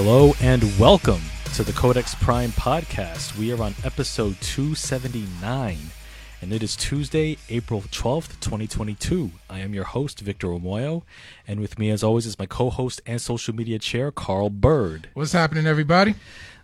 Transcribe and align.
Hello 0.00 0.32
and 0.40 0.62
welcome 0.78 1.20
to 1.54 1.64
the 1.64 1.72
Codex 1.72 2.14
Prime 2.14 2.50
podcast. 2.50 3.36
We 3.36 3.52
are 3.52 3.60
on 3.60 3.74
episode 3.82 4.40
279, 4.40 5.76
and 6.40 6.52
it 6.52 6.62
is 6.62 6.76
Tuesday, 6.76 7.36
April 7.48 7.80
12th, 7.80 8.38
2022. 8.38 9.32
I 9.50 9.58
am 9.58 9.74
your 9.74 9.82
host, 9.82 10.20
Victor 10.20 10.46
Omoyo, 10.46 11.02
and 11.48 11.58
with 11.58 11.80
me, 11.80 11.90
as 11.90 12.04
always, 12.04 12.26
is 12.26 12.38
my 12.38 12.46
co 12.46 12.70
host 12.70 13.00
and 13.06 13.20
social 13.20 13.52
media 13.52 13.80
chair, 13.80 14.12
Carl 14.12 14.50
Bird. 14.50 15.08
What's 15.14 15.32
happening, 15.32 15.66
everybody? 15.66 16.14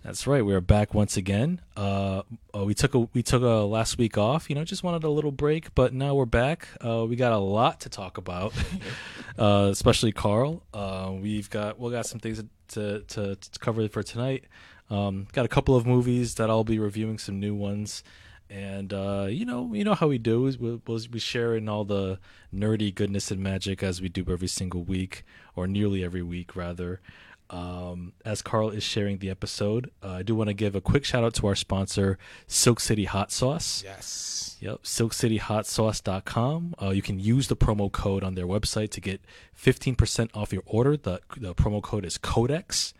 That's 0.04 0.26
right. 0.26 0.44
We 0.44 0.52
are 0.52 0.60
back 0.60 0.92
once 0.92 1.16
again. 1.16 1.62
Uh, 1.78 2.24
uh, 2.54 2.64
we 2.64 2.74
took 2.74 2.94
a 2.94 3.08
we 3.14 3.22
took 3.22 3.40
a 3.40 3.64
last 3.64 3.96
week 3.96 4.18
off. 4.18 4.50
You 4.50 4.54
know, 4.54 4.62
just 4.62 4.82
wanted 4.82 5.02
a 5.02 5.08
little 5.08 5.32
break, 5.32 5.74
but 5.74 5.94
now 5.94 6.14
we're 6.14 6.26
back. 6.26 6.68
Uh, 6.84 7.06
we 7.08 7.16
got 7.16 7.32
a 7.32 7.38
lot 7.38 7.80
to 7.80 7.88
talk 7.88 8.18
about, 8.18 8.52
uh, 9.38 9.70
especially 9.72 10.12
Carl. 10.12 10.62
Uh, 10.74 11.14
we've 11.18 11.48
got 11.48 11.80
we 11.80 11.90
got 11.90 12.04
some 12.04 12.20
things 12.20 12.44
to 12.68 13.00
to, 13.00 13.36
to 13.36 13.58
cover 13.60 13.88
for 13.88 14.02
tonight. 14.02 14.44
Um, 14.90 15.26
got 15.32 15.46
a 15.46 15.48
couple 15.48 15.74
of 15.74 15.86
movies 15.86 16.34
that 16.34 16.50
I'll 16.50 16.64
be 16.64 16.78
reviewing, 16.78 17.16
some 17.16 17.40
new 17.40 17.54
ones, 17.54 18.04
and 18.50 18.92
uh, 18.92 19.28
you 19.30 19.46
know 19.46 19.72
you 19.72 19.84
know 19.84 19.94
how 19.94 20.08
we 20.08 20.18
do 20.18 20.42
we'll, 20.60 20.82
we'll 20.86 21.00
be 21.10 21.18
sharing 21.18 21.66
all 21.66 21.84
the 21.86 22.18
nerdy 22.54 22.94
goodness 22.94 23.30
and 23.30 23.42
magic 23.42 23.82
as 23.82 24.02
we 24.02 24.10
do 24.10 24.26
every 24.28 24.48
single 24.48 24.84
week, 24.84 25.24
or 25.56 25.66
nearly 25.66 26.04
every 26.04 26.22
week 26.22 26.54
rather. 26.54 27.00
Um, 27.50 28.12
as 28.24 28.42
Carl 28.42 28.70
is 28.70 28.82
sharing 28.82 29.18
the 29.18 29.30
episode, 29.30 29.90
uh, 30.02 30.10
I 30.10 30.22
do 30.22 30.34
want 30.34 30.48
to 30.48 30.54
give 30.54 30.74
a 30.74 30.80
quick 30.80 31.04
shout 31.04 31.24
out 31.24 31.34
to 31.34 31.46
our 31.46 31.54
sponsor, 31.54 32.18
Silk 32.46 32.80
City 32.80 33.04
Hot 33.04 33.30
Sauce. 33.30 33.82
Yes. 33.84 34.56
Yep, 34.60 34.82
silkcityhotsauce.com. 34.82 36.74
Uh, 36.80 36.90
you 36.90 37.02
can 37.02 37.18
use 37.18 37.48
the 37.48 37.56
promo 37.56 37.92
code 37.92 38.24
on 38.24 38.34
their 38.34 38.46
website 38.46 38.90
to 38.90 39.00
get 39.00 39.20
15% 39.60 40.30
off 40.34 40.52
your 40.52 40.62
order. 40.64 40.96
The, 40.96 41.20
the 41.36 41.54
promo 41.54 41.82
code 41.82 42.06
is 42.06 42.16
Codex. 42.16 42.94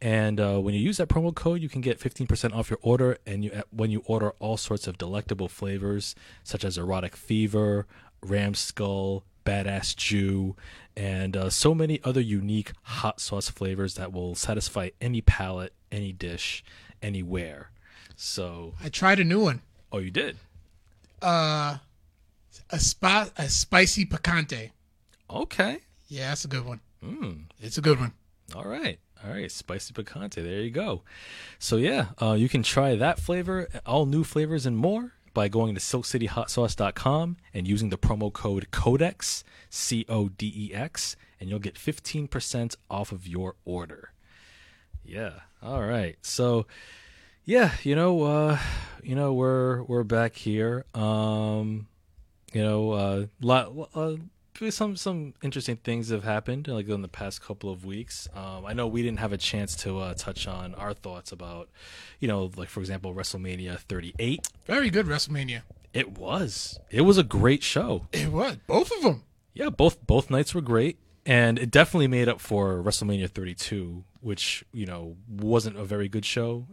And 0.00 0.38
uh, 0.38 0.58
when 0.58 0.74
you 0.74 0.80
use 0.80 0.98
that 0.98 1.08
promo 1.08 1.34
code, 1.34 1.62
you 1.62 1.70
can 1.70 1.80
get 1.80 1.98
15% 1.98 2.54
off 2.54 2.68
your 2.68 2.78
order. 2.82 3.16
And 3.26 3.44
you, 3.44 3.62
when 3.70 3.90
you 3.90 4.02
order 4.04 4.32
all 4.38 4.58
sorts 4.58 4.86
of 4.86 4.98
delectable 4.98 5.48
flavors, 5.48 6.14
such 6.44 6.64
as 6.64 6.76
Erotic 6.76 7.16
Fever, 7.16 7.86
Ram 8.22 8.54
Skull, 8.54 9.24
Badass 9.46 9.96
Jew, 9.96 10.56
and 10.96 11.36
uh, 11.36 11.48
so 11.50 11.74
many 11.74 12.00
other 12.04 12.20
unique 12.20 12.72
hot 12.82 13.20
sauce 13.20 13.48
flavors 13.48 13.94
that 13.94 14.12
will 14.12 14.34
satisfy 14.34 14.90
any 15.00 15.20
palate, 15.20 15.72
any 15.92 16.12
dish, 16.12 16.64
anywhere. 17.00 17.70
So, 18.16 18.74
I 18.82 18.88
tried 18.88 19.20
a 19.20 19.24
new 19.24 19.40
one. 19.40 19.62
oh, 19.92 19.98
you 19.98 20.10
did? 20.10 20.36
Uh, 21.22 21.78
a 22.70 22.78
spa, 22.78 23.28
a 23.38 23.48
spicy 23.48 24.04
picante. 24.04 24.70
Okay. 25.30 25.78
Yeah, 26.08 26.30
that's 26.30 26.44
a 26.44 26.48
good 26.48 26.64
one. 26.64 26.80
Mm. 27.04 27.44
It's 27.60 27.78
a 27.78 27.80
good 27.80 28.00
one. 28.00 28.12
All 28.54 28.64
right. 28.64 28.98
All 29.24 29.30
right. 29.32 29.50
Spicy 29.50 29.92
picante. 29.92 30.36
There 30.36 30.60
you 30.60 30.70
go. 30.70 31.02
So, 31.58 31.76
yeah, 31.76 32.06
uh, 32.20 32.32
you 32.32 32.48
can 32.48 32.62
try 32.62 32.96
that 32.96 33.18
flavor, 33.18 33.68
all 33.84 34.06
new 34.06 34.24
flavors, 34.24 34.66
and 34.66 34.76
more 34.76 35.12
by 35.36 35.48
going 35.48 35.74
to 35.74 35.80
silkcityhotsauce.com 35.82 37.36
and 37.52 37.68
using 37.68 37.90
the 37.90 37.98
promo 37.98 38.32
code 38.32 38.68
CODEX, 38.72 39.44
C 39.68 40.06
O 40.08 40.30
D 40.30 40.50
E 40.56 40.74
X, 40.74 41.14
and 41.38 41.50
you'll 41.50 41.58
get 41.58 41.74
15% 41.74 42.74
off 42.90 43.12
of 43.12 43.28
your 43.28 43.54
order. 43.66 44.12
Yeah. 45.04 45.40
All 45.62 45.82
right. 45.82 46.16
So, 46.22 46.66
yeah, 47.44 47.72
you 47.82 47.94
know, 47.94 48.22
uh, 48.22 48.58
you 49.02 49.14
know, 49.14 49.34
we're 49.34 49.82
we're 49.82 50.04
back 50.04 50.36
here. 50.36 50.86
Um, 50.94 51.86
you 52.54 52.62
know, 52.62 52.92
uh, 52.92 53.26
lot, 53.42 53.90
uh, 53.94 54.16
some 54.70 54.96
some 54.96 55.34
interesting 55.42 55.76
things 55.76 56.10
have 56.10 56.24
happened 56.24 56.68
like 56.68 56.88
in 56.88 57.02
the 57.02 57.08
past 57.08 57.42
couple 57.42 57.70
of 57.70 57.84
weeks. 57.84 58.28
Um, 58.34 58.64
I 58.66 58.72
know 58.72 58.86
we 58.86 59.02
didn't 59.02 59.18
have 59.18 59.32
a 59.32 59.38
chance 59.38 59.76
to 59.76 59.98
uh, 59.98 60.14
touch 60.14 60.46
on 60.46 60.74
our 60.74 60.94
thoughts 60.94 61.32
about, 61.32 61.68
you 62.20 62.28
know, 62.28 62.50
like 62.56 62.68
for 62.68 62.80
example, 62.80 63.14
WrestleMania 63.14 63.78
38. 63.78 64.48
Very 64.64 64.90
good 64.90 65.06
WrestleMania. 65.06 65.62
It 65.92 66.18
was 66.18 66.78
it 66.90 67.02
was 67.02 67.18
a 67.18 67.22
great 67.22 67.62
show. 67.62 68.06
It 68.12 68.30
was 68.32 68.56
both 68.66 68.90
of 68.92 69.02
them. 69.02 69.22
Yeah, 69.54 69.70
both 69.70 70.06
both 70.06 70.30
nights 70.30 70.54
were 70.54 70.60
great, 70.60 70.98
and 71.24 71.58
it 71.58 71.70
definitely 71.70 72.08
made 72.08 72.28
up 72.28 72.40
for 72.40 72.82
WrestleMania 72.82 73.30
32, 73.30 74.04
which 74.20 74.64
you 74.72 74.86
know 74.86 75.16
wasn't 75.28 75.78
a 75.78 75.84
very 75.84 76.08
good 76.08 76.24
show. 76.24 76.66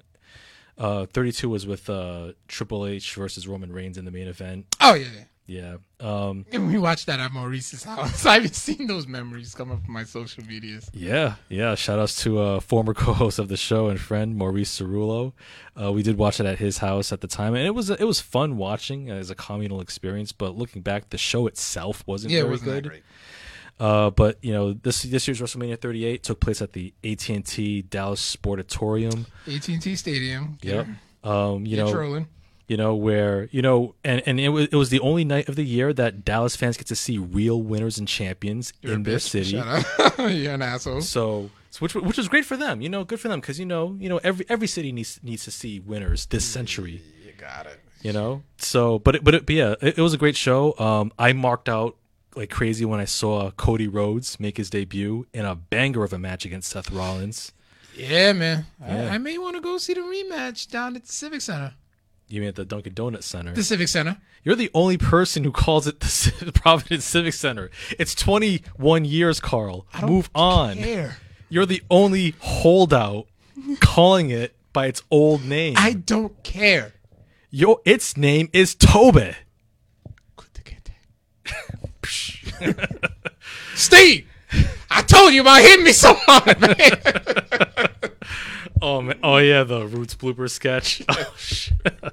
Uh, 0.78 1.06
32 1.06 1.50
was 1.50 1.68
with 1.68 1.90
uh, 1.90 2.34
Triple 2.48 2.86
H 2.86 3.14
versus 3.14 3.48
Roman 3.48 3.72
Reigns 3.72 3.98
in 3.98 4.06
the 4.06 4.12
main 4.12 4.28
event. 4.28 4.66
Oh 4.82 4.96
yeah. 4.96 5.08
yeah. 5.16 5.24
Yeah. 5.46 5.76
Um, 6.00 6.46
And 6.54 6.68
we 6.68 6.78
watched 6.78 7.06
that 7.08 7.20
at 7.20 7.32
Maurice's 7.34 7.84
house. 7.84 8.26
I 8.28 8.36
haven't 8.36 8.56
seen 8.56 8.88
those 8.88 9.08
memories 9.08 9.54
come 9.54 9.72
up 9.72 9.80
on 9.86 9.92
my 9.92 10.04
social 10.06 10.44
medias. 10.46 10.90
Yeah, 10.94 11.36
yeah. 11.50 11.76
Shout 11.76 12.00
outs 12.00 12.22
to 12.24 12.40
uh, 12.40 12.60
former 12.60 12.94
co-host 13.06 13.40
of 13.40 13.50
the 13.50 13.58
show 13.58 13.88
and 13.90 14.00
friend 14.00 14.36
Maurice 14.36 14.80
Cerullo. 14.80 15.34
Uh, 15.80 15.92
we 15.92 16.02
did 16.04 16.18
watch 16.18 16.40
it 16.40 16.46
at 16.46 16.60
his 16.60 16.78
house 16.78 17.12
at 17.12 17.22
the 17.22 17.28
time, 17.28 17.56
and 17.56 17.66
it 17.66 17.72
was 17.76 17.90
it 17.90 18.06
was 18.06 18.22
fun 18.22 18.58
watching 18.58 19.10
as 19.10 19.30
a 19.30 19.36
communal 19.36 19.82
experience. 19.82 20.32
But 20.32 20.56
looking 20.56 20.82
back, 20.82 21.10
the 21.10 21.18
show 21.18 21.48
itself 21.48 22.04
wasn't 22.08 22.32
Yeah, 22.34 22.40
it 22.40 22.42
very 22.44 22.52
wasn't 22.52 22.72
good. 22.72 22.88
great. 22.90 23.04
Uh, 23.80 24.12
but 24.12 24.38
you 24.44 24.54
know, 24.54 24.72
this 24.74 25.02
this 25.04 25.28
year's 25.28 25.42
WrestleMania 25.42 25.80
38 25.82 26.24
took 26.24 26.40
place 26.40 26.62
at 26.62 26.74
the 26.74 26.94
AT 27.04 27.28
and 27.30 27.46
T 27.46 27.82
Dallas 27.82 28.36
Sportatorium. 28.36 29.26
AT&T 29.48 29.96
Stadium. 29.96 30.58
Yep. 30.62 30.88
Um, 31.24 31.66
you 31.66 31.76
You're 31.78 31.86
know, 31.88 31.92
trolling. 31.92 32.28
You 32.68 32.78
know 32.78 32.96
where 32.96 33.50
you 33.52 33.62
know, 33.62 33.96
and 34.04 34.22
and 34.26 34.40
it 34.40 34.50
was 34.50 34.68
it 34.68 34.76
was 34.76 34.90
the 34.90 35.00
only 35.00 35.26
night 35.26 35.50
of 35.50 35.56
the 35.56 35.66
year 35.66 35.94
that 35.94 36.24
Dallas 36.24 36.56
fans 36.56 36.78
get 36.78 36.88
to 36.88 36.96
see 36.96 37.18
real 37.18 37.62
winners 37.62 37.98
and 37.98 38.08
champions 38.08 38.74
You're 38.82 38.94
in 38.94 39.04
their 39.04 39.20
city. 39.20 39.52
You're 40.18 40.54
an 40.54 40.62
asshole. 40.62 41.02
So, 41.02 41.50
so 41.70 41.80
which 41.80 41.96
which 41.96 42.18
was 42.18 42.28
great 42.28 42.46
for 42.46 42.58
them. 42.58 42.82
You 42.82 42.90
know, 42.90 43.04
good 43.04 43.20
for 43.20 43.28
them 43.28 43.42
because 43.42 43.60
you 43.60 43.66
know 43.66 43.98
you 44.00 44.10
know 44.10 44.20
every 44.24 44.46
every 44.50 44.68
city 44.68 44.92
needs 44.92 45.20
needs 45.24 45.44
to 45.44 45.52
see 45.52 45.80
winners 45.80 46.26
this 46.28 46.46
century. 46.46 47.02
You 47.26 47.34
got 47.38 47.66
it. 47.66 47.80
You 48.02 48.12
know, 48.12 48.44
so 48.58 49.00
but 49.00 49.16
it, 49.16 49.24
but 49.24 49.34
it, 49.34 49.46
but 49.46 49.56
yeah, 49.56 49.76
it, 49.82 49.98
it 49.98 50.02
was 50.02 50.14
a 50.14 50.18
great 50.18 50.36
show. 50.36 50.78
Um, 50.78 51.12
I 51.18 51.32
marked 51.34 51.70
out 51.70 51.96
like 52.36 52.50
crazy 52.50 52.86
when 52.86 53.00
I 53.00 53.06
saw 53.06 53.52
Cody 53.52 53.88
Rhodes 53.88 54.40
make 54.40 54.58
his 54.58 54.70
debut 54.70 55.26
in 55.34 55.46
a 55.46 55.56
banger 55.56 56.04
of 56.04 56.14
a 56.14 56.20
match 56.20 56.46
against 56.46 56.70
Seth 56.70 56.92
Rollins. 56.92 57.54
Yeah, 57.96 58.34
man. 58.34 58.66
Yeah. 58.82 59.12
I, 59.12 59.16
I 59.16 59.18
may 59.20 59.38
want 59.38 59.56
to 59.56 59.62
go 59.62 59.78
see 59.78 59.94
the 59.94 60.02
rematch 60.02 60.70
down 60.70 60.96
at 60.96 61.06
the 61.06 61.14
Civic 61.14 61.42
Center. 61.42 61.74
You 62.28 62.40
mean 62.42 62.50
at 62.50 62.56
the 62.56 62.66
Dunkin' 62.66 62.94
Donuts 62.94 63.28
Center? 63.28 63.54
The 63.54 63.64
Civic 63.64 63.88
Center. 63.88 64.18
You're 64.44 64.56
the 64.56 64.72
only 64.74 64.98
person 64.98 65.44
who 65.44 65.52
calls 65.52 65.86
it 65.88 66.00
the 66.00 66.08
Ci- 66.46 66.52
Providence 66.52 67.06
Civic 67.06 67.34
Center. 67.34 67.70
It's 68.00 68.16
21 68.16 69.06
years, 69.06 69.40
Carl. 69.40 69.86
I 69.94 70.02
don't 70.02 70.10
Move 70.10 70.30
on. 70.34 70.78
Care. 70.78 71.18
You're 71.50 71.66
the 71.66 71.84
only 71.90 72.34
holdout 72.40 73.28
calling 73.80 74.30
it 74.32 74.56
by 74.74 74.88
its 74.88 75.04
old 75.12 75.46
name. 75.46 75.76
I 75.78 75.94
don't 75.94 76.42
care. 76.44 76.94
Your 77.52 77.80
its 77.86 78.18
name 78.18 78.50
is 78.54 78.74
Tobe. 78.74 79.36
Steve, 83.76 84.28
I 84.90 85.02
told 85.02 85.34
you 85.34 85.42
about 85.42 85.62
hitting 85.62 85.86
me 85.86 85.92
so 85.94 86.14
hard, 86.14 86.60
man. 86.62 88.12
Oh 88.82 89.02
man. 89.02 89.18
Oh 89.24 89.38
yeah, 89.38 89.64
the 89.64 89.86
Roots 89.88 90.16
blooper 90.16 90.50
sketch. 90.50 91.02
Oh, 91.86 92.10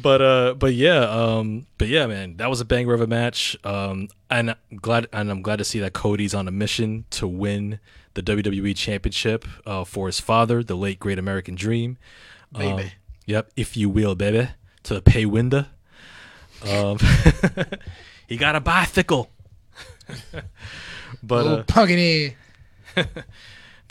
but 0.00 0.22
uh, 0.22 0.54
but 0.54 0.74
yeah, 0.74 1.00
um, 1.00 1.66
but 1.78 1.88
yeah, 1.88 2.06
man, 2.06 2.36
that 2.38 2.48
was 2.48 2.60
a 2.60 2.64
banger 2.64 2.94
of 2.94 3.00
a 3.00 3.06
match. 3.06 3.56
Um, 3.64 4.08
and 4.30 4.50
I'm 4.50 4.76
glad, 4.76 5.08
and 5.12 5.30
I'm 5.30 5.42
glad 5.42 5.56
to 5.56 5.64
see 5.64 5.78
that 5.80 5.92
Cody's 5.92 6.34
on 6.34 6.48
a 6.48 6.50
mission 6.50 7.04
to 7.10 7.26
win 7.26 7.80
the 8.14 8.22
WWE 8.22 8.74
Championship 8.76 9.46
uh, 9.66 9.84
for 9.84 10.06
his 10.06 10.20
father, 10.20 10.62
the 10.62 10.76
late 10.76 10.98
great 11.00 11.18
American 11.18 11.54
Dream. 11.54 11.98
Um, 12.54 12.76
Baby. 12.76 12.92
yep, 13.26 13.50
if 13.56 13.76
you 13.76 13.88
will, 13.88 14.14
baby, 14.14 14.48
to 14.84 14.94
the 14.94 15.02
pay 15.02 15.26
window. 15.26 15.66
Um, 16.68 16.98
he 18.26 18.36
got 18.36 18.56
a 18.56 18.60
bicycle. 18.60 19.30
but 21.22 21.44
Little 21.44 21.58
uh, 21.58 21.62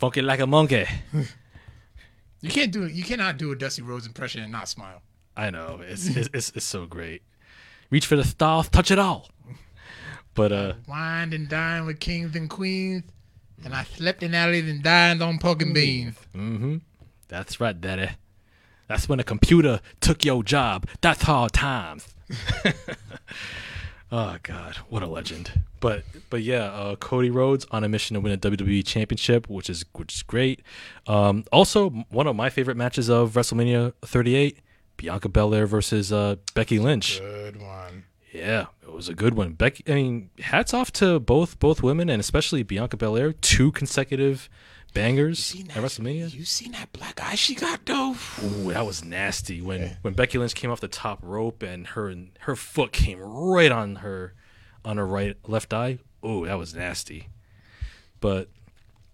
funky 0.00 0.22
like 0.22 0.40
a 0.40 0.46
monkey. 0.46 0.86
You 2.42 2.48
can't 2.48 2.72
do 2.72 2.84
it. 2.84 2.92
You 2.92 3.04
cannot 3.04 3.36
do 3.36 3.52
a 3.52 3.54
Dusty 3.54 3.82
Rhodes 3.82 4.06
impression 4.06 4.42
and 4.42 4.50
not 4.50 4.66
smile. 4.66 5.02
I 5.36 5.50
know 5.50 5.80
it's 5.86 6.06
it's, 6.06 6.30
it's 6.32 6.48
it's 6.56 6.64
so 6.64 6.86
great. 6.86 7.20
Reach 7.90 8.06
for 8.06 8.16
the 8.16 8.24
stars, 8.24 8.70
touch 8.70 8.90
it 8.90 8.98
all. 8.98 9.28
But 10.32 10.50
uh, 10.50 10.72
Wined 10.88 11.34
and 11.34 11.50
dined 11.50 11.84
with 11.84 12.00
kings 12.00 12.34
and 12.34 12.48
queens, 12.48 13.04
and 13.62 13.74
I 13.74 13.84
slept 13.84 14.22
in 14.22 14.34
alleys 14.34 14.66
and 14.70 14.82
dined 14.82 15.22
on 15.22 15.38
pork 15.38 15.60
and 15.60 15.74
beans. 15.74 16.16
mm-hmm. 16.34 16.78
That's 17.28 17.60
right, 17.60 17.78
Daddy. 17.78 18.08
That's 18.88 19.06
when 19.06 19.20
a 19.20 19.24
computer 19.24 19.80
took 20.00 20.24
your 20.24 20.42
job. 20.42 20.86
That's 21.02 21.24
hard 21.24 21.52
times. 21.52 22.08
oh 24.12 24.36
God, 24.42 24.76
what 24.88 25.02
a 25.02 25.06
legend! 25.06 25.62
But 25.80 26.04
but 26.28 26.42
yeah, 26.42 26.64
uh, 26.64 26.96
Cody 26.96 27.30
Rhodes 27.30 27.66
on 27.70 27.84
a 27.84 27.88
mission 27.88 28.14
to 28.14 28.20
win 28.20 28.32
a 28.32 28.38
WWE 28.38 28.84
Championship, 28.84 29.48
which 29.48 29.70
is 29.70 29.84
which 29.92 30.14
is 30.14 30.22
great. 30.22 30.62
Um, 31.06 31.44
also, 31.52 31.90
one 32.10 32.26
of 32.26 32.36
my 32.36 32.50
favorite 32.50 32.76
matches 32.76 33.08
of 33.08 33.32
WrestleMania 33.32 33.94
38, 34.02 34.58
Bianca 34.96 35.28
Belair 35.28 35.66
versus 35.66 36.12
uh, 36.12 36.36
Becky 36.54 36.78
Lynch. 36.78 37.20
Good 37.20 37.60
one. 37.60 38.04
Yeah, 38.32 38.66
it 38.82 38.92
was 38.92 39.08
a 39.08 39.14
good 39.14 39.34
one. 39.34 39.54
Becky, 39.54 39.82
I 39.88 39.94
mean, 39.94 40.30
hats 40.38 40.72
off 40.72 40.92
to 40.92 41.18
both 41.18 41.58
both 41.58 41.82
women 41.82 42.08
and 42.08 42.20
especially 42.20 42.62
Bianca 42.62 42.96
Belair. 42.96 43.32
Two 43.32 43.72
consecutive 43.72 44.48
bangers 44.90 45.38
Seen 45.38 45.68
at 45.70 45.74
that- 45.76 45.84
WrestleMania. 45.84 46.32
You 46.34 46.44
seen 46.44 46.72
that 46.72 46.92
black 46.92 47.20
eye 47.22 47.34
she 47.34 47.54
got 47.54 47.86
though? 47.86 48.14
Ooh, 48.44 48.72
that 48.72 48.84
was 48.86 49.04
nasty. 49.04 49.60
When 49.60 49.96
when 50.02 50.14
Becky 50.14 50.38
Lynch 50.38 50.54
came 50.54 50.70
off 50.70 50.80
the 50.80 50.88
top 50.88 51.18
rope 51.22 51.62
and 51.62 51.86
her 51.88 52.14
her 52.40 52.56
foot 52.56 52.92
came 52.92 53.18
right 53.20 53.70
on 53.72 53.96
her 53.96 54.34
on 54.84 54.96
her 54.96 55.06
right 55.06 55.36
left 55.46 55.72
eye. 55.72 55.98
Ooh, 56.24 56.46
that 56.46 56.58
was 56.58 56.74
nasty. 56.74 57.28
But 58.20 58.48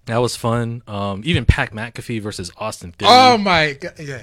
that 0.06 0.18
was 0.18 0.36
fun. 0.36 0.82
Um, 0.86 1.22
even 1.24 1.44
Pat 1.44 1.72
McAfee 1.72 2.20
versus 2.20 2.50
Austin 2.58 2.92
Theory. 2.92 3.10
Oh 3.12 3.38
my 3.38 3.72
god! 3.74 3.94
Yeah, 3.98 4.22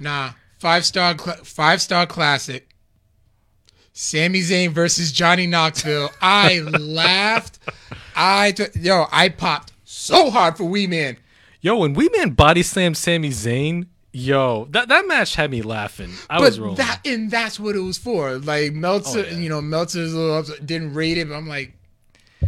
nah. 0.00 0.30
Five 0.58 0.86
star, 0.86 1.16
cl- 1.18 1.36
five 1.44 1.82
star 1.82 2.06
classic. 2.06 2.68
Sami 3.92 4.40
Zayn 4.40 4.70
versus 4.72 5.10
Johnny 5.12 5.46
Knoxville. 5.46 6.10
I 6.20 6.60
laughed. 6.80 7.58
I 8.14 8.52
t- 8.52 8.64
yo, 8.80 9.06
I 9.10 9.28
popped 9.30 9.72
so 9.96 10.30
hard 10.30 10.56
for 10.56 10.64
Wee 10.64 10.86
Man. 10.86 11.16
Yo, 11.60 11.76
when 11.78 11.94
Wee 11.94 12.08
Man 12.16 12.30
body 12.30 12.62
slammed 12.62 12.96
Sami 12.96 13.30
Zayn, 13.30 13.86
yo, 14.12 14.66
that 14.70 14.88
that 14.88 15.06
match 15.08 15.34
had 15.34 15.50
me 15.50 15.62
laughing. 15.62 16.12
I 16.30 16.38
But 16.38 16.44
was 16.44 16.60
rolling. 16.60 16.76
that 16.76 17.00
and 17.06 17.30
that's 17.30 17.58
what 17.58 17.74
it 17.76 17.80
was 17.80 17.98
for. 17.98 18.38
Like 18.38 18.72
Meltzer, 18.72 19.20
Oh, 19.20 19.22
yeah. 19.30 19.38
you 19.38 19.48
know, 19.48 19.60
Meltzer's 19.60 20.14
little 20.14 20.36
upset, 20.38 20.64
didn't 20.66 20.94
rate 20.94 21.18
it. 21.18 21.28
But 21.28 21.34
I'm 21.36 21.48
like, 21.48 21.72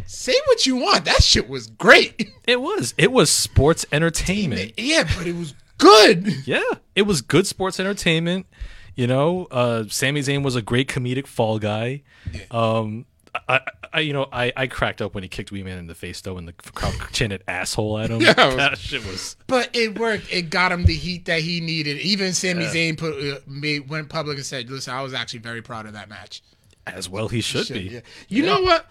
say 0.06 0.34
what 0.46 0.66
you 0.66 0.76
want. 0.76 1.04
That 1.06 1.22
shit 1.22 1.48
was 1.48 1.66
great. 1.68 2.30
it 2.46 2.60
was 2.60 2.94
it 2.98 3.10
was 3.12 3.30
sports 3.30 3.84
entertainment. 3.92 4.72
yeah, 4.76 5.04
but 5.16 5.26
it 5.26 5.34
was 5.36 5.54
good. 5.78 6.28
Yeah, 6.46 6.62
it 6.94 7.02
was 7.02 7.22
good 7.22 7.46
sports 7.46 7.80
entertainment. 7.80 8.46
You 8.94 9.06
know, 9.06 9.46
uh, 9.52 9.84
Sami 9.88 10.20
Zayn 10.20 10.42
was 10.42 10.56
a 10.56 10.62
great 10.62 10.88
comedic 10.88 11.26
fall 11.28 11.58
guy. 11.60 12.02
Um, 12.50 13.06
I, 13.48 13.60
I, 13.92 14.00
you 14.00 14.12
know, 14.12 14.26
I, 14.32 14.52
I 14.56 14.66
cracked 14.66 15.00
up 15.02 15.14
when 15.14 15.22
he 15.22 15.28
kicked 15.28 15.50
Wee 15.52 15.62
Man 15.62 15.78
in 15.78 15.86
the 15.86 15.94
face 15.94 16.20
though, 16.20 16.36
and 16.38 16.46
the 16.48 16.52
crowd 16.52 16.94
chanted 17.12 17.42
"asshole" 17.48 17.98
at 17.98 18.10
him. 18.10 18.20
Yeah, 18.22 18.30
it 18.36 18.46
was- 18.46 18.56
that 18.56 18.78
shit 18.78 19.04
was. 19.06 19.36
But 19.46 19.70
it 19.74 19.98
worked. 19.98 20.32
It 20.32 20.50
got 20.50 20.72
him 20.72 20.84
the 20.84 20.94
heat 20.94 21.24
that 21.26 21.40
he 21.40 21.60
needed. 21.60 21.98
Even 21.98 22.32
Sami 22.32 22.64
Yeah. 22.64 22.70
Zayn 22.70 22.98
put 22.98 23.14
uh, 23.22 23.38
made, 23.46 23.88
went 23.88 24.08
public 24.08 24.36
and 24.36 24.46
said, 24.46 24.70
"Listen, 24.70 24.94
I 24.94 25.02
was 25.02 25.14
actually 25.14 25.40
very 25.40 25.62
proud 25.62 25.86
of 25.86 25.92
that 25.94 26.08
match." 26.08 26.42
As 26.86 27.08
well, 27.08 27.28
he 27.28 27.40
should, 27.42 27.68
be. 27.68 27.80
Yeah. 27.82 28.00
You 28.28 28.44
know 28.44 28.62
what? 28.62 28.86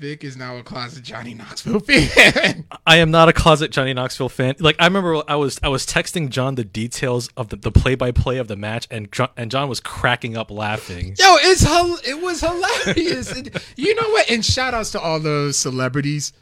Vic 0.00 0.24
is 0.24 0.34
now 0.34 0.56
a 0.56 0.62
closet 0.62 1.04
Johnny 1.04 1.34
Knoxville 1.34 1.80
fan. 1.80 2.64
I 2.86 2.96
am 2.96 3.10
not 3.10 3.28
a 3.28 3.34
closet 3.34 3.70
Johnny 3.70 3.92
Knoxville 3.92 4.30
fan. 4.30 4.54
Like 4.58 4.76
I 4.78 4.86
remember, 4.86 5.22
I 5.28 5.36
was 5.36 5.60
I 5.62 5.68
was 5.68 5.84
texting 5.84 6.30
John 6.30 6.54
the 6.54 6.64
details 6.64 7.28
of 7.36 7.50
the, 7.50 7.56
the 7.56 7.70
play-by-play 7.70 8.38
of 8.38 8.48
the 8.48 8.56
match, 8.56 8.88
and 8.90 9.12
John, 9.12 9.28
and 9.36 9.50
John 9.50 9.68
was 9.68 9.78
cracking 9.78 10.38
up 10.38 10.50
laughing. 10.50 11.16
Yo, 11.18 11.36
it's 11.40 11.66
it 12.08 12.18
was 12.18 12.40
hilarious. 12.40 13.30
And 13.30 13.50
you 13.76 13.94
know 13.94 14.08
what? 14.08 14.30
And 14.30 14.42
shout 14.42 14.72
outs 14.72 14.90
to 14.92 15.00
all 15.00 15.20
those 15.20 15.58
celebrities. 15.58 16.32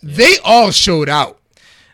They 0.00 0.36
all 0.44 0.70
showed 0.70 1.08
out. 1.08 1.40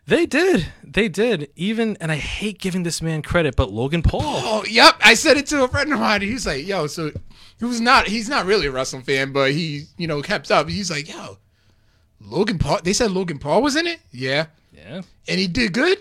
They 0.06 0.26
did, 0.26 0.66
they 0.82 1.08
did. 1.08 1.50
Even, 1.56 1.96
and 2.00 2.10
I 2.10 2.16
hate 2.16 2.58
giving 2.58 2.82
this 2.82 3.02
man 3.02 3.20
credit, 3.20 3.56
but 3.56 3.70
Logan 3.70 4.02
Paul. 4.02 4.22
Oh, 4.22 4.64
yep. 4.69 4.94
I 5.05 5.12
said 5.12 5.37
it 5.37 5.46
to 5.49 5.64
a 5.64 5.69
friend 5.69 5.93
of 5.93 6.00
mine. 6.00 6.22
He's 6.22 6.46
like, 6.46 6.66
yo, 6.66 6.87
so 6.87 7.12
he 7.58 7.64
was 7.64 7.81
not 7.81 8.06
he's 8.06 8.28
not 8.28 8.46
really 8.46 8.66
a 8.66 8.70
wrestling 8.70 9.02
fan, 9.02 9.32
but 9.32 9.52
he, 9.52 9.84
you 9.96 10.06
know, 10.06 10.22
kept 10.22 10.50
up. 10.50 10.69
He's 10.69 10.90
like, 10.90 11.08
yo, 11.12 11.38
Logan 12.20 12.58
Paul. 12.58 12.81
They 12.82 12.93
said 12.93 13.10
Logan 13.10 13.38
Paul 13.38 13.62
was 13.62 13.76
in 13.76 13.87
it? 13.87 14.00
Yeah. 14.12 14.46
Yeah, 14.72 15.02
And 15.26 15.40
he 15.40 15.49
did 15.49 15.72
good? 15.72 15.99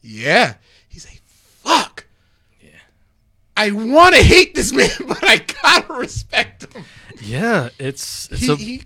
Yeah. 0.00 0.54
He's 0.88 1.06
like, 1.06 1.22
fuck. 1.24 2.06
Yeah. 2.60 2.70
I 3.56 3.70
want 3.70 4.14
to 4.16 4.22
hate 4.22 4.54
this 4.56 4.72
man, 4.72 4.90
but 5.06 5.22
I 5.22 5.36
gotta 5.62 5.92
respect 5.92 6.72
him. 6.74 6.84
yeah. 7.22 7.68
It's 7.78 8.28
it's 8.32 8.40
He, 8.42 8.52
a 8.52 8.56
he 8.56 8.82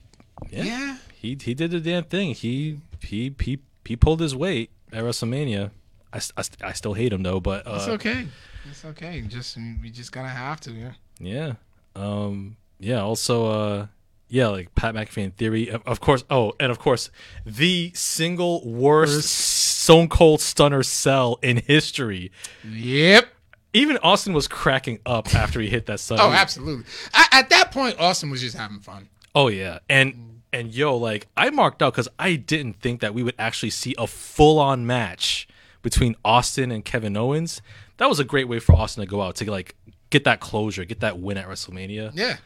yeah. 0.51 0.63
yeah. 0.65 0.97
he 1.15 1.39
he 1.41 1.55
did 1.55 1.71
the 1.71 1.81
damn 1.81 2.05
thing. 2.05 2.35
He 2.35 2.79
he 3.01 3.35
he 3.41 3.59
he 3.87 3.97
pulled 3.97 4.21
his 4.21 4.37
weight 4.37 4.71
at 4.93 5.03
WrestleMania. 5.03 5.71
I, 6.13 6.19
I 6.37 6.43
I 6.63 6.73
still 6.73 6.93
hate 6.95 7.13
him 7.13 7.23
though, 7.23 7.41
but 7.41 7.63
It's 7.67 7.89
uh, 7.89 7.93
okay. 7.93 8.27
It's 8.71 8.85
okay. 8.85 9.23
Just 9.23 9.57
we 9.83 9.91
just 9.91 10.13
gotta 10.13 10.29
have 10.29 10.61
to, 10.63 10.73
yeah. 10.73 10.93
yeah, 11.21 11.53
um, 11.97 12.57
yeah. 12.79 13.03
Also, 13.03 13.47
uh, 13.47 13.87
yeah, 14.29 14.49
like 14.49 14.75
Pat 14.75 14.95
McAfee 14.95 15.25
in 15.25 15.31
theory, 15.33 15.71
of, 15.71 16.01
course. 16.01 16.25
Oh, 16.31 16.53
and 16.61 16.71
of 16.71 16.79
course, 16.79 17.11
the 17.45 17.93
single 17.95 18.69
worst. 18.69 19.67
Stone 19.87 20.09
Cold 20.09 20.41
Stunner 20.41 20.83
sell 20.83 21.39
in 21.43 21.59
history. 21.59 22.33
Yep. 22.69 23.29
Even 23.73 23.99
Austin 23.99 24.33
was 24.33 24.49
cracking 24.49 24.99
up 25.07 25.33
after 25.33 25.61
he 25.61 25.69
hit 25.69 25.87
that 25.87 26.01
sun. 26.01 26.19
Oh, 26.21 26.33
absolutely. 26.33 26.85
At, 27.15 27.29
at 27.31 27.51
that 27.51 27.71
point, 27.71 28.01
Austin 28.01 28.29
was 28.29 28.41
just 28.41 28.57
having 28.57 28.81
fun. 28.81 29.09
Oh 29.33 29.47
yeah, 29.47 29.79
and 29.89 30.41
and 30.53 30.75
yo, 30.75 30.97
like 30.97 31.29
I 31.37 31.51
marked 31.51 31.83
out 31.83 31.93
because 31.93 32.09
I 32.19 32.35
didn't 32.35 32.81
think 32.81 33.01
that 33.01 33.15
we 33.15 33.23
would 33.23 33.37
actually 33.39 33.71
see 33.71 33.95
a 33.97 34.09
full 34.09 34.59
on 34.59 34.89
match 34.89 35.47
between 35.83 36.17
Austin 36.25 36.73
and 36.73 36.85
Kevin 36.85 37.17
Owens. 37.17 37.63
That 37.99 38.09
was 38.09 38.19
a 38.19 38.25
great 38.25 38.49
way 38.49 38.59
for 38.59 38.75
Austin 38.75 39.03
to 39.03 39.07
go 39.07 39.23
out 39.23 39.37
to 39.37 39.49
like 39.49 39.77
get 40.11 40.25
that 40.25 40.41
closure, 40.41 40.85
get 40.85 41.01
that 41.01 41.19
win 41.19 41.37
at 41.37 41.49
WrestleMania. 41.49 42.13
Yeah. 42.15 42.37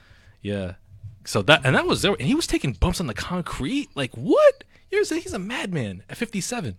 Yeah. 0.43 0.75
So 1.25 1.43
that 1.43 1.61
and 1.65 1.77
that 1.77 1.87
was 1.87 2.03
there, 2.03 2.13
and 2.13 2.23
he 2.27 2.35
was 2.35 2.47
taking 2.47 2.73
bumps 2.73 3.01
on 3.01 3.07
the 3.07 3.15
concrete. 3.15 3.91
Like 3.95 4.15
what? 4.15 4.65
Here's 4.89 5.11
he's 5.11 5.33
a 5.33 5.39
madman 5.39 6.03
at 6.09 6.17
57 6.17 6.77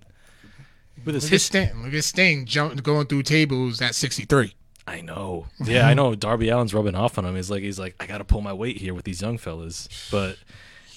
with 1.05 1.15
his 1.15 1.23
Look 1.25 1.29
at 1.29 1.31
his. 1.31 1.43
Sting. 1.43 1.83
Look 1.83 1.93
at 1.93 2.03
Sting 2.03 2.45
jump, 2.45 2.83
going 2.83 3.07
through 3.07 3.23
tables 3.23 3.81
at 3.81 3.95
63. 3.95 4.53
I 4.87 5.01
know. 5.01 5.47
Yeah, 5.63 5.87
I 5.87 5.93
know. 5.93 6.15
Darby 6.15 6.49
Allin's 6.49 6.73
rubbing 6.73 6.95
off 6.95 7.17
on 7.17 7.25
him. 7.25 7.35
He's 7.35 7.51
like 7.51 7.61
he's 7.61 7.79
like 7.79 7.95
I 7.99 8.07
got 8.07 8.17
to 8.17 8.23
pull 8.23 8.41
my 8.41 8.51
weight 8.51 8.77
here 8.77 8.93
with 8.93 9.05
these 9.05 9.21
young 9.21 9.37
fellas. 9.37 9.87
But 10.11 10.37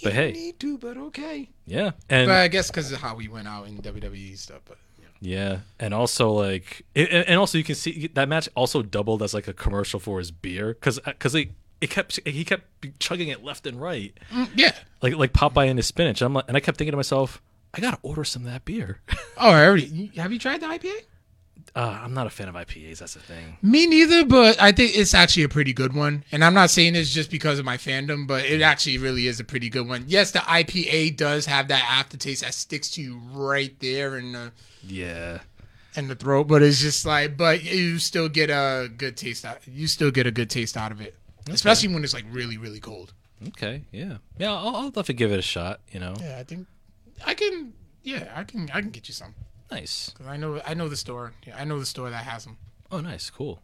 but 0.02 0.12
hey, 0.12 0.32
need 0.32 0.58
to, 0.60 0.78
but 0.78 0.96
okay. 0.96 1.50
yeah, 1.66 1.92
and 2.08 2.28
But 2.28 2.36
I 2.36 2.48
guess 2.48 2.70
because 2.70 2.92
of 2.92 3.00
how 3.00 3.14
we 3.14 3.28
went 3.28 3.46
out 3.46 3.68
in 3.68 3.78
WWE 3.78 4.36
stuff. 4.38 4.62
But 4.64 4.78
Yeah, 5.20 5.60
and 5.80 5.94
also 5.94 6.30
like, 6.32 6.82
it, 6.94 7.10
and 7.28 7.38
also 7.38 7.56
you 7.58 7.64
can 7.64 7.74
see 7.74 8.10
that 8.14 8.28
match 8.28 8.48
also 8.54 8.82
doubled 8.82 9.22
as 9.22 9.32
like 9.34 9.48
a 9.48 9.54
commercial 9.54 9.98
for 10.00 10.18
his 10.18 10.30
beer 10.30 10.74
because 10.74 10.98
because 11.00 11.32
he 11.32 11.52
it 11.80 11.90
kept 11.90 12.20
he 12.26 12.44
kept 12.44 12.64
chugging 12.98 13.28
it 13.28 13.42
left 13.44 13.66
and 13.66 13.80
right 13.80 14.12
Mm, 14.30 14.48
yeah. 14.54 14.72
like 15.02 15.16
like 15.16 15.32
Popeye 15.32 15.68
and 15.68 15.78
his 15.78 15.86
spinach. 15.86 16.20
I'm 16.22 16.34
like, 16.34 16.44
and 16.48 16.56
I 16.56 16.60
kept 16.60 16.76
thinking 16.78 16.92
to 16.92 16.96
myself, 16.96 17.40
I 17.72 17.80
gotta 17.80 17.98
order 18.02 18.24
some 18.24 18.44
of 18.46 18.52
that 18.52 18.64
beer. 18.64 19.00
Oh, 19.36 19.50
I 19.50 19.66
already. 19.66 20.12
Have 20.16 20.32
you 20.32 20.38
tried 20.38 20.60
the 20.60 20.66
IPA? 20.66 20.92
Uh, 21.76 22.00
I'm 22.02 22.14
not 22.14 22.26
a 22.26 22.30
fan 22.30 22.48
of 22.48 22.54
IPAs. 22.54 22.98
That's 22.98 23.14
the 23.14 23.20
thing. 23.20 23.56
Me 23.62 23.86
neither, 23.86 24.24
but 24.24 24.60
I 24.62 24.70
think 24.72 24.96
it's 24.96 25.12
actually 25.14 25.42
a 25.42 25.48
pretty 25.48 25.72
good 25.72 25.92
one. 25.92 26.22
And 26.30 26.44
I'm 26.44 26.54
not 26.54 26.70
saying 26.70 26.92
this 26.92 27.12
just 27.12 27.30
because 27.30 27.58
of 27.58 27.64
my 27.64 27.76
fandom, 27.76 28.26
but 28.26 28.44
it 28.44 28.62
actually 28.62 28.98
really 28.98 29.26
is 29.26 29.40
a 29.40 29.44
pretty 29.44 29.68
good 29.68 29.88
one. 29.88 30.04
Yes, 30.06 30.30
the 30.30 30.38
IPA 30.40 31.16
does 31.16 31.46
have 31.46 31.68
that 31.68 31.84
aftertaste 31.90 32.42
that 32.42 32.54
sticks 32.54 32.90
to 32.92 33.02
you 33.02 33.20
right 33.32 33.74
there 33.80 34.16
in 34.18 34.32
the 34.32 34.52
Yeah, 34.86 35.38
in 35.96 36.08
the 36.08 36.14
throat, 36.14 36.44
but 36.48 36.62
it's 36.62 36.80
just 36.80 37.04
like, 37.06 37.36
but 37.36 37.64
you 37.64 37.98
still 37.98 38.28
get 38.28 38.50
a 38.50 38.88
good 38.96 39.16
taste 39.16 39.44
out. 39.44 39.58
You 39.66 39.86
still 39.88 40.10
get 40.10 40.26
a 40.26 40.30
good 40.30 40.50
taste 40.50 40.76
out 40.76 40.92
of 40.92 41.00
it, 41.00 41.16
especially 41.50 41.92
when 41.92 42.04
it's 42.04 42.14
like 42.14 42.24
really, 42.30 42.56
really 42.56 42.80
cold. 42.80 43.12
okay, 43.48 43.82
yeah, 43.90 44.18
yeah. 44.38 44.52
I'll, 44.52 44.76
I'll 44.76 44.86
definitely 44.90 45.14
give 45.14 45.32
it 45.32 45.38
a 45.38 45.42
shot. 45.42 45.80
You 45.90 45.98
know, 46.00 46.14
Yeah, 46.20 46.36
I 46.38 46.44
think 46.44 46.66
I 47.26 47.34
can. 47.34 47.72
Yeah, 48.04 48.30
I 48.36 48.44
can. 48.44 48.70
I 48.72 48.80
can 48.80 48.90
get 48.90 49.08
you 49.08 49.14
some 49.14 49.34
nice. 49.74 50.12
'Cause 50.16 50.26
I 50.26 50.36
know. 50.36 50.60
I 50.66 50.74
know 50.74 50.88
the 50.88 50.96
store. 50.96 51.32
Yeah, 51.46 51.56
I 51.58 51.64
know 51.64 51.78
the 51.78 51.86
store 51.86 52.10
that 52.10 52.24
has 52.24 52.44
them. 52.44 52.56
Oh, 52.90 53.00
nice, 53.00 53.30
cool. 53.30 53.60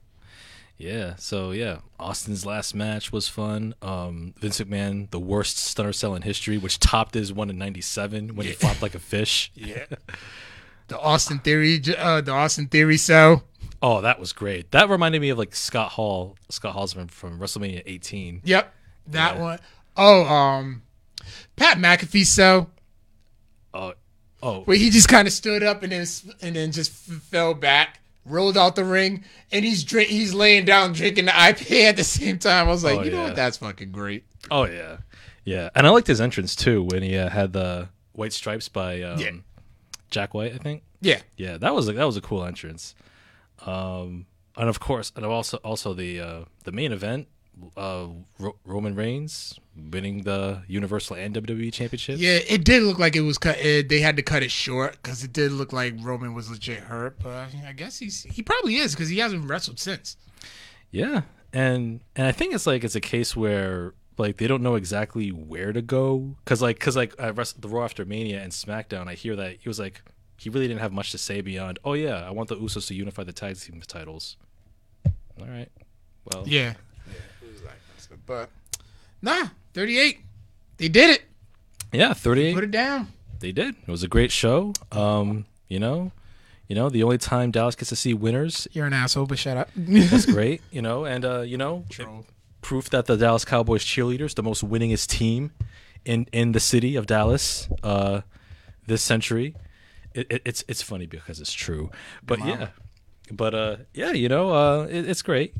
Yeah, 0.76 1.16
so 1.16 1.50
yeah, 1.50 1.80
Austin's 1.98 2.46
last 2.46 2.74
match 2.74 3.12
was 3.12 3.28
fun. 3.28 3.74
Um, 3.82 4.32
Vince 4.40 4.58
McMahon, 4.60 5.10
the 5.10 5.20
worst 5.20 5.58
stunner 5.58 5.92
sell 5.92 6.14
in 6.14 6.22
history, 6.22 6.56
which 6.56 6.78
topped 6.78 7.14
his 7.14 7.32
one 7.32 7.50
in 7.50 7.58
'97 7.58 8.34
when 8.34 8.46
he 8.46 8.52
flopped 8.54 8.80
like 8.82 8.94
a 8.94 8.98
fish. 8.98 9.52
Yeah. 9.56 9.84
the 10.88 10.98
Austin 10.98 11.38
Theory. 11.38 11.80
Uh, 11.96 12.20
the 12.22 12.32
Austin 12.32 12.66
Theory 12.66 12.96
sell. 12.96 13.44
Oh, 13.82 14.00
that 14.00 14.18
was 14.18 14.32
great. 14.32 14.70
That 14.72 14.88
reminded 14.88 15.20
me 15.20 15.28
of 15.30 15.38
like 15.38 15.54
Scott 15.54 15.92
Hall. 15.92 16.36
Scott 16.48 16.72
Hall's 16.72 16.92
from, 16.94 17.08
from 17.08 17.38
WrestleMania 17.38 17.82
18. 17.86 18.40
Yep, 18.44 18.74
that 19.08 19.34
Yeah. 19.36 19.40
one. 19.40 19.58
Oh, 19.96 20.24
um, 20.24 20.82
Pat 21.56 21.76
McAfee 21.78 22.24
sell 22.26 22.70
Oh, 24.42 24.62
where 24.62 24.76
he 24.76 24.90
just 24.90 25.08
kind 25.08 25.26
of 25.28 25.34
stood 25.34 25.62
up 25.62 25.82
and 25.82 25.92
then 25.92 26.06
and 26.42 26.56
then 26.56 26.72
just 26.72 27.10
f- 27.10 27.22
fell 27.22 27.52
back, 27.54 28.00
rolled 28.24 28.56
out 28.56 28.74
the 28.76 28.84
ring, 28.84 29.24
and 29.52 29.64
he's 29.64 29.84
drink 29.84 30.08
he's 30.08 30.32
laying 30.34 30.64
down 30.64 30.92
drinking 30.92 31.26
the 31.26 31.32
IPA 31.32 31.90
at 31.90 31.96
the 31.96 32.04
same 32.04 32.38
time. 32.38 32.66
I 32.66 32.70
was 32.70 32.82
like, 32.84 32.98
Oh, 33.00 33.02
you 33.02 33.10
know 33.10 33.24
what? 33.24 33.36
That's 33.36 33.58
fucking 33.58 33.92
great. 33.92 34.24
oh 34.50 34.64
yeah, 34.64 34.98
yeah. 35.44 35.68
And 35.74 35.86
I 35.86 35.90
liked 35.90 36.06
his 36.06 36.20
entrance 36.20 36.56
too 36.56 36.84
when 36.84 37.02
he 37.02 37.16
uh, 37.18 37.28
had 37.28 37.52
the 37.52 37.88
white 38.12 38.32
stripes 38.32 38.68
by 38.68 39.02
um, 39.02 39.18
Yeah. 39.18 39.30
Jack 40.10 40.32
White. 40.34 40.54
I 40.54 40.58
think. 40.58 40.82
Yeah, 41.02 41.20
Yeah, 41.36 41.56
that 41.58 41.74
was 41.74 41.88
a, 41.88 41.92
that 41.92 42.04
was 42.04 42.16
a 42.16 42.20
cool 42.20 42.44
entrance. 42.44 42.94
Um, 43.66 44.26
and 44.56 44.68
of 44.68 44.80
course, 44.80 45.12
and 45.16 45.24
also 45.24 45.58
also 45.58 45.94
the 45.94 46.20
uh, 46.20 46.44
the 46.64 46.72
main 46.72 46.92
event, 46.92 47.28
uh, 47.76 48.06
Ro- 48.38 48.56
Roman 48.64 48.94
Reigns 48.94 49.58
winning 49.76 50.22
the 50.22 50.62
Universal 50.66 51.16
and 51.16 51.34
WWE 51.34 51.72
championships. 51.72 52.20
yeah. 52.20 52.38
It 52.48 52.64
did 52.64 52.82
look 52.82 52.98
like 52.98 53.16
it 53.16 53.20
was 53.22 53.38
cut. 53.38 53.58
It, 53.58 53.88
they 53.88 54.00
had 54.00 54.16
to 54.16 54.22
cut 54.22 54.42
it 54.42 54.50
short 54.50 54.92
because 55.02 55.22
it 55.24 55.32
did 55.32 55.52
look 55.52 55.72
like 55.72 55.94
Roman 56.00 56.34
was 56.34 56.50
legit 56.50 56.80
hurt. 56.80 57.18
But 57.22 57.48
I 57.66 57.72
guess 57.72 57.98
he's 57.98 58.24
he 58.24 58.42
probably 58.42 58.76
is 58.76 58.94
because 58.94 59.08
he 59.08 59.18
hasn't 59.18 59.48
wrestled 59.48 59.78
since. 59.78 60.16
Yeah, 60.90 61.22
and 61.52 62.00
and 62.16 62.26
I 62.26 62.32
think 62.32 62.54
it's 62.54 62.66
like 62.66 62.84
it's 62.84 62.96
a 62.96 63.00
case 63.00 63.36
where 63.36 63.94
like 64.18 64.36
they 64.36 64.46
don't 64.46 64.62
know 64.62 64.74
exactly 64.74 65.30
where 65.30 65.72
to 65.72 65.80
go 65.80 66.36
because 66.44 66.60
like 66.60 66.78
because 66.78 66.96
like 66.96 67.14
at 67.18 67.36
Rest- 67.36 67.62
the 67.62 67.68
Raw 67.68 67.84
after 67.84 68.04
Mania 68.04 68.42
and 68.42 68.52
SmackDown, 68.52 69.06
I 69.08 69.14
hear 69.14 69.36
that 69.36 69.58
he 69.60 69.68
was 69.68 69.78
like 69.78 70.02
he 70.36 70.50
really 70.50 70.66
didn't 70.66 70.80
have 70.80 70.92
much 70.92 71.10
to 71.12 71.18
say 71.18 71.40
beyond. 71.40 71.78
Oh 71.84 71.92
yeah, 71.92 72.26
I 72.26 72.30
want 72.30 72.48
the 72.48 72.56
Usos 72.56 72.88
to 72.88 72.94
unify 72.94 73.24
the 73.24 73.32
tag 73.32 73.58
team 73.58 73.80
titles. 73.86 74.36
All 75.40 75.46
right, 75.46 75.68
well 76.24 76.44
Yeah. 76.46 76.74
Like, 77.64 78.18
but 78.26 78.50
nah, 79.22 79.48
38. 79.74 80.18
They 80.78 80.88
did 80.88 81.10
it. 81.10 81.22
yeah, 81.92 82.12
thirty 82.14 82.44
eight. 82.46 82.54
Put 82.54 82.64
it 82.64 82.70
down. 82.70 83.08
They 83.40 83.52
did. 83.52 83.74
It 83.86 83.90
was 83.90 84.02
a 84.02 84.08
great 84.08 84.30
show. 84.30 84.72
Um, 84.92 85.46
you 85.68 85.78
know, 85.78 86.12
you 86.68 86.74
know, 86.76 86.88
the 86.90 87.02
only 87.02 87.18
time 87.18 87.50
Dallas 87.50 87.74
gets 87.74 87.88
to 87.90 87.96
see 87.96 88.12
winners, 88.14 88.68
You're 88.72 88.86
an 88.86 88.92
asshole, 88.92 89.26
but 89.26 89.38
shut 89.38 89.56
up. 89.56 89.68
that's 89.76 90.26
great. 90.32 90.62
You 90.70 90.82
know, 90.82 91.04
and 91.04 91.24
uh, 91.24 91.40
you 91.40 91.56
know, 91.56 91.84
proof 92.62 92.90
that 92.90 93.06
the 93.06 93.16
Dallas 93.16 93.44
Cowboys 93.44 93.84
cheerleaders, 93.84 94.34
the 94.34 94.42
most 94.42 94.64
winningest 94.66 95.06
team 95.08 95.52
in 96.04 96.26
in 96.32 96.52
the 96.52 96.60
city 96.60 96.96
of 96.96 97.06
Dallas, 97.06 97.68
uh, 97.82 98.20
this 98.86 99.02
century. 99.02 99.54
It, 100.14 100.26
it, 100.30 100.42
it's 100.44 100.64
it's 100.66 100.82
funny 100.82 101.06
because 101.06 101.40
it's 101.40 101.52
true, 101.52 101.90
but 102.24 102.44
yeah, 102.44 102.68
but 103.30 103.54
uh, 103.54 103.76
yeah, 103.94 104.10
you 104.10 104.28
know, 104.28 104.50
uh, 104.50 104.86
it, 104.90 105.08
it's 105.08 105.22
great. 105.22 105.54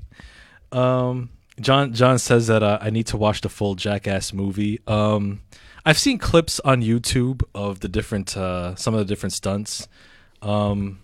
Um, 0.73 1.31
John 1.61 1.93
John 1.93 2.19
says 2.19 2.47
that 2.49 2.63
uh, 2.63 2.79
I 2.81 2.91
need 2.91 3.07
to 3.09 3.17
watch 3.17 3.41
the 3.43 3.49
full 3.49 3.75
Jackass 3.75 4.33
movie. 4.33 4.81
Um, 4.87 5.43
I've 5.85 5.99
seen 5.99 6.19
clips 6.19 6.61
on 6.61 6.83
YouTube 6.83 7.43
of 7.55 7.81
the 7.81 7.89
different 7.89 8.37
uh, 8.37 8.75
some 8.77 8.95
of 8.95 8.99
the 9.01 9.05
different 9.07 9.33
stunts. 9.33 9.89
Um, 10.43 11.01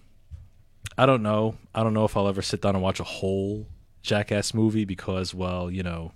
I 0.98 1.06
don't 1.06 1.22
know. 1.22 1.56
I 1.74 1.82
don't 1.82 1.94
know 1.94 2.04
if 2.04 2.16
I'll 2.16 2.28
ever 2.28 2.42
sit 2.42 2.62
down 2.62 2.74
and 2.74 2.82
watch 2.82 3.00
a 3.00 3.04
whole 3.04 3.66
Jackass 4.02 4.54
movie 4.54 4.84
because, 4.84 5.34
well, 5.34 5.70
you 5.70 5.82
know, 5.82 6.12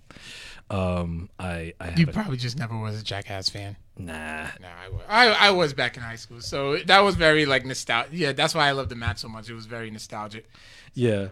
um, 0.70 1.28
I 1.38 1.74
I 1.80 1.94
You 1.96 2.06
probably 2.06 2.36
just 2.36 2.58
never 2.58 2.78
was 2.78 3.00
a 3.00 3.04
Jackass 3.04 3.48
fan. 3.50 3.76
nah. 3.98 4.46
No, 4.60 4.68
I 4.68 4.88
was. 4.88 5.02
I, 5.08 5.28
I 5.28 5.50
was 5.50 5.74
back 5.74 5.96
in 5.96 6.02
high 6.02 6.16
school, 6.16 6.40
so 6.40 6.78
that 6.78 7.00
was 7.00 7.16
very 7.16 7.44
like 7.46 7.66
nostalgic. 7.66 8.12
Yeah, 8.14 8.32
that's 8.32 8.54
why 8.54 8.68
I 8.68 8.72
love 8.72 8.88
the 8.88 8.94
match 8.94 9.18
so 9.18 9.28
much. 9.28 9.50
It 9.50 9.54
was 9.54 9.66
very 9.66 9.90
nostalgic. 9.90 10.48
Yeah, 10.94 11.28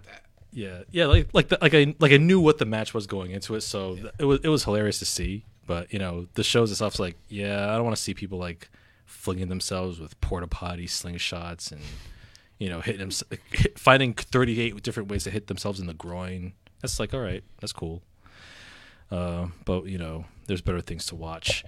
yeah, 0.53 0.83
yeah. 0.91 1.07
Like 1.07 1.29
like 1.33 1.49
the, 1.49 1.59
like 1.61 1.75
I 1.75 1.95
like 1.99 2.13
I 2.13 2.17
knew 2.17 2.41
what 2.41 2.59
the 2.59 2.65
match 2.65 2.95
was 2.95 3.07
going 3.07 3.31
into 3.31 3.55
it, 3.55 3.63
so 3.63 3.97
th- 3.97 4.13
it 4.19 4.25
was 4.25 4.41
it 4.43 4.49
was 4.49 4.65
hilarious 4.65 4.99
to 5.01 5.05
see. 5.05 5.45
But 5.67 5.93
you 5.93 5.99
know, 5.99 6.27
the 6.35 6.43
shows 6.43 6.71
itself's 6.71 6.99
like, 6.99 7.17
yeah, 7.29 7.71
I 7.71 7.77
don't 7.77 7.85
want 7.85 7.97
to 7.97 8.03
see 8.03 8.15
people 8.15 8.39
like 8.39 8.71
flinging 9.05 9.49
themselves 9.49 10.01
with 10.01 10.19
porta 10.21 10.47
potty 10.47 10.87
slingshots 10.87 11.73
and 11.73 11.81
you 12.59 12.69
know 12.69 12.81
hitting 12.81 13.01
them, 13.01 13.11
finding 13.77 14.15
thirty 14.15 14.61
eight 14.61 14.83
different 14.83 15.11
ways 15.11 15.25
to 15.25 15.31
hit 15.31 15.47
themselves 15.47 15.81
in 15.81 15.87
the 15.87 15.95
groin. 15.95 16.53
That's 16.81 16.99
like 16.99 17.13
all 17.13 17.21
right, 17.21 17.45
that's 17.61 17.73
cool. 17.73 18.03
Uh, 19.11 19.49
but 19.65 19.87
you 19.87 19.99
know, 19.99 20.25
there's 20.47 20.61
better 20.61 20.81
things 20.81 21.07
to 21.07 21.15
watch 21.15 21.65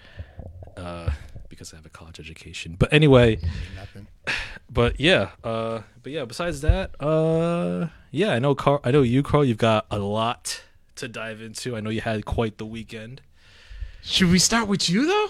uh, 0.76 1.10
because 1.50 1.75
I 1.75 1.76
have 1.76 1.85
a 1.85 1.90
college 1.90 2.19
education. 2.19 2.76
But 2.78 2.90
anyway, 2.92 3.38
Nothing. 3.76 4.07
but 4.71 4.99
yeah, 4.99 5.30
uh, 5.45 5.83
but 6.02 6.12
yeah. 6.12 6.25
Besides 6.25 6.62
that, 6.62 6.92
uh, 7.02 7.88
yeah, 8.11 8.33
I 8.33 8.38
know 8.38 8.54
Carl. 8.54 8.80
I 8.83 8.90
know 8.90 9.02
you, 9.02 9.23
Carl. 9.23 9.45
You've 9.45 9.59
got 9.59 9.85
a 9.90 9.99
lot 9.99 10.62
to 10.97 11.09
dive 11.09 11.42
into. 11.42 11.76
I 11.76 11.80
know 11.80 11.90
you 11.90 12.00
had 12.00 12.25
quite 12.25 12.57
the 12.57 12.64
weekend. 12.64 13.21
Should 14.02 14.30
we 14.30 14.38
start 14.38 14.66
with 14.66 14.88
you 14.88 15.07
though? 15.07 15.28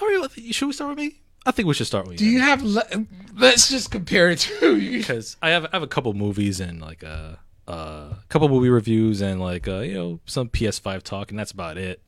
All 0.00 0.08
right, 0.08 0.30
should 0.54 0.66
we 0.66 0.72
start 0.74 0.90
with 0.90 0.98
me? 0.98 1.20
I 1.44 1.50
think 1.50 1.66
we 1.66 1.74
should 1.74 1.86
start 1.86 2.06
with 2.06 2.20
you. 2.20 2.26
Do 2.26 2.26
you 2.26 2.40
have? 2.40 2.62
Le- 2.62 3.06
let's 3.36 3.68
just 3.68 3.90
compare 3.90 4.30
it 4.30 4.38
to 4.40 4.76
you. 4.80 4.98
because 4.98 5.36
I 5.42 5.50
have 5.50 5.64
I 5.64 5.70
have 5.72 5.82
a 5.82 5.86
couple 5.88 6.12
movies 6.14 6.60
and 6.60 6.80
like 6.80 7.02
a 7.02 7.38
uh, 7.68 8.14
couple 8.28 8.48
movie 8.48 8.68
reviews 8.68 9.20
and 9.20 9.40
like 9.40 9.66
uh, 9.68 9.78
you 9.80 9.94
know 9.94 10.20
some 10.26 10.48
PS5 10.48 11.02
talk, 11.02 11.30
and 11.30 11.38
that's 11.38 11.52
about 11.52 11.78
it. 11.78 12.00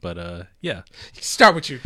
But 0.00 0.18
uh, 0.18 0.42
yeah, 0.60 0.82
Start 1.20 1.54
with 1.54 1.70
you. 1.70 1.80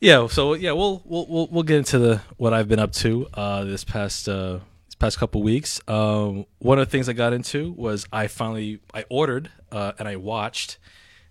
yeah. 0.00 0.26
So 0.28 0.54
yeah, 0.54 0.72
we'll 0.72 1.02
we'll 1.04 1.26
we'll, 1.28 1.48
we'll 1.50 1.62
get 1.62 1.76
into 1.78 1.98
the 1.98 2.20
what 2.36 2.52
I've 2.54 2.68
been 2.68 2.78
up 2.78 2.92
to 2.94 3.26
uh, 3.34 3.64
this 3.64 3.84
past 3.84 4.28
uh, 4.28 4.60
this 4.86 4.94
past 4.98 5.18
couple 5.18 5.42
weeks. 5.42 5.80
Um, 5.88 6.46
one 6.58 6.78
of 6.78 6.86
the 6.86 6.90
things 6.90 7.08
I 7.08 7.12
got 7.12 7.32
into 7.32 7.72
was 7.72 8.06
I 8.12 8.26
finally 8.26 8.80
I 8.94 9.04
ordered 9.08 9.50
uh, 9.70 9.92
and 9.98 10.08
I 10.08 10.16
watched 10.16 10.78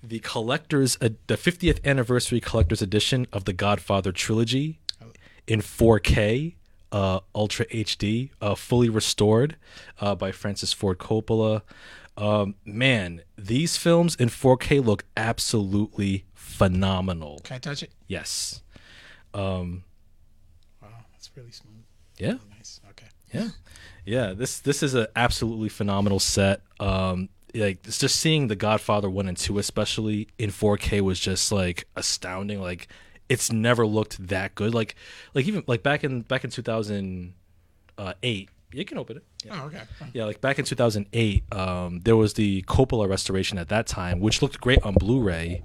the 0.04 0.20
collector's 0.20 0.98
uh, 1.02 1.10
the 1.28 1.36
50th 1.36 1.84
anniversary 1.84 2.40
collector's 2.40 2.82
edition 2.82 3.28
of 3.34 3.46
the 3.46 3.54
Godfather 3.54 4.12
trilogy 4.12 4.80
in 5.48 5.62
4K. 5.62 6.56
Uh, 6.92 7.20
Ultra 7.36 7.66
HD, 7.68 8.32
uh, 8.42 8.56
fully 8.56 8.90
restored 8.90 9.58
uh, 10.02 10.16
by 10.16 10.32
Francis 10.32 10.74
Ford 10.74 10.98
Coppola. 10.98 11.62
Um, 12.20 12.56
man, 12.66 13.22
these 13.38 13.78
films 13.78 14.16
in 14.16 14.30
4K 14.30 14.84
look 14.86 15.06
absolutely 15.16 16.26
phenomenal. 16.34 17.40
Can 17.44 17.56
I 17.56 17.60
touch 17.60 17.84
it? 17.84 17.92
Yes. 18.08 18.62
Um, 19.34 19.84
Wow, 20.82 20.90
that's 21.14 21.30
really 21.36 21.52
smooth. 21.52 21.84
yeah. 22.18 22.36
Nice. 22.58 22.82
Okay. 22.90 23.06
Yeah. 23.34 23.50
Yeah. 24.06 24.34
This 24.34 24.60
this 24.60 24.84
is 24.84 24.94
an 24.96 25.08
absolutely 25.16 25.70
phenomenal 25.70 26.20
set. 26.20 26.62
Um, 26.80 27.30
like 27.56 27.80
it's 27.88 27.98
just 28.00 28.18
seeing 28.20 28.48
The 28.48 28.56
Godfather 28.56 29.10
one 29.10 29.28
and 29.28 29.38
two, 29.38 29.58
especially 29.58 30.28
in 30.38 30.50
4K, 30.50 31.02
was 31.02 31.20
just 31.20 31.52
like 31.52 31.88
astounding. 31.96 32.62
Like 32.62 32.88
it's 33.30 33.52
never 33.52 33.86
looked 33.88 34.28
that 34.28 34.56
good. 34.56 34.74
Like 34.74 34.96
like 35.34 35.48
even 35.48 35.64
like 35.68 35.84
back 35.84 36.04
in 36.04 36.22
back 36.22 36.44
in 36.44 36.50
2008. 36.50 38.50
You 38.72 38.86
can 38.86 38.98
open 38.98 39.18
it. 39.18 39.24
Yeah. 39.44 39.62
Oh, 39.62 39.66
okay. 39.66 39.82
Yeah, 40.14 40.26
like 40.26 40.42
back 40.42 40.60
in 40.60 40.66
2008, 40.66 41.54
um, 41.54 42.02
there 42.02 42.16
was 42.16 42.36
the 42.36 42.62
Coppola 42.64 43.10
restoration 43.10 43.58
at 43.58 43.70
that 43.70 43.88
time, 43.88 44.20
which 44.20 44.42
looked 44.42 44.62
great 44.62 44.84
on 44.84 44.94
Blu-ray, 44.94 45.64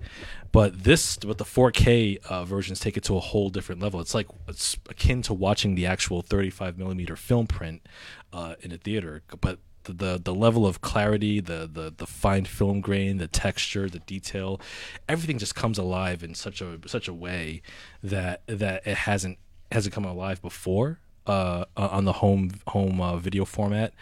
but 0.53 0.85
this, 0.85 1.17
but 1.19 1.37
the 1.37 1.45
4K 1.45 2.25
uh, 2.25 2.45
versions 2.45 2.81
take 2.81 2.97
it 2.97 3.05
to 3.05 3.17
a 3.17 3.21
whole 3.21 3.51
different 3.51 3.83
level. 3.83 4.01
It's 4.01 4.15
like 4.15 4.29
it's 4.49 4.79
akin 4.89 5.21
to 5.23 5.35
watching 5.35 5.75
the 5.75 5.85
actual 5.85 6.23
35 6.23 6.79
millimeter 6.79 7.17
film 7.17 7.47
print 7.47 7.87
uh, 8.33 8.55
in 8.61 8.73
a 8.73 8.79
theater, 8.79 9.23
but 9.41 9.59
the, 9.85 9.93
the 9.93 10.21
the 10.25 10.35
level 10.35 10.67
of 10.67 10.81
clarity, 10.81 11.41
the 11.41 11.69
the 11.71 11.93
the 11.95 12.07
fine 12.07 12.47
film 12.47 12.81
grain, 12.81 13.19
the 13.19 13.29
texture, 13.29 13.91
the 13.91 13.99
detail, 14.01 14.61
everything 15.09 15.39
just 15.39 15.55
comes 15.55 15.77
alive 15.77 16.23
in 16.23 16.35
such 16.35 16.63
a 16.63 16.79
such 16.87 17.07
a 17.07 17.13
way 17.13 17.61
that 18.03 18.43
that 18.47 18.87
it 18.87 18.97
hasn't 18.97 19.39
hasn't 19.71 19.95
come 19.95 20.05
alive 20.05 20.41
before 20.41 21.01
uh, 21.27 21.65
on 21.77 22.05
the 22.05 22.15
home 22.15 22.53
home 22.69 23.01
uh, 23.01 23.17
video 23.17 23.45
format. 23.45 23.93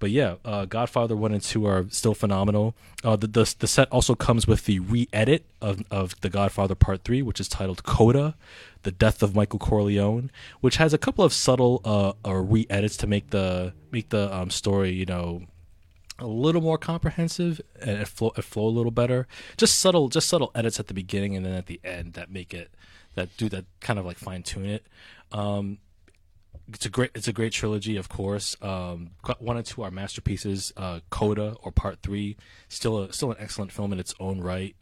But 0.00 0.10
yeah, 0.10 0.34
uh, 0.44 0.64
Godfather 0.66 1.16
one 1.16 1.32
and 1.32 1.40
two 1.40 1.66
are 1.66 1.86
still 1.88 2.14
phenomenal. 2.14 2.74
Uh, 3.02 3.16
the, 3.16 3.26
the 3.26 3.54
the 3.58 3.66
set 3.66 3.88
also 3.90 4.14
comes 4.14 4.46
with 4.46 4.66
the 4.66 4.80
re-edit 4.80 5.46
of 5.62 5.82
of 5.90 6.20
the 6.20 6.28
Godfather 6.28 6.74
Part 6.74 7.04
Three, 7.04 7.22
which 7.22 7.40
is 7.40 7.48
titled 7.48 7.84
Coda, 7.84 8.34
the 8.82 8.90
Death 8.90 9.22
of 9.22 9.34
Michael 9.34 9.58
Corleone, 9.58 10.30
which 10.60 10.76
has 10.76 10.92
a 10.92 10.98
couple 10.98 11.24
of 11.24 11.32
subtle 11.32 11.80
uh, 11.84 12.12
uh 12.28 12.34
re-edits 12.34 12.96
to 12.98 13.06
make 13.06 13.30
the 13.30 13.72
make 13.92 14.10
the 14.10 14.34
um, 14.34 14.50
story 14.50 14.90
you 14.90 15.06
know 15.06 15.42
a 16.18 16.26
little 16.26 16.60
more 16.60 16.78
comprehensive 16.78 17.60
and 17.80 18.00
it 18.00 18.08
flow, 18.08 18.32
it 18.36 18.44
flow 18.44 18.66
a 18.66 18.68
little 18.68 18.92
better. 18.92 19.26
Just 19.56 19.78
subtle, 19.78 20.08
just 20.08 20.28
subtle 20.28 20.50
edits 20.54 20.78
at 20.78 20.86
the 20.86 20.94
beginning 20.94 21.34
and 21.36 21.44
then 21.44 21.54
at 21.54 21.66
the 21.66 21.80
end 21.82 22.12
that 22.12 22.30
make 22.30 22.54
it 22.54 22.70
that 23.14 23.36
do 23.36 23.48
that 23.48 23.64
kind 23.80 23.98
of 23.98 24.04
like 24.04 24.18
fine 24.18 24.42
tune 24.42 24.66
it. 24.66 24.86
Um, 25.32 25.78
it's 26.72 26.86
a 26.86 26.90
great 26.90 27.10
it's 27.14 27.28
a 27.28 27.32
great 27.32 27.52
trilogy, 27.52 27.96
of 27.96 28.08
course. 28.08 28.56
Um, 28.62 29.10
one 29.38 29.56
and 29.56 29.66
two 29.66 29.82
are 29.82 29.90
masterpieces. 29.90 30.72
Uh, 30.76 31.00
Coda 31.10 31.56
or 31.62 31.72
Part 31.72 32.00
Three, 32.02 32.36
still 32.68 33.02
a 33.02 33.12
still 33.12 33.30
an 33.30 33.36
excellent 33.38 33.72
film 33.72 33.92
in 33.92 33.98
its 33.98 34.14
own 34.18 34.40
right. 34.40 34.76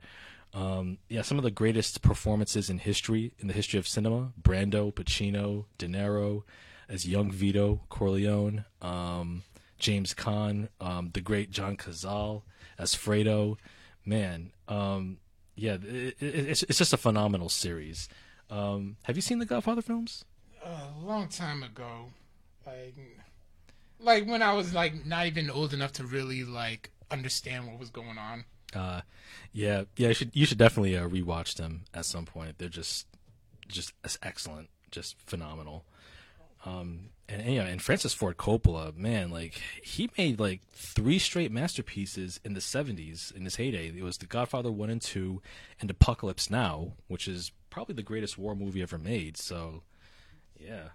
Um, 0.54 0.98
yeah, 1.08 1.22
some 1.22 1.38
of 1.38 1.44
the 1.44 1.50
greatest 1.50 2.02
performances 2.02 2.68
in 2.68 2.78
history 2.78 3.32
in 3.38 3.48
the 3.48 3.54
history 3.54 3.78
of 3.78 3.88
cinema: 3.88 4.32
Brando, 4.40 4.92
Pacino, 4.92 5.64
De 5.78 5.86
Niro 5.86 6.42
as 6.88 7.08
young 7.08 7.30
Vito 7.30 7.80
Corleone, 7.88 8.64
um, 8.82 9.42
James 9.78 10.14
Caan, 10.14 10.68
um, 10.80 11.10
the 11.14 11.20
great 11.20 11.50
John 11.50 11.76
Cazale 11.76 12.42
as 12.78 12.94
Fredo. 12.94 13.56
Man, 14.04 14.52
um, 14.68 15.18
yeah, 15.54 15.74
it, 15.82 16.16
it, 16.20 16.34
it's 16.48 16.62
it's 16.64 16.78
just 16.78 16.92
a 16.92 16.98
phenomenal 16.98 17.48
series. 17.48 18.08
Um, 18.50 18.96
have 19.04 19.16
you 19.16 19.22
seen 19.22 19.38
the 19.38 19.46
Godfather 19.46 19.80
films? 19.82 20.24
A 20.64 21.04
long 21.04 21.28
time 21.28 21.62
ago, 21.62 22.07
like, 22.66 22.95
like 24.00 24.26
when 24.26 24.42
I 24.42 24.52
was 24.54 24.75
like 24.75 25.07
not 25.07 25.26
even 25.26 25.50
old 25.50 25.73
enough 25.75 25.92
to 25.95 26.04
really 26.04 26.45
like 26.45 26.90
understand 27.11 27.66
what 27.66 27.78
was 27.78 27.90
going 27.90 28.19
on. 28.19 28.45
Uh, 28.75 29.02
yeah, 29.52 29.85
yeah. 29.97 30.09
You 30.09 30.14
should 30.14 30.31
you 30.35 30.47
should 30.47 30.59
definitely 30.59 30.97
uh, 30.97 31.09
rewatch 31.09 31.57
them 31.57 31.83
at 31.92 32.04
some 32.04 32.25
point. 32.25 32.59
They're 32.59 32.69
just 32.69 33.07
just 33.69 33.92
excellent, 34.23 34.69
just 34.90 35.16
phenomenal. 35.26 35.85
Um, 36.64 37.11
and, 37.28 37.42
and 37.42 37.54
yeah, 37.54 37.64
and 37.64 37.83
Francis 37.83 38.14
Ford 38.14 38.37
Coppola, 38.37 38.97
man, 38.97 39.31
like 39.31 39.61
he 39.83 40.11
made 40.16 40.38
like 40.38 40.61
three 40.71 41.19
straight 41.19 41.50
masterpieces 41.50 42.40
in 42.45 42.54
the 42.54 42.61
'70s 42.61 43.35
in 43.35 43.45
his 43.45 43.57
heyday. 43.57 43.88
It 43.88 44.02
was 44.02 44.19
The 44.19 44.26
Godfather 44.26 44.71
one 44.71 44.90
and 44.90 45.02
two, 45.02 45.42
and 45.81 45.90
Apocalypse 45.90 46.50
Now, 46.50 46.92
which 47.09 47.26
is 47.26 47.52
probably 47.71 47.95
the 47.95 48.02
greatest 48.02 48.38
war 48.38 48.54
movie 48.54 48.83
ever 48.83 48.99
made. 48.99 49.37
So, 49.37 49.83
yeah, 50.64 50.88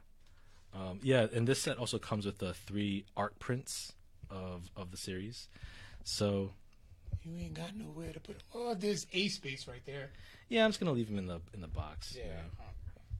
um, 0.74 1.00
yeah. 1.04 1.28
And 1.34 1.48
this 1.48 1.60
set 1.62 1.78
also 1.78 1.98
comes 2.00 2.26
with 2.26 2.38
the 2.40 2.54
three 2.54 3.06
art 3.16 3.38
prints 3.40 3.94
of 4.30 4.70
of 4.76 4.92
the 4.92 4.98
series. 4.98 5.48
So 6.04 6.52
You 7.24 7.38
ain't 7.40 7.54
got 7.54 7.76
nowhere 7.76 8.14
to 8.14 8.20
put. 8.20 8.38
Oh, 8.54 8.74
there's 8.74 9.08
a 9.14 9.28
space 9.28 9.68
right 9.68 9.86
there. 9.86 10.12
Yeah, 10.50 10.64
I'm 10.66 10.70
just 10.72 10.80
gonna 10.80 10.92
leave 10.94 11.08
them 11.10 11.18
in 11.18 11.28
the 11.28 11.40
in 11.54 11.62
the 11.62 11.68
box. 11.68 12.16
Yeah. 12.18 12.24
you 12.26 12.30
know. 12.32 12.42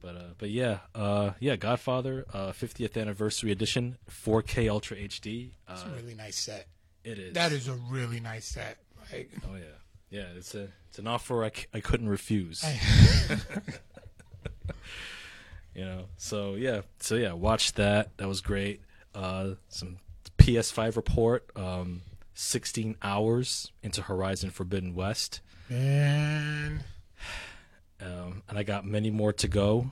But 0.00 0.14
uh, 0.16 0.22
but 0.38 0.50
yeah, 0.50 0.78
uh, 0.94 1.32
yeah, 1.40 1.56
Godfather, 1.56 2.24
uh, 2.32 2.52
50th 2.52 2.96
anniversary 3.00 3.50
edition, 3.50 3.98
4K 4.08 4.70
Ultra 4.70 4.96
HD. 4.96 5.50
Uh, 5.66 5.72
It's 5.72 5.82
a 5.82 5.90
really 5.96 6.14
nice 6.14 6.38
set. 6.38 6.68
it 7.02 7.18
is. 7.18 7.34
That 7.34 7.50
is 7.50 7.66
a 7.66 7.74
really 7.90 8.20
nice 8.20 8.46
set. 8.46 8.78
Like, 9.12 9.30
Oh 9.44 9.56
yeah, 9.56 9.64
yeah. 10.10 10.26
It's 10.36 10.54
a 10.54 10.68
it's 10.88 11.00
an 11.00 11.08
offer 11.08 11.42
I, 11.44 11.50
c- 11.50 11.66
I 11.74 11.80
couldn't 11.80 12.08
refuse. 12.08 12.64
you 15.78 15.84
know. 15.84 16.06
So 16.16 16.56
yeah, 16.56 16.80
so 16.98 17.14
yeah, 17.14 17.32
watch 17.32 17.74
that. 17.74 18.16
That 18.18 18.26
was 18.28 18.40
great. 18.40 18.82
Uh, 19.14 19.50
some 19.68 19.98
PS5 20.38 20.96
report. 20.96 21.50
Um, 21.56 22.02
16 22.34 22.96
hours 23.02 23.72
into 23.82 24.02
Horizon 24.02 24.50
Forbidden 24.50 24.94
West. 24.94 25.40
man, 25.68 26.84
um, 28.00 28.42
and 28.48 28.56
I 28.58 28.62
got 28.62 28.84
many 28.84 29.10
more 29.10 29.32
to 29.34 29.48
go. 29.48 29.90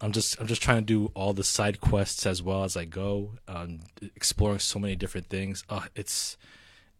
I'm 0.00 0.12
just 0.12 0.40
I'm 0.40 0.46
just 0.46 0.62
trying 0.62 0.78
to 0.78 0.84
do 0.84 1.12
all 1.14 1.32
the 1.32 1.44
side 1.44 1.80
quests 1.80 2.26
as 2.26 2.42
well 2.42 2.64
as 2.64 2.76
I 2.76 2.84
go, 2.86 3.32
um, 3.46 3.80
exploring 4.16 4.58
so 4.58 4.78
many 4.78 4.96
different 4.96 5.28
things. 5.28 5.64
Uh, 5.68 5.82
it's 5.94 6.36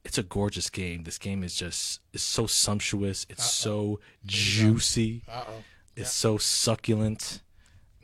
it's 0.04 0.18
a 0.18 0.22
gorgeous 0.22 0.70
game. 0.70 1.04
This 1.04 1.18
game 1.18 1.42
is 1.42 1.54
just 1.54 2.00
is 2.12 2.22
so 2.22 2.46
sumptuous. 2.46 3.26
It's 3.28 3.50
so 3.50 3.98
juicy. 4.24 5.22
uh 5.28 5.44
oh. 5.48 5.64
It's 5.96 6.12
so 6.12 6.38
succulent. 6.38 7.41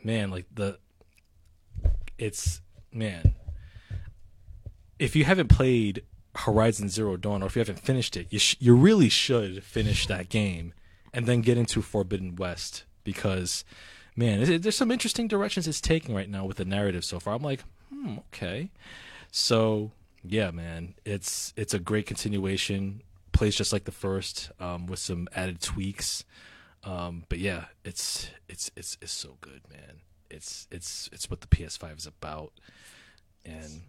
Man, 0.05 0.31
like 0.31 0.47
the 0.55 0.79
it's 2.17 2.61
man. 2.93 3.35
If 4.99 5.15
you 5.15 5.25
haven't 5.25 5.49
played 5.49 6.03
Horizon 6.35 6.89
Zero 6.89 7.17
Dawn 7.17 7.43
or 7.43 7.47
if 7.47 7.57
you 7.57 7.61
haven't 7.61 7.81
finished 7.81 8.17
it, 8.17 8.27
you 8.31 8.39
sh- 8.39 8.57
you 8.59 8.75
really 8.75 9.09
should 9.09 9.63
finish 9.63 10.07
that 10.07 10.29
game 10.29 10.73
and 11.13 11.27
then 11.27 11.41
get 11.41 11.57
into 11.59 11.83
Forbidden 11.83 12.37
West 12.37 12.85
because 13.05 13.65
man, 14.17 14.41
it- 14.41 14.63
there's 14.63 14.77
some 14.77 14.91
interesting 14.91 15.29
directions 15.29 15.69
it's 15.69 15.81
taking 15.81 16.15
right 16.15 16.29
now 16.29 16.45
with 16.45 16.57
the 16.57 16.65
narrative 16.65 17.05
so 17.05 17.21
far. 17.21 17.35
I'm 17.35 17.43
like, 17.43 17.63
hmm, 17.93 18.17
okay. 18.33 18.71
So 19.31 19.93
yeah, 20.25 20.51
man, 20.51 20.95
it's 21.05 21.53
it's 21.57 21.75
a 21.75 21.79
great 21.79 22.07
continuation. 22.07 23.03
Plays 23.33 23.55
just 23.55 23.73
like 23.73 23.85
the 23.85 23.93
first, 23.93 24.51
um, 24.59 24.87
with 24.87 24.99
some 24.99 25.29
added 25.35 25.61
tweaks. 25.61 26.25
Um, 26.85 27.25
but 27.29 27.39
yeah, 27.39 27.67
it's 27.85 28.31
it's 28.49 28.71
it's 28.77 28.97
it's 29.03 29.13
so 29.13 29.37
good, 29.41 29.63
man. 29.71 30.01
It's 30.31 30.67
it's 30.71 31.09
it's 31.13 31.29
what 31.31 31.41
the 31.41 31.47
PS5 31.47 31.99
is 31.99 32.07
about, 32.07 32.53
and 33.45 33.83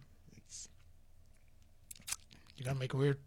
You 2.56 2.64
gotta 2.64 2.78
make 2.78 2.92
it 2.92 2.96
weird. 2.96 3.18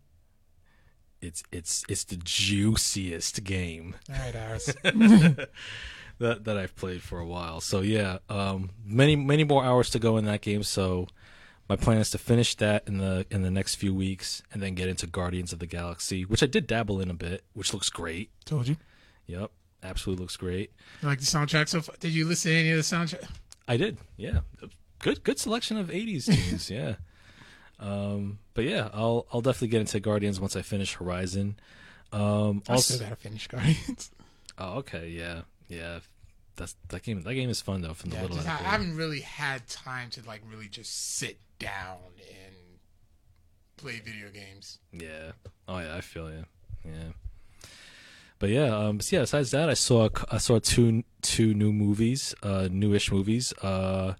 it's 1.22 1.43
it's 1.51 1.84
it's 1.88 2.03
the 2.03 2.17
juiciest 2.17 3.43
game 3.43 3.96
All 4.10 4.15
right, 4.20 4.36
ours. 4.36 4.65
that 4.84 6.43
that 6.46 6.58
I've 6.58 6.75
played 6.75 7.01
for 7.01 7.20
a 7.20 7.25
while. 7.25 7.62
So 7.62 7.82
yeah, 7.82 8.17
um, 8.29 8.72
many 8.86 9.15
many 9.15 9.43
more 9.43 9.63
hours 9.63 9.89
to 9.91 10.00
go 10.00 10.17
in 10.17 10.25
that 10.25 10.41
game. 10.41 10.63
So 10.63 11.08
my 11.70 11.75
plan 11.77 11.98
is 12.00 12.10
to 12.12 12.17
finish 12.17 12.55
that 12.55 12.84
in 12.88 12.98
the 12.98 13.26
in 13.32 13.41
the 13.41 13.52
next 13.52 13.76
few 13.76 13.93
weeks, 13.93 14.43
and 14.52 14.62
then 14.62 14.76
get 14.76 14.89
into 14.89 15.08
Guardians 15.08 15.54
of 15.54 15.60
the 15.60 15.67
Galaxy, 15.67 16.23
which 16.26 16.43
I 16.43 16.47
did 16.47 16.67
dabble 16.67 16.99
in 16.99 17.10
a 17.10 17.13
bit, 17.15 17.43
which 17.54 17.73
looks 17.73 17.89
great. 17.89 18.30
Told 18.45 18.67
you. 18.67 18.76
Yep, 19.27 19.51
absolutely 19.83 20.23
looks 20.23 20.38
great. 20.38 20.71
You 21.01 21.07
like 21.07 21.19
the 21.19 21.25
soundtrack 21.25 21.69
so 21.69 21.81
far? 21.81 21.95
Did 21.99 22.12
you 22.13 22.25
listen 22.25 22.51
to 22.51 22.57
any 22.57 22.71
of 22.71 22.77
the 22.77 22.83
soundtrack? 22.83 23.27
I 23.67 23.77
did, 23.77 23.97
yeah. 24.17 24.39
Good 24.99 25.23
good 25.23 25.39
selection 25.39 25.77
of 25.77 25.88
'80s 25.88 26.25
tunes, 26.25 26.69
yeah. 26.69 26.95
Um, 27.79 28.39
but 28.53 28.65
yeah, 28.65 28.89
I'll 28.93 29.25
I'll 29.33 29.41
definitely 29.41 29.69
get 29.69 29.81
into 29.81 29.99
Guardians 29.99 30.39
once 30.39 30.55
I 30.55 30.62
finish 30.62 30.93
Horizon. 30.95 31.57
Um, 32.12 32.62
I 32.69 32.73
also, 32.73 32.95
still 32.95 33.07
gotta 33.07 33.15
finish 33.15 33.47
Guardians. 33.47 34.12
oh, 34.57 34.77
okay, 34.79 35.09
yeah, 35.09 35.41
yeah. 35.67 35.99
That's 36.55 36.75
that 36.89 37.01
game. 37.03 37.21
That 37.23 37.33
game 37.33 37.49
is 37.49 37.62
fun 37.62 37.81
though. 37.81 37.93
From 37.93 38.12
the 38.12 38.17
Yeah, 38.17 38.21
little 38.21 38.39
I, 38.39 38.41
I 38.41 38.53
I 38.53 38.57
haven't 38.69 38.95
really 38.95 39.21
had 39.21 39.67
time 39.67 40.09
to 40.12 40.21
like 40.27 40.41
really 40.49 40.67
just 40.67 41.15
sit 41.17 41.39
down 41.57 41.97
and 42.19 42.55
play 43.77 43.99
video 43.99 44.29
games. 44.29 44.77
Yeah. 44.91 45.31
Oh 45.67 45.79
yeah, 45.79 45.95
I 45.95 46.01
feel 46.01 46.29
you. 46.29 46.45
Yeah. 46.86 47.12
But 48.43 48.49
yeah, 48.49 48.75
um, 48.75 48.99
so 48.99 49.15
yeah. 49.15 49.21
Besides 49.21 49.51
that, 49.51 49.69
I 49.69 49.73
saw 49.73 50.10
I 50.29 50.38
saw 50.38 50.60
two 50.60 51.06
two 51.21 51.53
new 51.53 51.71
movies, 51.71 52.36
uh, 52.43 52.67
newish 52.69 53.10
movies. 53.10 53.53
Uh, 53.62 54.15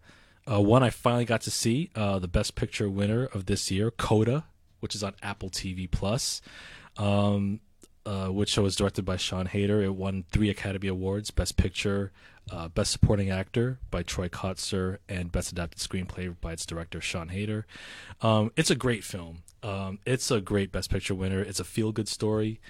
uh, 0.50 0.62
one 0.62 0.82
I 0.82 0.92
finally 0.92 1.26
got 1.26 1.42
to 1.42 1.52
see, 1.52 1.90
uh, 1.94 2.20
the 2.20 2.30
Best 2.30 2.56
Picture 2.56 2.90
winner 2.90 3.26
of 3.26 3.48
this 3.48 3.70
year, 3.70 3.92
Coda, 3.92 4.46
which 4.80 4.96
is 4.96 5.04
on 5.04 5.14
Apple 5.22 5.50
TV 5.50 5.92
Plus, 5.92 6.42
um, 6.96 7.60
uh, 8.06 8.28
which 8.28 8.56
was 8.56 8.78
directed 8.78 9.04
by 9.04 9.18
Sian 9.18 9.48
Heder. 9.48 9.82
It 9.82 9.94
won 9.94 10.24
three 10.32 10.50
Academy 10.50 10.88
Awards: 10.88 11.30
Best 11.30 11.58
Picture, 11.58 12.14
uh, 12.50 12.70
Best 12.70 12.94
Supporting 12.94 13.30
Actor 13.30 13.80
by 13.92 14.04
Troy 14.04 14.30
Kotsur, 14.30 15.00
and 15.10 15.34
Best 15.34 15.52
Adapted 15.52 15.82
Screenplay 15.82 16.34
by 16.40 16.54
its 16.54 16.66
director 16.66 17.02
Sian 17.02 17.28
Heder. 17.28 17.66
Um, 18.22 18.54
it's 18.56 18.72
a 18.72 18.76
great 18.76 19.04
film. 19.04 19.44
Um, 19.64 20.00
it's 20.06 20.32
a 20.32 20.40
great 20.40 20.72
Best 20.72 20.90
Picture 20.90 21.14
winner. 21.14 21.42
It's 21.42 21.60
a 21.60 21.66
feel-good 21.66 22.08
story. 22.08 22.62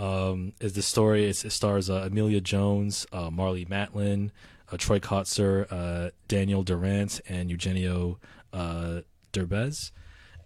Um, 0.00 0.54
is 0.60 0.72
the 0.72 0.82
story? 0.82 1.26
It's, 1.26 1.44
it 1.44 1.50
stars 1.50 1.90
uh, 1.90 2.08
Emilia 2.10 2.40
Jones, 2.40 3.06
uh, 3.12 3.28
Marlee 3.28 3.68
Matlin, 3.68 4.30
uh, 4.72 4.76
Troy 4.78 4.98
Kotsur, 4.98 5.66
uh, 5.70 6.10
Daniel 6.26 6.62
Durant, 6.62 7.20
and 7.28 7.50
Eugenio 7.50 8.18
uh, 8.52 9.02
Derbez. 9.32 9.90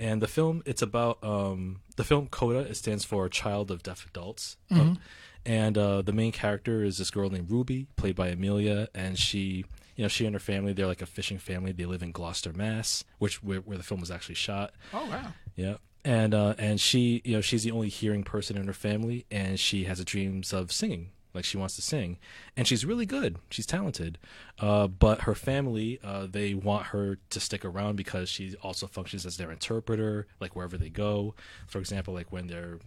And 0.01 0.21
the 0.21 0.27
film, 0.27 0.62
it's 0.67 0.83
about 0.83 1.23
um, 1.23 1.81
the 1.97 2.03
film 2.03 2.27
Coda. 2.27 2.61
It 2.61 2.77
stands 2.77 3.05
for 3.05 3.29
Child 3.29 3.71
of 3.71 3.85
Deaf 3.85 4.05
Adults. 4.07 4.57
Um, 4.81 4.99
and 5.47 5.79
uh, 5.79 6.03
the 6.03 6.12
main 6.12 6.33
character 6.33 6.83
is 6.83 6.99
this 6.99 7.11
girl 7.11 7.31
named 7.31 7.51
Ruby, 7.51 7.87
played 7.97 8.17
by 8.17 8.29
Emilia, 8.29 8.88
and 8.95 9.19
she, 9.19 9.64
you 9.95 10.03
know, 10.03 10.09
she 10.09 10.27
and 10.27 10.35
her 10.35 10.40
family, 10.40 10.73
they're 10.73 10.87
like 10.87 11.03
a 11.03 11.07
fishing 11.07 11.38
family. 11.38 11.71
They 11.71 11.85
live 11.85 12.03
in 12.03 12.12
Gloucester, 12.12 12.53
Mass, 12.53 13.05
which 13.19 13.43
where, 13.43 13.61
where 13.61 13.77
the 13.77 13.85
film 13.85 14.01
was 14.01 14.11
actually 14.11 14.35
shot. 14.37 14.73
Oh 14.93 15.07
wow. 15.07 15.33
Yeah. 15.55 15.77
And 16.05 16.35
uh, 16.35 16.55
and 16.59 16.81
she, 16.81 17.23
you 17.25 17.33
know, 17.37 17.40
she's 17.40 17.64
the 17.64 17.71
only 17.71 17.88
hearing 17.88 18.25
person 18.25 18.57
in 18.59 18.67
her 18.67 18.75
family, 18.75 19.25
and 19.31 19.59
she 19.59 19.85
has 19.85 20.05
dreams 20.05 20.53
of 20.53 20.71
singing, 20.71 21.11
like 21.33 21.47
she 21.47 21.57
wants 21.57 21.77
to 21.77 21.83
sing, 21.83 22.19
and 22.59 22.69
she's 22.69 22.85
really 22.85 23.07
good. 23.07 23.38
She's 23.49 23.64
talented, 23.64 24.19
uh, 24.61 24.87
but 24.87 25.23
her 25.23 25.35
family, 25.35 25.99
uh, 26.05 26.27
they 26.31 26.53
want 26.53 26.88
her 26.88 27.19
to 27.31 27.40
stick 27.40 27.64
around 27.64 27.97
because 27.97 28.29
she 28.29 28.55
also 28.62 28.87
functions 28.87 29.25
as 29.25 29.38
their 29.38 29.51
interpreter, 29.51 30.27
like 30.40 30.55
wherever 30.55 30.77
they 30.77 30.90
go. 30.90 31.35
For 31.67 31.79
example, 31.79 32.12
like 32.12 32.31
when 32.31 32.49
they're 32.49 32.81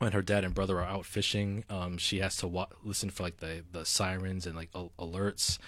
when 0.00 0.12
her 0.12 0.22
dad 0.22 0.44
and 0.44 0.54
brother 0.54 0.78
are 0.78 0.84
out 0.84 1.04
fishing, 1.04 1.62
um, 1.68 1.98
she 1.98 2.20
has 2.20 2.34
to 2.38 2.48
wa- 2.48 2.68
listen 2.82 3.10
for 3.10 3.22
like 3.22 3.36
the, 3.36 3.62
the 3.70 3.84
sirens 3.84 4.46
and 4.46 4.56
like 4.56 4.70
al- 4.74 4.92
alerts. 4.98 5.58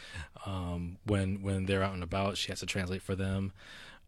Um, 0.46 0.96
when 1.04 1.42
when 1.42 1.66
they're 1.66 1.82
out 1.82 1.92
and 1.94 2.02
about, 2.02 2.38
she 2.38 2.50
has 2.50 2.60
to 2.60 2.66
translate 2.66 3.02
for 3.02 3.14
them. 3.14 3.52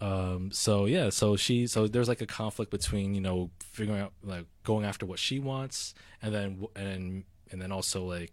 Um, 0.04 0.50
so 0.52 0.84
yeah, 0.84 1.08
so 1.08 1.34
she 1.34 1.66
so 1.66 1.88
there's 1.88 2.08
like 2.08 2.20
a 2.20 2.26
conflict 2.26 2.70
between 2.70 3.14
you 3.14 3.22
know 3.22 3.50
figuring 3.60 4.00
out 4.00 4.12
like 4.22 4.44
going 4.62 4.84
after 4.84 5.06
what 5.06 5.18
she 5.18 5.38
wants, 5.38 5.94
and 6.20 6.34
then 6.34 6.66
and 6.76 7.24
and 7.50 7.62
then 7.62 7.72
also 7.72 8.04
like 8.04 8.32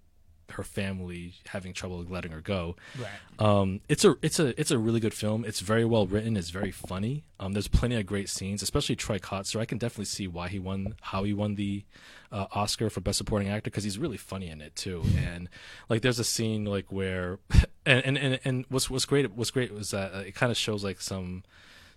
her 0.54 0.64
family 0.64 1.36
having 1.48 1.74
trouble 1.74 2.04
letting 2.08 2.32
her 2.32 2.42
go. 2.42 2.76
Right. 3.00 3.10
Um, 3.40 3.82
it's 3.90 4.06
a 4.06 4.16
it's 4.22 4.40
a 4.40 4.60
it's 4.60 4.72
a 4.72 4.78
really 4.78 5.00
good 5.00 5.14
film. 5.14 5.46
It's 5.46 5.60
very 5.60 5.86
well 5.86 6.08
written. 6.08 6.38
It's 6.38 6.50
very 6.50 6.72
funny. 6.72 7.24
Um, 7.40 7.54
there's 7.54 7.68
plenty 7.68 7.96
of 7.96 8.06
great 8.06 8.30
scenes, 8.30 8.62
especially 8.62 8.96
Troy 8.96 9.18
Kotsur. 9.18 9.60
I 9.60 9.66
can 9.66 9.78
definitely 9.78 10.06
see 10.06 10.28
why 10.28 10.48
he 10.48 10.60
won 10.60 10.96
how 11.02 11.24
he 11.24 11.34
won 11.34 11.56
the 11.56 11.84
uh, 12.32 12.46
Oscar 12.52 12.90
for 12.90 13.02
Best 13.02 13.18
Supporting 13.18 13.50
Actor 13.50 13.70
because 13.70 13.84
he's 13.84 13.98
really 13.98 14.18
funny 14.18 14.50
in 14.50 14.62
it 14.62 14.76
too. 14.76 15.04
And 15.22 15.50
like, 15.90 16.02
there's 16.02 16.20
a 16.20 16.24
scene 16.24 16.66
like 16.66 16.92
where, 16.92 17.40
and 17.86 18.06
and 18.06 18.18
and, 18.18 18.40
and 18.44 18.66
what's 18.70 18.90
what's 18.90 19.06
great 19.06 19.32
what's 19.32 19.52
great 19.52 19.74
was 19.74 19.92
that 19.92 20.14
uh, 20.14 20.20
it 20.20 20.36
kind 20.36 20.52
of 20.52 20.58
shows 20.58 20.84
like 20.84 21.02
some 21.02 21.44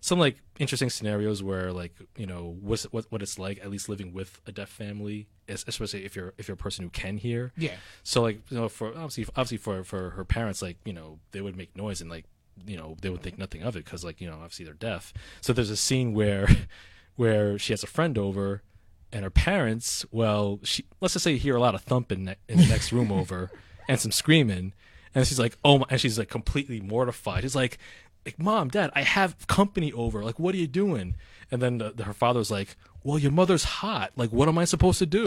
some 0.04 0.18
like 0.18 0.36
interesting 0.58 0.90
scenarios 0.90 1.42
where 1.42 1.72
like 1.72 1.94
you 2.14 2.26
know 2.26 2.58
what's, 2.60 2.82
what 2.92 3.06
what 3.08 3.22
it's 3.22 3.38
like 3.38 3.58
at 3.60 3.70
least 3.70 3.88
living 3.88 4.12
with 4.12 4.38
a 4.46 4.52
deaf 4.52 4.68
family, 4.68 5.28
especially 5.48 6.04
if 6.04 6.14
you're 6.14 6.34
if 6.36 6.46
you're 6.46 6.56
a 6.56 6.58
person 6.58 6.84
who 6.84 6.90
can 6.90 7.16
hear. 7.16 7.54
Yeah. 7.56 7.76
So 8.02 8.20
like 8.20 8.42
you 8.50 8.58
know 8.58 8.68
for 8.68 8.88
obviously 8.88 9.24
obviously 9.30 9.56
for 9.56 9.82
for 9.82 10.10
her 10.10 10.22
parents 10.26 10.60
like 10.60 10.76
you 10.84 10.92
know 10.92 11.20
they 11.30 11.40
would 11.40 11.56
make 11.56 11.74
noise 11.74 12.02
and 12.02 12.10
like 12.10 12.26
you 12.66 12.76
know 12.76 12.98
they 13.00 13.08
would 13.08 13.22
think 13.22 13.38
nothing 13.38 13.62
of 13.62 13.76
it 13.76 13.86
because 13.86 14.04
like 14.04 14.20
you 14.20 14.28
know 14.28 14.34
obviously 14.34 14.66
they're 14.66 14.74
deaf. 14.74 15.14
So 15.40 15.54
there's 15.54 15.70
a 15.70 15.76
scene 15.76 16.12
where 16.12 16.48
where 17.16 17.58
she 17.58 17.72
has 17.72 17.82
a 17.82 17.86
friend 17.86 18.18
over 18.18 18.60
and 19.10 19.24
her 19.24 19.30
parents 19.30 20.04
well 20.10 20.60
she 20.64 20.84
let's 21.00 21.14
just 21.14 21.24
say 21.24 21.32
you 21.32 21.38
hear 21.38 21.56
a 21.56 21.60
lot 21.60 21.74
of 21.74 21.80
thumping 21.80 22.24
ne- 22.24 22.36
in 22.46 22.58
the 22.58 22.66
next 22.66 22.92
room 22.92 23.10
over 23.20 23.50
and 23.88 23.98
some 23.98 24.12
screaming 24.12 24.74
and 25.14 25.26
she's 25.26 25.38
like 25.38 25.56
oh 25.64 25.78
my 25.78 25.86
and 25.88 26.00
she's 26.00 26.18
like 26.18 26.28
completely 26.28 26.80
mortified. 26.80 27.42
She's 27.42 27.56
like 27.56 27.78
like 28.24 28.38
mom 28.38 28.68
dad 28.68 28.90
I 28.94 29.02
have 29.02 29.46
company 29.46 29.92
over 29.92 30.24
like 30.24 30.38
what 30.38 30.54
are 30.54 30.58
you 30.58 30.66
doing 30.66 31.16
and 31.50 31.60
then 31.60 31.78
the, 31.78 31.90
the, 31.90 32.04
her 32.04 32.14
father's 32.14 32.50
like 32.50 32.76
well, 33.04 33.18
your 33.18 33.30
mother's 33.30 33.64
hot. 33.64 34.12
Like, 34.16 34.30
what 34.30 34.48
am 34.48 34.56
I 34.56 34.64
supposed 34.64 34.98
to 34.98 35.06
do? 35.06 35.26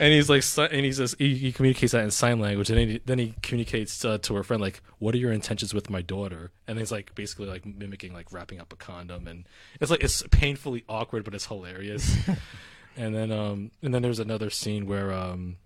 and 0.00 0.12
he's 0.12 0.30
like, 0.30 0.42
and 0.72 0.84
he 0.84 0.92
says 0.92 1.14
he, 1.18 1.34
he 1.36 1.52
communicates 1.52 1.92
that 1.92 2.02
in 2.02 2.10
sign 2.10 2.40
language, 2.40 2.70
and 2.70 2.78
then 2.78 2.88
he, 2.88 3.00
then 3.04 3.18
he 3.18 3.34
communicates 3.42 4.02
uh, 4.02 4.16
to 4.18 4.34
her 4.34 4.42
friend 4.42 4.62
like, 4.62 4.80
"What 4.98 5.14
are 5.14 5.18
your 5.18 5.30
intentions 5.30 5.74
with 5.74 5.90
my 5.90 6.00
daughter?" 6.00 6.52
And 6.66 6.78
he's 6.78 6.90
like, 6.90 7.14
basically 7.14 7.46
like 7.46 7.66
mimicking 7.66 8.14
like 8.14 8.32
wrapping 8.32 8.60
up 8.60 8.72
a 8.72 8.76
condom, 8.76 9.28
and 9.28 9.46
it's 9.78 9.90
like 9.90 10.02
it's 10.02 10.22
painfully 10.30 10.84
awkward, 10.88 11.24
but 11.24 11.34
it's 11.34 11.46
hilarious. 11.46 12.16
and 12.96 13.14
then 13.14 13.30
um 13.30 13.70
and 13.82 13.94
then 13.94 14.00
there's 14.00 14.20
another 14.20 14.48
scene 14.48 14.86
where 14.86 15.12
um 15.12 15.58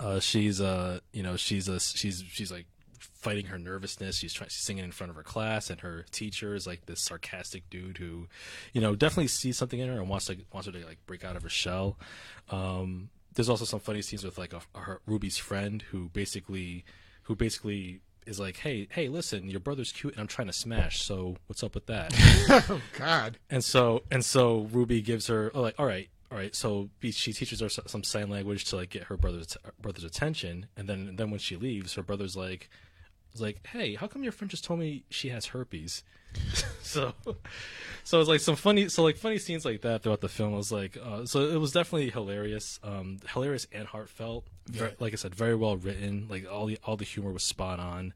uh 0.00 0.18
she's 0.18 0.60
uh 0.60 0.98
you 1.12 1.22
know 1.22 1.36
she's 1.36 1.68
a 1.68 1.78
she's 1.78 2.24
she's 2.28 2.50
like 2.50 2.66
fighting 3.14 3.46
her 3.46 3.58
nervousness. 3.58 4.16
She's 4.16 4.32
trying, 4.32 4.50
she's 4.50 4.62
singing 4.62 4.84
in 4.84 4.92
front 4.92 5.10
of 5.10 5.16
her 5.16 5.22
class, 5.22 5.70
and 5.70 5.80
her 5.80 6.04
teacher 6.10 6.54
is 6.54 6.66
like 6.66 6.86
this 6.86 7.00
sarcastic 7.00 7.68
dude 7.70 7.98
who, 7.98 8.28
you 8.72 8.80
know, 8.80 8.94
definitely 8.94 9.28
sees 9.28 9.56
something 9.56 9.80
in 9.80 9.88
her 9.88 9.98
and 9.98 10.08
wants 10.08 10.26
to 10.26 10.36
wants 10.52 10.66
her 10.66 10.72
to 10.72 10.84
like 10.86 10.98
break 11.06 11.24
out 11.24 11.36
of 11.36 11.42
her 11.42 11.48
shell. 11.48 11.98
Um, 12.50 13.10
there's 13.34 13.48
also 13.48 13.64
some 13.64 13.80
funny 13.80 14.02
scenes 14.02 14.24
with 14.24 14.38
like 14.38 14.52
a, 14.52 14.60
her 14.78 15.00
Ruby's 15.06 15.38
friend 15.38 15.82
who 15.90 16.08
basically, 16.10 16.84
who 17.24 17.34
basically 17.34 18.00
is 18.26 18.38
like, 18.38 18.58
hey, 18.58 18.88
hey, 18.90 19.08
listen, 19.08 19.50
your 19.50 19.60
brother's 19.60 19.92
cute, 19.92 20.14
and 20.14 20.20
I'm 20.20 20.26
trying 20.26 20.48
to 20.48 20.52
smash. 20.52 21.02
So 21.02 21.36
what's 21.46 21.62
up 21.62 21.74
with 21.74 21.86
that? 21.86 22.12
oh 22.70 22.80
God. 22.98 23.38
and 23.50 23.64
so 23.64 24.02
and 24.10 24.24
so 24.24 24.68
Ruby 24.72 25.00
gives 25.02 25.26
her 25.26 25.50
oh, 25.54 25.62
like, 25.62 25.74
all 25.78 25.86
right. 25.86 26.08
All 26.30 26.38
right, 26.38 26.54
so 26.54 26.88
she 27.02 27.34
teaches 27.34 27.60
her 27.60 27.68
some 27.68 28.02
sign 28.02 28.30
language 28.30 28.64
to 28.70 28.76
like 28.76 28.88
get 28.88 29.04
her 29.04 29.18
brother's 29.18 29.54
brother's 29.82 30.02
attention, 30.02 30.64
and 30.78 30.88
then 30.88 31.08
and 31.08 31.18
then 31.18 31.30
when 31.30 31.38
she 31.38 31.56
leaves, 31.56 31.92
her 31.92 32.02
brother's 32.02 32.34
like, 32.34 32.70
was 33.32 33.40
like, 33.40 33.66
"Hey, 33.66 33.94
how 33.94 34.06
come 34.06 34.22
your 34.22 34.32
friend 34.32 34.50
just 34.50 34.64
told 34.64 34.80
me 34.80 35.04
she 35.10 35.28
has 35.30 35.46
herpes?" 35.46 36.02
so, 36.82 37.12
so 38.04 38.18
was 38.18 38.28
like 38.28 38.40
some 38.40 38.56
funny, 38.56 38.88
so 38.88 39.02
like 39.02 39.16
funny 39.16 39.38
scenes 39.38 39.64
like 39.64 39.82
that 39.82 40.02
throughout 40.02 40.20
the 40.20 40.28
film. 40.28 40.54
I 40.54 40.56
was 40.56 40.72
like, 40.72 40.96
uh, 41.02 41.26
so 41.26 41.48
it 41.48 41.58
was 41.58 41.72
definitely 41.72 42.10
hilarious, 42.10 42.80
um, 42.82 43.18
hilarious 43.28 43.66
and 43.72 43.86
heartfelt. 43.86 44.46
Very, 44.66 44.90
yeah. 44.90 44.96
Like 44.98 45.12
I 45.12 45.16
said, 45.16 45.34
very 45.34 45.54
well 45.54 45.76
written. 45.76 46.26
Like 46.28 46.50
all 46.50 46.66
the 46.66 46.78
all 46.84 46.96
the 46.96 47.04
humor 47.04 47.32
was 47.32 47.42
spot 47.42 47.80
on, 47.80 48.14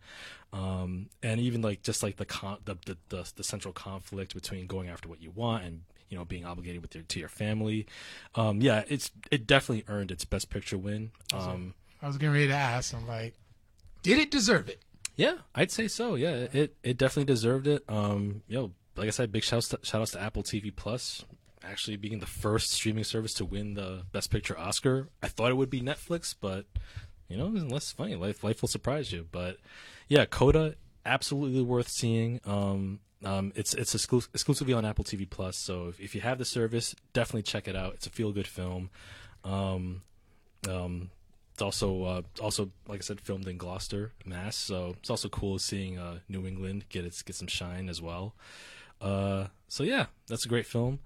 um, 0.53 1.09
and 1.23 1.41
even 1.41 1.63
like 1.63 1.83
just 1.83 2.03
like 2.03 2.17
the, 2.17 2.25
con- 2.25 2.59
the, 2.65 2.77
the 2.87 2.97
the 3.09 3.33
the 3.37 3.45
central 3.45 3.73
conflict 3.73 4.35
between 4.35 4.67
going 4.67 4.89
after 4.89 5.09
what 5.09 5.23
you 5.23 5.31
want 5.31 5.65
and 5.65 5.83
you 6.09 6.17
know 6.17 6.25
being 6.25 6.45
obligated 6.45 6.83
with 6.83 6.95
your 6.95 7.05
to 7.05 7.21
your 7.21 7.29
family. 7.29 7.87
Um, 8.35 8.61
yeah, 8.61 8.85
it's 8.89 9.11
it 9.31 9.47
definitely 9.47 9.85
earned 9.89 10.11
its 10.11 10.25
best 10.25 10.51
picture 10.51 10.79
win. 10.79 11.11
Um, 11.33 11.75
I 12.03 12.07
was 12.07 12.17
getting 12.19 12.33
ready 12.33 12.49
to 12.49 12.55
ask. 12.55 12.95
I'm 12.95 13.07
like, 13.07 13.35
did 14.03 14.19
it 14.19 14.31
deserve 14.31 14.69
it? 14.69 14.81
Yeah, 15.17 15.37
I'd 15.55 15.71
say 15.71 15.89
so. 15.89 16.15
Yeah, 16.15 16.47
it 16.53 16.77
it 16.83 16.99
definitely 16.99 17.33
deserved 17.33 17.67
it. 17.67 17.83
Um, 17.89 18.43
know, 18.57 18.73
like 18.97 19.09
I 19.09 19.11
said, 19.11 19.33
big 19.33 19.45
shout 19.45 19.63
to, 19.65 19.79
shout 19.83 20.03
outs 20.03 20.13
to 20.13 20.21
Apple 20.21 20.43
TV 20.43 20.75
Plus, 20.75 21.25
actually 21.65 21.97
being 21.97 22.19
the 22.19 22.27
first 22.27 22.71
streaming 22.71 23.05
service 23.05 23.33
to 23.35 23.45
win 23.45 23.75
the 23.75 24.03
Best 24.13 24.31
Picture 24.31 24.59
Oscar. 24.59 25.09
I 25.23 25.29
thought 25.29 25.51
it 25.51 25.57
would 25.57 25.71
be 25.71 25.81
Netflix, 25.81 26.35
but 26.39 26.67
you 27.29 27.37
know, 27.37 27.47
less 27.47 27.93
funny. 27.93 28.15
Life 28.15 28.45
life 28.45 28.61
will 28.61 28.69
surprise 28.69 29.11
you. 29.11 29.27
But 29.31 29.57
yeah, 30.09 30.27
Coda 30.27 30.75
absolutely 31.05 31.63
worth 31.63 31.89
seeing. 31.89 32.41
Um, 32.45 33.01
um, 33.25 33.53
it's 33.57 33.73
it's 33.73 33.95
exclu- 33.95 34.29
exclusively 34.35 34.75
on 34.75 34.85
Apple 34.85 35.05
TV 35.05 35.29
Plus, 35.29 35.57
so 35.57 35.89
if, 35.89 36.01
if, 36.01 36.15
you 36.15 36.21
have 36.21 36.37
the 36.37 36.45
service, 36.45 36.95
definitely 37.15 37.43
check 37.43 37.67
it 37.67 37.75
out. 37.75 37.95
It's 37.95 38.07
a 38.07 38.11
feel 38.11 38.33
good 38.33 38.47
film. 38.47 38.91
Um, 39.43 40.03
um, 40.69 41.11
it's 41.57 41.63
also 41.63 42.03
uh, 42.03 42.23
also 42.43 42.71
like 42.87 42.99
I 42.99 43.03
said, 43.03 43.19
filmed 43.19 43.49
in 43.49 43.57
Gloucester, 43.57 44.13
Mass. 44.27 44.57
So 44.57 44.95
it's 44.99 45.09
also 45.09 45.31
cool 45.31 45.59
seeing 45.59 45.99
uh, 45.99 46.19
New 46.29 46.47
England 46.47 46.85
get 46.91 47.07
its 47.07 47.23
get 47.23 47.35
some 47.35 47.49
shine 47.49 47.89
as 47.89 48.03
well. 48.03 48.35
Uh, 49.01 49.47
so 49.67 49.83
yeah, 49.83 50.07
that's 50.29 50.45
a 50.45 50.49
great 50.49 50.67
film. 50.67 50.99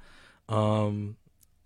Um, 0.49 1.19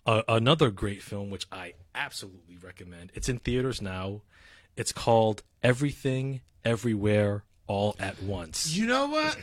another 0.06 0.70
great 0.70 1.00
film 1.00 1.30
which 1.30 1.46
I 1.50 1.72
absolutely 1.94 2.58
recommend. 2.58 3.10
It's 3.14 3.26
in 3.26 3.38
theaters 3.38 3.80
now. 3.80 4.20
It's 4.76 4.92
called 4.92 5.42
Everything 5.62 6.42
Everywhere 6.62 7.44
All 7.66 7.96
at 7.98 8.22
Once. 8.22 8.76
You 8.76 8.86
know 8.86 9.06
what? 9.06 9.38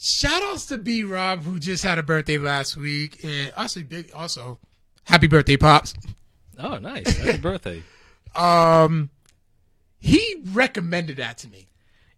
Shout 0.00 0.42
outs 0.44 0.64
to 0.66 0.78
B 0.78 1.04
Rob 1.04 1.42
who 1.42 1.58
just 1.58 1.84
had 1.84 1.98
a 1.98 2.02
birthday 2.02 2.38
last 2.38 2.74
week, 2.74 3.22
and 3.22 3.52
also 3.54 3.82
big 3.82 4.12
also 4.14 4.58
happy 5.04 5.26
birthday, 5.26 5.58
pops. 5.58 5.92
Oh, 6.58 6.78
nice! 6.78 7.14
Happy 7.18 7.36
birthday. 7.42 7.82
Um, 8.34 9.10
he 9.98 10.42
recommended 10.52 11.16
that 11.16 11.38
to 11.38 11.48
me. 11.48 11.68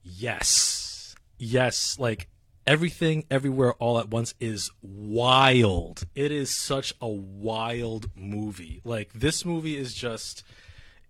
Yes, 0.03 1.15
yes, 1.39 1.99
like 1.99 2.29
everything, 2.67 3.25
everywhere, 3.31 3.75
all 3.75 3.99
at 3.99 4.09
once 4.09 4.35
is 4.41 4.71
wild. 4.83 6.05
It 6.15 6.33
is 6.33 6.55
such 6.55 6.95
a 7.01 7.09
wild 7.09 8.11
movie. 8.15 8.81
Like 8.85 9.13
this 9.13 9.45
movie 9.45 9.77
is 9.77 9.95
just, 9.95 10.43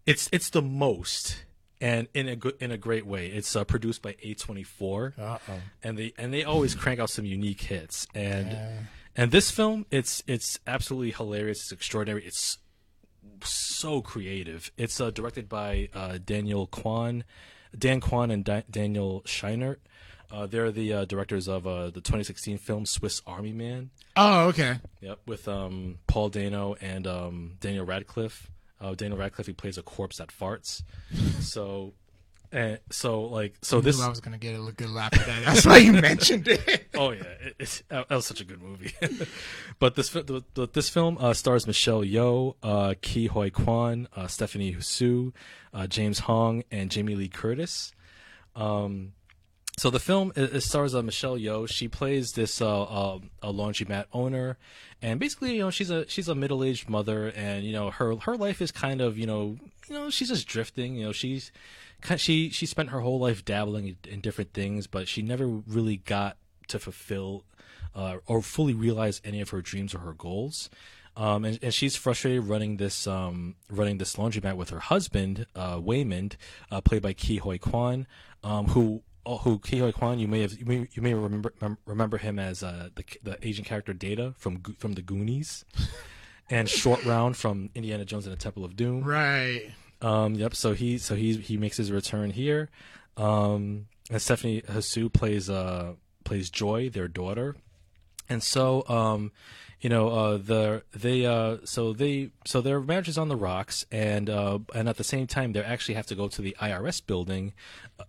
it's 0.07 0.29
it's 0.33 0.51
the 0.51 0.63
most 0.63 1.45
and 1.81 2.09
in 2.15 2.29
a 2.29 2.37
good 2.37 2.57
in 2.61 2.71
a 2.71 2.77
great 2.77 3.07
way. 3.07 3.27
It's 3.29 3.57
uh, 3.57 3.65
produced 3.65 4.03
by 4.03 4.13
A24, 4.25 5.19
Uh-oh. 5.19 5.53
and 5.83 5.99
they 5.99 6.13
and 6.19 6.33
they 6.33 6.45
always 6.45 6.75
crank 6.75 7.01
out 7.01 7.11
some 7.11 7.25
unique 7.25 7.63
hits. 7.63 8.07
And 8.15 8.53
yeah. 8.53 8.71
and 9.17 9.31
this 9.31 9.51
film, 9.51 9.87
it's 9.91 10.23
it's 10.27 10.59
absolutely 10.67 11.13
hilarious. 11.13 11.63
It's 11.63 11.73
extraordinary. 11.73 12.25
It's 12.25 12.59
so 13.45 14.01
creative. 14.01 14.71
It's 14.77 15.01
uh, 15.01 15.11
directed 15.11 15.49
by 15.49 15.89
uh, 15.95 16.19
Daniel 16.25 16.67
Kwan, 16.67 17.25
Dan 17.77 18.01
Kwan, 18.01 18.31
and 18.31 18.45
Di- 18.45 18.65
Daniel 18.71 19.23
Scheinert. 19.27 19.77
Uh, 20.33 20.47
they're 20.47 20.71
the 20.71 20.93
uh, 20.93 21.05
directors 21.07 21.49
of 21.49 21.67
uh, 21.67 21.87
the 21.87 22.01
2016 22.01 22.59
film 22.59 22.87
Swiss 22.87 23.21
Army 23.27 23.53
Man. 23.53 23.91
Oh, 24.17 24.49
okay. 24.49 24.79
Yep, 25.01 25.19
with 25.27 25.49
um, 25.49 25.99
Paul 26.07 26.29
Dano 26.29 26.77
and 26.81 27.07
um, 27.07 27.53
Daniel 27.61 27.85
Radcliffe. 27.85 28.51
Uh, 28.81 28.95
Daniel 28.95 29.19
Radcliffe 29.19 29.47
he 29.49 29.53
plays 29.53 29.77
a 29.77 29.83
corpse 29.83 30.19
that 30.19 30.29
farts. 30.29 30.83
so 31.41 31.95
and 32.53 32.79
so 32.91 33.23
like 33.23 33.55
so 33.63 33.79
I 33.79 33.81
this 33.81 34.01
I 34.01 34.09
was 34.09 34.21
gonna 34.21 34.39
get 34.39 34.55
a 34.55 34.73
good 34.73 34.91
laugh 34.91 35.13
at 35.13 35.27
that. 35.27 35.45
That's 35.45 35.67
why 35.67 35.79
you 35.79 35.93
mentioned 35.93 36.49
it. 36.49 36.89
oh 36.95 37.11
yeah, 37.11 37.23
it, 37.59 37.83
that 37.89 38.11
was 38.11 38.27
such 38.27 38.41
a 38.41 38.45
good 38.45 38.61
movie. 38.61 38.93
but 39.79 39.95
this 39.95 40.11
the, 40.11 40.43
the, 40.55 40.69
this 40.73 40.89
film 40.89 41.17
uh, 41.21 41.33
stars 41.35 41.67
Michelle 41.67 42.03
Yeoh, 42.03 42.57
uh, 42.63 42.95
Ke 42.95 43.31
Huy 43.31 43.51
Quan, 43.51 44.09
uh, 44.17 44.27
Stephanie 44.27 44.73
Hsu, 44.73 45.33
uh, 45.73 45.87
James 45.87 46.21
Hong, 46.21 46.65
and 46.71 46.91
Jamie 46.91 47.15
Lee 47.15 47.29
Curtis. 47.29 47.93
Um, 48.57 49.13
so 49.79 49.89
the 49.89 50.01
film 50.01 50.33
it 50.37 50.61
stars 50.63 50.95
uh, 50.95 51.03
Michelle 51.03 51.39
Yeoh. 51.39 51.69
She 51.69 51.89
plays 51.89 52.33
this 52.33 52.61
uh, 52.61 52.83
uh, 52.83 53.19
a 53.43 53.53
laundromat 53.53 54.07
owner, 54.13 54.59
and 55.01 55.19
basically, 55.19 55.55
you 55.55 55.61
know, 55.61 55.71
she's 55.71 55.91
a 55.91 56.07
she's 56.09 56.29
a 56.29 56.35
middle 56.35 56.63
aged 56.65 56.91
mother, 56.91 57.29
and 57.29 57.65
you 57.65 57.73
know, 57.73 57.91
her 57.91 58.17
her 58.17 58.37
life 58.37 58.61
is 58.61 58.73
kind 58.73 59.01
of 59.01 59.17
you 59.17 59.27
know 59.27 59.57
you 59.89 59.95
know 59.95 60.11
she's 60.11 60.29
just 60.29 60.47
drifting. 60.47 60.97
You 60.97 61.07
know, 61.07 61.13
she's 61.13 61.53
she 62.17 62.51
she 62.51 62.67
spent 62.67 62.91
her 62.91 63.01
whole 63.01 63.19
life 63.19 63.45
dabbling 63.45 63.97
in 64.09 64.21
different 64.21 64.53
things, 64.53 64.87
but 64.87 65.09
she 65.09 65.23
never 65.23 65.47
really 65.47 65.99
got 65.99 66.37
to 66.69 66.79
fulfill 66.79 67.45
uh, 67.95 68.17
or 68.27 68.43
fully 68.43 68.75
realize 68.75 69.21
any 69.25 69.41
of 69.41 69.51
her 69.51 69.61
dreams 69.61 69.95
or 69.95 69.99
her 69.99 70.13
goals. 70.13 70.71
Um, 71.17 71.45
and, 71.45 71.59
and, 71.61 71.75
she's 71.75 71.97
frustrated 71.97 72.45
running 72.45 72.77
this 72.77 73.07
um, 73.07 73.57
running 73.69 73.99
this 73.99 74.15
laundromat 74.15 74.55
with 74.57 74.71
her 74.71 74.79
husband 74.79 75.45
uh, 75.57 75.77
Waymond, 75.77 76.37
uh, 76.71 76.81
played 76.81 77.03
by 77.03 77.13
Ke 77.13 77.41
Huy 77.43 77.59
Quan, 77.59 78.07
um, 78.45 78.69
who 78.69 79.03
Oh, 79.27 79.37
who 79.37 79.59
Ke 79.59 79.79
Huy 79.79 79.93
Quan, 79.93 80.19
you 80.19 80.27
may 80.27 80.41
have 80.41 80.59
you 80.59 80.65
may, 80.65 80.89
you 80.93 81.03
may 81.03 81.13
remember 81.13 81.53
remember 81.85 82.17
him 82.17 82.39
as 82.39 82.63
uh, 82.63 82.89
the 82.95 83.05
the 83.23 83.47
Asian 83.47 83.65
character 83.65 83.93
Data 83.93 84.35
from 84.39 84.63
from 84.79 84.95
the 84.95 85.03
Goonies, 85.03 85.65
and 86.51 86.69
Short 86.69 87.05
Round 87.05 87.37
from 87.37 87.69
Indiana 87.75 88.07
Jones 88.07 88.27
and 88.27 88.33
the 88.35 88.41
Temple 88.41 88.65
of 88.65 88.77
Doom. 88.77 89.05
Right. 89.05 89.73
Um. 90.03 90.35
Yep. 90.35 90.55
So 90.55 90.73
he 90.75 90.99
so 90.99 91.15
he 91.15 91.37
he 91.37 91.57
makes 91.57 91.77
his 91.77 91.91
return 91.93 92.31
here. 92.31 92.69
Um. 93.17 93.87
And 94.11 94.21
Stephanie 94.21 94.63
Hsu 94.69 95.09
plays 95.09 95.49
uh 95.49 95.95
plays 96.25 96.51
Joy, 96.51 96.91
their 96.91 97.09
daughter, 97.09 97.57
and 98.29 98.43
so 98.43 98.87
um 98.89 99.31
you 99.81 99.89
know, 99.89 100.09
uh, 100.11 100.37
the 100.37 100.83
they 100.95 101.25
uh, 101.25 101.59
so 101.65 101.95
they 101.95 102.31
so 102.45 102.61
their 102.61 102.81
marriage 102.81 103.09
is 103.09 103.17
on 103.17 103.29
the 103.29 103.37
rocks, 103.37 103.87
and 103.91 104.29
uh, 104.29 104.59
and 104.75 104.91
at 104.91 104.99
the 104.99 105.05
same 105.05 105.27
time 105.27 105.53
they 105.53 105.63
actually 105.63 105.95
have 105.95 106.07
to 106.07 106.15
go 106.15 106.29
to 106.29 106.43
the 106.43 106.55
IRS 106.61 107.05
building. 107.05 107.55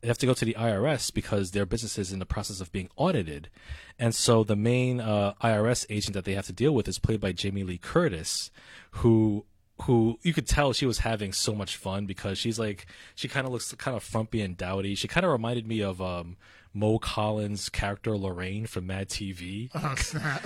They 0.01 0.09
have 0.09 0.17
to 0.17 0.25
go 0.25 0.33
to 0.33 0.43
the 0.43 0.55
IRS 0.55 1.13
because 1.13 1.51
their 1.51 1.65
business 1.65 1.97
is 1.97 2.11
in 2.11 2.19
the 2.19 2.25
process 2.25 2.59
of 2.59 2.73
being 2.73 2.89
audited, 2.97 3.49
and 3.97 4.13
so 4.13 4.43
the 4.43 4.57
main 4.57 4.99
uh, 4.99 5.33
IRS 5.41 5.85
agent 5.89 6.13
that 6.13 6.25
they 6.25 6.33
have 6.33 6.47
to 6.47 6.53
deal 6.53 6.73
with 6.73 6.89
is 6.89 6.99
played 6.99 7.21
by 7.21 7.31
Jamie 7.31 7.63
Lee 7.63 7.77
Curtis, 7.77 8.51
who 8.91 9.45
who 9.81 10.19
you 10.21 10.33
could 10.33 10.47
tell 10.47 10.73
she 10.73 10.85
was 10.85 10.99
having 10.99 11.33
so 11.33 11.55
much 11.55 11.75
fun 11.75 12.05
because 12.05 12.37
she's 12.37 12.59
like 12.59 12.85
she 13.15 13.27
kind 13.27 13.45
of 13.45 13.53
looks 13.53 13.73
kind 13.73 13.97
of 13.97 14.03
frumpy 14.03 14.41
and 14.41 14.57
dowdy. 14.57 14.95
She 14.95 15.07
kind 15.07 15.25
of 15.25 15.31
reminded 15.31 15.65
me 15.67 15.81
of 15.81 16.01
um, 16.01 16.37
Mo 16.73 16.99
Collins' 16.99 17.69
character 17.69 18.17
Lorraine 18.17 18.65
from 18.67 18.87
Mad 18.87 19.09
TV. 19.09 19.69
Oh, 19.73 19.95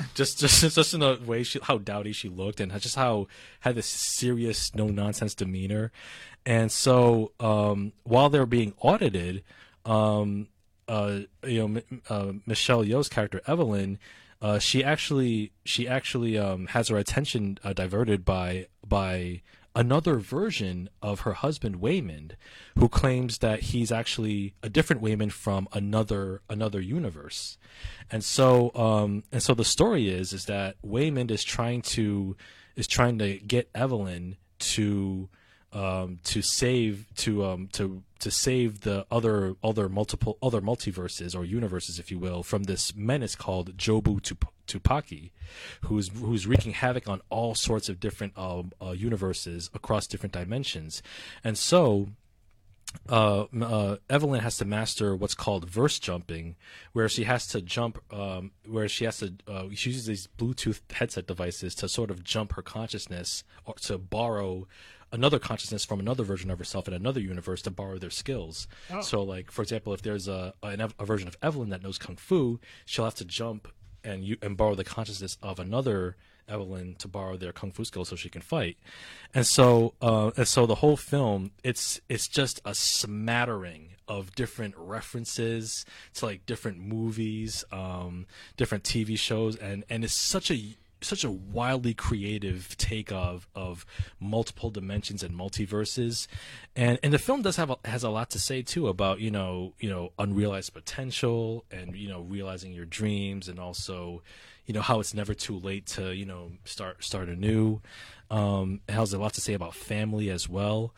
just 0.15 0.39
just 0.39 0.75
just 0.75 0.93
in 0.93 1.01
the 1.01 1.19
way 1.25 1.43
she 1.43 1.59
how 1.61 1.77
dowdy 1.77 2.13
she 2.13 2.29
looked 2.29 2.59
and 2.59 2.71
just 2.79 2.95
how 2.95 3.27
had 3.59 3.75
this 3.75 3.87
serious 3.87 4.73
no 4.73 4.87
nonsense 4.87 5.35
demeanor. 5.35 5.91
And 6.45 6.71
so 6.71 7.31
um, 7.39 7.93
while 8.03 8.29
they're 8.29 8.45
being 8.45 8.73
audited, 8.79 9.43
um, 9.85 10.47
uh, 10.87 11.19
you 11.43 11.67
know, 11.67 11.81
uh, 12.09 12.33
Michelle 12.45 12.85
Yeoh's 12.85 13.09
character 13.09 13.41
Evelyn 13.47 13.99
uh, 14.41 14.59
she 14.59 14.83
actually 14.83 15.51
she 15.63 15.87
actually 15.87 16.37
um, 16.37 16.67
has 16.67 16.89
her 16.89 16.97
attention 16.97 17.57
uh, 17.63 17.73
diverted 17.73 18.25
by 18.25 18.67
by 18.87 19.41
another 19.75 20.15
version 20.15 20.89
of 21.01 21.21
her 21.21 21.33
husband 21.33 21.81
Waymond, 21.81 22.31
who 22.77 22.87
claims 22.87 23.39
that 23.39 23.59
he's 23.59 23.91
actually 23.91 24.55
a 24.63 24.69
different 24.69 25.01
Waymond 25.01 25.33
from 25.33 25.67
another 25.73 26.41
another 26.49 26.79
universe, 26.79 27.57
and 28.09 28.23
so 28.23 28.71
um, 28.75 29.23
and 29.31 29.43
so 29.43 29.53
the 29.53 29.65
story 29.65 30.09
is 30.09 30.33
is 30.33 30.45
that 30.45 30.75
Waymond 30.85 31.31
is 31.31 31.43
trying 31.43 31.81
to 31.81 32.35
is 32.75 32.87
trying 32.87 33.19
to 33.19 33.37
get 33.39 33.69
Evelyn 33.75 34.37
to 34.59 35.29
um, 35.73 36.19
to 36.23 36.41
save 36.41 37.05
to 37.17 37.45
um, 37.45 37.67
to 37.73 38.03
to 38.19 38.31
save 38.31 38.81
the 38.81 39.05
other 39.11 39.55
other 39.61 39.89
multiple 39.89 40.37
other 40.41 40.61
multiverses 40.61 41.35
or 41.35 41.43
universes, 41.43 41.99
if 41.99 42.09
you 42.09 42.17
will, 42.17 42.43
from 42.43 42.63
this 42.63 42.95
menace 42.95 43.35
called 43.35 43.77
Jobu 43.77 44.21
Tupaki, 44.67 45.31
who's 45.81 46.09
who's 46.09 46.47
wreaking 46.47 46.73
havoc 46.73 47.07
on 47.07 47.21
all 47.29 47.55
sorts 47.55 47.89
of 47.89 47.99
different 47.99 48.37
um, 48.37 48.71
uh, 48.81 48.91
universes 48.91 49.69
across 49.73 50.07
different 50.07 50.33
dimensions, 50.33 51.01
and 51.43 51.57
so 51.57 52.09
uh, 53.09 53.45
uh, 53.61 53.97
Evelyn 54.09 54.41
has 54.41 54.57
to 54.57 54.65
master 54.65 55.15
what's 55.15 55.35
called 55.35 55.69
verse 55.69 55.99
jumping, 55.99 56.55
where 56.93 57.09
she 57.09 57.23
has 57.23 57.47
to 57.47 57.61
jump, 57.61 58.01
um, 58.13 58.51
where 58.67 58.87
she 58.87 59.05
has 59.05 59.19
to, 59.19 59.33
uh, 59.47 59.65
she 59.73 59.89
uses 59.91 60.05
these 60.05 60.27
Bluetooth 60.37 60.81
headset 60.91 61.27
devices 61.27 61.75
to 61.75 61.89
sort 61.89 62.09
of 62.09 62.23
jump 62.23 62.53
her 62.53 62.61
consciousness 62.61 63.43
or 63.65 63.75
to 63.75 63.97
borrow 63.97 64.67
another 65.11 65.39
consciousness 65.39 65.85
from 65.85 65.99
another 65.99 66.23
version 66.23 66.49
of 66.49 66.57
herself 66.57 66.87
in 66.87 66.93
another 66.93 67.19
universe 67.19 67.61
to 67.61 67.71
borrow 67.71 67.97
their 67.97 68.09
skills. 68.09 68.67
Oh. 68.91 69.01
So, 69.01 69.23
like 69.23 69.51
for 69.51 69.61
example, 69.61 69.93
if 69.93 70.01
there's 70.01 70.27
a, 70.27 70.53
a 70.63 70.89
a 70.99 71.05
version 71.05 71.27
of 71.27 71.37
Evelyn 71.41 71.69
that 71.69 71.83
knows 71.83 71.97
kung 71.97 72.15
fu, 72.15 72.59
she'll 72.85 73.05
have 73.05 73.15
to 73.15 73.25
jump 73.25 73.67
and 74.05 74.23
you 74.23 74.37
and 74.41 74.55
borrow 74.55 74.75
the 74.75 74.83
consciousness 74.83 75.37
of 75.41 75.59
another 75.59 76.15
Evelyn 76.47 76.95
to 76.99 77.07
borrow 77.07 77.37
their 77.37 77.51
kung 77.51 77.71
fu 77.71 77.83
skills 77.83 78.09
so 78.09 78.15
she 78.15 78.29
can 78.29 78.41
fight. 78.41 78.77
And 79.33 79.45
so, 79.45 79.93
uh, 80.01 80.31
and 80.37 80.47
so 80.47 80.65
the 80.65 80.75
whole 80.75 80.97
film, 80.97 81.51
it's 81.63 81.99
it's 82.09 82.27
just 82.27 82.61
a 82.65 82.75
smattering 82.75 83.95
of 84.07 84.35
different 84.35 84.75
references 84.77 85.85
to 86.15 86.25
like 86.25 86.45
different 86.45 86.79
movies, 86.79 87.65
um, 87.71 88.27
different 88.57 88.83
TV 88.83 89.17
shows, 89.17 89.55
and 89.55 89.83
and 89.89 90.03
it's 90.03 90.13
such 90.13 90.51
a 90.51 90.75
such 91.05 91.23
a 91.23 91.31
wildly 91.31 91.93
creative 91.93 92.75
take 92.77 93.11
of 93.11 93.47
of 93.55 93.85
multiple 94.19 94.69
dimensions 94.69 95.23
and 95.23 95.35
multiverses. 95.35 96.27
And 96.75 96.99
and 97.03 97.13
the 97.13 97.19
film 97.19 97.41
does 97.41 97.55
have 97.57 97.69
a, 97.69 97.77
has 97.85 98.03
a 98.03 98.09
lot 98.09 98.29
to 98.31 98.39
say 98.39 98.61
too 98.61 98.87
about 98.87 99.19
you 99.19 99.31
know 99.31 99.73
you 99.79 99.89
know 99.89 100.11
unrealized 100.17 100.73
potential 100.73 101.65
and 101.71 101.95
you 101.95 102.09
know 102.09 102.21
realizing 102.21 102.73
your 102.73 102.85
dreams 102.85 103.47
and 103.47 103.59
also 103.59 104.21
you 104.65 104.73
know 104.73 104.81
how 104.81 104.99
it's 104.99 105.13
never 105.13 105.33
too 105.33 105.57
late 105.59 105.85
to 105.87 106.13
you 106.13 106.25
know 106.25 106.51
start 106.63 107.03
start 107.03 107.29
anew. 107.29 107.81
Um 108.29 108.81
it 108.87 108.93
has 108.93 109.13
a 109.13 109.19
lot 109.19 109.33
to 109.33 109.41
say 109.41 109.53
about 109.53 109.75
family 109.75 110.29
as 110.29 110.49
well. 110.49 110.93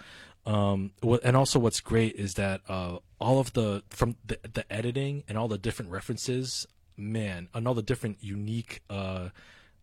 Um 0.45 0.91
and 1.23 1.35
also 1.35 1.59
what's 1.59 1.81
great 1.81 2.15
is 2.15 2.35
that 2.35 2.61
uh 2.67 2.97
all 3.19 3.39
of 3.39 3.53
the 3.53 3.83
from 3.89 4.15
the, 4.25 4.39
the 4.53 4.71
editing 4.71 5.23
and 5.27 5.37
all 5.37 5.47
the 5.47 5.57
different 5.57 5.91
references 5.91 6.65
man 6.95 7.47
and 7.53 7.67
all 7.67 7.73
the 7.73 7.83
different 7.83 8.17
unique 8.21 8.81
uh 8.89 9.29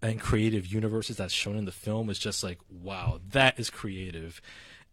and 0.04 0.20
creative 0.20 0.66
universes 0.66 1.16
that's 1.16 1.32
shown 1.32 1.56
in 1.56 1.64
the 1.64 1.72
film 1.72 2.10
is 2.10 2.18
just 2.18 2.44
like 2.44 2.58
wow 2.70 3.18
that 3.30 3.58
is 3.58 3.70
creative 3.70 4.40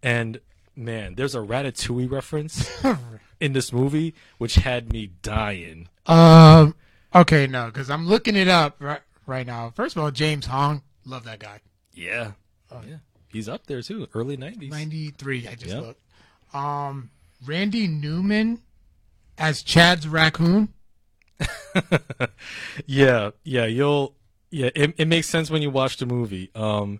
and 0.01 0.39
man 0.75 1.15
there's 1.15 1.35
a 1.35 1.39
ratatouille 1.39 2.09
reference 2.09 2.71
in 3.41 3.51
this 3.53 3.73
movie 3.73 4.13
which 4.37 4.55
had 4.55 4.91
me 4.93 5.11
dying 5.21 5.87
Um. 6.07 6.75
Okay, 7.13 7.45
no, 7.45 7.65
because 7.65 7.89
I'm 7.89 8.07
looking 8.07 8.37
it 8.37 8.47
up 8.47 8.77
right 8.79 9.01
right 9.25 9.45
now. 9.45 9.71
First 9.75 9.97
of 9.97 10.01
all, 10.01 10.11
James 10.11 10.45
Hong, 10.45 10.81
love 11.05 11.25
that 11.25 11.39
guy. 11.39 11.59
yeah 11.93 12.31
yeah 12.87 12.97
he's 13.27 13.49
up 13.49 13.67
there 13.67 13.81
too 13.81 14.07
early 14.13 14.37
90s 14.37 14.69
Ninety 14.69 15.09
three. 15.09 15.45
I 15.47 15.55
just 15.55 15.75
Yeah. 15.75 15.81
looked. 15.81 16.01
Um, 16.55 17.09
Randy 17.45 17.87
Newman 17.87 18.61
as 19.37 19.61
Chad's 19.61 20.07
raccoon. 20.07 20.69
yeah 22.85 23.31
yeah 23.43 23.65
you'll 23.65 24.15
yeah 24.51 24.69
it, 24.75 24.93
it 24.97 25.07
makes 25.07 25.27
sense 25.27 25.49
when 25.49 25.61
you 25.61 25.69
watch 25.69 25.97
the 25.97 26.05
movie. 26.05 26.51
Um 26.55 26.99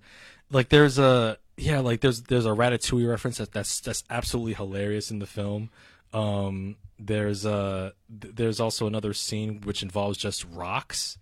like 0.50 0.70
there's 0.70 0.98
a 0.98 1.38
yeah 1.58 1.80
like 1.80 2.02
there's 2.02 2.24
there's 2.24 2.46
a 2.46 2.50
ratatouille 2.50 3.10
reference 3.10 3.38
that, 3.38 3.52
that's 3.52 3.80
that's 3.80 4.04
absolutely 4.10 4.54
hilarious 4.54 5.12
in 5.12 5.20
the 5.20 5.28
film. 5.28 5.70
Um 6.14 6.78
there's 6.98 7.46
a 7.46 7.94
there's 8.10 8.60
also 8.60 8.88
another 8.88 9.14
scene 9.14 9.62
which 9.62 9.84
involves 9.84 10.18
just 10.18 10.46
rocks 10.52 11.18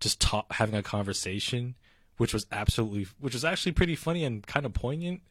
just 0.00 0.20
ta- 0.20 0.46
having 0.50 0.74
a 0.74 0.82
conversation 0.82 1.74
which 2.20 2.34
was 2.34 2.46
absolutely 2.52 3.06
which 3.18 3.32
was 3.32 3.46
actually 3.46 3.72
pretty 3.72 3.96
funny 3.96 4.24
and 4.24 4.46
kind 4.46 4.66
of 4.66 4.74
poignant. 4.74 5.22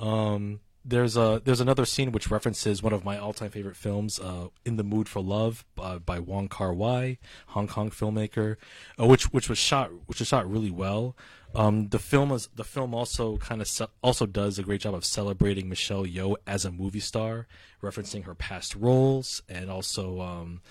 Um, 0.00 0.60
there's 0.84 1.16
a 1.16 1.42
there's 1.44 1.60
another 1.60 1.84
scene 1.84 2.12
which 2.12 2.30
references 2.30 2.82
one 2.82 2.92
of 2.92 3.04
my 3.04 3.18
all-time 3.18 3.50
favorite 3.50 3.76
films, 3.76 4.18
uh, 4.18 4.48
"In 4.64 4.76
the 4.76 4.84
Mood 4.84 5.08
for 5.08 5.20
Love" 5.20 5.64
by, 5.74 5.98
by 5.98 6.18
Wong 6.18 6.48
Kar 6.48 6.72
Wai, 6.72 7.18
Hong 7.48 7.66
Kong 7.66 7.90
filmmaker, 7.90 8.56
uh, 8.98 9.06
which 9.06 9.32
which 9.32 9.48
was 9.48 9.58
shot 9.58 9.90
which 10.06 10.20
was 10.20 10.28
shot 10.28 10.50
really 10.50 10.70
well. 10.70 11.16
Um, 11.54 11.88
the 11.88 11.98
film 11.98 12.30
is 12.32 12.48
the 12.54 12.64
film 12.64 12.94
also 12.94 13.36
kind 13.38 13.60
of 13.60 13.68
ce- 13.68 13.90
also 14.02 14.24
does 14.24 14.58
a 14.58 14.62
great 14.62 14.80
job 14.80 14.94
of 14.94 15.04
celebrating 15.04 15.68
Michelle 15.68 16.06
Yeoh 16.06 16.36
as 16.46 16.64
a 16.64 16.70
movie 16.70 17.00
star, 17.00 17.46
referencing 17.82 18.24
her 18.24 18.34
past 18.34 18.74
roles 18.76 19.42
and 19.48 19.68
also 19.68 20.20
um, 20.20 20.62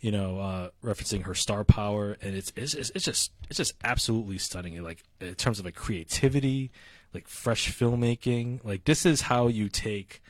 you 0.00 0.12
know 0.12 0.38
uh, 0.38 0.68
referencing 0.82 1.24
her 1.24 1.34
star 1.34 1.64
power. 1.64 2.16
And 2.22 2.34
it's 2.36 2.52
it's 2.56 2.74
it's 2.74 2.90
it's 2.94 3.04
just 3.04 3.32
it's 3.50 3.58
just 3.58 3.74
absolutely 3.84 4.38
stunning. 4.38 4.80
Like 4.82 5.02
in 5.20 5.34
terms 5.34 5.58
of 5.58 5.64
like 5.64 5.74
creativity, 5.74 6.70
like 7.14 7.28
fresh 7.28 7.70
filmmaking. 7.70 8.64
Like 8.64 8.84
this 8.84 9.06
is 9.06 9.22
how 9.22 9.48
you 9.48 9.68
take 9.68 10.22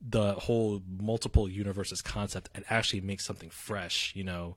the 0.00 0.34
whole 0.34 0.82
multiple 1.00 1.48
universes 1.48 2.02
concept 2.02 2.48
and 2.54 2.64
actually 2.68 3.00
make 3.00 3.20
something 3.20 3.50
fresh. 3.50 4.12
You 4.14 4.24
know, 4.24 4.56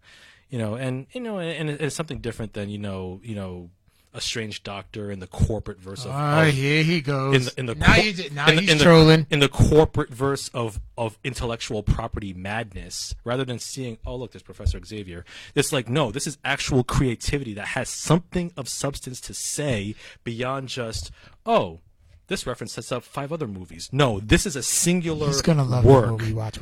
you 0.49 0.57
know, 0.57 0.75
and 0.75 1.07
you 1.13 1.21
know, 1.21 1.39
and, 1.39 1.69
and 1.69 1.81
it's 1.81 1.95
something 1.95 2.19
different 2.19 2.53
than 2.53 2.69
you 2.69 2.77
know, 2.77 3.19
you 3.23 3.35
know, 3.35 3.69
a 4.15 4.21
strange 4.21 4.63
doctor 4.63 5.11
in 5.11 5.19
the 5.19 5.27
corporate 5.27 5.79
verse 5.79 6.05
of, 6.05 6.11
Ah, 6.11 6.43
of 6.43 6.53
here 6.53 6.83
he 6.83 7.01
goes. 7.01 7.35
in 7.35 7.43
the 7.43 7.59
in 7.59 7.65
the 7.65 7.75
now 7.75 7.85
cor- 7.93 7.95
he's 8.03 8.31
now 8.31 8.47
in 8.49 8.55
the- 8.55 8.61
he's 8.61 8.71
in 8.71 8.77
the- 8.77 8.83
trolling. 8.83 9.27
in 9.29 9.39
the 9.39 9.49
corporate 9.49 10.09
verse 10.09 10.49
of 10.53 10.79
of 10.97 11.19
intellectual 11.23 11.83
property 11.83 12.33
madness 12.33 13.13
rather 13.23 13.43
than 13.43 13.59
seeing 13.59 13.97
oh 14.05 14.15
look 14.15 14.31
there's 14.31 14.41
professor 14.43 14.79
xavier 14.83 15.25
it's 15.53 15.73
like 15.73 15.89
no 15.89 16.11
this 16.11 16.25
is 16.25 16.37
actual 16.45 16.83
creativity 16.83 17.53
that 17.53 17.67
has 17.67 17.89
something 17.89 18.51
of 18.55 18.69
substance 18.69 19.19
to 19.21 19.33
say 19.33 19.93
beyond 20.23 20.69
just 20.69 21.11
oh 21.45 21.79
this 22.27 22.47
reference 22.47 22.73
sets 22.73 22.91
up 22.91 23.03
five 23.03 23.31
other 23.33 23.47
movies 23.47 23.89
no 23.91 24.19
this 24.21 24.45
is 24.45 24.55
a 24.55 24.63
singular 24.63 25.27
He's 25.27 25.41
gonna 25.41 25.63
love 25.65 25.83
work 25.85 26.05
the 26.05 26.11
movie. 26.13 26.33
Watch 26.33 26.59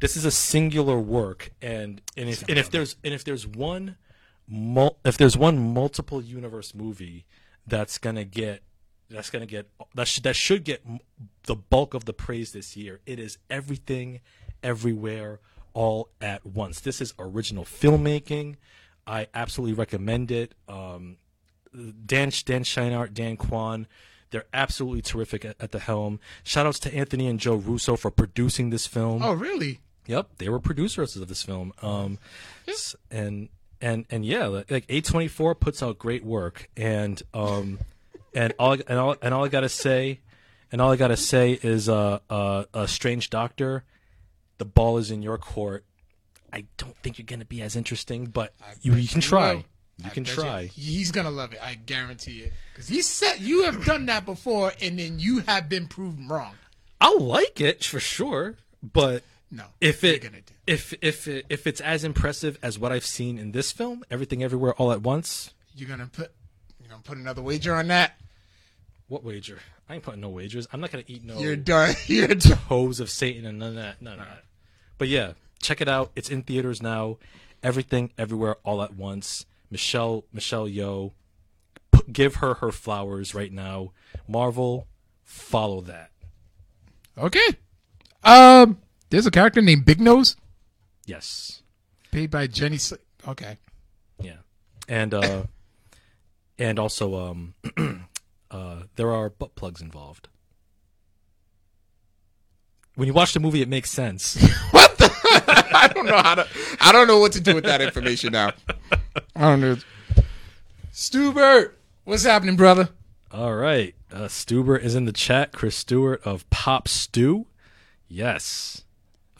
this 0.00 0.16
is 0.16 0.24
a 0.24 0.30
singular 0.30 0.98
work 0.98 1.50
and 1.60 2.00
and 2.16 2.28
if 2.28 2.42
and 2.48 2.58
if 2.58 2.70
there's 2.70 2.96
and 3.04 3.12
if 3.12 3.24
there's 3.24 3.46
one 3.46 3.96
mul- 4.48 4.98
if 5.04 5.16
there's 5.16 5.36
one 5.36 5.72
multiple 5.74 6.20
universe 6.22 6.74
movie 6.74 7.24
that's 7.66 7.98
gonna 7.98 8.24
get 8.24 8.62
that's 9.10 9.30
gonna 9.30 9.46
get 9.46 9.68
that 9.94 10.08
should 10.08 10.24
that 10.24 10.36
should 10.36 10.64
get 10.64 10.82
m- 10.86 10.98
the 11.44 11.54
bulk 11.54 11.94
of 11.94 12.04
the 12.06 12.12
praise 12.12 12.52
this 12.52 12.76
year 12.76 13.00
it 13.06 13.18
is 13.18 13.38
everything 13.50 14.20
everywhere 14.62 15.40
all 15.74 16.08
at 16.20 16.44
once 16.44 16.80
this 16.80 17.00
is 17.00 17.14
original 17.18 17.64
filmmaking 17.64 18.56
i 19.06 19.26
absolutely 19.34 19.74
recommend 19.74 20.30
it 20.30 20.54
um 20.68 21.16
Dan 21.74 22.30
Dan 22.44 22.64
Scheinert, 22.64 23.14
Dan 23.14 23.38
Kwan, 23.38 23.86
they're 24.30 24.44
absolutely 24.52 25.00
terrific 25.00 25.42
at, 25.46 25.56
at 25.58 25.72
the 25.72 25.78
helm. 25.78 26.20
Shout 26.44 26.66
outs 26.66 26.78
to 26.80 26.94
Anthony 26.94 27.26
and 27.26 27.40
Joe 27.40 27.54
Russo 27.54 27.96
for 27.96 28.10
producing 28.10 28.68
this 28.68 28.86
film. 28.86 29.22
Oh, 29.22 29.32
really? 29.32 29.80
Yep, 30.06 30.32
they 30.36 30.50
were 30.50 30.60
producers 30.60 31.16
of 31.16 31.28
this 31.28 31.42
film. 31.42 31.72
Um, 31.80 32.18
and 33.10 33.48
and 33.82 34.06
and 34.08 34.24
yeah, 34.24 34.46
like 34.46 34.70
like 34.70 34.86
A24 34.86 35.58
puts 35.58 35.82
out 35.82 35.98
great 35.98 36.24
work, 36.24 36.70
and 36.76 37.20
um, 37.34 37.78
and 38.34 38.54
all 38.58 38.72
and 38.72 38.98
all 38.98 39.16
and 39.20 39.34
all 39.34 39.44
I 39.44 39.48
gotta 39.48 39.68
say, 39.68 40.20
and 40.70 40.80
all 40.80 40.90
I 40.90 40.96
gotta 40.96 41.16
say 41.16 41.58
is, 41.62 41.88
uh, 41.88 42.20
uh, 42.30 42.64
a 42.72 42.88
strange 42.88 43.28
doctor, 43.28 43.84
the 44.58 44.64
ball 44.64 44.98
is 44.98 45.10
in 45.10 45.22
your 45.22 45.36
court. 45.36 45.84
I 46.52 46.64
don't 46.76 46.96
think 46.98 47.18
you're 47.18 47.26
gonna 47.26 47.44
be 47.44 47.60
as 47.62 47.76
interesting, 47.76 48.26
but 48.26 48.54
you, 48.80 48.94
you 48.94 49.08
can 49.08 49.20
try. 49.20 49.54
will. 49.54 49.64
You 49.98 50.06
I 50.06 50.08
can 50.10 50.24
try. 50.24 50.64
He's 50.66 51.10
gonna 51.10 51.30
love 51.30 51.52
it. 51.52 51.58
I 51.62 51.74
guarantee 51.74 52.40
it. 52.40 52.52
Because 52.72 52.88
he 52.88 53.02
said 53.02 53.40
you 53.40 53.64
have 53.64 53.84
done 53.84 54.06
that 54.06 54.24
before, 54.24 54.72
and 54.80 54.98
then 54.98 55.18
you 55.18 55.40
have 55.40 55.68
been 55.68 55.86
proven 55.86 56.28
wrong. 56.28 56.54
I'll 57.00 57.20
like 57.20 57.60
it 57.60 57.84
for 57.84 58.00
sure, 58.00 58.56
but 58.82 59.24
No, 59.50 59.64
if 59.80 60.04
it 60.04 60.22
gonna 60.22 60.40
do. 60.40 60.51
If 60.66 60.94
if 61.02 61.26
if 61.28 61.66
it's 61.66 61.80
as 61.80 62.04
impressive 62.04 62.58
as 62.62 62.78
what 62.78 62.92
I've 62.92 63.06
seen 63.06 63.38
in 63.38 63.52
this 63.52 63.72
film, 63.72 64.04
everything 64.10 64.42
everywhere 64.42 64.74
all 64.74 64.92
at 64.92 65.02
once, 65.02 65.52
You're 65.74 65.88
gonna 65.88 66.06
put. 66.12 66.32
You're 66.80 66.88
gonna 66.90 67.02
put 67.02 67.18
another 67.18 67.42
wager 67.42 67.74
on 67.74 67.88
that. 67.88 68.20
what 69.08 69.24
wager? 69.24 69.58
I 69.88 69.94
ain't 69.94 70.02
putting 70.04 70.20
no 70.20 70.28
wagers. 70.30 70.66
I'm 70.72 70.80
not 70.80 70.90
gonna 70.90 71.04
eat 71.06 71.24
no 71.24 71.38
You're 71.38 71.56
done. 71.56 71.94
You're 72.06 72.28
done. 72.34 72.56
hose 72.68 73.00
of 73.00 73.10
Satan 73.10 73.44
and 73.46 73.58
none 73.58 73.70
of 73.70 73.74
that. 73.76 74.00
None 74.00 74.18
of 74.18 74.26
that. 74.26 74.44
But 74.98 75.08
yeah, 75.08 75.32
check 75.60 75.80
it 75.80 75.88
out. 75.88 76.12
It's 76.16 76.30
in 76.30 76.42
theaters 76.42 76.80
now. 76.82 77.18
Everything, 77.62 78.12
everywhere, 78.18 78.56
all 78.64 78.82
at 78.82 78.94
once. 78.94 79.46
Michelle 79.70 80.24
Michelle 80.32 80.66
Yeoh. 80.68 81.12
P- 81.92 82.00
give 82.12 82.36
her 82.36 82.54
her 82.54 82.72
flowers 82.72 83.34
right 83.34 83.52
now. 83.52 83.92
Marvel, 84.28 84.86
follow 85.24 85.80
that. 85.82 86.10
Okay. 87.18 87.56
Um, 88.24 88.78
there's 89.10 89.26
a 89.26 89.30
character 89.30 89.60
named 89.60 89.84
Big 89.84 90.00
Nose, 90.00 90.36
Yes. 91.06 91.62
paid 92.10 92.30
by 92.30 92.46
Jenny. 92.46 92.78
Sl- 92.78 92.94
okay. 93.26 93.58
Yeah. 94.20 94.36
And 94.88 95.14
uh 95.14 95.44
and 96.58 96.78
also 96.78 97.16
um 97.16 97.54
uh 98.50 98.82
there 98.96 99.10
are 99.12 99.30
butt 99.30 99.54
plugs 99.54 99.80
involved. 99.80 100.28
When 102.94 103.06
you 103.08 103.14
watch 103.14 103.32
the 103.32 103.40
movie 103.40 103.62
it 103.62 103.68
makes 103.68 103.90
sense. 103.90 104.36
What 104.72 104.96
the? 104.98 105.10
I 105.74 105.88
don't 105.92 106.06
know 106.06 106.16
how 106.22 106.34
to. 106.36 106.46
I 106.80 106.92
don't 106.92 107.06
know 107.06 107.18
what 107.18 107.32
to 107.32 107.40
do 107.40 107.54
with 107.54 107.64
that 107.64 107.80
information 107.80 108.32
now. 108.32 108.52
I 109.36 109.40
don't 109.40 109.60
know. 109.60 109.76
Stubert, 110.92 111.72
what's 112.04 112.24
happening, 112.24 112.56
brother? 112.56 112.90
All 113.30 113.54
right. 113.54 113.94
Uh 114.12 114.28
Stuber 114.28 114.78
is 114.78 114.94
in 114.94 115.04
the 115.06 115.12
chat. 115.12 115.52
Chris 115.52 115.74
Stewart 115.76 116.20
of 116.24 116.48
Pop 116.50 116.86
Stew. 116.88 117.46
Yes. 118.08 118.84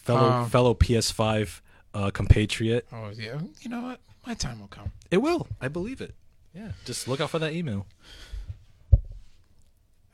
Fellow 0.03 0.31
Um, 0.31 0.49
fellow 0.51 0.75
PS5 0.75 1.61
uh 1.95 2.11
compatriot. 2.11 2.87
Oh 2.93 3.11
yeah. 3.17 3.41
You 3.61 3.71
know 3.71 3.83
what? 3.83 4.01
My 4.27 4.35
time 4.35 4.61
will 4.61 4.69
come. 4.69 4.93
It 5.11 5.19
will. 5.19 5.47
I 5.61 5.69
believe 5.69 6.01
it. 6.01 6.15
Yeah. 6.55 6.73
Just 6.85 7.09
look 7.09 7.21
out 7.21 7.31
for 7.31 7.38
that 7.38 7.53
email. 7.53 7.87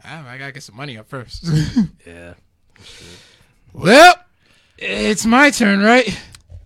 Ah, 0.05 0.27
I 0.29 0.39
gotta 0.39 0.53
get 0.53 0.63
some 0.63 0.77
money 0.77 0.97
up 0.97 1.09
first. 1.09 1.45
Yeah. 2.07 2.35
well, 3.73 4.15
it's 4.79 5.27
my 5.27 5.51
turn, 5.51 5.81
right? 5.83 6.17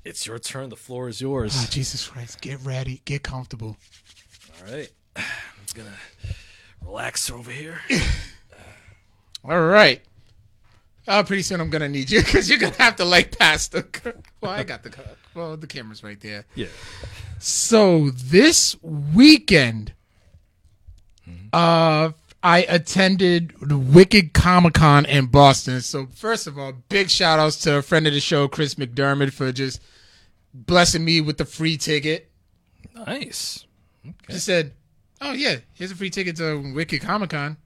It's 0.04 0.26
your 0.26 0.38
turn. 0.38 0.68
The 0.68 0.76
floor 0.76 1.08
is 1.08 1.20
yours. 1.20 1.54
Oh, 1.56 1.66
Jesus 1.70 2.06
Christ! 2.06 2.40
Get 2.42 2.60
ready. 2.62 3.00
Get 3.06 3.22
comfortable. 3.22 3.76
All 4.66 4.72
right. 4.74 4.90
I'm 5.16 5.24
gonna 5.74 5.90
relax 6.84 7.30
over 7.30 7.50
here. 7.50 7.80
All 9.44 9.60
right. 9.60 10.02
Oh, 11.08 11.22
pretty 11.24 11.42
soon 11.42 11.60
I'm 11.60 11.70
gonna 11.70 11.88
need 11.88 12.10
you 12.10 12.20
because 12.24 12.48
you're 12.48 12.58
gonna 12.58 12.74
have 12.78 12.96
to 12.96 13.04
like 13.04 13.36
pass 13.38 13.68
the. 13.68 13.84
Well, 14.40 14.50
I 14.50 14.64
got 14.64 14.82
the. 14.82 14.92
Well, 15.34 15.56
the 15.56 15.68
camera's 15.68 16.02
right 16.02 16.20
there. 16.20 16.44
Yeah. 16.56 16.66
So 17.38 18.10
this 18.10 18.76
weekend, 18.82 19.92
uh, 21.52 22.10
I 22.42 22.58
attended 22.68 23.52
the 23.60 23.78
Wicked 23.78 24.32
Comic 24.32 24.74
Con 24.74 25.06
in 25.06 25.26
Boston. 25.26 25.80
So 25.80 26.06
first 26.12 26.48
of 26.48 26.58
all, 26.58 26.72
big 26.88 27.08
shout 27.08 27.38
outs 27.38 27.58
to 27.62 27.76
a 27.76 27.82
friend 27.82 28.06
of 28.08 28.12
the 28.12 28.20
show, 28.20 28.48
Chris 28.48 28.74
McDermott, 28.74 29.32
for 29.32 29.52
just 29.52 29.80
blessing 30.52 31.04
me 31.04 31.20
with 31.20 31.38
the 31.38 31.44
free 31.44 31.76
ticket. 31.76 32.28
Nice. 32.94 33.64
He 34.28 34.38
said, 34.38 34.72
"Oh 35.20 35.32
yeah, 35.32 35.56
here's 35.74 35.92
a 35.92 35.96
free 35.96 36.10
ticket 36.10 36.36
to 36.36 36.72
Wicked 36.74 37.00
Comic 37.00 37.30
Con." 37.30 37.56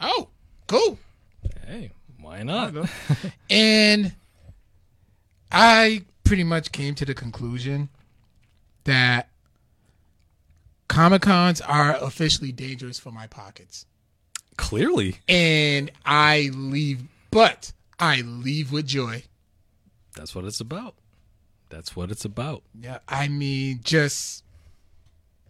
Oh, 0.00 0.28
cool. 0.66 0.98
Hey, 1.66 1.92
why 2.28 2.42
not? 2.42 2.74
And 3.50 4.12
I 5.50 6.04
pretty 6.24 6.44
much 6.44 6.72
came 6.72 6.94
to 6.96 7.06
the 7.06 7.14
conclusion 7.14 7.88
that 8.84 9.30
Comic 10.88 11.22
Cons 11.22 11.60
are 11.62 11.96
officially 11.96 12.52
dangerous 12.52 12.98
for 12.98 13.10
my 13.10 13.26
pockets. 13.26 13.86
Clearly, 14.56 15.16
And 15.28 15.90
I 16.04 16.50
leave, 16.52 17.04
but 17.30 17.72
I 17.98 18.20
leave 18.20 18.72
with 18.72 18.86
joy. 18.86 19.22
that's 20.14 20.34
what 20.34 20.44
it's 20.44 20.60
about. 20.60 20.96
That's 21.70 21.94
what 21.96 22.10
it's 22.10 22.24
about. 22.24 22.62
Yeah, 22.78 22.98
I 23.08 23.28
mean, 23.28 23.80
just 23.84 24.42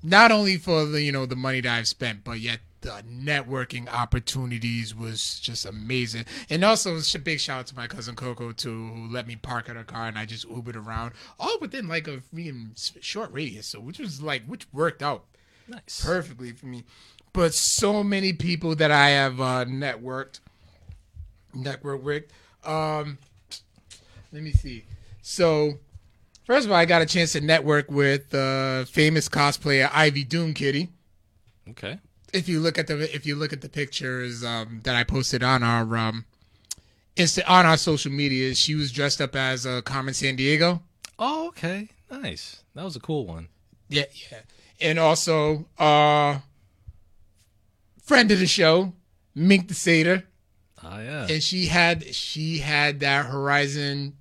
not 0.02 0.30
only 0.30 0.58
for 0.58 0.84
the 0.84 1.02
you 1.02 1.10
know 1.10 1.26
the 1.26 1.36
money 1.36 1.60
that 1.62 1.76
I've 1.78 1.88
spent, 1.88 2.22
but 2.22 2.38
yet 2.40 2.60
the 2.80 3.02
networking 3.10 3.88
opportunities 3.88 4.94
was 4.94 5.40
just 5.40 5.66
amazing. 5.66 6.24
And 6.48 6.64
also, 6.64 7.00
sh- 7.00 7.16
big 7.16 7.40
shout 7.40 7.60
out 7.60 7.66
to 7.68 7.76
my 7.76 7.86
cousin 7.86 8.14
Coco 8.14 8.52
too, 8.52 8.88
who 8.88 9.08
let 9.10 9.26
me 9.26 9.36
park 9.36 9.68
at 9.68 9.76
her 9.76 9.84
car 9.84 10.06
and 10.06 10.18
I 10.18 10.26
just 10.26 10.48
Ubered 10.48 10.76
around, 10.76 11.12
all 11.40 11.58
within 11.60 11.88
like 11.88 12.06
a 12.06 12.18
freaking 12.34 12.70
short 13.02 13.32
radius, 13.32 13.66
so 13.66 13.80
which 13.80 13.98
was 13.98 14.22
like 14.22 14.44
which 14.46 14.66
worked 14.72 15.02
out 15.02 15.24
Nice. 15.66 16.04
perfectly 16.04 16.52
for 16.52 16.66
me. 16.66 16.84
But 17.32 17.52
so 17.54 18.02
many 18.02 18.32
people 18.32 18.74
that 18.76 18.90
I 18.90 19.10
have 19.10 19.40
uh, 19.40 19.64
networked, 19.66 20.40
network 21.54 22.02
with. 22.02 22.24
Um, 22.64 23.18
let 24.32 24.42
me 24.42 24.52
see. 24.52 24.84
So, 25.22 25.74
first 26.46 26.66
of 26.66 26.72
all, 26.72 26.78
I 26.78 26.84
got 26.84 27.02
a 27.02 27.06
chance 27.06 27.32
to 27.32 27.40
network 27.40 27.90
with 27.90 28.34
uh, 28.34 28.84
famous 28.86 29.28
cosplayer 29.28 29.90
Ivy 29.92 30.24
Doomkitty. 30.24 30.88
Okay. 31.70 31.98
If 32.32 32.48
you 32.48 32.60
look 32.60 32.78
at 32.78 32.86
the 32.86 33.14
if 33.14 33.24
you 33.26 33.36
look 33.36 33.52
at 33.52 33.60
the 33.60 33.68
pictures 33.68 34.44
um, 34.44 34.80
that 34.84 34.94
I 34.94 35.04
posted 35.04 35.42
on 35.42 35.62
our 35.62 35.96
um, 35.96 36.24
Insta 37.16 37.42
on 37.48 37.66
our 37.66 37.76
social 37.76 38.12
media, 38.12 38.54
she 38.54 38.74
was 38.74 38.92
dressed 38.92 39.20
up 39.20 39.34
as 39.34 39.66
uh, 39.66 39.80
Carmen 39.82 40.14
Sandiego. 40.14 40.80
Oh, 41.18 41.48
okay. 41.48 41.88
Nice. 42.10 42.62
That 42.74 42.84
was 42.84 42.96
a 42.96 43.00
cool 43.00 43.26
one. 43.26 43.48
Yeah, 43.88 44.04
yeah. 44.30 44.40
And 44.80 44.98
also, 44.98 45.66
uh 45.78 46.38
friend 48.02 48.30
of 48.30 48.38
the 48.38 48.46
show, 48.46 48.92
Mink 49.34 49.68
the 49.68 49.74
Satyr. 49.74 50.24
Ah, 50.82 51.00
yeah. 51.00 51.26
And 51.28 51.42
she 51.42 51.66
had 51.66 52.14
she 52.14 52.58
had 52.58 53.00
that 53.00 53.26
Horizon 53.26 54.14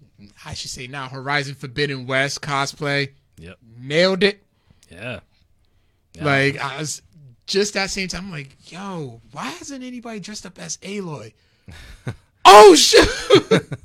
I 0.46 0.54
should 0.54 0.72
say 0.72 0.88
now 0.88 1.08
Horizon 1.08 1.56
Forbidden 1.56 2.08
West 2.08 2.42
cosplay. 2.42 3.12
Yep. 3.38 3.58
Nailed 3.78 4.24
it. 4.24 4.44
Yeah. 4.90 5.20
Yeah. 6.14 6.26
Like 6.26 6.58
I 6.58 6.80
was 6.80 7.02
just 7.48 7.74
that 7.74 7.90
same 7.90 8.08
time 8.08 8.26
I'm 8.26 8.32
like, 8.32 8.72
yo, 8.72 9.22
why 9.32 9.46
hasn't 9.46 9.84
anybody 9.84 10.20
dressed 10.20 10.46
up 10.46 10.60
as 10.60 10.78
Aloy? 10.78 11.34
oh 12.46 12.76
shit. 12.76 13.10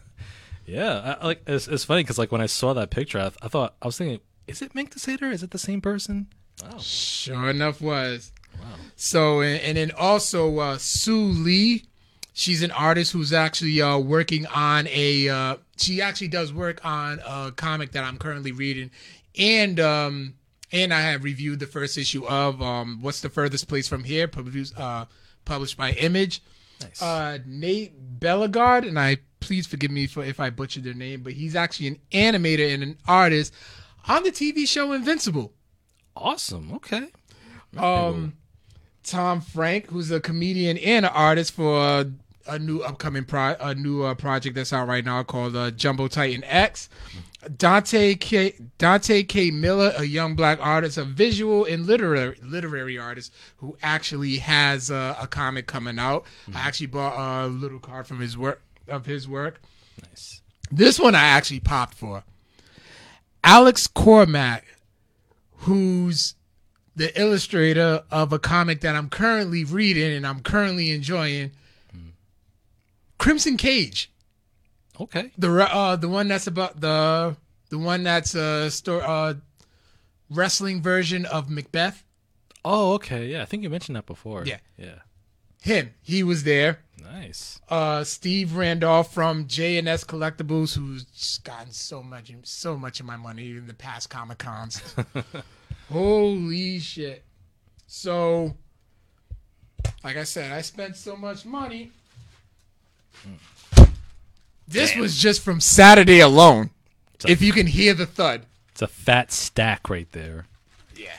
Yeah. 0.65 1.17
I, 1.21 1.27
like 1.27 1.43
it's, 1.47 1.69
it's 1.69 1.85
funny 1.85 2.03
because 2.03 2.19
like 2.19 2.33
when 2.33 2.41
I 2.41 2.47
saw 2.47 2.73
that 2.73 2.91
picture, 2.91 3.19
I, 3.19 3.31
I 3.43 3.49
thought 3.49 3.75
I 3.83 3.87
was 3.87 3.99
thinking, 3.99 4.21
is 4.47 4.63
it 4.63 4.75
Mink 4.75 4.93
the 4.93 5.01
Satyr? 5.01 5.31
Is 5.31 5.43
it 5.43 5.51
the 5.51 5.59
same 5.59 5.81
person? 5.81 6.29
Wow. 6.63 6.79
Sure 6.79 7.51
enough 7.51 7.81
was. 7.81 8.33
Wow. 8.59 8.69
So 8.97 9.41
and, 9.41 9.61
and 9.61 9.77
then 9.77 9.91
also 9.99 10.59
uh, 10.61 10.79
Sue 10.79 11.25
Lee, 11.25 11.85
she's 12.33 12.63
an 12.63 12.71
artist 12.71 13.13
who's 13.13 13.33
actually 13.33 13.83
uh, 13.83 13.99
working 13.99 14.47
on 14.47 14.87
a. 14.89 15.29
Uh, 15.29 15.57
she 15.77 16.01
actually 16.01 16.29
does 16.29 16.53
work 16.53 16.83
on 16.85 17.21
a 17.27 17.53
comic 17.55 17.93
that 17.93 18.05
I'm 18.05 18.17
currently 18.17 18.53
reading, 18.53 18.91
and 19.37 19.81
um 19.81 20.35
and 20.73 20.93
I 20.93 21.01
have 21.03 21.23
reviewed 21.25 21.59
the 21.61 21.67
first 21.67 21.97
issue 21.99 22.27
of 22.27 22.61
um 22.63 22.99
what's 23.03 23.21
the 23.21 23.29
furthest 23.31 23.69
place 23.69 23.87
from 23.89 24.05
here, 24.05 24.27
produced 24.29 24.79
uh 24.79 25.07
published 25.45 25.77
by 25.77 25.93
Image. 25.93 26.43
Nice. 26.81 27.01
Uh, 27.01 27.39
Nate 27.47 27.93
Bellegarde, 28.19 28.87
and 28.89 28.99
I 28.99 29.19
please 29.41 29.67
forgive 29.67 29.91
me 29.91 30.07
for 30.07 30.25
if 30.25 30.41
I 30.41 30.51
butchered 30.51 30.85
their 30.85 30.95
name, 30.95 31.23
but 31.23 31.33
he's 31.35 31.55
actually 31.55 31.87
an 31.89 31.99
animator 32.13 32.73
and 32.75 32.83
an 32.83 32.99
artist 33.07 33.55
on 34.09 34.23
the 34.25 34.31
TV 34.33 34.67
show 34.67 34.93
Invincible. 34.93 35.53
awesome. 36.17 36.73
Okay. 36.75 37.07
Um, 37.77 38.35
Tom 39.05 39.41
Frank, 39.41 39.89
who's 39.91 40.11
a 40.11 40.21
comedian 40.21 40.77
and 40.79 41.07
an 41.07 41.13
artist 41.15 41.53
for 41.53 41.79
uh, 41.79 42.05
a 42.47 42.59
new 42.59 42.81
upcoming 42.81 43.25
pro- 43.25 43.57
a 43.61 43.75
new 43.75 44.03
uh, 44.03 44.15
project 44.15 44.55
that's 44.57 44.73
out 44.73 44.89
right 44.89 45.05
now 45.05 45.23
called 45.23 45.57
uh, 45.57 45.71
Jumbo 45.71 46.09
Titan 46.09 46.45
X. 46.45 46.89
Dante 47.57 48.15
K. 48.15 48.55
Dante 48.79 49.23
K. 49.25 49.51
Miller, 49.51 49.93
a 49.97 50.05
young 50.05 50.37
black 50.37 50.59
artist, 50.61 50.97
a 50.97 51.05
visual 51.05 51.65
and 51.65 51.87
literary 51.87 52.37
literary 52.43 52.99
artist 52.99 53.33
who 53.57 53.77
actually 53.83 54.37
has 54.39 54.91
uh, 54.91 55.17
a 55.21 55.27
comic 55.27 55.67
coming 55.67 55.99
out. 55.99 56.25
I 56.55 56.61
actually 56.61 56.87
bought 56.87 57.45
a 57.45 57.49
little 57.49 57.81
card 57.81 58.07
from 58.07 58.21
his 58.21 58.39
work 58.39 58.63
of 58.87 59.07
his 59.07 59.27
work. 59.27 59.61
Nice. 60.09 60.41
This 60.71 60.99
one 60.99 61.15
I 61.15 61.25
actually 61.25 61.61
popped 61.61 61.95
for. 61.95 62.25
Alex 63.45 63.87
Cormack, 63.87 64.65
who's 65.59 66.35
the 66.95 67.19
illustrator 67.21 68.05
of 68.11 68.33
a 68.33 68.39
comic 68.39 68.83
that 68.83 68.95
I'm 68.95 69.09
currently 69.09 69.65
reading 69.65 70.13
and 70.13 70.27
I'm 70.27 70.41
currently 70.41 70.91
enjoying. 70.91 71.53
Crimson 73.19 73.57
Cage, 73.57 74.12
Okay. 75.03 75.31
the 75.39 75.51
uh 75.51 75.97
the 75.97 76.09
one 76.09 76.29
that's 76.29 76.47
about 76.47 76.81
the 76.81 77.37
the 77.71 77.79
one 77.79 78.03
that's 78.03 78.35
a 78.35 78.71
store 78.71 79.03
uh 79.03 79.35
wrestling 80.31 80.83
version 80.83 81.27
of 81.27 81.51
Macbeth. 81.51 82.05
Oh, 82.65 82.93
okay. 82.95 83.27
Yeah, 83.27 83.43
I 83.43 83.45
think 83.45 83.63
you 83.63 83.71
mentioned 83.71 83.97
that 83.97 84.07
before. 84.07 84.45
Yeah. 84.47 84.59
Yeah. 84.79 85.01
Him, 85.63 85.95
he 86.03 86.23
was 86.23 86.43
there. 86.45 86.81
Nice. 87.03 87.61
uh, 87.69 88.03
Steve 88.05 88.55
Randolph 88.57 89.13
from 89.13 89.47
J&S 89.47 90.05
Collectibles, 90.05 90.77
who's 90.77 91.39
gotten 91.45 91.73
so 91.73 92.03
much, 92.03 92.33
so 92.45 92.77
much 92.77 93.01
of 93.01 93.07
my 93.07 93.17
money 93.17 93.51
in 93.51 93.67
the 93.67 93.75
past 93.75 94.09
Comic 94.11 94.39
Cons. 94.39 94.81
Holy 95.91 96.79
shit! 96.79 97.25
So, 97.87 98.55
like 100.05 100.17
I 100.17 100.25
said, 100.25 100.53
I 100.53 100.63
spent 100.63 100.97
so 100.97 101.17
much 101.17 101.45
money. 101.45 101.91
This 104.73 104.97
was 104.97 105.17
just 105.17 105.43
from 105.43 105.61
Saturday 105.61 106.21
alone. 106.21 106.71
If 107.27 107.41
you 107.43 107.53
can 107.53 107.67
hear 107.67 107.95
the 107.95 108.07
thud. 108.07 108.47
It's 108.71 108.83
a 108.83 108.89
fat 108.89 109.31
stack 109.31 109.89
right 109.89 110.11
there. 110.13 110.47
Yeah. 110.97 111.17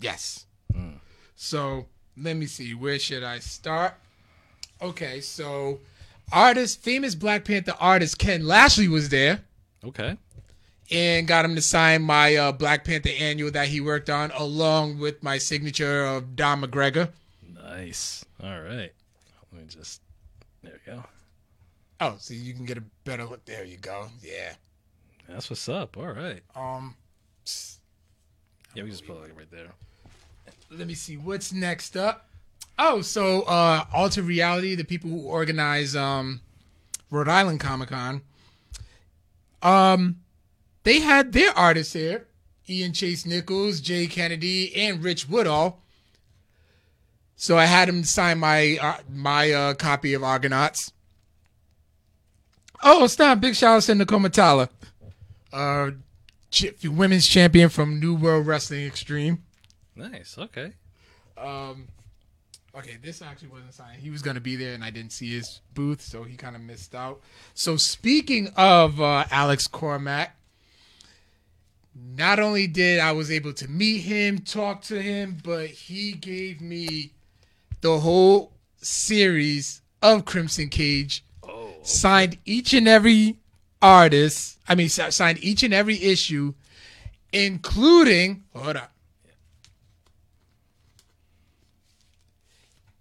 Yes. 0.00 0.46
So 1.36 1.86
let 2.16 2.36
me 2.36 2.46
see. 2.46 2.74
Where 2.74 2.98
should 2.98 3.22
I 3.22 3.38
start? 3.40 3.94
Okay, 4.80 5.20
so 5.20 5.80
artist, 6.32 6.82
famous 6.82 7.14
Black 7.14 7.44
Panther 7.44 7.74
artist 7.78 8.18
Ken 8.18 8.46
Lashley 8.46 8.88
was 8.88 9.08
there 9.10 9.42
Okay. 9.84 10.16
and 10.90 11.26
got 11.28 11.44
him 11.44 11.54
to 11.54 11.62
sign 11.62 12.02
my 12.02 12.34
uh, 12.36 12.52
Black 12.52 12.84
Panther 12.84 13.10
annual 13.18 13.50
that 13.52 13.68
he 13.68 13.80
worked 13.80 14.10
on, 14.10 14.30
along 14.32 14.98
with 14.98 15.22
my 15.22 15.38
signature 15.38 16.04
of 16.04 16.34
Don 16.34 16.62
McGregor. 16.62 17.10
Nice. 17.54 18.24
All 18.42 18.60
right. 18.60 18.92
Let 19.52 19.62
me 19.62 19.66
just. 19.68 20.00
There 20.62 20.72
we 20.86 20.92
go. 20.92 21.04
Oh, 22.02 22.16
so 22.18 22.34
you 22.34 22.52
can 22.52 22.64
get 22.64 22.78
a 22.78 22.82
better 23.04 23.24
look. 23.24 23.44
There 23.44 23.64
you 23.64 23.76
go. 23.76 24.08
Yeah. 24.20 24.54
That's 25.28 25.48
what's 25.48 25.68
up. 25.68 25.96
All 25.96 26.06
right. 26.12 26.42
Um, 26.56 26.96
Yeah, 28.74 28.82
we 28.82 28.90
just 28.90 29.06
put 29.06 29.16
it 29.18 29.20
like 29.20 29.36
right 29.38 29.50
there. 29.52 29.68
let 30.70 30.86
me 30.88 30.94
see 30.94 31.16
what's 31.16 31.52
next 31.52 31.96
up. 31.96 32.28
Oh, 32.76 33.02
so 33.02 33.42
uh 33.42 33.84
Alter 33.94 34.22
Reality, 34.22 34.74
the 34.74 34.84
people 34.84 35.10
who 35.10 35.20
organize 35.20 35.94
um 35.94 36.40
Rhode 37.10 37.28
Island 37.28 37.60
Comic 37.60 37.90
Con, 37.90 38.22
um, 39.62 40.16
they 40.82 40.98
had 41.00 41.32
their 41.32 41.56
artists 41.56 41.92
here: 41.92 42.26
Ian 42.68 42.92
Chase 42.94 43.24
Nichols, 43.26 43.80
Jay 43.80 44.06
Kennedy, 44.08 44.74
and 44.74 45.04
Rich 45.04 45.28
Woodall. 45.28 45.78
So 47.36 47.58
I 47.58 47.66
had 47.66 47.88
him 47.88 48.02
sign 48.02 48.38
my 48.38 48.78
uh, 48.80 48.98
my 49.08 49.52
uh, 49.52 49.74
copy 49.74 50.14
of 50.14 50.24
Argonauts. 50.24 50.92
Oh, 52.82 53.06
stop! 53.06 53.40
Big 53.40 53.54
shout 53.54 53.76
out 53.76 53.82
to 53.84 53.94
Nicole 53.94 54.18
Matala, 54.20 54.68
uh, 55.52 55.90
ch- 56.50 56.72
women's 56.84 57.26
champion 57.26 57.68
from 57.68 58.00
New 58.00 58.14
World 58.14 58.46
Wrestling 58.46 58.86
Extreme. 58.86 59.42
Nice. 59.94 60.36
Okay. 60.36 60.72
Um, 61.36 61.88
okay, 62.76 62.96
this 63.02 63.22
actually 63.22 63.48
wasn't 63.48 63.74
signed. 63.74 64.00
He 64.00 64.10
was 64.10 64.22
going 64.22 64.34
to 64.34 64.40
be 64.40 64.56
there, 64.56 64.74
and 64.74 64.82
I 64.82 64.90
didn't 64.90 65.12
see 65.12 65.34
his 65.34 65.60
booth, 65.74 66.00
so 66.00 66.24
he 66.24 66.36
kind 66.36 66.56
of 66.56 66.62
missed 66.62 66.94
out. 66.94 67.20
So 67.54 67.76
speaking 67.76 68.48
of 68.56 69.00
uh, 69.00 69.24
Alex 69.30 69.66
Cormack, 69.66 70.36
not 71.94 72.38
only 72.38 72.66
did 72.66 73.00
I 73.00 73.12
was 73.12 73.30
able 73.30 73.52
to 73.54 73.68
meet 73.68 73.98
him, 74.00 74.38
talk 74.38 74.82
to 74.82 75.00
him, 75.00 75.38
but 75.44 75.68
he 75.68 76.12
gave 76.12 76.60
me 76.60 77.12
the 77.80 78.00
whole 78.00 78.52
series 78.78 79.82
of 80.00 80.24
Crimson 80.24 80.68
Cage. 80.68 81.24
Signed 81.82 82.38
each 82.44 82.72
and 82.74 82.86
every 82.86 83.36
artist. 83.80 84.58
I 84.68 84.74
mean, 84.74 84.88
signed 84.88 85.42
each 85.42 85.62
and 85.62 85.74
every 85.74 86.00
issue, 86.02 86.54
including 87.32 88.44
hold 88.54 88.76
up. 88.76 88.92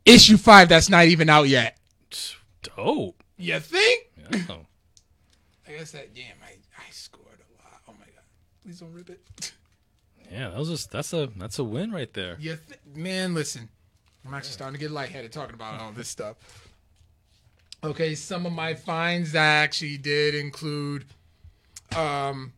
issue 0.06 0.38
five 0.38 0.70
that's 0.70 0.90
not 0.90 1.06
even 1.06 1.30
out 1.30 1.48
yet. 1.48 1.78
Dope. 2.76 3.24
You 3.38 3.60
think? 3.60 4.10
Yeah. 4.18 4.38
I 5.68 5.72
guess 5.72 5.92
that 5.92 6.14
damn 6.14 6.36
I, 6.44 6.54
I 6.78 6.92
scored 6.92 7.26
a 7.28 7.64
lot. 7.64 7.82
Oh 7.88 7.94
my 7.94 8.06
god. 8.06 8.24
Please 8.64 8.80
don't 8.80 8.94
rip 8.94 9.10
it. 9.10 9.54
Yeah, 10.32 10.48
that 10.48 10.58
was 10.58 10.70
just 10.70 10.92
that's 10.92 11.12
a 11.12 11.28
that's 11.36 11.60
a 11.60 11.64
win 11.66 11.92
right 11.92 12.14
there. 12.14 12.38
You 12.40 12.58
th- 12.66 12.80
man, 12.96 13.34
listen. 13.34 13.68
I'm 14.26 14.34
actually 14.34 14.52
starting 14.52 14.76
to 14.76 14.80
get 14.80 14.90
lightheaded 14.90 15.34
talking 15.34 15.56
about 15.56 15.82
all 15.82 15.92
this 15.92 16.08
stuff. 16.08 16.38
Okay, 17.84 18.14
some 18.16 18.46
of 18.46 18.54
my 18.54 18.74
finds 18.76 19.32
that 19.32 19.64
actually 19.64 19.98
did 19.98 20.36
include 20.36 21.06
um 21.96 22.54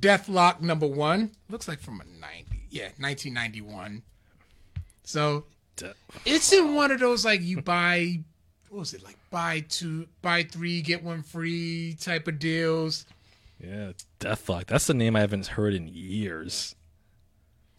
Deathlok 0.00 0.60
number 0.60 0.86
one. 0.86 1.30
Looks 1.50 1.68
like 1.68 1.80
from 1.80 2.00
a 2.00 2.04
90. 2.04 2.66
Yeah, 2.70 2.88
1991. 2.98 4.02
So 5.04 5.44
it's 6.24 6.52
in 6.52 6.74
one 6.74 6.90
of 6.90 7.00
those 7.00 7.24
like 7.24 7.42
you 7.42 7.60
buy 7.60 8.20
what 8.70 8.78
was 8.80 8.94
it 8.94 9.02
like 9.04 9.16
buy 9.30 9.60
two 9.68 10.06
buy 10.22 10.42
three 10.44 10.80
get 10.82 11.02
one 11.02 11.22
free 11.22 11.96
type 12.00 12.26
of 12.28 12.38
deals 12.38 13.04
Yeah, 13.62 13.92
Deathlok. 14.20 14.66
That's 14.66 14.86
the 14.86 14.94
name 14.94 15.14
I 15.16 15.20
haven't 15.20 15.46
heard 15.48 15.74
in 15.74 15.88
years. 15.88 16.74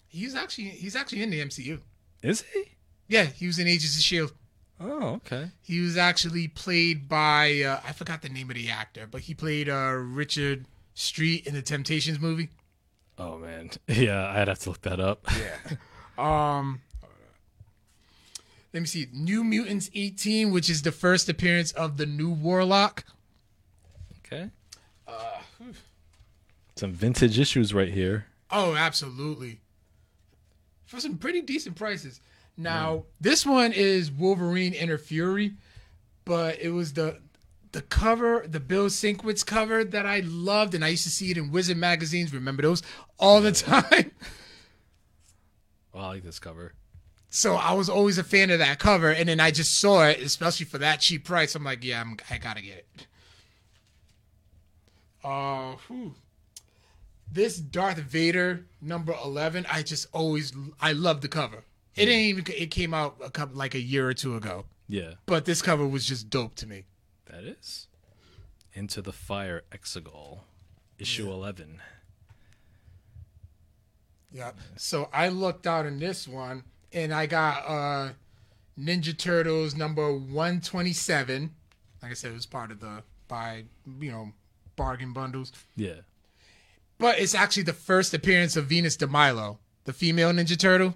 he's 0.07 0.35
actually 0.35 0.65
he's 0.69 0.95
actually 0.95 1.23
in 1.23 1.29
the 1.31 1.39
mcu 1.41 1.79
Is 2.21 2.43
he? 2.53 2.63
yeah 3.07 3.23
he 3.23 3.47
was 3.47 3.59
in 3.59 3.67
agents 3.67 3.97
of 3.97 4.03
shield 4.03 4.31
Oh, 4.79 5.13
okay. 5.15 5.51
he 5.61 5.79
was 5.79 5.95
actually 5.97 6.47
played 6.49 7.07
by 7.07 7.61
uh, 7.61 7.79
i 7.87 7.93
forgot 7.93 8.21
the 8.21 8.27
name 8.29 8.49
of 8.49 8.55
the 8.57 8.69
actor 8.69 9.07
but 9.09 9.21
he 9.21 9.33
played 9.33 9.69
uh 9.69 9.91
richard 9.93 10.65
street 10.93 11.47
in 11.47 11.53
the 11.53 11.61
temptations 11.61 12.19
movie 12.19 12.49
Oh 13.17 13.37
man. 13.37 13.69
Yeah, 13.87 14.27
I'd 14.29 14.49
have 14.49 14.59
to 14.59 14.69
look 14.71 14.81
that 14.81 14.99
up. 14.99 15.25
yeah 15.39 15.77
um 16.17 16.81
let 18.73 18.81
me 18.81 18.85
see 18.85 19.07
new 19.13 19.43
mutants 19.45 19.89
18 19.95 20.51
which 20.51 20.69
is 20.69 20.81
the 20.81 20.91
first 20.91 21.29
appearance 21.29 21.71
of 21.71 21.95
the 21.97 22.05
new 22.05 22.29
warlock 22.29 23.05
Okay. 24.25 24.49
Some 26.75 26.91
vintage 26.91 27.39
issues 27.39 27.73
right 27.73 27.87
here. 27.93 28.25
Oh, 28.51 28.75
absolutely. 28.75 29.61
For 30.85 30.99
some 30.99 31.17
pretty 31.17 31.41
decent 31.41 31.77
prices. 31.77 32.19
Now, 32.57 33.03
this 33.19 33.45
one 33.45 33.73
is 33.73 34.11
Wolverine 34.11 34.73
Inner 34.73 34.97
Fury, 34.97 35.55
but 36.23 36.59
it 36.59 36.69
was 36.69 36.93
the 36.93 37.19
the 37.73 37.81
cover, 37.81 38.45
the 38.47 38.61
Bill 38.61 38.85
Sienkiewicz 38.85 39.45
cover 39.45 39.83
that 39.83 40.05
I 40.05 40.21
loved, 40.21 40.73
and 40.73 40.85
I 40.85 40.87
used 40.89 41.03
to 41.03 41.09
see 41.09 41.31
it 41.31 41.37
in 41.37 41.51
Wizard 41.51 41.75
magazines. 41.75 42.33
Remember 42.33 42.61
those 42.61 42.81
all 43.19 43.41
the 43.41 43.51
time. 43.51 44.11
Oh, 45.93 45.99
I 45.99 46.07
like 46.07 46.23
this 46.23 46.39
cover. 46.39 46.73
So 47.29 47.55
I 47.55 47.71
was 47.71 47.87
always 47.87 48.17
a 48.17 48.23
fan 48.25 48.49
of 48.49 48.59
that 48.59 48.79
cover, 48.79 49.11
and 49.11 49.29
then 49.29 49.39
I 49.39 49.49
just 49.51 49.79
saw 49.79 50.03
it, 50.03 50.19
especially 50.19 50.65
for 50.65 50.77
that 50.79 50.99
cheap 50.99 51.23
price. 51.23 51.55
I'm 51.55 51.63
like, 51.63 51.85
yeah, 51.85 52.01
I'm, 52.01 52.17
I 52.29 52.37
gotta 52.37 52.61
get 52.61 52.85
it. 52.97 53.07
Uh, 55.23 55.75
whew. 55.87 56.15
this 57.31 57.57
Darth 57.57 57.97
Vader 57.97 58.65
number 58.81 59.15
eleven, 59.23 59.65
I 59.71 59.83
just 59.83 60.07
always 60.11 60.51
I 60.81 60.91
love 60.91 61.21
the 61.21 61.29
cover. 61.29 61.63
It 61.95 62.09
ain't 62.09 62.27
even 62.39 62.45
it 62.55 62.71
came 62.71 62.93
out 62.93 63.15
a 63.23 63.29
couple 63.29 63.55
like 63.57 63.73
a 63.75 63.79
year 63.79 64.07
or 64.07 64.13
two 64.13 64.35
ago, 64.35 64.65
Yeah, 64.87 65.13
but 65.25 65.45
this 65.45 65.61
cover 65.61 65.87
was 65.87 66.05
just 66.05 66.29
dope 66.29 66.55
to 66.55 66.67
me. 66.67 66.85
that 67.31 67.43
is. 67.43 67.87
Into 68.73 69.01
the 69.01 69.13
Fire 69.13 69.63
Exegol, 69.71 70.39
issue 70.99 71.31
11. 71.31 71.81
Yeah. 74.31 74.51
So 74.75 75.09
I 75.13 75.29
looked 75.29 75.65
out 75.65 75.85
in 75.85 75.99
this 75.99 76.27
one, 76.27 76.63
and 76.91 77.13
I 77.13 77.25
got 77.25 77.63
uh 77.67 78.09
Ninja 78.77 79.17
Turtles 79.17 79.75
number 79.75 80.11
one 80.13 80.59
twenty 80.61 80.93
seven. 80.93 81.51
Like 82.01 82.11
I 82.11 82.13
said, 82.15 82.31
it 82.31 82.35
was 82.35 82.45
part 82.45 82.71
of 82.71 82.79
the 82.81 83.03
buy, 83.27 83.63
you 83.99 84.11
know, 84.11 84.31
bargain 84.75 85.13
bundles. 85.13 85.51
Yeah. 85.75 86.01
But 86.97 87.19
it's 87.19 87.33
actually 87.35 87.63
the 87.63 87.73
first 87.73 88.13
appearance 88.13 88.55
of 88.55 88.65
Venus 88.67 88.95
de 88.97 89.07
Milo, 89.07 89.59
the 89.85 89.93
female 89.93 90.31
Ninja 90.31 90.57
Turtle. 90.57 90.95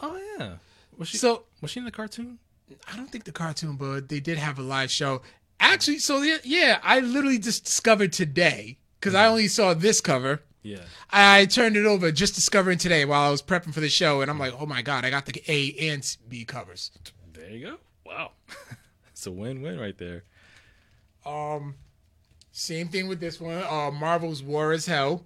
Oh 0.00 0.20
yeah. 0.38 0.56
Was 0.96 1.08
she 1.08 1.16
So 1.16 1.44
was 1.60 1.70
she 1.70 1.80
in 1.80 1.84
the 1.84 1.90
cartoon? 1.90 2.38
I 2.92 2.96
don't 2.96 3.10
think 3.10 3.24
the 3.24 3.32
cartoon, 3.32 3.76
but 3.76 4.08
they 4.08 4.20
did 4.20 4.38
have 4.38 4.58
a 4.58 4.62
live 4.62 4.90
show. 4.90 5.22
Actually, 5.60 5.98
so 5.98 6.22
yeah, 6.22 6.38
yeah 6.44 6.78
I 6.82 7.00
literally 7.00 7.38
just 7.38 7.64
discovered 7.64 8.12
today 8.12 8.78
because 8.98 9.14
I 9.14 9.26
only 9.26 9.48
saw 9.48 9.74
this 9.74 10.00
cover. 10.00 10.42
Yeah. 10.62 10.82
I 11.10 11.46
turned 11.46 11.76
it 11.76 11.86
over 11.86 12.10
just 12.10 12.34
discovering 12.34 12.78
today 12.78 13.04
while 13.04 13.28
I 13.28 13.30
was 13.30 13.40
prepping 13.40 13.72
for 13.72 13.80
the 13.80 13.88
show, 13.88 14.20
and 14.20 14.30
I'm 14.30 14.38
like, 14.38 14.52
oh 14.58 14.66
my 14.66 14.82
god, 14.82 15.04
I 15.04 15.10
got 15.10 15.26
the 15.26 15.42
A 15.46 15.90
and 15.90 16.16
B 16.28 16.44
covers. 16.44 16.90
There 17.32 17.50
you 17.50 17.66
go. 17.66 17.76
Wow. 18.04 18.32
it's 19.12 19.26
a 19.26 19.30
win-win 19.30 19.78
right 19.78 19.96
there. 19.96 20.24
Um, 21.24 21.76
same 22.50 22.88
thing 22.88 23.06
with 23.06 23.20
this 23.20 23.40
one. 23.40 23.62
Uh, 23.62 23.92
Marvel's 23.92 24.42
War 24.42 24.72
is 24.72 24.86
Hell, 24.86 25.24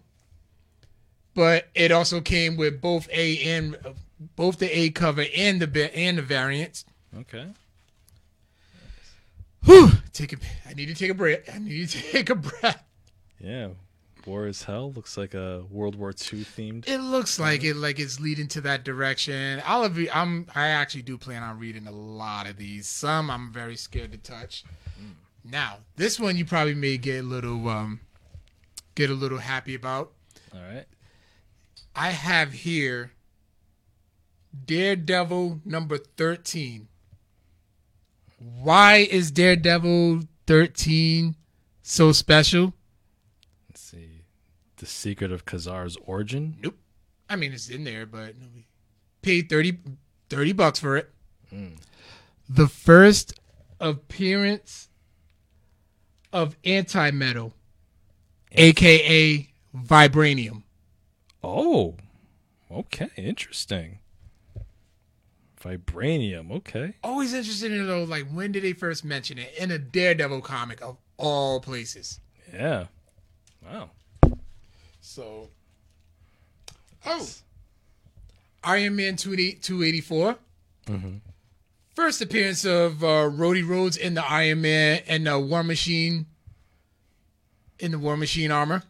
but 1.35 1.69
it 1.75 1.91
also 1.91 2.21
came 2.21 2.57
with 2.57 2.81
both 2.81 3.09
A 3.11 3.39
and 3.45 3.79
both 4.37 4.59
the 4.59 4.79
A 4.79 4.91
cover 4.91 5.25
and 5.37 5.61
the 5.61 5.97
and 5.97 6.19
the 6.19 6.23
variants. 6.23 6.85
Okay. 7.17 7.47
Whew, 9.65 9.91
take 10.13 10.33
a. 10.33 10.37
I 10.69 10.75
need 10.75 10.87
to 10.87 10.95
take 10.95 11.11
a 11.11 11.15
breath. 11.15 11.41
I 11.53 11.59
need 11.59 11.89
to 11.89 12.03
take 12.13 12.31
a 12.31 12.35
breath. 12.35 12.83
Yeah. 13.39 13.69
War 14.27 14.47
is 14.47 14.65
Hell 14.65 14.93
looks 14.93 15.17
like 15.17 15.33
a 15.33 15.65
World 15.71 15.97
War 15.97 16.11
II 16.11 16.45
themed. 16.45 16.87
It 16.87 16.99
looks 16.99 17.39
like 17.39 17.65
it, 17.65 17.75
like 17.75 17.99
it's 17.99 18.21
leading 18.21 18.49
to 18.49 18.61
that 18.61 18.85
direction. 18.85 19.63
I'll 19.65 19.89
be. 19.89 20.11
I'm. 20.11 20.47
I 20.55 20.69
actually 20.69 21.03
do 21.03 21.17
plan 21.17 21.43
on 21.43 21.59
reading 21.59 21.87
a 21.87 21.91
lot 21.91 22.49
of 22.49 22.57
these. 22.57 22.87
Some 22.87 23.31
I'm 23.31 23.51
very 23.51 23.77
scared 23.77 24.13
to 24.13 24.19
touch. 24.19 24.65
Now, 25.43 25.79
this 25.97 26.21
one 26.21 26.37
you 26.37 26.45
probably 26.45 26.75
may 26.75 26.99
get 26.99 27.25
a 27.25 27.27
little 27.27 27.67
um, 27.69 28.01
get 28.95 29.11
a 29.11 29.15
little 29.15 29.39
happy 29.39 29.75
about. 29.75 30.13
All 30.55 30.61
right. 30.61 30.85
I 31.97 32.11
have 32.11 32.53
here 32.53 33.13
Daredevil 34.67 35.61
number 35.65 35.99
13. 35.99 36.89
Why 38.39 39.07
is 39.11 39.31
Daredevil 39.31 40.23
13 40.47 41.37
so 41.83 42.13
special? 42.13 42.75
Let's 43.69 43.81
see. 43.81 44.23
The 44.77 44.87
Secret 44.87 45.31
of 45.31 45.45
Ka-Zar's 45.45 45.97
Origin. 46.07 46.57
Nope. 46.63 46.79
I 47.29 47.37
mean, 47.37 47.53
it's 47.53 47.69
in 47.69 47.85
there, 47.85 48.07
but 48.07 48.35
paid 49.23 49.49
30, 49.49 49.79
30 50.31 50.53
bucks 50.53 50.81
for 50.81 50.97
it. 50.97 51.11
Hmm. 51.51 51.75
The 52.49 52.67
first 52.67 53.39
appearance 53.79 54.89
of 56.33 56.57
anti 56.65 57.11
metal, 57.13 57.55
aka 58.53 59.49
vibranium. 59.75 60.65
Oh, 61.43 61.95
okay, 62.71 63.11
interesting. 63.17 64.00
Vibranium, 65.63 66.51
okay. 66.53 66.95
Always 67.05 67.35
interested 67.35 67.71
in 67.73 67.87
though, 67.87 68.05
like 68.05 68.27
when 68.31 68.53
did 68.53 68.63
they 68.63 68.73
first 68.73 69.05
mention 69.05 69.39
it 69.39 69.53
in 69.59 69.71
a 69.71 69.79
Daredevil 69.79 70.41
comic 70.41 70.81
of 70.81 70.97
all 71.19 71.61
places? 71.61 72.21
Yeah. 72.53 72.87
Wow. 73.65 73.91
So, 75.01 75.49
oh, 77.05 77.29
Iron 78.65 78.97
Man 78.97 79.17
284. 79.17 80.37
First 81.95 82.23
appearance 82.23 82.65
of 82.65 83.05
uh, 83.05 83.29
Rhodey 83.29 83.67
Rhodes 83.67 83.97
in 83.97 84.15
the 84.15 84.25
Iron 84.25 84.63
Man 84.63 85.03
and 85.07 85.27
the 85.27 85.39
War 85.39 85.63
Machine 85.63 86.27
in 87.79 87.91
the 87.91 87.99
War 87.99 88.17
Machine 88.17 88.51
armor. 88.51 88.83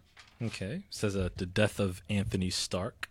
Okay. 0.42 0.82
Says 0.90 1.16
uh, 1.16 1.30
the 1.36 1.46
death 1.46 1.80
of 1.80 2.02
Anthony 2.08 2.50
Stark. 2.50 3.08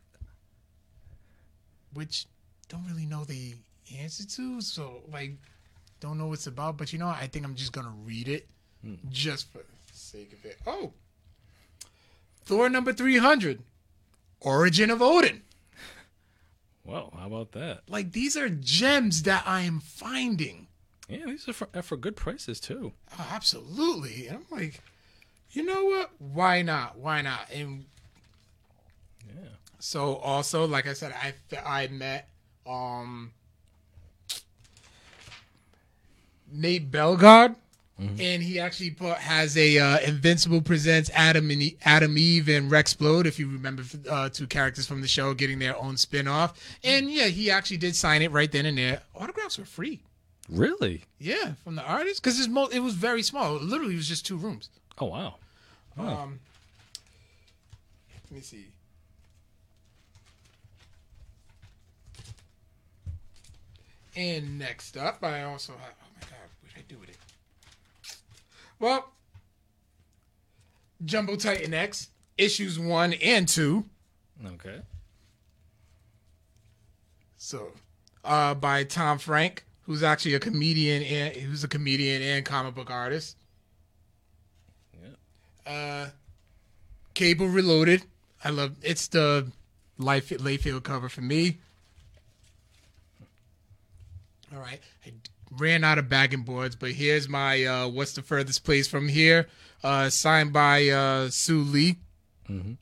which 1.94 2.26
don't 2.70 2.86
really 2.88 3.06
know 3.06 3.26
the 3.26 3.56
answer 3.98 4.26
to. 4.26 4.62
So 4.62 5.02
like, 5.12 5.34
don't 6.00 6.18
know 6.18 6.28
what 6.28 6.34
it's 6.34 6.48
about. 6.48 6.78
But 6.78 6.94
you 6.94 7.00
know, 7.00 7.08
I 7.08 7.28
think 7.28 7.46
I'm 7.46 7.56
just 7.56 7.74
gonna 7.74 7.94
read 8.06 8.28
it 8.28 8.48
hmm. 8.84 8.96
just 9.10 9.52
for 9.52 9.58
the 9.60 9.94
sake 9.94 10.34
of 10.34 10.46
it. 10.46 10.58
Oh, 10.66 10.94
Thor 12.46 12.70
number 12.70 12.94
three 12.94 13.18
hundred, 13.18 13.62
Origin 14.40 14.90
of 14.90 15.02
Odin. 15.02 15.42
Well, 16.86 17.14
how 17.16 17.28
about 17.28 17.52
that? 17.52 17.82
Like 17.88 18.14
these 18.14 18.36
are 18.36 18.50
gems 18.50 19.22
that 19.24 19.44
I 19.46 19.62
am 19.62 19.80
finding. 19.80 20.66
Yeah, 21.08 21.26
these 21.28 21.48
are 21.48 21.54
for, 21.54 21.68
are 21.76 21.84
for 21.84 21.98
good 21.98 22.16
prices 22.16 22.60
too. 22.60 22.94
Oh, 23.18 23.28
absolutely. 23.32 24.26
And 24.26 24.38
I'm 24.38 24.46
like, 24.50 24.82
you 25.52 25.64
know 25.64 25.84
what? 25.86 26.10
Why 26.18 26.64
not? 26.64 26.98
Why 26.98 27.22
not? 27.22 27.48
And 27.54 27.86
Yeah. 29.28 29.50
So 29.78 30.16
also, 30.16 30.66
like 30.66 30.88
I 30.88 30.94
said, 30.94 31.14
I 31.14 31.34
I 31.64 31.88
met 31.90 32.28
um 32.70 33.32
Nate 36.52 36.90
Bellegarde, 36.92 37.56
and 38.00 38.42
he 38.42 38.60
actually 38.60 38.92
put 38.92 39.18
has 39.18 39.58
a 39.58 39.78
uh, 39.78 40.00
Invincible 40.00 40.62
presents 40.62 41.10
Adam 41.14 41.52
and 41.52 41.62
E- 41.62 41.78
Adam 41.84 42.18
Eve 42.18 42.48
and 42.48 42.72
Rex 42.72 42.94
Splode. 42.94 43.26
If 43.26 43.38
you 43.38 43.48
remember, 43.50 43.84
uh, 44.10 44.30
two 44.30 44.48
characters 44.48 44.88
from 44.88 45.02
the 45.02 45.08
show 45.08 45.34
getting 45.34 45.60
their 45.60 45.78
own 45.78 45.98
spin 45.98 46.28
off, 46.28 46.58
and 46.84 47.12
yeah, 47.12 47.26
he 47.26 47.52
actually 47.52 47.78
did 47.78 47.96
sign 47.96 48.22
it 48.22 48.32
right 48.32 48.52
then 48.52 48.66
and 48.66 48.78
there. 48.78 49.02
Autographs 49.16 49.58
were 49.58 49.66
free. 49.66 50.00
Really? 50.50 51.04
Yeah, 51.20 51.54
from 51.64 51.76
the 51.76 51.84
artist 51.84 52.24
because 52.24 52.48
mo- 52.48 52.68
it 52.72 52.80
was 52.80 52.94
very 52.96 53.22
small. 53.22 53.58
It 53.58 53.64
literally 53.64 53.96
was 53.96 54.08
just 54.08 54.26
two 54.26 54.38
rooms. 54.38 54.70
Oh 54.98 55.06
wow. 55.08 55.36
Um, 55.98 56.40
let 58.32 58.38
me 58.38 58.42
see. 58.42 58.68
And 64.16 64.60
next 64.60 64.98
up, 64.98 65.24
I 65.24 65.44
also 65.44 65.74
have. 65.74 65.94
Oh 66.02 66.08
my 66.16 66.22
god, 66.22 66.50
what 66.62 66.74
did 66.74 66.80
I 66.80 66.86
do 66.88 67.00
with 67.00 67.10
it? 67.10 67.18
Well, 68.80 69.12
Jumbo 71.06 71.36
Titan 71.36 71.74
X 71.74 72.10
issues 72.38 72.80
one 72.80 73.14
and 73.14 73.48
two. 73.48 73.86
Okay. 74.46 74.82
So, 77.38 77.72
uh, 78.24 78.54
by 78.54 78.84
Tom 78.84 79.18
Frank, 79.18 79.64
who's 79.84 80.04
actually 80.04 80.34
a 80.34 80.40
comedian 80.40 81.04
and 81.04 81.36
who's 81.36 81.64
a 81.64 81.68
comedian 81.68 82.22
and 82.22 82.46
comic 82.46 82.76
book 82.76 82.92
artist. 82.92 83.38
Yeah. 85.66 85.72
Uh, 85.72 86.10
Cable 87.14 87.48
Reloaded. 87.48 88.04
I 88.44 88.50
love 88.50 88.76
it's 88.82 89.08
the 89.08 89.52
life 89.98 90.30
Liefeld 90.30 90.84
cover 90.84 91.10
for 91.10 91.22
me. 91.22 91.60
All 94.54 94.60
right, 94.60 94.80
I 95.06 95.14
ran 95.58 95.84
out 95.84 96.00
of 96.00 96.10
bagging 96.10 96.42
boards, 96.42 96.76
but 96.76 96.92
here's 96.92 97.30
my 97.30 97.64
uh, 97.64 97.88
what's 97.88 98.14
the 98.14 98.24
furthest 98.24 98.64
place 98.64 98.88
from 98.88 99.08
here? 99.08 99.48
Uh, 99.84 100.10
signed 100.10 100.54
by 100.54 100.90
uh, 100.90 101.30
Sue 101.30 101.62
Lee. 101.62 101.98
Mm-hmm. 102.50 102.74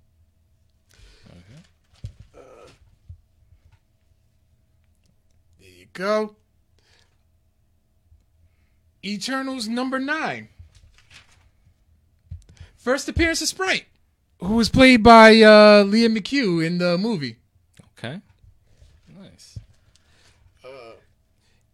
There 5.59 5.69
you 5.69 5.85
go. 5.93 6.35
Eternals 9.03 9.67
number 9.67 9.99
nine. 9.99 10.47
First 12.77 13.09
appearance 13.09 13.41
of 13.41 13.49
Sprite, 13.49 13.85
who 14.39 14.53
was 14.55 14.69
played 14.69 15.03
by 15.03 15.41
uh, 15.41 15.83
Lia 15.83 16.07
McHugh 16.07 16.65
in 16.65 16.77
the 16.77 16.97
movie. 16.97 17.35
Okay. 17.97 18.21
Nice. 19.19 19.59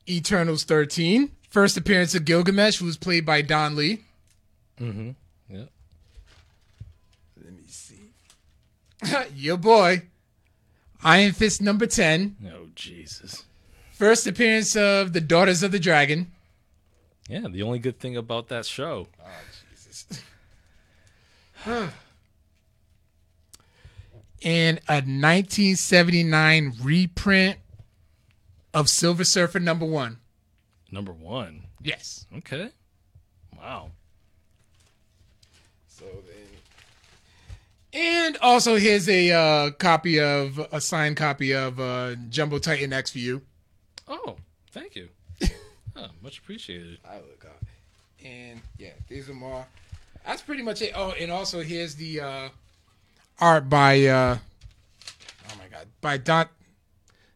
Eternals 0.07 0.63
13. 0.63 1.31
First 1.49 1.77
appearance 1.77 2.15
of 2.15 2.25
Gilgamesh, 2.25 2.77
who 2.77 2.85
was 2.85 2.97
played 2.97 3.25
by 3.25 3.41
Don 3.41 3.75
Lee. 3.75 4.03
Mm-hmm. 4.79 5.11
Yeah. 5.49 5.65
Let 7.43 7.53
me 7.53 7.63
see. 7.67 8.11
Your 9.35 9.57
boy. 9.57 10.03
Iron 11.03 11.33
Fist 11.33 11.61
number 11.61 11.85
10. 11.85 12.37
Oh 12.53 12.69
Jesus. 12.75 13.43
First 13.91 14.25
appearance 14.25 14.75
of 14.75 15.13
the 15.13 15.21
Daughters 15.21 15.61
of 15.63 15.71
the 15.71 15.79
Dragon. 15.79 16.31
Yeah. 17.29 17.47
The 17.49 17.61
only 17.61 17.79
good 17.79 17.99
thing 17.99 18.17
about 18.17 18.47
that 18.47 18.65
show. 18.65 19.07
Oh, 19.21 19.27
Jesus. 19.71 20.07
and 24.43 24.77
a 24.87 24.95
1979 24.95 26.73
reprint 26.81 27.57
of 28.73 28.89
Silver 28.89 29.23
Surfer 29.23 29.59
number 29.59 29.85
one. 29.85 30.17
Number 30.91 31.11
one. 31.11 31.63
Yes. 31.81 32.25
Okay. 32.37 32.69
Wow. 33.57 33.91
So 35.87 36.05
then. 36.05 36.43
And 37.93 38.37
also, 38.37 38.75
here's 38.75 39.07
a 39.07 39.31
uh, 39.31 39.71
copy 39.71 40.19
of 40.19 40.59
a 40.71 40.81
signed 40.81 41.17
copy 41.17 41.53
of 41.53 41.79
uh, 41.79 42.15
Jumbo 42.29 42.57
Titan 42.57 42.91
X 42.91 43.11
for 43.11 43.19
you. 43.19 43.41
Oh, 44.07 44.37
thank 44.71 44.95
you. 44.95 45.09
oh, 45.95 46.07
much 46.21 46.39
appreciated. 46.39 46.97
I 47.07 47.15
look 47.17 47.45
up. 47.45 47.63
And 48.23 48.61
yeah, 48.77 48.93
these 49.07 49.29
are 49.29 49.33
more. 49.33 49.65
That's 50.25 50.41
pretty 50.41 50.63
much 50.63 50.81
it. 50.81 50.93
Oh, 50.95 51.11
and 51.19 51.31
also 51.31 51.61
here's 51.61 51.95
the 51.95 52.21
uh, 52.21 52.49
art 53.39 53.69
by 53.69 54.05
uh, 54.05 54.37
oh 55.49 55.53
my 55.57 55.67
god, 55.69 55.87
by 56.01 56.17
Don, 56.17 56.47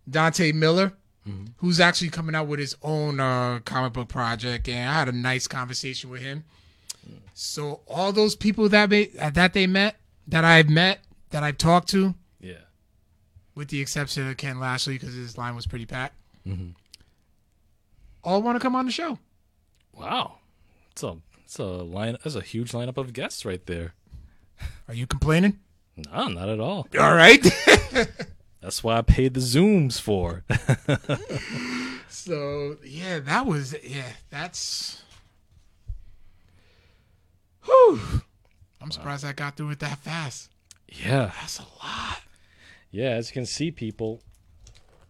Dante 0.09 0.51
Miller, 0.53 0.93
who's 1.57 1.79
actually 1.79 2.09
coming 2.09 2.35
out 2.35 2.47
with 2.47 2.59
his 2.59 2.75
own 2.81 3.19
uh, 3.19 3.59
comic 3.65 3.93
book 3.93 4.07
project. 4.09 4.67
And 4.67 4.89
I 4.89 4.93
had 4.93 5.09
a 5.09 5.11
nice 5.11 5.47
conversation 5.47 6.09
with 6.09 6.21
him. 6.21 6.43
So 7.33 7.81
all 7.87 8.11
those 8.11 8.35
people 8.35 8.67
that 8.69 8.89
they, 8.89 9.05
that 9.07 9.53
they 9.53 9.67
met, 9.67 9.95
that 10.27 10.43
I've 10.43 10.69
met, 10.69 10.99
that 11.29 11.43
I've 11.43 11.57
talked 11.57 11.89
to, 11.89 12.15
Yeah. 12.39 12.55
with 13.55 13.69
the 13.69 13.79
exception 13.81 14.27
of 14.29 14.37
Ken 14.37 14.59
Lashley 14.59 14.93
because 14.97 15.13
his 15.13 15.37
line 15.37 15.55
was 15.55 15.65
pretty 15.65 15.85
packed, 15.85 16.15
Mhm. 16.47 16.73
all 18.23 18.41
want 18.41 18.55
to 18.55 18.59
come 18.59 18.75
on 18.75 18.85
the 18.85 18.91
show. 18.91 19.19
Wow. 19.93 20.39
It's 20.91 21.03
a 21.03 21.17
it's 21.43 21.59
a 21.59 21.63
line. 21.63 22.17
That's 22.23 22.35
a 22.35 22.41
huge 22.41 22.71
lineup 22.73 22.97
of 22.97 23.13
guests 23.13 23.45
right 23.45 23.65
there. 23.67 23.93
Are 24.87 24.93
you 24.93 25.07
complaining? 25.07 25.59
No, 25.95 26.27
not 26.27 26.49
at 26.49 26.59
all. 26.59 26.87
All 26.99 27.13
right. 27.15 27.45
That's 28.61 28.83
why 28.83 28.97
I 28.97 29.01
paid 29.01 29.33
the 29.33 29.39
zooms 29.39 29.99
for. 29.99 30.43
So 32.09 32.77
yeah, 32.83 33.19
that 33.19 33.45
was 33.45 33.75
yeah. 33.83 34.11
That's. 34.29 35.01
Whew. 37.63 38.01
I'm 38.81 38.91
surprised 38.91 39.23
I 39.23 39.33
got 39.33 39.55
through 39.55 39.69
it 39.71 39.79
that 39.79 39.99
fast. 39.99 40.49
yeah. 40.87 41.31
That's 41.39 41.59
a 41.59 41.63
lot. 41.63 42.21
Yeah. 42.91 43.11
As 43.11 43.29
you 43.29 43.33
can 43.33 43.45
see, 43.45 43.71
people. 43.71 44.21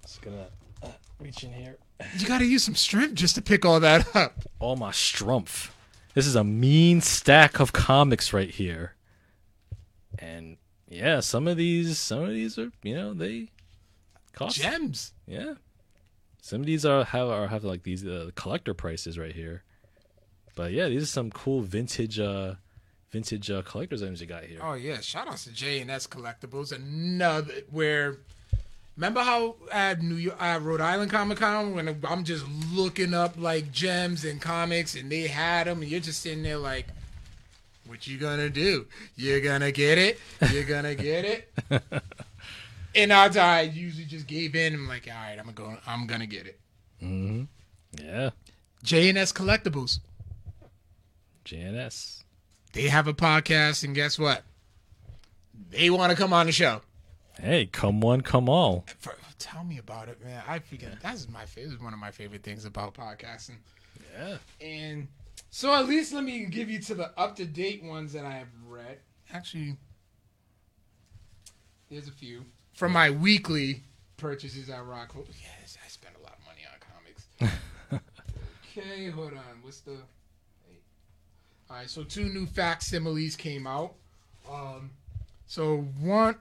Just 0.04 0.22
gonna 0.22 0.48
uh, 0.84 0.90
reach 1.20 1.44
in 1.44 1.54
here. 1.54 1.78
You 2.18 2.28
got 2.28 2.40
to 2.40 2.46
use 2.46 2.64
some 2.64 2.76
strength 2.76 3.16
just 3.16 3.34
to 3.36 3.42
pick 3.42 3.66
all 3.66 3.80
that 3.80 4.16
up. 4.16 4.44
All 4.60 4.76
my 4.76 4.92
strumpf. 4.92 5.70
This 6.14 6.28
is 6.28 6.36
a 6.36 6.44
mean 6.44 7.02
stack 7.02 7.60
of 7.60 7.74
comics 7.74 8.32
right 8.34 8.52
here. 8.52 8.94
And 10.20 10.57
yeah, 10.90 11.20
some 11.20 11.48
of 11.48 11.58
these, 11.58 11.98
some 11.98 12.24
of 12.24 12.30
these 12.30 12.58
are, 12.58 12.72
you 12.84 12.96
know, 12.96 13.14
they 13.14 13.50
cost. 14.34 14.58
Gems. 14.58 15.14
Yeah. 15.26 15.56
Some 16.42 16.62
of 16.62 16.66
these 16.66 16.86
are 16.86 17.04
have 17.04 17.28
are 17.28 17.48
have 17.48 17.64
like 17.64 17.84
these 17.84 18.06
uh, 18.06 18.32
collector 18.36 18.74
prices 18.74 19.20
right 19.20 19.34
here. 19.36 19.64
But 20.56 20.72
yeah, 20.72 20.88
these 20.88 21.04
are 21.04 21.08
some 21.08 21.30
cool 21.30 21.62
vintage 21.62 22.20
uh 22.20 22.56
vintage 23.12 23.52
uh, 23.52 23.62
collector's 23.64 24.02
items 24.02 24.22
you 24.22 24.28
got 24.28 24.46
here. 24.46 24.60
Oh 24.62 24.74
yeah, 24.74 25.02
shout 25.02 25.28
out 25.28 25.38
to 25.38 25.52
J 25.52 25.82
and 25.82 25.92
S 25.92 26.08
Collectibles. 26.08 26.72
Another 26.72 27.54
where 27.70 28.18
remember 28.96 29.22
how 29.22 29.56
at 29.72 30.02
New 30.02 30.16
York, 30.16 30.42
at 30.42 30.62
Rhode 30.62 30.82
Island 30.82 31.12
Comic 31.12 31.40
Con 31.40 31.76
when 31.76 32.00
I'm 32.08 32.24
just 32.24 32.46
looking 32.72 33.14
up 33.14 33.36
like 33.38 33.72
gems 33.72 34.24
and 34.24 34.42
comics 34.42 34.96
and 34.96 35.12
they 35.12 35.28
had 35.28 35.68
them 35.68 35.82
and 35.82 35.92
you're 35.92 36.00
just 36.00 36.22
sitting 36.22 36.44
there 36.44 36.58
like, 36.58 36.88
what 37.88 38.08
you 38.08 38.18
gonna 38.18 38.50
do? 38.50 38.88
You're 39.16 39.42
gonna 39.42 39.72
get 39.72 39.98
it. 39.98 40.20
You're 40.52 40.64
gonna 40.64 40.96
get 40.96 41.26
it. 41.26 41.54
and 42.96 43.12
odds 43.12 43.38
I 43.38 43.62
usually 43.62 44.06
just 44.06 44.28
gave 44.28 44.56
in. 44.56 44.74
I'm 44.74 44.88
like, 44.88 45.08
all 45.08 45.14
right, 45.14 45.38
I'm 45.40 45.46
gonna 45.46 45.54
go. 45.54 45.78
I'm 45.86 46.08
gonna 46.08 46.28
get 46.28 46.48
it. 46.48 46.60
Mm-hmm. 47.02 47.44
Yeah. 48.04 48.32
JNS 48.84 49.34
Collectibles. 49.34 50.00
JNS. 51.46 52.24
They 52.74 52.90
have 52.90 53.08
a 53.08 53.14
podcast, 53.14 53.84
and 53.84 53.96
guess 53.96 54.20
what? 54.20 54.44
They 55.72 55.90
want 55.90 56.12
to 56.12 56.18
come 56.18 56.34
on 56.34 56.46
the 56.46 56.52
show. 56.52 56.82
Hey, 57.40 57.66
come 57.68 58.02
one, 58.02 58.22
come 58.22 58.50
all. 58.50 58.86
For, 59.00 59.16
tell 59.40 59.64
me 59.64 59.78
about 59.78 60.10
it, 60.10 60.24
man. 60.24 60.44
I 60.48 60.60
forget. 60.60 60.94
That's 61.02 61.30
my 61.30 61.46
favorite. 61.46 61.82
One 61.82 61.94
of 61.94 62.00
my 62.00 62.12
favorite 62.12 62.44
things 62.44 62.66
about 62.66 62.94
podcasting. 62.94 63.58
Yeah. 64.18 64.38
And 64.62 65.08
so 65.58 65.74
at 65.74 65.88
least 65.88 66.14
let 66.14 66.24
me 66.24 66.46
give 66.46 66.70
you 66.70 66.80
to 66.80 66.94
the 66.94 67.20
up 67.20 67.36
to 67.36 67.44
date 67.44 67.84
ones 67.84 68.14
that 68.14 68.24
I 68.24 68.34
have 68.34 68.50
read. 68.68 69.00
Actually, 69.34 69.76
there's 71.90 72.08
a 72.08 72.12
few 72.12 72.46
from 72.76 72.92
my 72.92 73.10
weekly 73.10 73.82
purchases 74.18 74.70
at 74.70 74.86
Rock. 74.86 75.16
Yes, 75.16 75.76
I 75.84 75.88
spend 75.88 76.14
a 76.16 76.22
lot 76.22 76.38
of 76.38 76.46
money 76.46 76.62
on 76.72 77.50
comics. 77.50 78.04
okay, 78.78 79.10
hold 79.10 79.34
on. 79.34 79.64
What's 79.64 79.80
the? 79.80 79.94
All 81.72 81.78
right, 81.78 81.90
so 81.90 82.04
two 82.04 82.26
new 82.26 82.46
facsimiles 82.46 83.36
came 83.36 83.66
out. 83.66 83.96
Um, 84.48 84.92
so 85.48 85.88
one, 86.00 86.36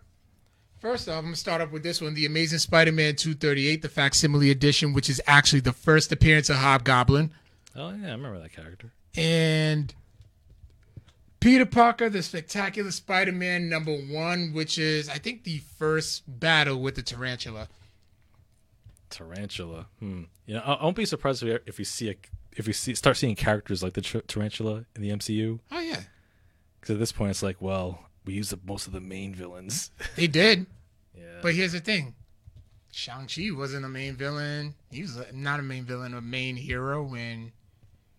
first 0.79 1.09
off, 1.09 1.21
I'm 1.21 1.25
gonna 1.25 1.37
start 1.37 1.63
off 1.63 1.71
with 1.71 1.83
this 1.83 2.03
one: 2.03 2.13
the 2.13 2.27
Amazing 2.27 2.59
Spider-Man 2.59 3.17
238, 3.17 3.81
the 3.81 3.89
facsimile 3.89 4.51
edition, 4.51 4.93
which 4.93 5.09
is 5.09 5.23
actually 5.27 5.61
the 5.61 5.73
first 5.73 6.13
appearance 6.13 6.51
of 6.51 6.57
Hobgoblin, 6.57 7.33
Oh 7.79 7.91
yeah, 7.91 8.09
I 8.09 8.13
remember 8.13 8.41
that 8.41 8.53
character. 8.53 8.91
And 9.17 9.95
Peter 11.41 11.67
Parker, 11.67 12.09
the 12.09 12.23
Spectacular 12.23 12.91
Spider-Man 12.91 13.69
number 13.69 13.95
one, 13.97 14.53
which 14.53 14.79
is 14.79 15.09
I 15.09 15.19
think 15.19 15.45
the 15.45 15.59
first 15.79 16.23
battle 16.27 16.81
with 16.81 16.95
the 16.97 17.03
tarantula. 17.03 17.69
Tarantula. 19.11 19.87
Hmm. 20.01 20.23
Yeah, 20.47 20.61
I, 20.61 20.75
I 20.75 20.85
won't 20.85 20.97
be 20.97 21.05
surprised 21.05 21.43
if 21.43 21.49
we, 21.49 21.59
if 21.67 21.79
we 21.79 21.85
see 21.85 22.11
a 22.11 22.15
if 22.57 22.67
we 22.67 22.73
see 22.73 22.95
start 22.95 23.17
seeing 23.17 23.35
characters 23.37 23.83
like 23.83 23.93
the 23.93 24.01
tr- 24.01 24.19
tarantula 24.21 24.85
in 24.95 25.03
the 25.03 25.11
MCU. 25.11 25.61
Oh 25.71 25.81
yeah, 25.81 26.01
Because 26.81 26.95
at 26.95 26.99
this 26.99 27.13
point, 27.13 27.31
it's 27.31 27.43
like, 27.43 27.61
well, 27.61 28.01
we 28.25 28.35
used 28.35 28.53
up 28.53 28.61
most 28.67 28.87
of 28.87 28.93
the 28.93 29.01
main 29.01 29.35
villains. 29.35 29.91
they 30.17 30.27
did. 30.27 30.67
yeah. 31.17 31.25
But 31.43 31.55
here's 31.55 31.73
the 31.73 31.81
thing. 31.81 32.15
Shang-Chi 32.93 33.51
wasn't 33.53 33.85
a 33.85 33.89
main 33.91 34.17
villain. 34.17 34.75
He 34.91 35.03
was 35.03 35.19
not 35.35 35.61
a 35.61 35.63
main 35.63 35.85
villain, 35.85 36.15
a 36.15 36.21
main 36.23 36.57
hero 36.57 37.15
and 37.15 37.53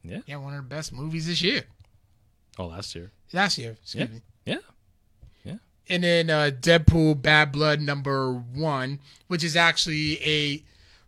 Yeah. 0.08 0.20
yeah, 0.26 0.36
one 0.38 0.54
of 0.54 0.64
the 0.64 0.76
best 0.76 0.94
movies 0.94 1.28
this 1.28 1.42
year. 1.42 1.64
oh, 2.58 2.68
last 2.68 2.96
year. 2.96 3.12
Last 3.34 3.58
year, 3.58 3.72
excuse 3.82 4.08
Yeah. 4.10 4.14
me. 4.16 4.22
Yeah. 4.46 4.58
Yeah. 5.44 5.58
And 5.90 6.04
then 6.04 6.30
uh, 6.30 6.52
Deadpool 6.60 7.22
Bad 7.22 7.52
Blood 7.52 7.82
number 7.82 8.32
one, 8.34 9.00
which 9.28 9.44
is 9.44 9.56
actually 9.56 10.22
a 10.24 10.64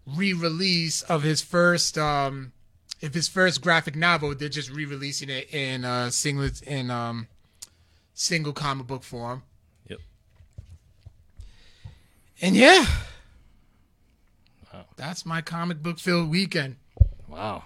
re-release 0.05 1.01
of 1.03 1.21
his 1.23 1.39
first 1.41 1.95
um 1.97 2.51
if 2.99 3.13
his 3.13 3.27
first 3.29 3.61
graphic 3.61 3.95
novel, 3.95 4.33
they're 4.35 4.49
just 4.49 4.69
re-releasing 4.71 5.29
it 5.29 5.53
in 5.53 5.85
uh 5.85 6.09
singlet 6.09 6.61
in 6.63 6.89
um 6.91 7.27
single 8.13 8.51
comic 8.51 8.87
book 8.87 9.03
form. 9.03 9.43
Yep. 9.87 9.99
And 12.41 12.55
yeah. 12.55 12.85
Wow. 14.73 14.85
That's 14.97 15.25
my 15.25 15.41
comic 15.41 15.81
book 15.81 15.99
filled 15.99 16.29
weekend. 16.29 16.75
Wow. 17.27 17.63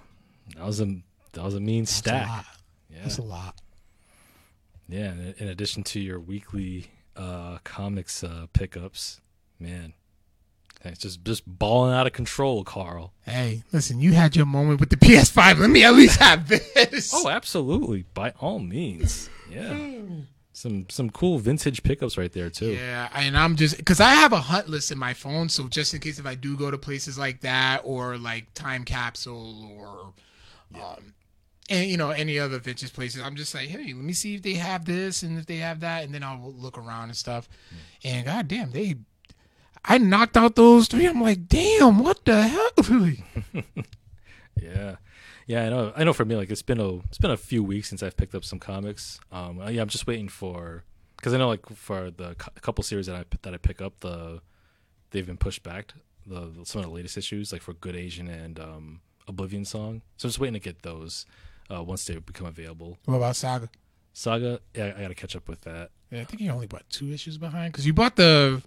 That 0.56 0.66
was 0.66 0.80
a 0.80 0.96
that 1.34 1.44
was 1.44 1.54
a 1.54 1.60
mean 1.60 1.82
That's 1.84 1.92
a 1.92 1.94
stack. 1.96 2.28
lot. 2.28 2.44
Yeah. 2.90 2.98
That's 3.02 3.18
a 3.18 3.22
lot. 3.22 3.56
Yeah. 4.88 5.12
In, 5.12 5.34
in 5.38 5.48
addition 5.48 5.82
to 5.84 6.00
your 6.00 6.20
weekly 6.20 6.90
uh, 7.16 7.58
comics 7.64 8.22
uh, 8.24 8.46
pickups, 8.52 9.20
man, 9.58 9.94
it's 10.82 11.00
just 11.00 11.24
just 11.24 11.42
balling 11.46 11.94
out 11.94 12.06
of 12.06 12.12
control, 12.12 12.62
Carl. 12.64 13.12
Hey, 13.22 13.62
listen, 13.72 14.00
you 14.00 14.12
had 14.12 14.36
your 14.36 14.46
moment 14.46 14.80
with 14.80 14.90
the 14.90 14.96
PS5. 14.96 15.58
Let 15.60 15.70
me 15.70 15.82
at 15.84 15.94
least 15.94 16.20
have 16.20 16.48
this. 16.48 17.12
Oh, 17.14 17.28
absolutely. 17.28 18.04
By 18.14 18.32
all 18.40 18.58
means. 18.58 19.30
Yeah. 19.50 19.76
Some 20.52 20.86
some 20.88 21.10
cool 21.10 21.38
vintage 21.38 21.82
pickups 21.82 22.16
right 22.16 22.32
there 22.32 22.48
too. 22.48 22.72
Yeah, 22.74 23.08
and 23.12 23.36
I'm 23.36 23.56
just 23.56 23.76
because 23.76 23.98
I 24.00 24.10
have 24.10 24.32
a 24.32 24.38
hunt 24.38 24.68
list 24.68 24.92
in 24.92 24.98
my 24.98 25.12
phone, 25.12 25.48
so 25.48 25.66
just 25.66 25.94
in 25.94 26.00
case 26.00 26.20
if 26.20 26.26
I 26.26 26.36
do 26.36 26.56
go 26.56 26.70
to 26.70 26.78
places 26.78 27.18
like 27.18 27.40
that 27.40 27.80
or 27.82 28.18
like 28.18 28.54
Time 28.54 28.84
Capsule 28.84 29.68
or, 29.76 30.12
um, 30.80 31.12
and 31.70 31.88
you 31.90 31.96
know 31.96 32.10
any 32.10 32.38
other 32.38 32.58
vintage 32.58 32.92
places, 32.92 33.22
I'm 33.22 33.36
just 33.36 33.54
like, 33.54 33.68
hey, 33.68 33.92
let 33.92 34.04
me 34.04 34.12
see 34.12 34.34
if 34.36 34.42
they 34.42 34.54
have 34.54 34.84
this 34.84 35.22
and 35.22 35.38
if 35.38 35.46
they 35.46 35.56
have 35.58 35.80
that, 35.80 36.04
and 36.04 36.12
then 36.14 36.22
I'll 36.22 36.52
look 36.56 36.76
around 36.78 37.04
and 37.04 37.16
stuff. 37.16 37.48
And 38.04 38.26
goddamn, 38.26 38.70
they, 38.72 38.96
I 39.84 39.98
knocked 39.98 40.36
out 40.36 40.56
those 40.56 40.88
three. 40.88 41.06
I'm 41.06 41.22
like, 41.22 41.48
damn, 41.48 41.98
what 41.98 42.24
the 42.24 42.42
hell? 42.42 43.62
Yeah, 44.60 44.96
yeah. 45.46 45.66
I 45.66 45.68
know. 45.68 45.92
I 45.96 46.04
know. 46.04 46.12
For 46.12 46.24
me, 46.24 46.36
like 46.36 46.50
it's 46.50 46.62
been 46.62 46.80
a 46.80 46.96
it's 46.98 47.18
been 47.18 47.30
a 47.30 47.36
few 47.36 47.62
weeks 47.62 47.88
since 47.88 48.02
I've 48.02 48.16
picked 48.16 48.34
up 48.34 48.44
some 48.44 48.58
comics. 48.58 49.20
Um, 49.32 49.60
yeah, 49.68 49.82
I'm 49.82 49.88
just 49.88 50.06
waiting 50.06 50.28
for 50.28 50.84
because 51.16 51.34
I 51.34 51.38
know 51.38 51.48
like 51.48 51.66
for 51.70 52.10
the 52.10 52.34
cou- 52.36 52.52
couple 52.60 52.84
series 52.84 53.06
that 53.06 53.16
I 53.16 53.24
that 53.42 53.52
I 53.52 53.56
pick 53.56 53.82
up, 53.82 54.00
the 54.00 54.40
they've 55.10 55.26
been 55.26 55.36
pushed 55.36 55.62
back. 55.62 55.92
The, 56.26 56.40
the 56.40 56.64
some 56.64 56.80
of 56.82 56.86
the 56.88 56.94
latest 56.94 57.18
issues, 57.18 57.52
like 57.52 57.62
for 57.62 57.74
Good 57.74 57.96
Asian 57.96 58.28
and 58.28 58.58
um, 58.58 59.00
Oblivion 59.28 59.64
Song. 59.64 60.02
So 60.16 60.26
I'm 60.26 60.30
just 60.30 60.38
waiting 60.38 60.54
to 60.54 60.60
get 60.60 60.82
those 60.82 61.26
uh, 61.70 61.82
once 61.82 62.04
they 62.04 62.16
become 62.16 62.46
available. 62.46 62.98
what 63.04 63.16
about 63.16 63.36
Saga? 63.36 63.68
Saga, 64.12 64.60
yeah, 64.74 64.92
I 64.96 65.02
got 65.02 65.08
to 65.08 65.14
catch 65.14 65.34
up 65.36 65.48
with 65.48 65.62
that. 65.62 65.90
Yeah, 66.10 66.20
I 66.20 66.24
think 66.24 66.40
you 66.40 66.50
only 66.50 66.66
bought 66.66 66.88
two 66.90 67.10
issues 67.10 67.38
behind 67.38 67.72
because 67.72 67.86
you 67.86 67.92
bought 67.92 68.16
the 68.16 68.62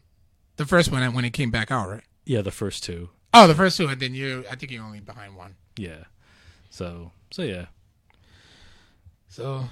the 0.58 0.66
first 0.66 0.92
one 0.92 1.14
when 1.14 1.24
it 1.26 1.32
came 1.32 1.52
back 1.52 1.72
out, 1.72 1.90
right? 1.90 2.04
Yeah, 2.26 2.42
the 2.42 2.52
first 2.52 2.84
two. 2.84 3.10
Oh, 3.34 3.48
the 3.48 3.56
first 3.56 3.78
two, 3.78 3.88
and 3.88 4.02
then 4.02 4.14
you, 4.14 4.44
I 4.52 4.56
think 4.56 4.72
you're 4.72 4.84
only 4.84 5.00
behind 5.00 5.36
one. 5.36 5.56
Yeah. 5.78 6.04
So 6.70 7.12
so 7.32 7.44
yeah. 7.44 7.68
So, 9.30 9.66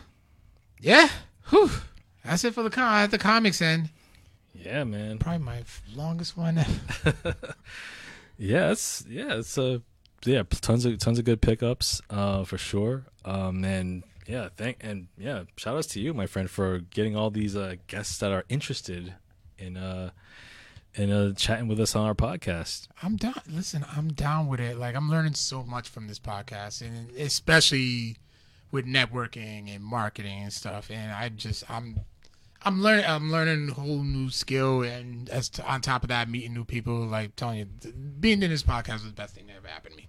yeah, 0.80 1.10
whew. 1.50 1.72
That's 2.24 2.44
it 2.44 2.54
for 2.54 2.64
the 2.64 2.70
com- 2.70 2.94
at 2.94 3.12
the 3.12 3.18
comics 3.18 3.62
end. 3.62 3.90
Yeah, 4.54 4.84
man. 4.84 5.18
Probably 5.18 5.40
my 5.44 5.64
longest 5.96 6.38
one. 6.38 6.60
Yeah, 8.38 8.72
it's 8.72 9.06
yeah, 9.08 9.36
it's 9.36 9.58
uh 9.58 9.80
yeah, 10.24 10.44
tons 10.50 10.86
of 10.86 10.98
tons 11.00 11.20
of 11.20 11.26
good 11.26 11.42
pickups, 11.42 12.02
uh, 12.10 12.44
for 12.44 12.58
sure. 12.58 13.06
Um 13.24 13.64
and 13.64 14.04
yeah, 14.28 14.50
thank 14.56 14.78
and 14.82 15.08
yeah, 15.18 15.44
shout 15.58 15.76
outs 15.78 15.88
to 15.88 16.00
you, 16.00 16.14
my 16.14 16.26
friend, 16.26 16.50
for 16.50 16.80
getting 16.80 17.16
all 17.16 17.30
these 17.30 17.56
uh 17.56 17.76
guests 17.88 18.18
that 18.20 18.32
are 18.32 18.46
interested 18.50 19.14
in 19.58 19.78
uh 19.78 20.12
in 20.96 21.12
uh 21.12 21.34
chatting 21.34 21.68
with 21.68 21.80
us 21.80 21.96
on 21.96 22.06
our 22.06 22.16
podcast. 22.16 22.88
I'm 23.04 23.18
down. 23.18 23.42
Listen, 23.48 23.86
I'm 23.96 24.14
down 24.14 24.48
with 24.48 24.60
it. 24.60 24.78
Like 24.78 24.96
I'm 24.96 25.10
learning 25.10 25.34
so 25.36 25.64
much 25.64 25.90
from 25.90 26.08
this 26.08 26.20
podcast, 26.20 26.82
and 26.82 27.12
especially 27.18 28.18
with 28.72 28.86
networking 28.86 29.74
and 29.74 29.84
marketing 29.84 30.44
and 30.44 30.54
stuff. 30.54 30.90
And 30.90 31.12
I 31.12 31.30
just 31.30 31.70
I'm 31.70 32.00
I'm 32.66 32.82
learning 32.82 33.06
I'm 33.06 33.32
learning 33.32 33.70
a 33.70 33.74
whole 33.74 34.02
new 34.04 34.30
skill, 34.32 34.82
and 34.82 35.30
as 35.30 35.50
to, 35.50 35.66
on 35.72 35.82
top 35.82 36.04
of 36.04 36.10
that, 36.10 36.28
meeting 36.28 36.54
new 36.54 36.66
people. 36.66 36.96
Like 37.06 37.36
telling 37.36 37.60
you, 37.60 37.68
th- 37.82 37.94
being 38.20 38.42
in 38.42 38.50
this 38.50 38.64
podcast 38.64 38.94
was 38.94 39.04
the 39.06 39.12
best 39.12 39.36
thing 39.36 39.46
that 39.48 39.58
ever 39.58 39.68
happened 39.68 39.94
to 39.94 39.98
me. 40.02 40.08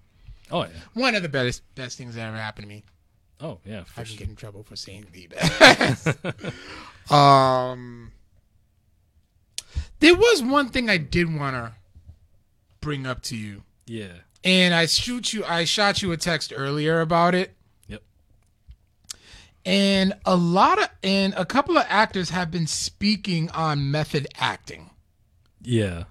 Oh 0.51 0.63
yeah. 0.63 0.71
One 0.95 1.15
of 1.15 1.23
the 1.23 1.29
best 1.29 1.63
best 1.75 1.99
things 1.99 2.15
that 2.15 2.27
ever 2.27 2.37
happened 2.37 2.65
to 2.65 2.69
me. 2.69 2.85
Oh 3.41 3.59
yeah, 3.67 3.81
I 3.97 4.03
can 4.03 4.05
sure. 4.07 4.17
get 4.17 4.29
in 4.31 4.37
trouble 4.37 4.63
for 4.63 4.75
saying 4.77 5.07
the 5.13 5.27
best. 5.27 6.09
um, 7.13 8.13
there 10.01 10.15
was 10.15 10.43
one 10.43 10.71
thing 10.71 10.89
I 10.89 10.97
did 10.97 11.35
want 11.39 11.55
to 11.55 11.73
bring 12.81 13.07
up 13.07 13.23
to 13.25 13.37
you, 13.37 13.65
Yeah. 13.87 14.13
and 14.45 14.73
I 14.75 14.87
shoot 14.87 15.33
you. 15.35 15.45
I 15.45 15.65
shot 15.65 16.01
you 16.01 16.13
a 16.13 16.17
text 16.17 16.53
earlier 16.57 17.01
about 17.03 17.35
it. 17.35 17.55
And 19.67 20.15
a 20.25 20.37
lot 20.37 20.79
of 20.81 20.89
and 21.03 21.35
a 21.37 21.45
couple 21.45 21.77
of 21.77 21.85
actors 21.89 22.31
have 22.31 22.51
been 22.51 22.67
speaking 22.69 23.51
on 23.51 23.91
method 23.91 24.29
acting, 24.39 24.91
Yeah. 25.61 26.05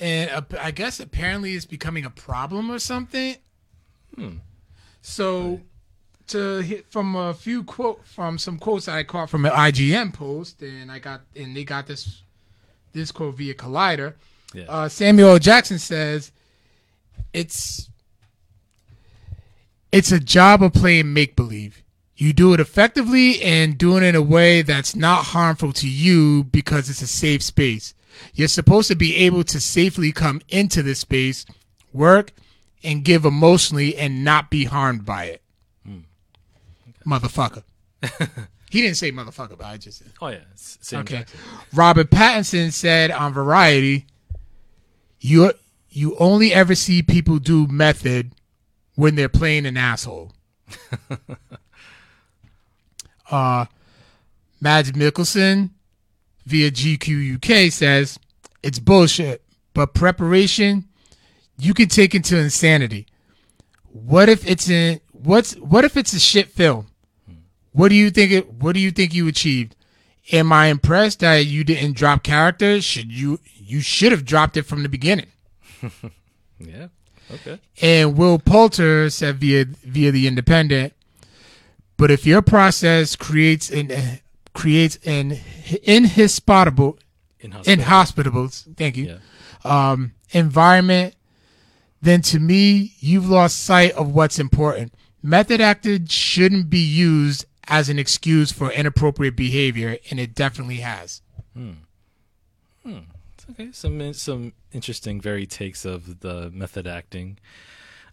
and 0.00 0.30
uh, 0.30 0.42
I 0.60 0.70
guess 0.72 0.98
apparently 0.98 1.54
it's 1.54 1.66
becoming 1.66 2.04
a 2.04 2.10
problem 2.10 2.70
or 2.72 2.78
something. 2.80 3.36
hmm. 4.16 4.36
So, 5.02 5.60
to 6.28 6.60
hit 6.62 6.86
from 6.90 7.14
a 7.14 7.34
few 7.34 7.62
quote 7.62 8.06
from 8.06 8.38
some 8.38 8.58
quotes 8.58 8.86
that 8.86 8.96
I 8.96 9.02
caught 9.04 9.28
from 9.28 9.44
an 9.44 9.52
IGN 9.52 10.14
post, 10.14 10.62
and 10.62 10.90
I 10.90 10.98
got 10.98 11.20
and 11.36 11.54
they 11.54 11.64
got 11.64 11.86
this 11.86 12.22
this 12.94 13.12
quote 13.12 13.36
via 13.36 13.52
Collider. 13.54 14.14
Yeah. 14.54 14.64
Uh, 14.66 14.88
Samuel 14.88 15.38
Jackson 15.38 15.78
says, 15.78 16.32
"It's 17.34 17.90
it's 19.92 20.10
a 20.10 20.18
job 20.18 20.62
of 20.62 20.72
playing 20.72 21.12
make 21.12 21.36
believe. 21.36 21.82
You 22.16 22.32
do 22.32 22.54
it 22.54 22.60
effectively 22.60 23.42
and 23.42 23.76
doing 23.76 24.04
it 24.04 24.08
in 24.08 24.14
a 24.14 24.22
way 24.22 24.62
that's 24.62 24.94
not 24.94 25.24
harmful 25.26 25.72
to 25.74 25.88
you 25.88 26.44
because 26.44 26.88
it's 26.88 27.02
a 27.02 27.06
safe 27.08 27.42
space. 27.42 27.92
You're 28.34 28.46
supposed 28.48 28.86
to 28.88 28.94
be 28.94 29.16
able 29.16 29.42
to 29.44 29.60
safely 29.60 30.12
come 30.12 30.40
into 30.48 30.82
this 30.82 31.00
space, 31.00 31.44
work, 31.92 32.30
and 32.84 33.04
give 33.04 33.24
emotionally 33.24 33.96
and 33.96 34.24
not 34.24 34.48
be 34.50 34.64
harmed 34.64 35.04
by 35.04 35.24
it. 35.24 35.42
Hmm. 35.84 36.00
Motherfucker. 37.04 37.64
he 38.70 38.82
didn't 38.82 38.96
say 38.96 39.10
motherfucker, 39.10 39.58
but 39.58 39.66
I 39.66 39.76
just 39.78 39.98
said. 39.98 40.12
Oh 40.20 40.28
yeah, 40.28 40.38
S- 40.52 40.78
Sam 40.82 41.00
Okay. 41.00 41.16
Jackson. 41.18 41.40
Robert 41.72 42.10
Pattinson 42.10 42.72
said 42.72 43.10
on 43.10 43.32
Variety, 43.32 44.06
"You 45.20 45.52
you 45.90 46.14
only 46.18 46.52
ever 46.52 46.74
see 46.76 47.02
people 47.02 47.38
do 47.38 47.66
method 47.66 48.32
when 48.94 49.16
they're 49.16 49.28
playing 49.28 49.66
an 49.66 49.76
asshole." 49.76 50.32
uh, 53.30 53.66
Mads 54.60 54.92
Mikkelsen 54.92 55.70
via 56.46 56.70
GQ 56.70 57.36
UK 57.36 57.72
says 57.72 58.18
it's 58.62 58.78
bullshit, 58.78 59.42
but 59.72 59.94
preparation 59.94 60.84
you 61.58 61.74
can 61.74 61.88
take 61.88 62.14
into 62.14 62.36
insanity. 62.36 63.06
What 63.92 64.28
if 64.28 64.48
it's 64.48 64.68
in 64.68 65.00
what's 65.12 65.54
what 65.56 65.84
if 65.84 65.96
it's 65.96 66.12
a 66.12 66.20
shit 66.20 66.48
film? 66.48 66.88
What 67.72 67.88
do 67.88 67.94
you 67.94 68.10
think 68.10 68.32
it 68.32 68.52
what 68.52 68.74
do 68.74 68.80
you 68.80 68.90
think 68.90 69.14
you 69.14 69.28
achieved? 69.28 69.76
Am 70.32 70.52
I 70.52 70.66
impressed 70.66 71.20
that 71.20 71.46
you 71.46 71.64
didn't 71.64 71.96
drop 71.96 72.22
character? 72.22 72.80
Should 72.80 73.12
you 73.12 73.40
you 73.54 73.80
should 73.80 74.12
have 74.12 74.24
dropped 74.24 74.56
it 74.56 74.62
from 74.62 74.82
the 74.82 74.88
beginning. 74.88 75.28
Yeah. 76.58 76.88
Okay. 77.32 77.58
And 77.82 78.16
Will 78.16 78.38
Poulter 78.38 79.10
said 79.10 79.36
via 79.36 79.64
via 79.64 80.10
the 80.12 80.26
Independent, 80.26 80.92
but 81.96 82.10
if 82.10 82.26
your 82.26 82.42
process 82.42 83.16
creates 83.16 83.70
an 83.70 84.20
creates 84.52 84.98
an 85.04 85.38
inhospitable 85.82 86.98
In 87.40 87.52
inhospitable 87.66 88.48
thank 88.76 88.96
you 88.96 89.06
Yeah. 89.06 89.18
um, 89.92 90.12
environment, 90.30 91.14
then 92.00 92.22
to 92.22 92.38
me, 92.38 92.94
you've 93.00 93.28
lost 93.28 93.64
sight 93.64 93.92
of 93.92 94.14
what's 94.14 94.38
important. 94.38 94.92
Method 95.22 95.60
acted 95.60 96.10
shouldn't 96.10 96.68
be 96.68 96.78
used 96.78 97.46
as 97.66 97.88
an 97.88 97.98
excuse 97.98 98.52
for 98.52 98.70
inappropriate 98.70 99.34
behavior, 99.36 99.96
and 100.10 100.20
it 100.20 100.34
definitely 100.34 100.76
has. 100.78 101.22
Hmm. 101.54 101.70
Hmm. 102.82 102.98
Okay, 103.50 103.70
some 103.72 104.12
some 104.14 104.52
interesting 104.72 105.20
very 105.20 105.46
takes 105.46 105.84
of 105.84 106.20
the 106.20 106.50
method 106.50 106.86
acting. 106.86 107.38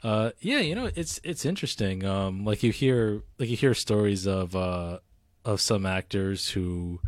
Uh, 0.03 0.31
yeah, 0.39 0.59
you 0.59 0.73
know, 0.75 0.89
it's 0.95 1.19
it's 1.23 1.45
interesting. 1.45 2.03
Um, 2.03 2.43
like 2.43 2.63
you 2.63 2.71
hear 2.71 3.21
like 3.37 3.49
you 3.49 3.57
hear 3.57 3.73
stories 3.73 4.25
of 4.25 4.55
uh 4.55 4.99
of 5.45 5.61
some 5.61 5.85
actors 5.85 6.49
who, 6.49 6.99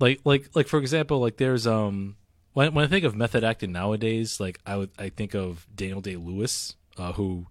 like 0.00 0.20
like 0.24 0.48
like 0.54 0.68
for 0.68 0.78
example, 0.78 1.20
like 1.20 1.36
there's 1.36 1.66
um 1.66 2.16
when 2.54 2.72
when 2.72 2.84
I 2.84 2.88
think 2.88 3.04
of 3.04 3.14
method 3.14 3.44
acting 3.44 3.72
nowadays, 3.72 4.40
like 4.40 4.58
I 4.64 4.76
would 4.76 4.90
I 4.98 5.10
think 5.10 5.34
of 5.34 5.66
Daniel 5.74 6.00
Day 6.00 6.16
Lewis, 6.16 6.76
uh, 6.96 7.12
who 7.12 7.46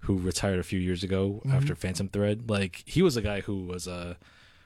who 0.00 0.16
retired 0.16 0.58
a 0.58 0.64
few 0.64 0.78
years 0.80 1.02
ago 1.04 1.42
after 1.50 1.74
Phantom 1.74 2.08
Thread. 2.08 2.48
Like 2.48 2.82
he 2.86 3.02
was 3.02 3.16
a 3.16 3.22
guy 3.22 3.40
who 3.42 3.64
was 3.64 3.86
a 3.86 4.16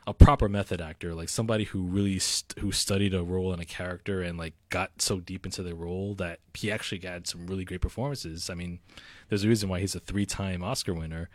a 0.06 0.12
proper 0.12 0.48
method 0.48 0.80
actor, 0.80 1.14
like 1.14 1.28
somebody 1.28 1.64
who 1.64 1.82
really 1.82 2.18
st- 2.18 2.58
who 2.58 2.72
studied 2.72 3.14
a 3.14 3.22
role 3.22 3.52
and 3.52 3.62
a 3.62 3.64
character 3.64 4.20
and 4.20 4.36
like 4.36 4.54
got 4.68 4.90
so 5.00 5.20
deep 5.20 5.46
into 5.46 5.62
the 5.62 5.74
role 5.74 6.14
that 6.14 6.40
he 6.54 6.72
actually 6.72 6.98
got 6.98 7.26
some 7.26 7.46
really 7.46 7.64
great 7.64 7.80
performances. 7.80 8.50
I 8.50 8.54
mean, 8.54 8.80
there's 9.28 9.44
a 9.44 9.48
reason 9.48 9.68
why 9.68 9.80
he's 9.80 9.94
a 9.94 10.00
three-time 10.00 10.62
Oscar 10.62 10.94
winner. 10.94 11.30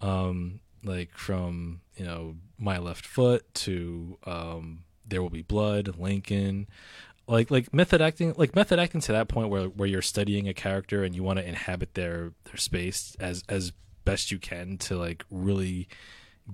Um, 0.00 0.60
like 0.82 1.16
from 1.16 1.80
you 1.96 2.04
know 2.04 2.36
My 2.58 2.78
Left 2.78 3.04
Foot 3.04 3.52
to 3.54 4.18
um, 4.24 4.84
There 5.06 5.20
Will 5.20 5.30
Be 5.30 5.42
Blood, 5.42 5.96
Lincoln. 5.98 6.68
Like 7.28 7.50
like 7.50 7.74
method 7.74 8.00
acting, 8.00 8.34
like 8.36 8.54
method 8.54 8.78
acting 8.78 9.00
to 9.02 9.12
that 9.12 9.28
point 9.28 9.50
where 9.50 9.64
where 9.64 9.88
you're 9.88 10.00
studying 10.00 10.48
a 10.48 10.54
character 10.54 11.02
and 11.04 11.14
you 11.14 11.22
want 11.22 11.38
to 11.38 11.46
inhabit 11.46 11.94
their 11.94 12.32
their 12.44 12.56
space 12.56 13.16
as 13.20 13.42
as 13.48 13.72
best 14.04 14.30
you 14.30 14.38
can 14.38 14.78
to 14.78 14.96
like 14.96 15.24
really 15.30 15.88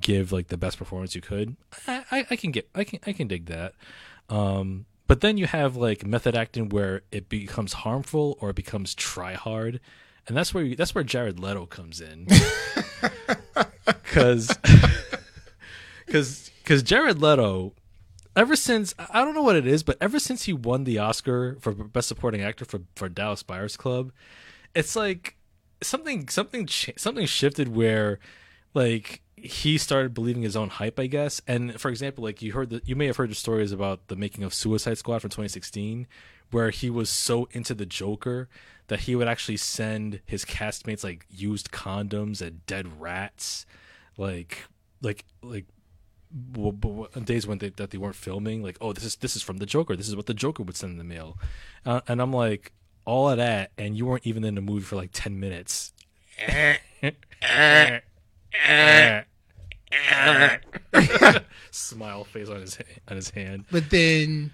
give 0.00 0.32
like 0.32 0.48
the 0.48 0.56
best 0.56 0.78
performance 0.78 1.14
you 1.14 1.20
could. 1.20 1.56
I, 1.86 2.04
I, 2.10 2.26
I 2.30 2.36
can 2.36 2.50
get 2.50 2.68
I 2.74 2.84
can 2.84 3.00
I 3.06 3.12
can 3.12 3.28
dig 3.28 3.46
that. 3.46 3.74
Um, 4.28 4.86
but 5.06 5.20
then 5.20 5.36
you 5.36 5.46
have 5.46 5.76
like 5.76 6.06
method 6.06 6.34
acting 6.34 6.68
where 6.68 7.02
it 7.10 7.28
becomes 7.28 7.72
harmful 7.74 8.38
or 8.40 8.50
it 8.50 8.56
becomes 8.56 8.94
try 8.94 9.34
hard, 9.34 9.80
and 10.26 10.36
that's 10.36 10.54
where 10.54 10.64
you, 10.64 10.76
that's 10.76 10.94
where 10.94 11.04
Jared 11.04 11.38
Leto 11.38 11.66
comes 11.66 12.00
in. 12.00 12.26
Because 13.84 14.56
because 16.06 16.50
because 16.62 16.82
Jared 16.82 17.20
Leto, 17.20 17.72
ever 18.36 18.56
since 18.56 18.94
I 18.98 19.24
don't 19.24 19.34
know 19.34 19.42
what 19.42 19.56
it 19.56 19.66
is, 19.66 19.82
but 19.82 19.96
ever 20.00 20.18
since 20.18 20.44
he 20.44 20.52
won 20.52 20.84
the 20.84 20.98
Oscar 20.98 21.56
for 21.60 21.72
best 21.72 22.08
supporting 22.08 22.42
actor 22.42 22.64
for 22.64 22.82
for 22.94 23.08
Dallas 23.08 23.42
Buyers 23.42 23.76
Club, 23.76 24.12
it's 24.74 24.94
like 24.94 25.36
something 25.82 26.28
something 26.28 26.68
something 26.68 27.26
shifted 27.26 27.74
where 27.74 28.18
like 28.74 29.22
he 29.42 29.76
started 29.76 30.14
believing 30.14 30.42
his 30.42 30.56
own 30.56 30.68
hype, 30.68 30.98
I 30.98 31.06
guess. 31.06 31.42
And 31.46 31.80
for 31.80 31.88
example, 31.88 32.24
like 32.24 32.42
you 32.42 32.52
heard 32.52 32.70
the, 32.70 32.82
you 32.84 32.96
may 32.96 33.06
have 33.06 33.16
heard 33.16 33.30
the 33.30 33.34
stories 33.34 33.72
about 33.72 34.08
the 34.08 34.16
making 34.16 34.44
of 34.44 34.54
Suicide 34.54 34.98
Squad 34.98 35.20
from 35.20 35.30
2016, 35.30 36.06
where 36.50 36.70
he 36.70 36.88
was 36.88 37.10
so 37.10 37.48
into 37.52 37.74
the 37.74 37.86
Joker 37.86 38.48
that 38.88 39.00
he 39.00 39.16
would 39.16 39.28
actually 39.28 39.56
send 39.56 40.20
his 40.26 40.44
castmates 40.44 41.02
like 41.02 41.26
used 41.28 41.72
condoms 41.72 42.40
and 42.40 42.64
dead 42.66 43.00
rats, 43.00 43.66
like 44.16 44.64
like 45.00 45.24
like 45.42 45.66
w- 46.52 46.72
w- 46.72 47.08
on 47.16 47.24
days 47.24 47.46
when 47.46 47.58
they 47.58 47.70
that 47.70 47.90
they 47.90 47.98
weren't 47.98 48.14
filming. 48.14 48.62
Like, 48.62 48.78
oh, 48.80 48.92
this 48.92 49.04
is 49.04 49.16
this 49.16 49.34
is 49.34 49.42
from 49.42 49.58
the 49.58 49.66
Joker. 49.66 49.96
This 49.96 50.08
is 50.08 50.16
what 50.16 50.26
the 50.26 50.34
Joker 50.34 50.62
would 50.62 50.76
send 50.76 50.92
in 50.92 50.98
the 50.98 51.04
mail, 51.04 51.36
uh, 51.84 52.00
and 52.06 52.22
I'm 52.22 52.32
like, 52.32 52.72
all 53.04 53.28
of 53.28 53.38
that, 53.38 53.72
and 53.76 53.96
you 53.96 54.06
weren't 54.06 54.26
even 54.26 54.44
in 54.44 54.54
the 54.54 54.60
movie 54.60 54.84
for 54.84 54.96
like 54.96 55.10
10 55.12 55.40
minutes. 55.40 55.92
Smile 61.70 62.24
face 62.24 62.48
on 62.48 62.60
his 62.60 62.78
on 63.08 63.16
his 63.16 63.30
hand. 63.30 63.64
But 63.70 63.90
then 63.90 64.50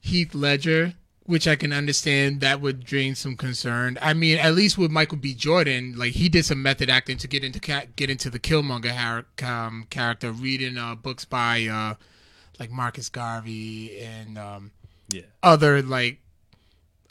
Heath 0.00 0.34
Ledger, 0.34 0.94
which 1.24 1.46
I 1.46 1.56
can 1.56 1.72
understand, 1.72 2.40
that 2.40 2.60
would 2.60 2.84
drain 2.84 3.14
some 3.14 3.36
concern. 3.36 3.98
I 4.02 4.14
mean, 4.14 4.38
at 4.38 4.54
least 4.54 4.76
with 4.78 4.90
Michael 4.90 5.18
B. 5.18 5.34
Jordan, 5.34 5.94
like 5.96 6.12
he 6.12 6.28
did 6.28 6.44
some 6.44 6.62
method 6.62 6.90
acting 6.90 7.18
to 7.18 7.28
get 7.28 7.44
into 7.44 7.60
get 7.96 8.10
into 8.10 8.30
the 8.30 8.40
Killmonger 8.40 9.24
um, 9.44 9.86
character, 9.90 10.32
reading 10.32 10.76
uh, 10.78 10.94
books 10.94 11.24
by 11.24 11.66
uh, 11.66 11.94
like 12.58 12.70
Marcus 12.70 13.08
Garvey 13.08 14.00
and 14.00 14.36
um, 14.38 14.72
Yeah. 15.08 15.22
other 15.42 15.82
like 15.82 16.18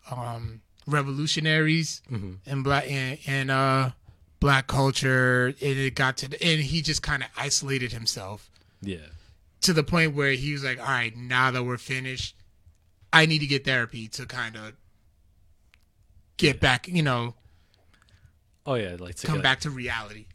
um, 0.09 0.61
revolutionaries 0.87 2.01
and 2.09 2.63
black 2.63 2.89
and, 2.89 3.17
and 3.27 3.51
uh, 3.51 3.91
black 4.41 4.67
culture. 4.67 5.45
And 5.47 5.55
it 5.61 5.95
got 5.95 6.17
to 6.17 6.25
and 6.45 6.59
he 6.61 6.81
just 6.81 7.01
kind 7.01 7.23
of 7.23 7.29
isolated 7.37 7.93
himself 7.93 8.51
Yeah. 8.81 8.97
to 9.61 9.71
the 9.71 9.83
point 9.83 10.13
where 10.13 10.31
he 10.33 10.51
was 10.51 10.63
like, 10.65 10.79
"All 10.79 10.85
right, 10.87 11.15
now 11.15 11.49
that 11.51 11.63
we're 11.63 11.77
finished, 11.77 12.35
I 13.13 13.25
need 13.25 13.39
to 13.39 13.47
get 13.47 13.63
therapy 13.63 14.09
to 14.09 14.25
kind 14.25 14.57
of 14.57 14.73
get 16.37 16.59
back, 16.59 16.87
you 16.87 17.03
know, 17.03 17.35
Oh 18.65 18.75
yeah, 18.75 18.95
like 18.99 19.15
to 19.15 19.27
come 19.27 19.37
get- 19.37 19.43
back 19.43 19.59
to 19.61 19.69
reality." 19.69 20.25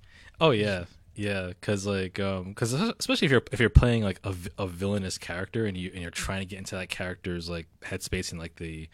Oh 0.40 0.50
yeah, 0.50 0.84
yeah. 1.14 1.48
Because 1.48 1.86
like, 1.86 2.18
um, 2.20 2.48
because 2.50 2.72
especially 2.72 3.26
if 3.26 3.30
you're 3.32 3.42
if 3.52 3.60
you're 3.60 3.70
playing 3.70 4.02
like 4.02 4.20
a, 4.24 4.34
a 4.58 4.66
villainous 4.66 5.16
character 5.18 5.64
and 5.66 5.76
you 5.76 5.90
and 5.92 6.02
you're 6.02 6.10
trying 6.10 6.40
to 6.40 6.46
get 6.46 6.58
into 6.58 6.74
that 6.76 6.88
character's 6.88 7.48
like 7.48 7.66
headspace 7.82 8.30
and 8.32 8.40
like 8.40 8.56
the 8.56 8.88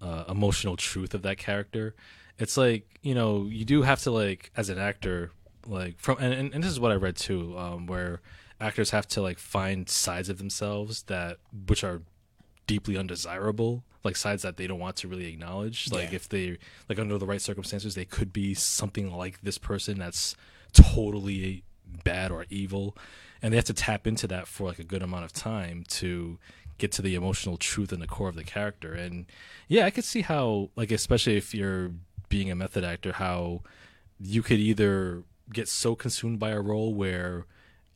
uh, 0.00 0.24
emotional 0.28 0.76
truth 0.76 1.14
of 1.14 1.22
that 1.22 1.36
character, 1.38 1.94
it's 2.38 2.56
like 2.56 2.98
you 3.02 3.14
know 3.14 3.44
you 3.44 3.64
do 3.64 3.82
have 3.82 4.00
to 4.02 4.10
like 4.10 4.50
as 4.56 4.68
an 4.68 4.78
actor 4.78 5.30
like 5.66 5.98
from 5.98 6.18
and, 6.18 6.32
and, 6.32 6.54
and 6.54 6.62
this 6.64 6.70
is 6.70 6.78
what 6.80 6.92
I 6.92 6.96
read 6.96 7.16
too, 7.16 7.56
um, 7.58 7.86
where 7.86 8.20
actors 8.60 8.90
have 8.90 9.06
to 9.08 9.20
like 9.22 9.38
find 9.38 9.88
sides 9.88 10.28
of 10.28 10.38
themselves 10.38 11.02
that 11.04 11.38
which 11.66 11.82
are 11.84 12.02
deeply 12.66 12.96
undesirable 12.96 13.84
like 14.04 14.16
sides 14.16 14.42
that 14.42 14.56
they 14.56 14.66
don't 14.68 14.78
want 14.78 14.96
to 14.96 15.08
really 15.08 15.26
acknowledge. 15.26 15.90
Like 15.90 16.10
Yeah. 16.10 16.16
if 16.16 16.28
they 16.28 16.58
like 16.88 16.98
under 16.98 17.18
the 17.18 17.26
right 17.26 17.40
circumstances 17.40 17.94
they 17.96 18.04
could 18.04 18.32
be 18.32 18.54
something 18.54 19.12
like 19.12 19.40
this 19.42 19.58
person 19.58 19.98
that's 19.98 20.36
totally 20.72 21.64
bad 22.04 22.30
or 22.30 22.46
evil. 22.50 22.96
And 23.42 23.52
they 23.52 23.56
have 23.56 23.64
to 23.66 23.74
tap 23.74 24.06
into 24.06 24.26
that 24.28 24.46
for 24.48 24.68
like 24.68 24.78
a 24.78 24.84
good 24.84 25.02
amount 25.02 25.24
of 25.24 25.32
time 25.32 25.84
to 25.88 26.38
get 26.78 26.92
to 26.92 27.02
the 27.02 27.14
emotional 27.14 27.56
truth 27.56 27.92
and 27.92 28.00
the 28.02 28.06
core 28.06 28.28
of 28.28 28.36
the 28.36 28.44
character. 28.44 28.92
And 28.92 29.26
yeah 29.68 29.84
i 29.86 29.90
could 29.90 30.04
see 30.04 30.22
how 30.22 30.70
like 30.76 30.92
especially 30.92 31.36
if 31.36 31.54
you're 31.54 31.90
being 32.28 32.50
a 32.50 32.54
method 32.54 32.84
actor 32.84 33.12
how 33.12 33.62
you 34.18 34.42
could 34.42 34.58
either 34.58 35.22
get 35.52 35.68
so 35.68 35.94
consumed 35.94 36.38
by 36.38 36.50
a 36.50 36.60
role 36.60 36.94
where 36.94 37.46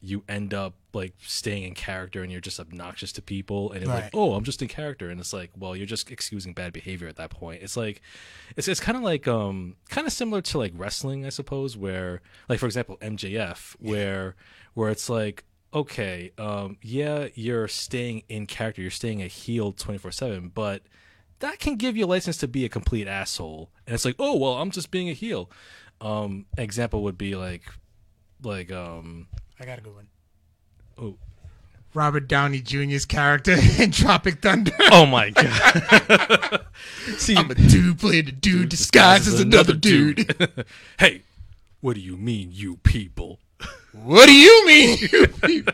you 0.02 0.22
end 0.28 0.54
up 0.54 0.74
like 0.94 1.12
staying 1.18 1.62
in 1.62 1.74
character 1.74 2.22
and 2.22 2.32
you're 2.32 2.40
just 2.40 2.58
obnoxious 2.58 3.12
to 3.12 3.20
people 3.20 3.70
and 3.72 3.82
it's 3.82 3.90
like 3.90 4.10
oh 4.14 4.32
i'm 4.32 4.44
just 4.44 4.62
in 4.62 4.68
character. 4.68 5.10
And 5.10 5.20
it's 5.20 5.32
like 5.32 5.50
well 5.56 5.76
you're 5.76 5.86
just 5.86 6.10
excusing 6.10 6.54
bad 6.54 6.72
behavior 6.72 7.06
at 7.06 7.16
that 7.16 7.30
point. 7.30 7.62
It's 7.62 7.76
like 7.76 8.00
it's, 8.56 8.66
it's 8.66 8.80
kind 8.80 8.96
of 8.96 9.04
like 9.04 9.28
um 9.28 9.76
kind 9.88 10.06
of 10.06 10.12
similar 10.12 10.40
to 10.40 10.58
like 10.58 10.72
wrestling 10.74 11.26
i 11.26 11.28
suppose 11.28 11.76
where 11.76 12.22
like 12.48 12.58
for 12.58 12.66
example 12.66 12.96
mjf 12.98 13.76
where 13.78 14.36
where 14.74 14.88
it's 14.90 15.10
like 15.10 15.44
okay 15.74 16.32
um 16.38 16.76
yeah 16.82 17.28
you're 17.34 17.68
staying 17.68 18.22
in 18.28 18.46
character 18.46 18.80
you're 18.82 18.90
staying 18.90 19.22
a 19.22 19.26
heel 19.26 19.72
24-7 19.72 20.50
but 20.54 20.82
that 21.40 21.58
can 21.58 21.76
give 21.76 21.96
you 21.96 22.04
a 22.04 22.06
license 22.06 22.36
to 22.38 22.48
be 22.48 22.64
a 22.64 22.68
complete 22.68 23.06
asshole 23.08 23.70
and 23.86 23.94
it's 23.94 24.04
like 24.04 24.16
oh 24.18 24.36
well 24.36 24.54
i'm 24.54 24.70
just 24.70 24.90
being 24.90 25.08
a 25.08 25.12
heel 25.12 25.50
um 26.00 26.46
example 26.56 27.02
would 27.02 27.18
be 27.18 27.34
like 27.34 27.64
like 28.42 28.72
um 28.72 29.26
I 29.60 29.66
got 29.66 29.78
a 29.78 29.82
good 29.82 29.94
one. 29.94 30.08
oh 30.96 31.16
Robert 31.92 32.28
Downey 32.28 32.60
Jr.'s 32.60 33.04
character 33.04 33.56
in 33.78 33.90
Tropic 33.90 34.40
Thunder. 34.40 34.72
oh 34.92 35.04
my 35.06 35.30
god 35.30 36.64
see 37.18 37.36
I'm 37.36 37.50
a 37.50 37.54
dude 37.54 37.98
playing 37.98 38.28
a 38.28 38.32
dude 38.32 38.68
disguised 38.70 39.28
as 39.28 39.40
another 39.40 39.74
dude. 39.74 40.64
hey 40.98 41.22
what 41.80 41.94
do 41.96 42.00
you 42.00 42.16
mean 42.16 42.50
you 42.52 42.76
people 42.76 43.38
what 43.92 44.26
do 44.26 44.34
you 44.34 44.66
mean? 44.66 44.98
you? 45.48 45.64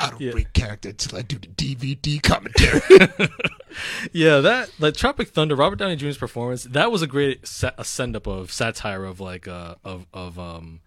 I 0.00 0.10
don't 0.10 0.30
break 0.32 0.52
character 0.52 0.90
until 0.90 1.18
I 1.18 1.22
do 1.22 1.38
the 1.38 1.48
DVD 1.48 2.22
commentary. 2.22 2.80
yeah 4.12 4.40
that 4.40 4.70
like 4.80 4.94
tropic 4.94 5.28
thunder 5.28 5.54
robert 5.54 5.76
downey 5.76 5.96
jr's 5.96 6.16
performance 6.18 6.64
that 6.64 6.90
was 6.90 7.00
a 7.00 7.06
great 7.06 7.46
sa- 7.46 7.70
a 7.78 7.84
send 7.84 8.16
up 8.16 8.26
of 8.26 8.50
satire 8.50 9.04
of 9.04 9.20
like 9.20 9.46
uh 9.46 9.76
of 9.84 10.06
of 10.12 10.36
um 10.38 10.80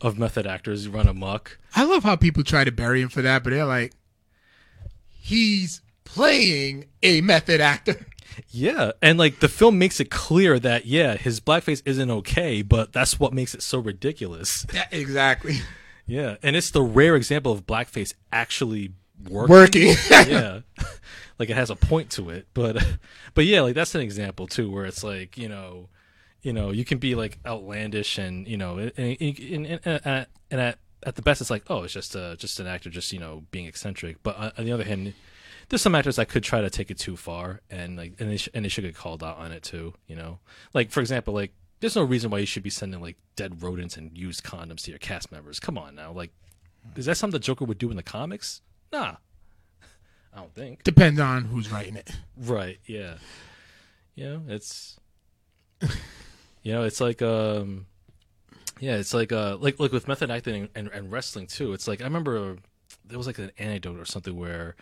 of 0.00 0.18
method 0.18 0.46
actors 0.46 0.86
run 0.88 1.06
amok 1.08 1.58
I 1.76 1.84
love 1.84 2.04
how 2.04 2.16
people 2.16 2.44
try 2.44 2.62
to 2.64 2.70
bury 2.70 3.02
him 3.02 3.08
for 3.08 3.22
that, 3.22 3.42
but 3.42 3.50
they're 3.50 3.64
like, 3.64 3.92
he's 5.08 5.80
playing 6.04 6.86
a 7.02 7.20
method 7.20 7.60
actor. 7.60 8.06
Yeah, 8.50 8.92
and 9.02 9.18
like 9.18 9.40
the 9.40 9.48
film 9.48 9.78
makes 9.78 10.00
it 10.00 10.10
clear 10.10 10.58
that 10.58 10.86
yeah, 10.86 11.16
his 11.16 11.40
blackface 11.40 11.82
isn't 11.84 12.10
okay, 12.10 12.62
but 12.62 12.92
that's 12.92 13.18
what 13.18 13.32
makes 13.32 13.54
it 13.54 13.62
so 13.62 13.78
ridiculous. 13.78 14.66
Yeah, 14.72 14.86
exactly. 14.90 15.58
Yeah, 16.06 16.36
and 16.42 16.56
it's 16.56 16.70
the 16.70 16.82
rare 16.82 17.16
example 17.16 17.52
of 17.52 17.66
blackface 17.66 18.14
actually 18.32 18.92
working. 19.28 19.54
Working. 19.54 19.96
yeah, 20.10 20.60
like 21.38 21.50
it 21.50 21.56
has 21.56 21.70
a 21.70 21.76
point 21.76 22.10
to 22.12 22.30
it, 22.30 22.46
but 22.54 22.84
but 23.34 23.46
yeah, 23.46 23.62
like 23.62 23.74
that's 23.74 23.94
an 23.94 24.00
example 24.00 24.46
too, 24.46 24.70
where 24.70 24.84
it's 24.84 25.02
like 25.02 25.38
you 25.38 25.48
know, 25.48 25.88
you 26.42 26.52
know, 26.52 26.70
you 26.70 26.84
can 26.84 26.98
be 26.98 27.14
like 27.14 27.38
outlandish 27.46 28.18
and 28.18 28.46
you 28.46 28.56
know, 28.56 28.78
and 28.78 28.92
and, 28.96 29.16
and, 29.20 29.80
and, 29.84 30.26
and 30.50 30.60
at 30.60 30.78
at 31.04 31.16
the 31.16 31.22
best, 31.22 31.40
it's 31.40 31.50
like 31.50 31.64
oh, 31.68 31.84
it's 31.84 31.94
just 31.94 32.14
a 32.14 32.36
just 32.38 32.60
an 32.60 32.66
actor, 32.66 32.90
just 32.90 33.12
you 33.12 33.18
know, 33.18 33.44
being 33.50 33.66
eccentric. 33.66 34.22
But 34.22 34.36
on, 34.36 34.52
on 34.58 34.64
the 34.64 34.72
other 34.72 34.84
hand, 34.84 35.14
there's 35.68 35.82
some 35.82 35.94
actors 35.94 36.16
that 36.16 36.28
could 36.28 36.42
try 36.42 36.60
to 36.60 36.70
take 36.70 36.90
it 36.90 36.98
too 36.98 37.16
far, 37.16 37.60
and 37.70 37.96
like 37.96 38.14
and 38.18 38.30
they 38.30 38.36
sh- 38.36 38.48
and 38.54 38.64
they 38.64 38.68
should 38.68 38.84
get 38.84 38.94
called 38.94 39.22
out 39.22 39.38
on 39.38 39.52
it 39.52 39.62
too. 39.62 39.94
You 40.06 40.16
know, 40.16 40.38
like 40.72 40.90
for 40.90 41.00
example, 41.00 41.34
like 41.34 41.52
there's 41.80 41.96
no 41.96 42.04
reason 42.04 42.30
why 42.30 42.38
you 42.38 42.46
should 42.46 42.62
be 42.62 42.70
sending 42.70 43.00
like 43.00 43.16
dead 43.36 43.62
rodents 43.62 43.96
and 43.96 44.16
used 44.16 44.44
condoms 44.44 44.82
to 44.82 44.90
your 44.90 44.98
cast 44.98 45.32
members. 45.32 45.60
Come 45.60 45.76
on 45.78 45.94
now, 45.94 46.12
like 46.12 46.30
is 46.96 47.06
that 47.06 47.16
something 47.16 47.38
the 47.38 47.44
Joker 47.44 47.64
would 47.64 47.78
do 47.78 47.90
in 47.90 47.96
the 47.96 48.02
comics? 48.02 48.60
Nah, 48.92 49.16
I 50.32 50.38
don't 50.38 50.54
think. 50.54 50.82
Depends 50.84 51.20
on 51.20 51.44
who's 51.44 51.70
writing 51.70 51.96
it. 51.96 52.10
Right. 52.36 52.78
Yeah. 52.86 53.16
You 54.14 54.24
know, 54.24 54.42
it's 54.48 54.98
you 56.62 56.72
know, 56.72 56.84
it's 56.84 57.00
like 57.00 57.22
um 57.22 57.86
yeah, 58.80 58.96
it's 58.96 59.14
like 59.14 59.32
uh 59.32 59.56
like 59.58 59.80
like 59.80 59.92
with 59.92 60.08
method 60.08 60.30
acting 60.30 60.68
and, 60.74 60.88
and 60.88 61.10
wrestling 61.10 61.46
too. 61.46 61.72
It's 61.72 61.88
like 61.88 62.00
I 62.00 62.04
remember 62.04 62.56
there 63.04 63.18
was 63.18 63.26
like 63.26 63.38
an 63.38 63.50
anecdote 63.58 63.98
or 63.98 64.04
something 64.04 64.36
where 64.36 64.76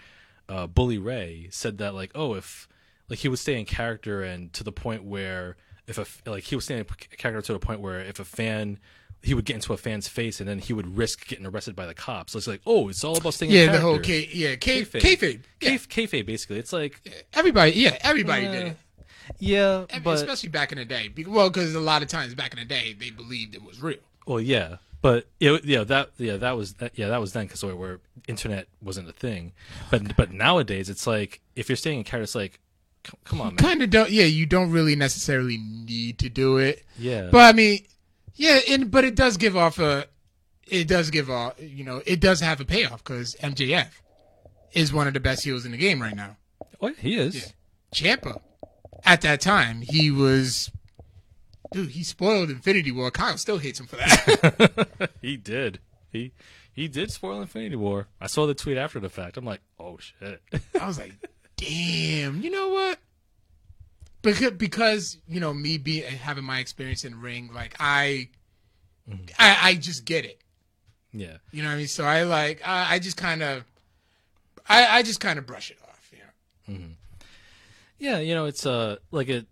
uh 0.52 0.66
Bully 0.66 0.98
Ray 0.98 1.48
said 1.50 1.78
that 1.78 1.94
like, 1.94 2.10
oh, 2.14 2.34
if 2.34 2.68
like 3.08 3.18
he 3.20 3.28
would 3.28 3.38
stay 3.38 3.58
in 3.58 3.66
character 3.66 4.22
and 4.22 4.52
to 4.52 4.62
the 4.64 4.72
point 4.72 5.02
where 5.04 5.56
if 5.86 5.96
a 5.98 6.06
like 6.30 6.44
he 6.44 6.54
was 6.54 6.64
staying 6.64 6.80
in 6.80 6.86
character 7.16 7.42
to 7.48 7.52
the 7.52 7.58
point 7.58 7.80
where 7.80 7.98
if 8.00 8.18
a 8.20 8.24
fan 8.24 8.78
he 9.24 9.34
would 9.34 9.44
get 9.44 9.54
into 9.54 9.72
a 9.72 9.76
fan's 9.76 10.08
face 10.08 10.40
and 10.40 10.48
then 10.48 10.58
he 10.58 10.72
would 10.72 10.96
risk 10.96 11.28
getting 11.28 11.46
arrested 11.46 11.76
by 11.76 11.86
the 11.86 11.94
cops. 11.94 12.32
So 12.32 12.38
it's 12.38 12.48
like, 12.48 12.60
oh, 12.66 12.88
it's 12.88 13.04
all 13.04 13.16
about 13.16 13.34
staying 13.34 13.52
in 13.52 13.56
Yeah, 13.56 13.64
character. 13.66 13.78
the 13.80 13.86
whole 13.86 13.98
K, 14.00 14.28
yeah, 14.32 14.56
K, 14.56 14.82
Kayfabe. 14.82 15.00
kayfabe. 15.00 15.40
Yeah. 15.60 15.70
Kayf- 15.70 15.86
kayfabe, 15.88 16.26
basically. 16.26 16.58
It's 16.58 16.72
like, 16.72 17.00
Everybody, 17.32 17.70
yeah, 17.72 17.96
everybody 18.00 18.46
did 18.46 18.66
it. 18.68 18.76
yeah, 19.38 19.84
I 19.94 20.00
but 20.00 20.14
especially 20.14 20.48
back 20.48 20.72
in 20.72 20.78
the 20.78 20.84
day. 20.84 21.08
Well, 21.24 21.50
because 21.50 21.72
a 21.72 21.78
lot 21.80 22.02
of 22.02 22.08
times 22.08 22.34
back 22.34 22.52
in 22.52 22.58
the 22.58 22.64
day, 22.64 22.94
they 22.98 23.10
believed 23.10 23.54
it 23.54 23.62
was 23.62 23.80
real. 23.80 23.98
Well, 24.26 24.40
yeah, 24.40 24.78
but 25.02 25.26
it, 25.40 25.64
yeah, 25.64 25.84
that 25.84 26.10
yeah, 26.16 26.36
that 26.38 26.56
was 26.56 26.74
that, 26.74 26.92
yeah, 26.98 27.08
that 27.08 27.20
was 27.20 27.32
then 27.32 27.46
because 27.46 27.62
where, 27.64 27.76
where 27.76 28.00
internet 28.28 28.68
wasn't 28.80 29.08
a 29.08 29.12
thing. 29.12 29.52
But 29.90 30.16
but 30.16 30.32
nowadays, 30.32 30.88
it's 30.88 31.06
like 31.06 31.40
if 31.56 31.68
you're 31.68 31.76
staying 31.76 31.98
in 31.98 32.04
character, 32.04 32.22
it's 32.24 32.34
like, 32.34 32.60
c- 33.06 33.12
come 33.24 33.40
on, 33.40 33.48
man. 33.48 33.56
Kind 33.56 33.82
of 33.82 33.90
don't. 33.90 34.10
Yeah, 34.10 34.24
you 34.24 34.46
don't 34.46 34.70
really 34.70 34.96
necessarily 34.96 35.58
need 35.58 36.18
to 36.20 36.28
do 36.28 36.56
it. 36.58 36.84
Yeah, 36.98 37.28
But 37.30 37.52
I 37.54 37.56
mean, 37.56 37.80
yeah, 38.34 38.60
and 38.70 38.90
but 38.90 39.04
it 39.04 39.14
does 39.14 39.36
give 39.36 39.56
off 39.56 39.78
a. 39.78 40.06
It 40.68 40.88
does 40.88 41.10
give 41.10 41.28
off. 41.28 41.54
You 41.60 41.84
know, 41.84 42.00
it 42.06 42.20
does 42.20 42.40
have 42.40 42.60
a 42.60 42.64
payoff 42.64 43.04
because 43.04 43.34
MJF 43.42 43.88
is 44.72 44.92
one 44.92 45.06
of 45.06 45.12
the 45.14 45.20
best 45.20 45.44
heels 45.44 45.66
in 45.66 45.72
the 45.72 45.76
game 45.78 46.00
right 46.00 46.16
now. 46.16 46.36
oh, 46.80 46.94
he 46.98 47.16
is. 47.16 47.52
Champa, 47.92 48.40
at 49.04 49.20
that 49.22 49.40
time, 49.40 49.82
he 49.82 50.10
was. 50.10 50.70
Dude, 51.72 51.90
he 51.90 52.02
spoiled 52.04 52.50
Infinity 52.50 52.92
War. 52.92 53.10
Kyle 53.10 53.36
still 53.38 53.58
hates 53.58 53.80
him 53.80 53.86
for 53.86 53.96
that. 53.96 55.10
he 55.22 55.36
did. 55.36 55.80
He 56.10 56.32
he 56.72 56.88
did 56.88 57.10
spoil 57.10 57.40
Infinity 57.40 57.76
War. 57.76 58.08
I 58.20 58.26
saw 58.26 58.46
the 58.46 58.54
tweet 58.54 58.76
after 58.78 59.00
the 59.00 59.08
fact. 59.08 59.36
I'm 59.36 59.44
like, 59.44 59.60
oh 59.78 59.98
shit. 59.98 60.40
I 60.80 60.86
was 60.86 60.98
like, 60.98 61.12
damn. 61.56 62.42
You 62.42 62.50
know 62.50 62.68
what? 62.68 62.98
Because 64.22 64.52
because 64.52 65.18
you 65.26 65.40
know 65.40 65.52
me 65.52 65.78
being 65.78 66.04
having 66.04 66.44
my 66.44 66.60
experience 66.60 67.04
in 67.04 67.20
ring, 67.20 67.50
like 67.52 67.74
I, 67.80 68.28
I, 69.38 69.58
I 69.62 69.74
just 69.74 70.04
get 70.04 70.24
it. 70.24 70.40
yeah, 71.12 71.38
You 71.50 71.62
know 71.62 71.68
what 71.68 71.74
I 71.74 71.78
mean? 71.78 71.88
So 71.88 72.04
I 72.04 72.22
like 72.22 72.62
I, 72.64 72.94
I 72.94 72.98
just 73.00 73.16
kind 73.16 73.42
of, 73.42 73.64
I, 74.68 74.98
I 74.98 75.02
just 75.02 75.18
kind 75.20 75.38
of 75.40 75.46
brush 75.46 75.70
it 75.72 75.78
off. 75.82 76.12
You 76.12 76.74
know? 76.78 76.84
yeah. 77.98 78.18
You 78.20 78.34
know, 78.34 78.46
it's 78.46 78.64
uh 78.64 78.96
like 79.10 79.28
it. 79.28 79.46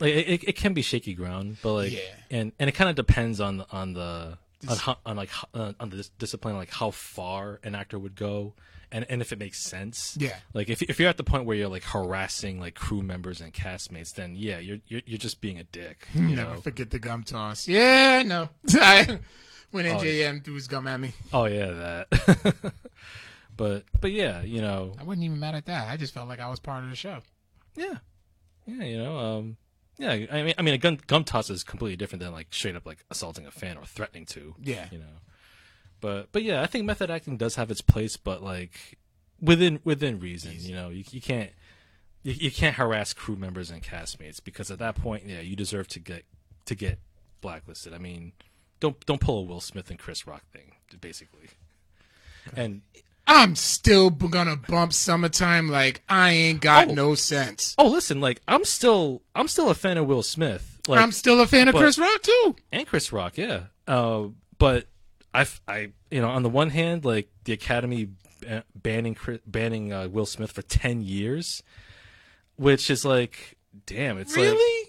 Like 0.00 0.14
it, 0.14 0.44
it 0.48 0.56
can 0.56 0.74
be 0.74 0.82
shaky 0.82 1.14
ground, 1.14 1.56
but 1.62 1.72
like, 1.74 1.92
Yeah. 1.92 2.00
and 2.30 2.52
and 2.58 2.68
it 2.68 2.72
kind 2.72 2.88
of 2.90 2.96
depends 2.96 3.40
on 3.40 3.58
the 3.58 3.66
on 3.72 3.94
the 3.94 4.38
on 4.68 4.76
how, 4.76 4.98
on 5.06 5.16
like 5.16 5.30
uh, 5.54 5.72
on 5.80 5.90
the 5.90 6.08
discipline, 6.18 6.56
like 6.56 6.70
how 6.70 6.90
far 6.90 7.58
an 7.64 7.74
actor 7.74 7.98
would 7.98 8.14
go, 8.14 8.54
and 8.92 9.04
and 9.08 9.20
if 9.20 9.32
it 9.32 9.38
makes 9.38 9.58
sense. 9.60 10.16
Yeah. 10.20 10.36
Like 10.54 10.68
if 10.68 10.82
if 10.82 11.00
you're 11.00 11.08
at 11.08 11.16
the 11.16 11.24
point 11.24 11.46
where 11.46 11.56
you're 11.56 11.68
like 11.68 11.82
harassing 11.84 12.60
like 12.60 12.74
crew 12.74 13.02
members 13.02 13.40
and 13.40 13.52
castmates, 13.52 14.14
then 14.14 14.34
yeah, 14.36 14.58
you're 14.58 14.78
you're, 14.86 15.02
you're 15.06 15.18
just 15.18 15.40
being 15.40 15.58
a 15.58 15.64
dick. 15.64 16.06
You 16.14 16.22
Never 16.36 16.54
know. 16.54 16.60
forget 16.60 16.90
the 16.90 16.98
gum 17.00 17.24
toss. 17.24 17.66
Yeah, 17.68 18.22
no. 18.24 18.48
I, 18.74 19.18
when 19.72 19.84
MJF 19.84 20.44
threw 20.44 20.54
his 20.54 20.68
gum 20.68 20.86
at 20.86 20.98
me, 21.00 21.12
Oh 21.32 21.46
yeah, 21.46 22.06
that. 22.08 22.72
but 23.56 23.84
but 24.00 24.12
yeah, 24.12 24.42
you 24.42 24.60
know, 24.60 24.94
I 24.98 25.02
wasn't 25.04 25.24
even 25.24 25.40
mad 25.40 25.54
at 25.54 25.66
that. 25.66 25.88
I 25.88 25.96
just 25.96 26.14
felt 26.14 26.28
like 26.28 26.40
I 26.40 26.48
was 26.48 26.60
part 26.60 26.84
of 26.84 26.90
the 26.90 26.96
show. 26.96 27.18
yeah, 27.76 27.96
yeah, 28.66 28.84
you 28.84 28.98
know, 28.98 29.18
um, 29.18 29.56
yeah. 29.98 30.26
I 30.30 30.42
mean, 30.42 30.54
I 30.58 30.62
mean, 30.62 30.74
a 30.74 30.78
gun 30.78 31.00
gum 31.06 31.24
toss 31.24 31.50
is 31.50 31.64
completely 31.64 31.96
different 31.96 32.22
than 32.22 32.32
like 32.32 32.48
straight 32.50 32.76
up 32.76 32.86
like 32.86 33.04
assaulting 33.10 33.46
a 33.46 33.50
fan 33.50 33.76
or 33.76 33.84
threatening 33.84 34.26
to. 34.26 34.54
Yeah. 34.60 34.86
you 34.90 34.98
know. 34.98 35.04
But 36.00 36.32
but 36.32 36.42
yeah, 36.42 36.62
I 36.62 36.66
think 36.66 36.84
method 36.84 37.10
acting 37.10 37.36
does 37.36 37.56
have 37.56 37.70
its 37.70 37.80
place, 37.80 38.16
but 38.16 38.42
like 38.42 38.98
within 39.40 39.80
within 39.84 40.20
reason. 40.20 40.54
You 40.58 40.74
know, 40.74 40.88
you 40.90 41.04
you 41.10 41.20
can't 41.20 41.50
you, 42.22 42.34
you 42.34 42.50
can't 42.50 42.76
harass 42.76 43.12
crew 43.12 43.36
members 43.36 43.70
and 43.70 43.82
castmates 43.82 44.42
because 44.42 44.70
at 44.70 44.78
that 44.78 44.94
point, 44.94 45.24
yeah, 45.26 45.40
you 45.40 45.56
deserve 45.56 45.88
to 45.88 46.00
get 46.00 46.24
to 46.66 46.74
get 46.74 46.98
blacklisted. 47.40 47.92
I 47.92 47.98
mean, 47.98 48.32
don't 48.80 49.04
don't 49.06 49.20
pull 49.20 49.40
a 49.40 49.42
Will 49.42 49.60
Smith 49.60 49.90
and 49.90 49.98
Chris 49.98 50.26
Rock 50.26 50.44
thing, 50.52 50.72
basically. 51.00 51.48
And 52.56 52.82
I'm 53.30 53.54
still 53.56 54.10
gonna 54.10 54.56
bump 54.56 54.92
summertime 54.94 55.68
like 55.68 56.02
I 56.08 56.30
ain't 56.30 56.60
got 56.60 56.88
Oh. 56.88 56.94
no 56.94 57.14
sense. 57.14 57.74
oh, 57.78 57.88
listen, 57.88 58.20
like 58.20 58.40
I'm 58.48 58.64
still 58.64 59.22
I'm 59.34 59.46
still 59.48 59.68
a 59.70 59.74
fan 59.74 59.98
of 59.98 60.06
Will 60.06 60.22
Smith. 60.22 60.80
Like 60.88 61.00
I'm 61.00 61.12
still 61.12 61.40
a 61.40 61.46
fan 61.46 61.68
of 61.68 61.74
but- 61.74 61.80
Chris 61.80 61.98
Rock 61.98 62.22
too. 62.22 62.56
and 62.72 62.86
Chris 62.86 63.12
Rock, 63.12 63.36
yeah. 63.36 63.64
Uh, 63.86 64.28
but 64.58 64.86
I, 65.34 65.46
I, 65.68 65.92
you 66.10 66.20
know, 66.22 66.28
on 66.30 66.42
the 66.42 66.48
one 66.48 66.70
hand, 66.70 67.04
like 67.04 67.28
the 67.44 67.52
Academy 67.52 68.08
banning 68.74 69.16
banning 69.46 69.92
uh, 69.92 70.08
Will 70.08 70.24
Smith 70.26 70.50
for 70.52 70.62
ten 70.62 71.02
years, 71.02 71.62
which 72.56 72.88
is 72.90 73.04
like, 73.04 73.58
damn, 73.86 74.16
it's 74.18 74.34
like, 74.36 74.46
really? 74.46 74.88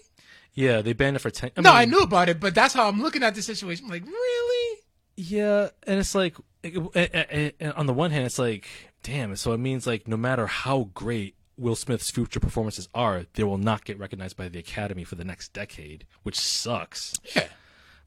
yeah, 0.54 0.80
they 0.80 0.94
banned 0.94 1.16
it 1.16 1.18
for 1.18 1.30
ten. 1.30 1.50
I 1.56 1.60
no, 1.60 1.70
mean, 1.70 1.78
I 1.78 1.84
knew 1.84 2.00
about 2.00 2.28
it, 2.30 2.40
but 2.40 2.54
that's 2.54 2.72
how 2.74 2.88
I'm 2.88 3.02
looking 3.02 3.22
at 3.22 3.34
the 3.34 3.42
situation. 3.42 3.84
I'm 3.84 3.90
like, 3.90 4.06
really? 4.06 4.78
Yeah, 5.16 5.68
and 5.86 5.98
it's 6.00 6.14
like, 6.14 6.36
on 6.64 7.86
the 7.86 7.94
one 7.94 8.10
hand, 8.10 8.26
it's 8.26 8.38
like, 8.38 8.68
damn. 9.02 9.34
So 9.36 9.52
it 9.52 9.58
means 9.58 9.86
like, 9.86 10.06
no 10.06 10.16
matter 10.16 10.46
how 10.46 10.90
great 10.94 11.34
Will 11.56 11.76
Smith's 11.76 12.10
future 12.10 12.40
performances 12.40 12.88
are, 12.94 13.26
they 13.34 13.44
will 13.44 13.58
not 13.58 13.84
get 13.84 13.98
recognized 13.98 14.36
by 14.36 14.48
the 14.48 14.58
Academy 14.58 15.04
for 15.04 15.14
the 15.14 15.24
next 15.24 15.52
decade, 15.52 16.06
which 16.22 16.38
sucks. 16.38 17.14
Yeah. 17.36 17.48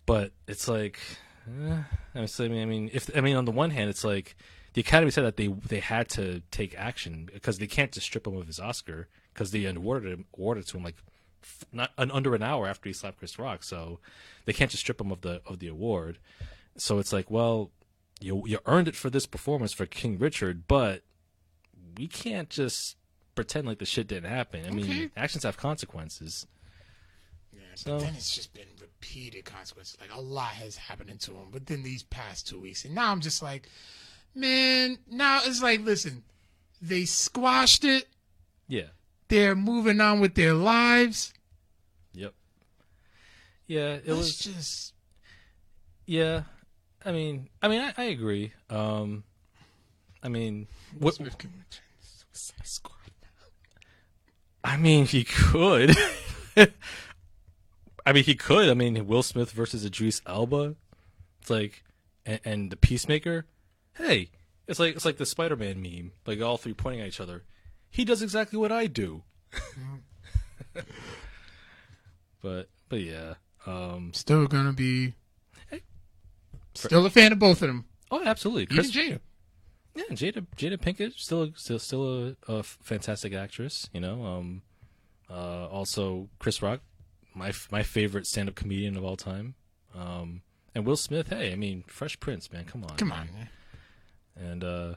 But 0.05 0.31
it's 0.47 0.67
like, 0.67 0.99
eh, 1.47 1.83
I 2.15 2.17
mean, 2.17 2.27
so, 2.27 2.45
I 2.45 2.47
mean, 2.47 2.61
I 2.61 2.65
mean, 2.65 2.89
if 2.93 3.15
I 3.15 3.21
mean, 3.21 3.35
on 3.35 3.45
the 3.45 3.51
one 3.51 3.69
hand, 3.69 3.89
it's 3.89 4.03
like 4.03 4.35
the 4.73 4.81
Academy 4.81 5.11
said 5.11 5.23
that 5.23 5.37
they 5.37 5.47
they 5.47 5.79
had 5.79 6.09
to 6.09 6.41
take 6.51 6.75
action 6.77 7.29
because 7.31 7.59
they 7.59 7.67
can't 7.67 7.91
just 7.91 8.07
strip 8.07 8.27
him 8.27 8.35
of 8.35 8.47
his 8.47 8.59
Oscar 8.59 9.07
because 9.33 9.51
they 9.51 9.65
awarded 9.65 10.11
him 10.11 10.25
awarded 10.37 10.67
to 10.67 10.77
him 10.77 10.83
like 10.83 10.95
not 11.71 11.91
an, 11.97 12.11
under 12.11 12.35
an 12.35 12.43
hour 12.43 12.67
after 12.67 12.89
he 12.89 12.93
slapped 12.93 13.19
Chris 13.19 13.37
Rock, 13.37 13.63
so 13.63 13.99
they 14.45 14.53
can't 14.53 14.71
just 14.71 14.81
strip 14.81 14.99
him 14.99 15.11
of 15.11 15.21
the 15.21 15.41
of 15.45 15.59
the 15.59 15.67
award. 15.67 16.17
So 16.75 16.97
it's 16.99 17.13
like, 17.13 17.29
well, 17.29 17.69
you 18.23 18.43
you 18.47 18.59
earned 18.65 18.87
it 18.87 18.95
for 18.95 19.09
this 19.09 19.25
performance 19.25 19.73
for 19.73 19.85
King 19.85 20.17
Richard, 20.17 20.67
but 20.67 21.03
we 21.97 22.07
can't 22.07 22.49
just 22.49 22.95
pretend 23.35 23.67
like 23.67 23.79
the 23.79 23.85
shit 23.85 24.07
didn't 24.07 24.29
happen. 24.29 24.65
I 24.65 24.69
mean, 24.71 24.85
Okay. 24.85 25.09
actions 25.17 25.43
have 25.43 25.57
consequences. 25.57 26.47
Yeah, 27.51 27.59
So- 27.75 27.97
but 27.97 28.05
then 28.05 28.15
it's 28.15 28.33
just 28.35 28.53
been 28.53 28.67
repeated 28.79 29.45
consequences. 29.45 29.97
Like 29.99 30.13
a 30.13 30.21
lot 30.21 30.53
has 30.53 30.75
happened 30.77 31.19
to 31.19 31.31
him 31.31 31.51
within 31.51 31.83
these 31.83 32.03
past 32.03 32.47
two 32.47 32.59
weeks, 32.59 32.85
and 32.85 32.95
now 32.95 33.11
I'm 33.11 33.21
just 33.21 33.41
like, 33.41 33.69
man. 34.35 34.99
Now 35.07 35.41
it's 35.43 35.61
like, 35.61 35.81
listen, 35.81 36.23
they 36.81 37.05
squashed 37.05 37.83
it. 37.83 38.07
Yeah. 38.67 38.87
They're 39.27 39.55
moving 39.55 39.99
on 40.01 40.19
with 40.19 40.35
their 40.35 40.53
lives. 40.53 41.33
Yep. 42.13 42.33
Yeah, 43.67 43.93
it 43.95 44.07
Let's 44.07 44.17
was. 44.17 44.37
just 44.37 44.93
Yeah, 46.05 46.43
I 47.05 47.11
mean, 47.11 47.49
I 47.61 47.67
mean, 47.67 47.81
I, 47.81 47.93
I 47.97 48.03
agree. 48.05 48.53
Um, 48.69 49.23
I 50.21 50.29
mean, 50.29 50.67
what? 50.97 51.15
Smith 51.15 51.37
can 51.37 51.51
return 51.51 51.81
Suicide 51.99 52.67
Squad. 52.67 52.97
I 54.63 54.77
mean, 54.77 55.05
he 55.05 55.25
could. 55.25 55.95
I 58.05 58.13
mean, 58.13 58.23
he 58.23 58.35
could. 58.35 58.69
I 58.69 58.73
mean, 58.73 59.05
Will 59.07 59.23
Smith 59.23 59.51
versus 59.51 59.85
Idris 59.85 60.21
Elba. 60.25 60.75
It's 61.41 61.49
like, 61.49 61.83
and, 62.25 62.39
and 62.45 62.71
the 62.71 62.77
Peacemaker. 62.77 63.45
Hey, 63.95 64.29
it's 64.67 64.79
like 64.79 64.95
it's 64.95 65.05
like 65.05 65.17
the 65.17 65.25
Spider-Man 65.25 65.81
meme. 65.81 66.13
Like 66.25 66.41
all 66.41 66.57
three 66.57 66.73
pointing 66.73 67.01
at 67.01 67.07
each 67.07 67.19
other. 67.19 67.43
He 67.89 68.05
does 68.05 68.21
exactly 68.21 68.57
what 68.57 68.71
I 68.71 68.87
do. 68.87 69.23
but 72.41 72.69
but 72.89 73.01
yeah. 73.01 73.35
Um, 73.65 74.11
Still 74.13 74.47
gonna 74.47 74.73
be. 74.73 75.15
Still 76.75 77.05
a 77.05 77.09
fan 77.09 77.31
of 77.31 77.39
both 77.39 77.61
of 77.61 77.67
them. 77.67 77.85
oh, 78.11 78.21
absolutely. 78.25 78.65
Chris, 78.67 78.91
Jada. 78.91 79.19
Yeah, 79.95 80.03
Jada 80.11 80.45
Jada 80.57 80.77
Pinkett 80.77 81.13
still 81.19 81.51
still 81.55 81.77
still 81.79 82.35
a, 82.47 82.51
a 82.51 82.63
fantastic 82.63 83.33
actress. 83.33 83.89
You 83.93 83.99
know, 84.01 84.23
um, 84.25 84.61
uh, 85.29 85.67
also 85.67 86.29
Chris 86.39 86.61
Rock, 86.63 86.79
my 87.35 87.51
my 87.71 87.83
favorite 87.83 88.25
stand 88.25 88.49
up 88.49 88.55
comedian 88.55 88.97
of 88.97 89.03
all 89.03 89.15
time. 89.17 89.53
Um, 89.95 90.41
and 90.73 90.85
Will 90.87 90.97
Smith. 90.97 91.29
Hey, 91.29 91.51
I 91.51 91.55
mean, 91.55 91.83
Fresh 91.85 92.19
Prince, 92.19 92.51
man, 92.51 92.65
come 92.65 92.83
on, 92.83 92.95
Come 92.97 93.11
on, 93.11 93.29
man. 93.35 93.49
and 94.35 94.63
uh, 94.63 94.95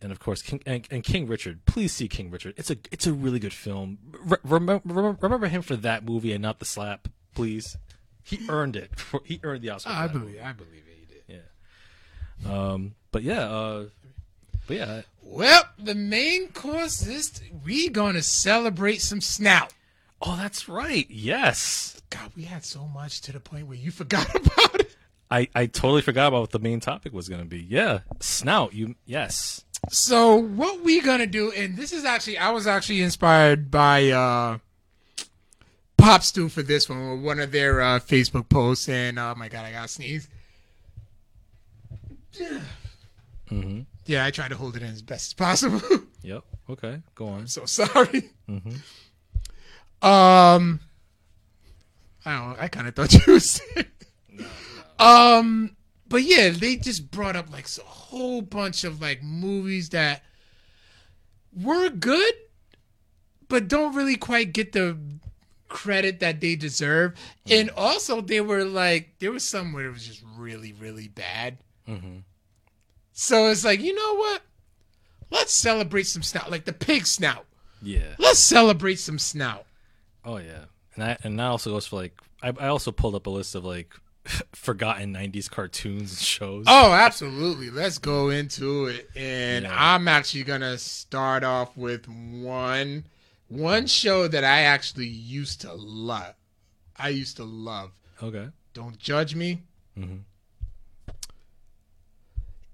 and 0.00 0.12
of 0.12 0.20
course 0.20 0.40
King 0.42 0.62
and, 0.66 0.86
and 0.92 1.02
King 1.02 1.26
Richard. 1.26 1.64
Please 1.66 1.92
see 1.92 2.06
King 2.06 2.30
Richard. 2.30 2.54
It's 2.56 2.70
a 2.70 2.76
it's 2.92 3.08
a 3.08 3.12
really 3.12 3.40
good 3.40 3.52
film. 3.52 3.98
Re- 4.24 4.38
remember 4.44 4.80
remember 5.20 5.48
him 5.48 5.62
for 5.62 5.74
that 5.74 6.04
movie 6.04 6.32
and 6.32 6.40
not 6.42 6.60
the 6.60 6.64
slap, 6.64 7.08
please. 7.34 7.76
He 8.22 8.38
earned 8.48 8.76
it. 8.76 9.00
For, 9.00 9.20
he 9.24 9.40
earned 9.42 9.62
the 9.62 9.70
Oscar. 9.70 9.90
I 9.90 10.06
believe. 10.06 10.38
I 10.44 10.52
believe 10.52 10.84
it. 10.86 10.91
He 12.38 12.44
did. 12.44 12.50
movie. 12.52 12.60
Um, 12.60 12.94
but 13.10 13.22
yeah, 13.22 13.40
uh, 13.42 13.84
but 14.66 14.76
yeah, 14.76 15.02
Well, 15.22 15.64
the 15.78 15.94
main 15.94 16.48
course 16.48 17.00
this 17.00 17.40
we 17.64 17.88
gonna 17.88 18.22
celebrate 18.22 19.02
some 19.02 19.20
snout. 19.20 19.72
Oh, 20.20 20.36
that's 20.36 20.68
right. 20.68 21.06
Yes. 21.10 22.00
God, 22.10 22.30
we 22.36 22.44
had 22.44 22.64
so 22.64 22.86
much 22.86 23.20
to 23.22 23.32
the 23.32 23.40
point 23.40 23.66
where 23.66 23.76
you 23.76 23.90
forgot 23.90 24.28
about 24.34 24.80
it. 24.80 24.94
I, 25.30 25.48
I 25.54 25.66
totally 25.66 26.02
forgot 26.02 26.28
about 26.28 26.42
what 26.42 26.50
the 26.50 26.58
main 26.58 26.78
topic 26.78 27.12
was 27.12 27.28
going 27.28 27.40
to 27.40 27.46
be. 27.46 27.58
Yeah. 27.58 28.00
Snout. 28.20 28.74
You 28.74 28.94
yes. 29.06 29.64
So 29.90 30.36
what 30.36 30.82
we 30.82 31.00
gonna 31.00 31.26
do, 31.26 31.50
and 31.52 31.76
this 31.76 31.92
is 31.92 32.04
actually 32.04 32.38
I 32.38 32.50
was 32.50 32.66
actually 32.68 33.02
inspired 33.02 33.70
by 33.70 34.10
uh 34.10 34.58
Pop 35.96 36.22
Stew 36.22 36.48
for 36.48 36.62
this 36.62 36.88
one, 36.88 37.22
one 37.22 37.38
of 37.40 37.52
their 37.52 37.80
uh, 37.80 37.98
Facebook 37.98 38.48
posts, 38.48 38.88
and 38.88 39.18
oh 39.18 39.34
my 39.36 39.48
god, 39.48 39.64
I 39.64 39.72
got 39.72 39.88
to 39.88 39.88
sneeze. 42.32 42.60
Mm-hmm. 43.50 43.80
Yeah, 44.06 44.24
I 44.24 44.30
try 44.30 44.48
to 44.48 44.56
hold 44.56 44.76
it 44.76 44.82
in 44.82 44.88
as 44.88 45.02
best 45.02 45.30
as 45.30 45.34
possible. 45.34 45.80
Yep. 46.24 46.44
Okay. 46.70 47.02
Go 47.16 47.26
on. 47.26 47.48
so 47.48 47.64
sorry. 47.66 48.30
Mhm. 48.48 48.74
Um, 50.00 50.78
I 52.24 52.32
don't. 52.36 52.48
know, 52.50 52.56
I 52.60 52.68
kind 52.68 52.86
of 52.86 52.94
thought 52.94 53.12
you 53.26 53.32
was. 53.32 53.60
Um, 55.00 55.76
but 56.08 56.22
yeah, 56.22 56.50
they 56.50 56.76
just 56.76 57.10
brought 57.10 57.34
up 57.34 57.50
like 57.52 57.66
a 57.76 57.80
whole 57.84 58.40
bunch 58.40 58.84
of 58.84 59.00
like 59.02 59.20
movies 59.22 59.88
that 59.88 60.22
were 61.60 61.88
good, 61.88 62.34
but 63.48 63.66
don't 63.66 63.94
really 63.96 64.16
quite 64.16 64.52
get 64.52 64.70
the 64.72 64.96
credit 65.68 66.20
that 66.20 66.40
they 66.40 66.54
deserve. 66.54 67.14
And 67.50 67.70
also, 67.70 68.20
they 68.20 68.40
were 68.40 68.64
like 68.64 69.14
there 69.18 69.32
was 69.32 69.42
some 69.44 69.72
where 69.72 69.86
it 69.86 69.92
was 69.92 70.06
just 70.06 70.22
really, 70.36 70.72
really 70.72 71.08
bad. 71.08 71.58
Mm-hmm. 71.88 72.18
So 73.12 73.48
it's 73.48 73.64
like 73.64 73.80
you 73.80 73.94
know 73.94 74.14
what? 74.16 74.42
Let's 75.30 75.52
celebrate 75.52 76.04
some 76.06 76.22
snout, 76.22 76.50
like 76.50 76.64
the 76.64 76.72
pig 76.72 77.06
snout. 77.06 77.46
Yeah. 77.82 78.14
Let's 78.18 78.38
celebrate 78.38 78.96
some 78.98 79.18
snout. 79.18 79.64
Oh 80.24 80.36
yeah. 80.36 80.64
And 80.94 81.02
that 81.02 81.24
and 81.24 81.38
that 81.38 81.46
also 81.46 81.70
goes 81.72 81.86
for 81.86 81.96
like 81.96 82.14
I, 82.42 82.48
I 82.58 82.68
also 82.68 82.92
pulled 82.92 83.14
up 83.14 83.26
a 83.26 83.30
list 83.30 83.54
of 83.54 83.64
like 83.64 83.94
forgotten 84.52 85.12
'90s 85.14 85.50
cartoons 85.50 86.12
and 86.12 86.18
shows. 86.20 86.64
Oh, 86.68 86.92
absolutely. 86.92 87.70
Let's 87.70 87.98
go 87.98 88.28
into 88.30 88.86
it. 88.86 89.08
And 89.16 89.64
Yeah. 89.64 89.74
I'm 89.76 90.06
actually 90.08 90.44
gonna 90.44 90.78
start 90.78 91.44
off 91.44 91.76
with 91.76 92.06
one 92.08 93.04
one 93.48 93.86
show 93.86 94.28
that 94.28 94.44
I 94.44 94.62
actually 94.62 95.08
used 95.08 95.60
to 95.62 95.72
love. 95.74 96.34
I 96.96 97.08
used 97.08 97.36
to 97.38 97.44
love. 97.44 97.90
Okay. 98.22 98.48
Don't 98.74 98.98
judge 98.98 99.34
me. 99.34 99.62
Mhm. 99.98 100.20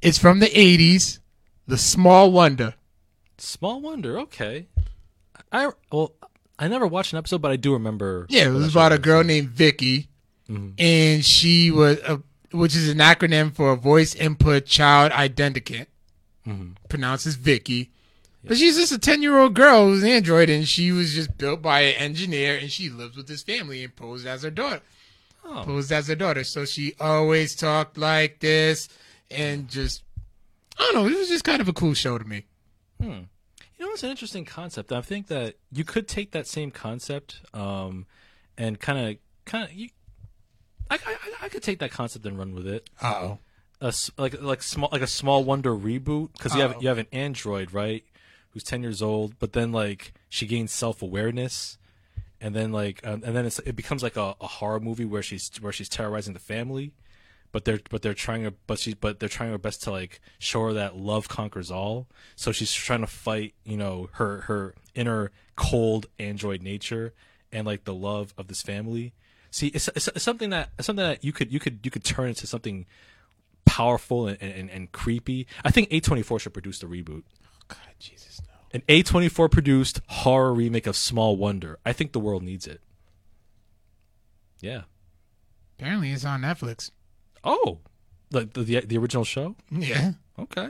It's 0.03 0.19
from 0.19 0.39
the 0.41 0.47
'80s. 0.47 1.19
The 1.67 1.79
Small 1.79 2.33
Wonder. 2.33 2.75
Small 3.37 3.81
Wonder. 3.81 4.19
Okay. 4.21 4.67
I 5.53 5.71
well 5.93 6.13
I 6.59 6.69
never 6.69 6.87
watched 6.87 7.13
an 7.13 7.19
episode, 7.19 7.43
but 7.43 7.51
I 7.51 7.57
do 7.57 7.73
remember. 7.73 8.27
Yeah, 8.29 8.47
it 8.49 8.51
was 8.53 8.71
about 8.73 8.93
a 8.93 8.99
girl 8.99 9.23
named 9.23 9.51
Vicky, 9.51 10.09
Mhm. 10.51 10.75
and 10.79 11.25
she 11.25 11.71
was, 11.71 11.99
a, 12.01 12.21
which 12.51 12.75
is 12.75 12.89
an 12.89 12.99
acronym 12.99 13.55
for 13.55 13.77
Voice 13.77 14.15
Input 14.15 14.67
Child 14.67 15.13
Identicant. 15.13 15.87
Mhm. 16.47 16.77
pronounces 16.89 17.35
Vicky. 17.35 17.91
But 18.43 18.57
she's 18.57 18.77
just 18.77 18.93
a 18.93 18.99
10 18.99 19.21
year 19.21 19.37
old 19.39 19.53
girl 19.55 19.89
who's 19.89 20.03
an 20.03 20.09
android, 20.09 20.49
and 20.49 20.67
she 20.67 20.91
was 20.93 21.13
just 21.15 21.37
built 21.37 21.61
by 21.61 21.81
an 21.81 21.95
engineer, 21.97 22.57
and 22.57 22.73
she 22.73 22.89
lives 22.89 23.17
with 23.17 23.29
his 23.29 23.43
family 23.43 23.85
and 23.85 23.95
posed 23.95 24.27
as 24.27 24.43
her 24.45 24.51
daughter. 24.51 24.81
Oh. 25.45 25.63
Posed 25.67 25.93
as 25.93 26.07
her 26.09 26.15
daughter. 26.15 26.45
So 26.45 26.65
she 26.65 26.95
always 26.99 27.55
talked 27.55 27.99
like 27.99 28.41
this, 28.41 28.89
and 29.31 29.69
just, 29.69 30.03
I 30.79 30.83
don't 30.93 30.95
know, 30.95 31.07
it 31.09 31.19
was 31.19 31.29
just 31.29 31.45
kind 31.45 31.61
of 31.61 31.69
a 31.69 31.73
cool 31.73 31.95
show 31.95 32.19
to 32.19 32.25
me. 32.25 32.47
Hmm. 33.01 33.21
You 33.79 33.87
know, 33.87 33.93
it's 33.93 34.03
an 34.03 34.11
interesting 34.11 34.45
concept. 34.45 34.91
I 34.93 35.01
think 35.03 35.29
that 35.29 35.57
you 35.71 35.85
could 35.85 36.09
take 36.09 36.33
that 36.33 36.47
same 36.47 36.71
concept, 36.71 37.41
um, 37.55 38.07
and 38.57 38.81
kind 38.81 38.99
of, 38.99 39.17
kind 39.45 39.65
of, 39.65 39.71
I, 40.91 40.99
I, 41.07 41.17
I- 41.43 41.49
could 41.49 41.63
take 41.63 41.79
that 41.79 41.91
concept 41.93 42.27
and 42.27 42.39
run 42.39 42.55
with 42.55 42.67
it. 42.67 42.91
Oh. 43.03 43.39
Like, 44.17 44.43
like 44.43 44.63
small, 44.63 44.89
like 44.91 45.03
a 45.03 45.07
small 45.07 45.45
wonder 45.45 45.73
reboot, 45.75 46.33
because 46.33 46.55
you 46.57 46.63
Uh-oh. 46.63 46.73
have, 46.73 46.83
you 46.83 46.89
have 46.89 46.99
an 46.99 47.07
android, 47.13 47.73
right, 47.73 48.03
who's 48.51 48.65
ten 48.65 48.83
years 48.83 49.01
old, 49.01 49.39
but 49.39 49.53
then 49.53 49.71
like 49.71 50.13
she 50.29 50.47
gains 50.47 50.73
self 50.73 51.01
awareness, 51.01 51.79
and 52.41 52.57
then 52.57 52.73
like, 52.73 53.01
um, 53.07 53.23
and 53.25 53.37
then 53.37 53.47
it's, 53.47 53.61
it 53.61 53.77
becomes 53.77 54.03
like 54.03 54.17
a, 54.17 54.35
a 54.41 54.47
horror 54.49 54.81
movie 54.81 55.05
where 55.05 55.23
she's, 55.23 55.49
where 55.61 55.73
she's 55.73 55.89
terrorizing 55.89 56.35
the 56.35 56.41
family. 56.41 56.93
But 57.51 57.65
they're 57.65 57.81
but 57.89 58.03
they're 58.03 58.15
trying 58.15 58.45
her 58.45 58.53
but 58.67 58.79
she 58.79 58.95
but 58.95 59.21
they're 59.21 59.29
trying 59.29 59.51
her 59.51 59.59
best 59.59 59.83
to 59.85 59.91
like 59.91 60.21
show 60.39 60.63
her 60.65 60.73
that 60.75 60.97
love 60.97 61.29
conquers 61.29 61.71
all. 61.71 62.07
So 62.37 62.53
she's 62.53 62.73
trying 62.73 63.01
to 63.01 63.07
fight, 63.07 63.55
you 63.65 63.77
know, 63.77 64.11
her 64.13 64.43
her 64.43 64.75
inner 64.95 65.31
cold 65.57 66.07
android 66.19 66.63
nature 66.63 67.15
and 67.51 67.67
like 67.67 67.85
the 67.85 67.95
love 67.95 68.35
of 68.37 68.49
this 68.49 68.63
family. 68.63 69.15
See, 69.51 69.69
it's, 69.69 69.89
it's, 69.89 70.09
it's 70.09 70.23
something 70.23 70.51
that 70.51 70.71
it's 70.79 70.87
something 70.87 71.05
that 71.05 71.25
you 71.25 71.33
could 71.33 71.53
you 71.53 71.59
could 71.59 71.81
you 71.83 71.91
could 71.91 72.05
turn 72.05 72.29
into 72.29 72.47
something 72.47 72.87
powerful 73.65 74.27
and, 74.27 74.41
and, 74.43 74.71
and 74.71 74.93
creepy. 74.93 75.47
I 75.65 75.71
think 75.71 75.91
A24 75.91 76.41
should 76.41 76.53
produce 76.53 76.79
the 76.79 76.87
reboot. 76.87 77.23
Oh 77.45 77.61
God, 77.69 77.79
Jesus, 77.99 78.41
no. 78.47 78.55
An 78.73 78.83
A24 78.89 79.51
produced 79.51 80.01
horror 80.09 80.53
remake 80.53 80.87
of 80.87 80.97
Small 80.97 81.37
Wonder. 81.37 81.79
I 81.85 81.93
think 81.93 82.13
the 82.13 82.21
world 82.21 82.43
needs 82.43 82.67
it. 82.67 82.81
Yeah. 84.61 84.83
Apparently, 85.79 86.11
it's 86.13 86.25
on 86.25 86.43
Netflix. 86.43 86.91
Oh, 87.45 87.79
the, 88.31 88.45
the 88.45 88.81
the 88.81 88.99
original 88.99 89.25
show. 89.25 89.57
Yeah. 89.71 90.13
Okay. 90.39 90.69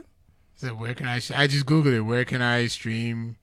So 0.56 0.68
where 0.68 0.94
can 0.94 1.06
I? 1.06 1.16
I 1.34 1.46
just 1.46 1.66
googled 1.66 1.94
it. 1.94 2.00
Where 2.02 2.24
can 2.24 2.42
I 2.42 2.66
stream? 2.66 3.36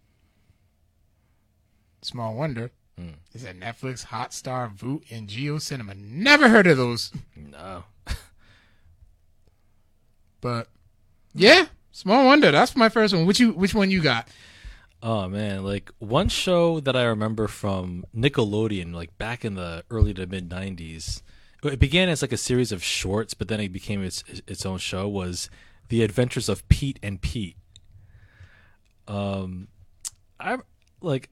Small 2.01 2.36
Wonder. 2.36 2.71
Hmm. 2.97 3.09
Is 3.34 3.43
that 3.43 3.59
Netflix, 3.59 4.07
Hotstar, 4.07 4.71
Voot, 4.73 5.03
and 5.11 5.28
JioCinema? 5.28 5.97
Never 5.97 6.49
heard 6.49 6.67
of 6.67 6.78
those. 6.78 7.11
No. 7.36 7.84
But 10.41 10.67
yeah, 11.34 11.65
Small 11.91 12.26
Wonder. 12.26 12.51
That's 12.51 12.76
my 12.76 12.88
first 12.88 13.15
one. 13.15 13.26
Which 13.26 13.39
you 13.39 13.53
which 13.53 13.73
one 13.73 13.89
you 13.89 14.03
got? 14.03 14.28
Oh 15.01 15.28
man, 15.28 15.63
like 15.63 15.89
one 15.97 16.30
show 16.30 16.80
that 16.82 16.95
I 16.95 17.03
remember 17.05 17.47
from 17.47 18.05
Nickelodeon, 18.15 18.93
like 18.93 19.17
back 19.17 19.43
in 19.43 19.55
the 19.55 19.84
early 19.89 20.13
to 20.13 20.28
mid 20.28 20.47
'90s. 20.47 21.23
It 21.68 21.80
began 21.80 22.09
as 22.09 22.22
like 22.22 22.32
a 22.32 22.38
series 22.38 22.72
of 22.72 22.84
shorts, 22.84 23.34
but 23.34 23.47
then 23.47 23.59
it 23.59 23.72
became 23.72 24.03
its 24.03 24.24
its 24.47 24.66
own 24.66 24.78
show. 24.78 25.07
Was 25.07 25.49
The 25.89 26.03
Adventures 26.03 26.49
of 26.49 26.68
Pete 26.70 26.99
and 27.01 27.22
Pete. 27.22 27.57
Um, 29.07 29.68
I 30.39 30.57
like. 31.01 31.30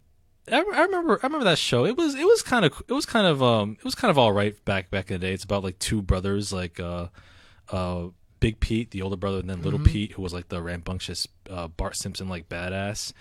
I, 0.52 0.60
remember. 0.60 1.20
I 1.24 1.28
remember 1.28 1.46
that 1.46 1.58
show. 1.58 1.86
It 1.86 1.96
was. 1.96 2.16
It 2.16 2.26
was 2.26 2.42
kind 2.42 2.66
of. 2.66 2.82
It 2.88 2.94
was 2.94 3.06
kind 3.06 3.28
of. 3.28 3.42
Um. 3.42 3.78
It 3.80 3.86
was 3.86 3.96
kind 3.96 4.12
of 4.12 4.18
all 4.18 4.32
right 4.32 4.64
back 4.66 4.90
back 4.92 5.10
in 5.10 5.20
the 5.20 5.28
day. 5.28 5.34
It's 5.34 5.44
about 5.44 5.64
like 5.64 5.80
two 5.80 6.02
brothers, 6.02 6.52
like 6.52 6.80
uh, 6.80 7.08
uh, 7.72 8.08
Big 8.40 8.60
Pete, 8.60 8.92
the 8.92 9.02
older 9.02 9.16
brother, 9.16 9.40
and 9.40 9.50
then 9.50 9.62
Little 9.62 9.80
Pete, 9.80 10.12
who 10.12 10.22
was 10.22 10.34
like 10.34 10.50
the 10.50 10.62
rambunctious 10.62 11.28
uh, 11.50 11.70
Bart 11.70 11.96
Simpson 11.96 12.28
like 12.28 12.50
badass. 12.50 13.14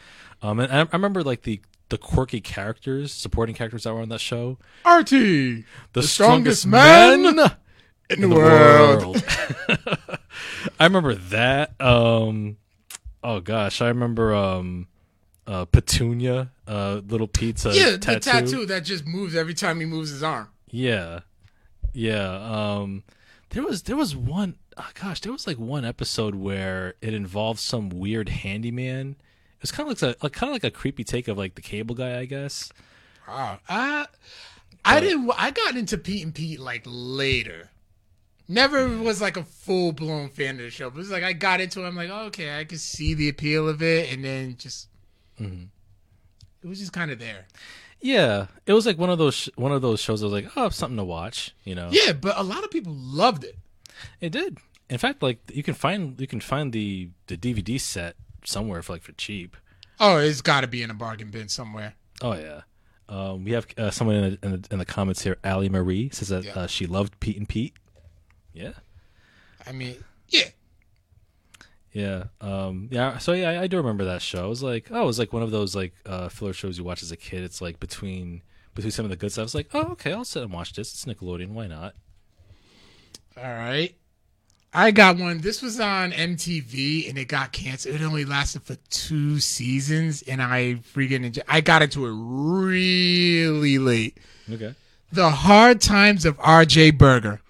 Um, 0.42 0.58
and 0.58 0.72
I, 0.72 0.80
I 0.80 0.88
remember 0.92 1.22
like 1.22 1.42
the 1.42 1.60
the 1.93 1.99
quirky 1.99 2.40
characters, 2.40 3.12
supporting 3.12 3.55
characters 3.55 3.84
that 3.84 3.93
were 3.93 4.01
on 4.01 4.09
that 4.09 4.20
show. 4.20 4.57
Artie, 4.82 5.64
The, 5.93 6.03
strongest 6.03 6.66
man 6.66 7.26
in 8.09 8.20
the 8.22 8.28
world. 8.30 9.22
I 10.80 10.84
remember 10.84 11.14
that. 11.14 11.78
Um, 11.78 12.57
oh 13.22 13.40
gosh, 13.40 13.82
I 13.82 13.88
remember 13.88 14.34
um, 14.34 14.88
uh, 15.47 15.66
Petunia, 15.66 16.51
uh, 16.66 17.03
Little 17.07 17.28
uh, 17.38 17.70
Yeah, 17.74 17.99
tattoo. 17.99 17.99
the 17.99 18.20
tattoo 18.20 18.66
that 18.66 18.84
just 18.84 19.07
moves 19.07 19.34
every 19.34 19.55
time 19.55 19.78
he 19.78 19.84
moves 19.84 20.09
his 20.09 20.22
arm. 20.22 20.49
Yeah, 20.70 21.20
yeah. 21.93 22.38
Um, 22.80 23.03
there 23.51 23.62
was 23.62 23.82
there 23.82 23.97
was 23.97 24.16
one. 24.16 24.57
Oh 24.78 24.88
gosh, 24.99 25.20
there 25.20 25.30
was 25.32 25.47
like 25.47 25.59
one 25.59 25.84
episode 25.84 26.36
where 26.36 26.95
it 27.03 27.12
involved 27.12 27.61
some 27.61 27.90
weird 27.90 28.30
handyman. 28.30 29.16
It 29.62 29.70
was 29.70 29.70
kind 29.70 29.88
of 29.88 30.02
like 30.02 30.16
a 30.16 30.24
like, 30.24 30.32
kind 30.32 30.50
of 30.50 30.54
like 30.54 30.64
a 30.64 30.72
creepy 30.72 31.04
take 31.04 31.28
of 31.28 31.38
like 31.38 31.54
the 31.54 31.62
cable 31.62 31.94
guy, 31.94 32.18
I 32.18 32.24
guess. 32.24 32.72
Wow. 33.28 33.60
I 33.68 34.06
I 34.84 34.98
didn't. 34.98 35.30
I 35.38 35.52
got 35.52 35.76
into 35.76 35.96
Pete 35.96 36.24
and 36.24 36.34
Pete 36.34 36.58
like 36.58 36.82
later. 36.84 37.70
Never 38.48 38.88
was 38.98 39.20
like 39.20 39.36
a 39.36 39.44
full 39.44 39.92
blown 39.92 40.30
fan 40.30 40.56
of 40.56 40.62
the 40.62 40.70
show, 40.70 40.90
but 40.90 40.96
it 40.96 40.98
was 40.98 41.12
like 41.12 41.22
I 41.22 41.32
got 41.32 41.60
into 41.60 41.84
it. 41.84 41.86
I'm 41.86 41.94
like, 41.94 42.10
oh, 42.10 42.24
okay, 42.24 42.58
I 42.58 42.64
can 42.64 42.76
see 42.76 43.14
the 43.14 43.28
appeal 43.28 43.68
of 43.68 43.84
it, 43.84 44.12
and 44.12 44.24
then 44.24 44.56
just 44.58 44.88
mm-hmm. 45.40 45.66
it 46.64 46.66
was 46.66 46.80
just 46.80 46.92
kind 46.92 47.12
of 47.12 47.20
there. 47.20 47.46
Yeah, 48.00 48.48
it 48.66 48.72
was 48.72 48.84
like 48.84 48.98
one 48.98 49.10
of 49.10 49.18
those 49.18 49.34
sh- 49.34 49.48
one 49.54 49.70
of 49.70 49.80
those 49.80 50.00
shows. 50.00 50.24
I 50.24 50.26
was 50.26 50.32
like, 50.32 50.56
oh, 50.56 50.70
something 50.70 50.96
to 50.96 51.04
watch, 51.04 51.54
you 51.62 51.76
know. 51.76 51.88
Yeah, 51.92 52.14
but 52.14 52.36
a 52.36 52.42
lot 52.42 52.64
of 52.64 52.72
people 52.72 52.92
loved 52.92 53.44
it. 53.44 53.58
It 54.20 54.30
did. 54.30 54.58
In 54.90 54.98
fact, 54.98 55.22
like 55.22 55.38
you 55.54 55.62
can 55.62 55.74
find 55.74 56.20
you 56.20 56.26
can 56.26 56.40
find 56.40 56.72
the 56.72 57.10
the 57.28 57.36
DVD 57.36 57.80
set 57.80 58.16
somewhere 58.45 58.82
for 58.82 58.93
like 58.95 59.03
for 59.03 59.12
cheap. 59.12 59.57
Oh, 60.01 60.16
it's 60.18 60.40
got 60.40 60.62
to 60.62 60.66
be 60.66 60.82
in 60.82 60.90
a 60.90 60.95
bargain 60.95 61.30
bin 61.30 61.49
somewhere. 61.49 61.95
Oh 62.20 62.34
yeah. 62.34 62.62
Um, 63.09 63.45
we 63.45 63.53
have 63.53 63.66
uh, 63.76 63.90
someone 63.90 64.16
in 64.16 64.22
the, 64.22 64.38
in, 64.47 64.53
the, 64.62 64.68
in 64.72 64.78
the 64.78 64.84
comments 64.86 65.22
here. 65.22 65.36
Ali 65.45 65.68
Marie 65.68 66.09
says 66.11 66.28
that 66.28 66.45
Yeah. 66.45 66.53
uh, 66.55 66.66
she 66.66 66.86
loved 66.86 67.18
Pete 67.20 67.36
and 67.36 67.49
Pete. 67.49 67.74
Yeah, 68.55 68.72
I 69.66 69.72
mean, 69.72 69.97
yeah, 70.28 70.49
yeah, 71.93 72.24
um, 72.40 72.88
yeah. 72.90 73.18
So 73.18 73.32
yeah, 73.32 73.51
I, 73.51 73.62
I 73.62 73.66
do 73.66 73.76
remember 73.76 74.05
that 74.05 74.22
show. 74.22 74.47
It 74.47 74.49
was 74.49 74.62
like, 74.62 74.88
oh, 74.90 75.03
it 75.03 75.07
was 75.07 75.18
like 75.18 75.32
one 75.32 75.43
of 75.43 75.51
those 75.51 75.74
like 75.76 75.95
uh, 76.07 76.28
filler 76.28 76.53
shows 76.53 76.78
you 76.78 76.84
watch 76.84 77.03
as 77.03 77.12
a 77.12 77.16
kid. 77.16 77.43
It's 77.45 77.61
like 77.61 77.78
between 77.80 78.43
between 78.74 78.90
some 78.93 79.05
of 79.05 79.11
the 79.11 79.16
good 79.16 79.32
stuff. 79.32 79.45
It's 79.45 79.55
like, 79.55 79.68
oh, 79.74 79.93
okay, 79.93 80.12
I'll 80.12 80.24
sit 80.24 80.43
and 80.43 80.53
watch 80.53 80.72
this. 80.72 80.93
It's 80.93 81.05
Nickelodeon. 81.05 81.49
Why 81.51 81.66
not? 81.66 81.95
all 83.36 83.43
right. 83.45 83.95
I 84.74 84.90
got 84.90 85.18
one. 85.18 85.38
This 85.38 85.60
was 85.60 85.78
on 85.78 86.12
MTV 86.12 87.08
and 87.08 87.18
it 87.18 87.26
got 87.26 87.52
canceled. 87.52 87.94
It 87.94 88.02
only 88.02 88.24
lasted 88.24 88.62
for 88.62 88.76
two 88.88 89.38
seasons, 89.38 90.22
and 90.22 90.42
I 90.42 90.80
freaking 90.94 91.24
enjoy- 91.24 91.42
I 91.46 91.60
got 91.60 91.82
into 91.82 92.06
it 92.06 92.12
really 92.14 93.78
late. 93.78 94.16
Okay, 94.50 94.74
The 95.12 95.30
Hard 95.30 95.80
Times 95.80 96.24
of 96.24 96.38
R.J. 96.40 96.92
Berger. 96.92 97.40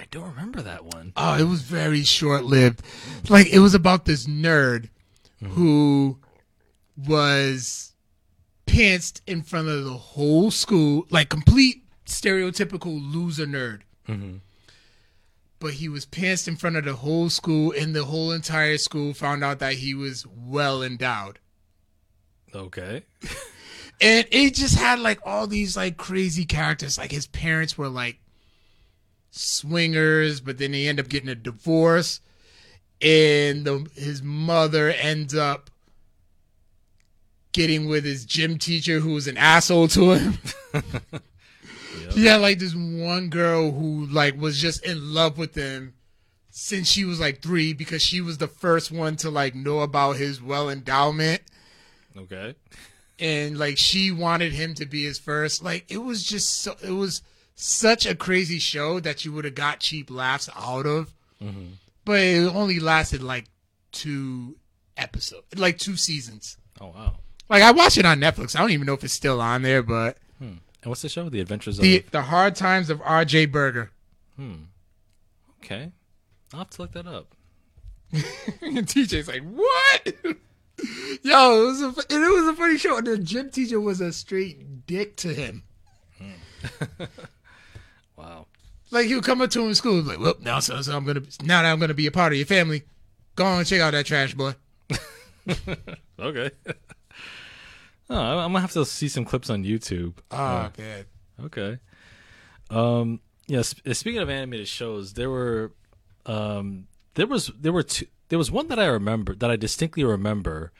I 0.00 0.06
don't 0.10 0.28
remember 0.30 0.60
that 0.62 0.84
one. 0.84 1.12
Oh, 1.16 1.38
it 1.38 1.44
was 1.44 1.62
very 1.62 2.02
short 2.02 2.44
lived. 2.44 2.82
Like 3.28 3.46
it 3.52 3.60
was 3.60 3.74
about 3.74 4.04
this 4.04 4.26
nerd 4.26 4.88
mm-hmm. 5.40 5.54
who 5.54 6.18
was 6.96 7.92
pantsed 8.66 9.20
in 9.26 9.42
front 9.42 9.68
of 9.68 9.84
the 9.84 9.92
whole 9.92 10.50
school, 10.50 11.06
like 11.10 11.28
complete 11.28 11.84
stereotypical 12.06 13.00
loser 13.12 13.46
nerd. 13.46 13.82
Mm-hmm. 14.08 14.38
But 15.62 15.74
he 15.74 15.88
was 15.88 16.04
pantsed 16.04 16.48
in 16.48 16.56
front 16.56 16.76
of 16.76 16.84
the 16.84 16.96
whole 16.96 17.30
school, 17.30 17.72
and 17.72 17.94
the 17.94 18.04
whole 18.04 18.32
entire 18.32 18.78
school 18.78 19.14
found 19.14 19.44
out 19.44 19.60
that 19.60 19.74
he 19.74 19.94
was 19.94 20.26
well 20.26 20.82
endowed. 20.82 21.38
Okay, 22.54 23.04
and 24.00 24.26
it 24.30 24.54
just 24.54 24.76
had 24.76 24.98
like 24.98 25.20
all 25.24 25.46
these 25.46 25.76
like 25.76 25.96
crazy 25.96 26.44
characters. 26.44 26.98
Like 26.98 27.12
his 27.12 27.28
parents 27.28 27.78
were 27.78 27.88
like 27.88 28.18
swingers 29.32 30.40
but 30.40 30.58
then 30.58 30.72
they 30.72 30.86
end 30.86 31.00
up 31.00 31.08
getting 31.08 31.28
a 31.28 31.34
divorce. 31.34 32.20
And 33.00 33.64
the, 33.64 33.88
his 33.94 34.22
mother 34.22 34.90
ends 34.90 35.34
up 35.34 35.70
getting 37.52 37.88
with 37.88 38.04
his 38.04 38.24
gym 38.24 38.58
teacher 38.58 39.00
who 39.00 39.14
was 39.14 39.26
an 39.26 39.36
asshole 39.36 39.88
to 39.88 40.12
him 40.12 40.38
he 42.12 42.26
had 42.26 42.40
like 42.40 42.58
this 42.58 42.74
one 42.74 43.28
girl 43.28 43.70
who 43.70 44.06
like 44.06 44.40
was 44.40 44.60
just 44.60 44.84
in 44.84 45.14
love 45.14 45.38
with 45.38 45.54
him 45.54 45.94
since 46.50 46.88
she 46.88 47.04
was 47.04 47.18
like 47.18 47.40
three 47.40 47.72
because 47.72 48.02
she 48.02 48.20
was 48.20 48.38
the 48.38 48.46
first 48.46 48.92
one 48.92 49.16
to 49.16 49.30
like 49.30 49.54
know 49.54 49.80
about 49.80 50.16
his 50.16 50.40
well 50.42 50.68
endowment 50.68 51.40
okay. 52.16 52.54
and 53.18 53.58
like 53.58 53.78
she 53.78 54.10
wanted 54.10 54.52
him 54.52 54.74
to 54.74 54.86
be 54.86 55.04
his 55.04 55.18
first. 55.18 55.62
Like 55.62 55.90
it 55.90 55.98
was 55.98 56.22
just 56.22 56.60
so 56.60 56.76
it 56.82 56.90
was 56.90 57.22
such 57.54 58.06
a 58.06 58.14
crazy 58.14 58.58
show 58.58 59.00
that 59.00 59.24
you 59.24 59.32
would 59.32 59.44
have 59.44 59.54
got 59.54 59.80
cheap 59.80 60.10
laughs 60.10 60.48
out 60.56 60.86
of, 60.86 61.14
mm-hmm. 61.42 61.72
but 62.04 62.20
it 62.20 62.54
only 62.54 62.80
lasted 62.80 63.22
like 63.22 63.46
two 63.90 64.56
episodes, 64.96 65.46
like 65.56 65.78
two 65.78 65.96
seasons. 65.96 66.56
Oh 66.80 66.88
wow. 66.88 67.14
Like 67.48 67.62
I 67.62 67.70
watched 67.72 67.98
it 67.98 68.06
on 68.06 68.20
Netflix. 68.20 68.56
I 68.56 68.60
don't 68.60 68.70
even 68.70 68.86
know 68.86 68.94
if 68.94 69.04
it's 69.04 69.12
still 69.12 69.40
on 69.40 69.62
there, 69.62 69.82
but 69.82 70.16
hmm. 70.38 70.54
And 70.82 70.90
what's 70.90 71.02
the 71.02 71.08
show? 71.08 71.28
The 71.28 71.40
Adventures 71.40 71.78
the 71.78 71.98
of. 71.98 72.10
the 72.10 72.22
hard 72.22 72.56
times 72.56 72.90
of 72.90 73.00
R.J. 73.04 73.46
Berger. 73.46 73.90
Hmm. 74.36 74.54
Okay, 75.62 75.92
I'll 76.52 76.60
have 76.60 76.70
to 76.70 76.82
look 76.82 76.92
that 76.92 77.06
up. 77.06 77.34
and 78.12 78.86
TJ's 78.86 79.28
like, 79.28 79.42
what? 79.44 80.14
Yo, 81.22 81.62
it 81.62 81.66
was 81.66 81.82
a 81.82 81.88
it 82.10 82.18
was 82.32 82.48
a 82.48 82.56
funny 82.56 82.76
show. 82.78 82.98
And 82.98 83.06
the 83.06 83.18
gym 83.18 83.50
teacher 83.50 83.80
was 83.80 84.00
a 84.00 84.12
straight 84.12 84.86
dick 84.86 85.16
to 85.18 85.28
him. 85.32 85.62
Wow. 88.16 88.46
Like 88.92 89.06
he 89.06 89.14
would 89.16 89.24
come 89.24 89.40
up 89.40 89.50
to 89.50 89.62
him 89.62 89.68
in 89.68 89.74
school, 89.74 90.00
like, 90.02 90.20
"Well, 90.20 90.34
now, 90.40 90.60
so, 90.60 90.80
so 90.82 90.96
I'm 90.96 91.04
gonna 91.04 91.22
now 91.42 91.62
that 91.62 91.72
I'm 91.72 91.80
gonna 91.80 91.94
be 91.94 92.06
a 92.06 92.12
part 92.12 92.32
of 92.32 92.36
your 92.36 92.46
family, 92.46 92.82
go 93.34 93.44
on 93.44 93.58
and 93.58 93.66
check 93.66 93.80
out 93.80 93.92
that 93.92 94.06
trash 94.06 94.34
boy." 94.34 94.54
Okay. 96.20 96.50
Oh, 98.10 98.16
I'm 98.38 98.50
gonna 98.52 98.60
have 98.60 98.72
to 98.72 98.84
see 98.84 99.08
some 99.08 99.24
clips 99.24 99.50
on 99.50 99.64
YouTube. 99.64 100.14
Oh 100.30 100.70
man, 100.78 101.04
Okay. 101.44 101.78
Um. 102.70 103.20
Yes. 103.46 103.74
speaking 103.92 104.20
of 104.20 104.30
animated 104.30 104.68
shows, 104.68 105.14
there 105.14 105.28
were, 105.28 105.72
um, 106.26 106.86
there 107.14 107.26
was 107.26 107.50
there 107.58 107.72
were 107.72 107.82
two. 107.82 108.06
There 108.28 108.38
was 108.38 108.50
one 108.50 108.68
that 108.68 108.78
I 108.78 108.86
remember 108.86 109.34
that 109.34 109.50
I 109.50 109.56
distinctly 109.56 110.04
remember 110.04 110.72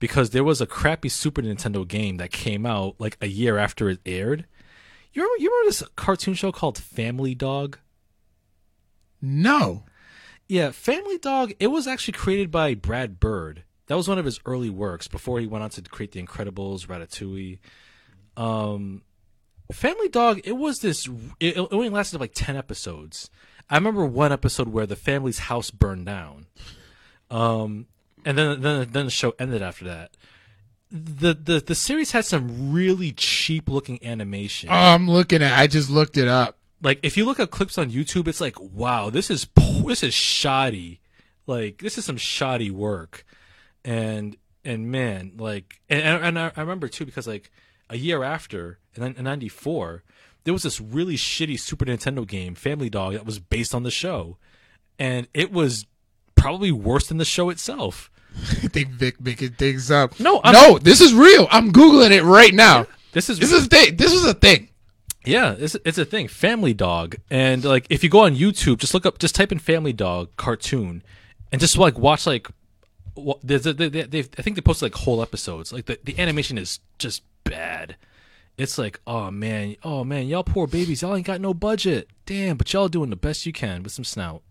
because 0.00 0.30
there 0.30 0.42
was 0.44 0.60
a 0.60 0.66
crappy 0.66 1.08
Super 1.08 1.40
Nintendo 1.42 1.86
game 1.86 2.16
that 2.16 2.32
came 2.32 2.66
out 2.66 2.96
like 2.98 3.16
a 3.20 3.28
year 3.28 3.58
after 3.58 3.88
it 3.88 4.00
aired. 4.04 4.46
You 5.12 5.22
remember, 5.22 5.42
you 5.42 5.48
remember 5.50 5.68
this 5.70 5.82
cartoon 5.96 6.34
show 6.34 6.52
called 6.52 6.78
Family 6.78 7.34
Dog? 7.34 7.78
no, 9.22 9.84
Yeah, 10.48 10.70
Family 10.70 11.18
Dog. 11.18 11.52
It 11.58 11.68
was 11.68 11.86
actually 11.86 12.12
created 12.12 12.50
by 12.50 12.74
Brad 12.74 13.18
Bird. 13.18 13.62
That 13.86 13.96
was 13.96 14.08
one 14.08 14.18
of 14.18 14.24
his 14.24 14.40
early 14.46 14.70
works 14.70 15.08
before 15.08 15.38
he 15.40 15.46
went 15.46 15.64
on 15.64 15.70
to 15.70 15.82
create 15.82 16.12
The 16.12 16.22
Incredibles, 16.22 16.86
Ratatouille. 16.86 17.58
Um, 18.36 19.02
Family 19.72 20.08
Dog. 20.08 20.40
It 20.44 20.56
was 20.56 20.80
this. 20.80 21.08
It, 21.40 21.56
it 21.56 21.68
only 21.72 21.88
lasted 21.88 22.20
like 22.20 22.32
ten 22.34 22.56
episodes. 22.56 23.30
I 23.68 23.76
remember 23.76 24.04
one 24.06 24.32
episode 24.32 24.68
where 24.68 24.86
the 24.86 24.96
family's 24.96 25.40
house 25.40 25.70
burned 25.70 26.06
down. 26.06 26.46
Um, 27.30 27.86
and 28.24 28.36
then 28.36 28.60
then 28.60 28.88
then 28.90 29.04
the 29.06 29.10
show 29.10 29.34
ended 29.38 29.62
after 29.62 29.84
that. 29.86 30.16
The 30.90 31.34
the 31.34 31.60
the 31.60 31.74
series 31.74 32.12
had 32.12 32.24
some 32.24 32.72
really 32.72 33.12
cheap 33.12 33.68
looking 33.68 34.04
animation 34.04 34.68
oh, 34.70 34.74
I'm 34.74 35.10
looking 35.10 35.42
at. 35.42 35.58
I 35.58 35.66
just 35.66 35.90
looked 35.90 36.16
it 36.16 36.28
up. 36.28 36.58
like 36.80 37.00
if 37.02 37.16
you 37.16 37.24
look 37.24 37.40
at 37.40 37.50
clips 37.50 37.76
on 37.76 37.90
YouTube, 37.90 38.28
it's 38.28 38.40
like, 38.40 38.60
wow, 38.60 39.10
this 39.10 39.30
is 39.30 39.48
this 39.84 40.02
is 40.04 40.14
shoddy. 40.14 41.00
Like 41.46 41.78
this 41.78 41.98
is 41.98 42.04
some 42.04 42.16
shoddy 42.16 42.70
work, 42.70 43.24
and 43.86 44.36
and 44.64 44.90
man, 44.90 45.32
like 45.38 45.80
and 45.88 46.02
and 46.22 46.38
I, 46.38 46.52
I 46.56 46.60
remember 46.60 46.88
too 46.88 47.06
because 47.06 47.26
like 47.26 47.50
a 47.88 47.96
year 47.96 48.22
after 48.22 48.78
in 48.96 49.14
'94, 49.18 50.02
there 50.44 50.52
was 50.52 50.64
this 50.64 50.80
really 50.80 51.16
shitty 51.16 51.58
Super 51.58 51.84
Nintendo 51.86 52.26
game, 52.26 52.54
Family 52.54 52.90
Dog, 52.90 53.14
that 53.14 53.24
was 53.24 53.38
based 53.38 53.74
on 53.74 53.84
the 53.84 53.90
show, 53.90 54.36
and 54.98 55.28
it 55.32 55.52
was 55.52 55.86
probably 56.34 56.72
worse 56.72 57.06
than 57.06 57.16
the 57.18 57.24
show 57.24 57.48
itself. 57.48 58.10
I 58.34 58.68
think 58.68 58.88
Vic 58.90 59.18
making 59.20 59.52
things 59.52 59.90
up. 59.90 60.18
No, 60.20 60.40
I'm- 60.40 60.52
no, 60.52 60.78
this 60.78 61.00
is 61.00 61.14
real. 61.14 61.48
I'm 61.50 61.72
googling 61.72 62.10
it 62.10 62.22
right 62.22 62.52
now. 62.52 62.86
This 63.12 63.30
is 63.30 63.38
This 63.38 63.50
is 63.52 63.64
a 63.64 63.68
thing. 63.68 63.96
This 63.96 64.12
was 64.12 64.24
a 64.26 64.34
thing. 64.34 64.68
Yeah, 65.24 65.56
it's, 65.58 65.74
it's 65.86 65.96
a 65.98 66.04
thing. 66.04 66.28
Family 66.28 66.74
Dog, 66.74 67.16
and 67.30 67.64
like 67.64 67.86
if 67.88 68.04
you 68.04 68.10
go 68.10 68.20
on 68.20 68.36
YouTube, 68.36 68.78
just 68.78 68.94
look 68.94 69.06
up, 69.06 69.18
just 69.18 69.34
type 69.34 69.52
in 69.52 69.58
Family 69.58 69.92
Dog 69.92 70.28
cartoon, 70.36 71.02
and 71.50 71.60
just 71.60 71.78
like 71.78 71.98
watch 71.98 72.26
like, 72.26 72.48
wha- 73.16 73.38
there's 73.42 73.66
a, 73.66 73.72
they, 73.72 73.88
they, 73.88 74.18
I 74.20 74.42
think 74.42 74.56
they 74.56 74.62
posted 74.62 74.92
like 74.92 74.94
whole 74.94 75.22
episodes. 75.22 75.72
Like 75.72 75.86
the 75.86 75.98
the 76.04 76.18
animation 76.18 76.58
is 76.58 76.80
just 76.98 77.22
bad. 77.44 77.96
It's 78.56 78.78
like, 78.78 79.00
oh 79.06 79.30
man, 79.30 79.76
oh 79.82 80.04
man, 80.04 80.28
y'all 80.28 80.44
poor 80.44 80.66
babies, 80.66 81.02
y'all 81.02 81.14
ain't 81.14 81.26
got 81.26 81.40
no 81.40 81.52
budget. 81.52 82.08
Damn, 82.24 82.56
but 82.56 82.72
y'all 82.72 82.88
doing 82.88 83.10
the 83.10 83.16
best 83.16 83.46
you 83.46 83.52
can 83.52 83.82
with 83.82 83.92
some 83.92 84.04
snout. 84.04 84.42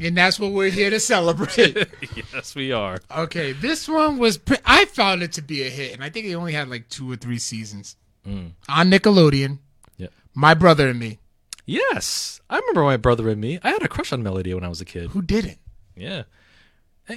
And 0.00 0.16
that's 0.16 0.38
what 0.38 0.52
we're 0.52 0.70
here 0.70 0.90
to 0.90 1.00
celebrate. 1.00 1.76
yes, 2.32 2.54
we 2.54 2.72
are. 2.72 2.98
okay, 3.16 3.52
this 3.52 3.88
one 3.88 4.18
was. 4.18 4.38
Pre- 4.38 4.56
I 4.64 4.84
found 4.86 5.22
it 5.22 5.32
to 5.32 5.42
be 5.42 5.62
a 5.62 5.70
hit, 5.70 5.92
and 5.92 6.02
I 6.02 6.10
think 6.10 6.26
it 6.26 6.34
only 6.34 6.52
had 6.52 6.68
like 6.68 6.88
two 6.88 7.10
or 7.10 7.16
three 7.16 7.38
seasons 7.38 7.96
mm. 8.26 8.52
on 8.68 8.90
Nickelodeon. 8.90 9.58
Yeah. 9.96 10.08
My 10.34 10.54
brother 10.54 10.88
and 10.88 10.98
me. 10.98 11.18
Yes, 11.66 12.40
I 12.48 12.58
remember 12.58 12.82
my 12.82 12.96
brother 12.96 13.28
and 13.28 13.40
me. 13.40 13.60
I 13.62 13.70
had 13.70 13.82
a 13.82 13.88
crush 13.88 14.12
on 14.12 14.22
Melody 14.22 14.54
when 14.54 14.64
I 14.64 14.68
was 14.68 14.80
a 14.80 14.84
kid. 14.84 15.10
Who 15.10 15.22
didn't? 15.22 15.58
Yeah, 15.96 16.22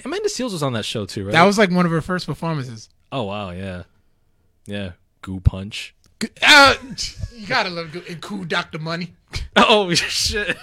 Amanda 0.03 0.29
Seales 0.29 0.51
was 0.53 0.63
on 0.63 0.73
that 0.73 0.85
show 0.85 1.05
too, 1.05 1.25
right? 1.25 1.31
That 1.31 1.43
was 1.43 1.57
like 1.57 1.71
one 1.71 1.85
of 1.85 1.91
her 1.91 2.01
first 2.01 2.25
performances. 2.25 2.89
oh 3.11 3.23
wow, 3.23 3.51
yeah, 3.51 3.83
yeah. 4.65 4.91
Goo 5.21 5.39
Punch. 5.39 5.95
Uh, 6.41 6.75
you 7.35 7.47
gotta 7.47 7.69
love 7.69 7.91
good 7.91 8.07
and 8.07 8.21
cool 8.21 8.43
Doctor 8.45 8.79
Money. 8.79 9.13
Oh 9.55 9.93
shit. 9.93 10.57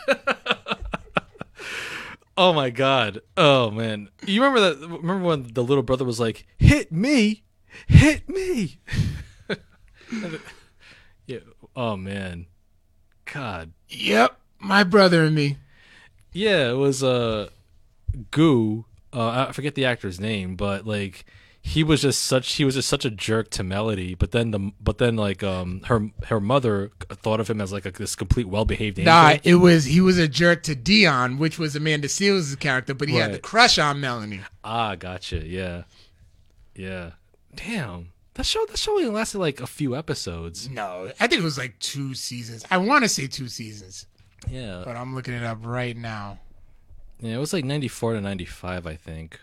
oh 2.36 2.52
my 2.52 2.70
god. 2.70 3.20
Oh 3.36 3.70
man. 3.70 4.09
You 4.27 4.43
remember 4.43 4.61
that 4.61 4.89
remember 4.89 5.24
when 5.24 5.52
the 5.52 5.62
little 5.65 5.82
brother 5.82 6.05
was 6.05 6.20
like, 6.20 6.47
"Hit 6.59 6.93
me. 6.93 7.43
Hit 7.89 8.28
me." 8.28 8.78
yeah. 11.27 11.39
Oh 11.74 11.97
man. 11.97 12.47
God. 13.32 13.73
Yep, 13.89 14.36
my 14.59 14.82
brother 14.85 15.24
and 15.24 15.35
me. 15.35 15.57
Yeah, 16.32 16.70
it 16.70 16.77
was 16.77 17.02
uh 17.02 17.48
Goo. 18.31 18.85
Uh 19.12 19.46
I 19.48 19.52
forget 19.52 19.74
the 19.74 19.84
actor's 19.84 20.20
name, 20.20 20.56
but 20.56 20.86
like 20.86 21.24
he 21.62 21.84
was 21.84 22.00
just 22.00 22.22
such 22.24 22.54
he 22.54 22.64
was 22.64 22.74
just 22.74 22.88
such 22.88 23.04
a 23.04 23.10
jerk 23.10 23.50
to 23.50 23.62
Melody, 23.62 24.14
but 24.14 24.30
then 24.30 24.50
the 24.50 24.72
but 24.80 24.98
then 24.98 25.16
like 25.16 25.42
um 25.42 25.82
her 25.86 26.10
her 26.26 26.40
mother 26.40 26.90
thought 27.10 27.38
of 27.40 27.48
him 27.50 27.60
as 27.60 27.72
like 27.72 27.84
a, 27.84 27.90
this 27.90 28.16
complete 28.16 28.48
well-behaved 28.48 28.98
angel. 28.98 29.12
Nah, 29.12 29.36
it 29.42 29.56
was 29.56 29.84
he 29.84 30.00
was 30.00 30.16
a 30.18 30.26
jerk 30.26 30.62
to 30.64 30.74
Dion, 30.74 31.38
which 31.38 31.58
was 31.58 31.76
Amanda 31.76 32.08
Seales' 32.08 32.58
character, 32.58 32.94
but 32.94 33.08
he 33.08 33.16
had 33.16 33.32
the 33.34 33.38
crush 33.38 33.78
on 33.78 34.00
Melanie. 34.00 34.40
Ah, 34.64 34.94
gotcha. 34.94 35.46
Yeah, 35.46 35.82
yeah. 36.74 37.10
Damn, 37.54 38.12
that 38.34 38.46
show 38.46 38.64
that 38.66 38.78
show 38.78 38.92
only 38.92 39.06
lasted 39.06 39.38
like 39.38 39.60
a 39.60 39.66
few 39.66 39.94
episodes. 39.96 40.68
No, 40.68 41.10
I 41.20 41.26
think 41.26 41.42
it 41.42 41.44
was 41.44 41.58
like 41.58 41.78
two 41.78 42.14
seasons. 42.14 42.64
I 42.70 42.78
want 42.78 43.04
to 43.04 43.08
say 43.08 43.26
two 43.26 43.48
seasons, 43.48 44.06
Yeah, 44.48 44.82
but 44.84 44.96
I'm 44.96 45.14
looking 45.14 45.34
it 45.34 45.42
up 45.42 45.58
right 45.62 45.96
now. 45.96 46.38
Yeah. 47.20 47.34
It 47.36 47.38
was 47.38 47.52
like 47.52 47.64
ninety 47.64 47.88
four 47.88 48.14
to 48.14 48.20
ninety 48.20 48.44
five, 48.44 48.86
I 48.86 48.97
think. 48.97 49.40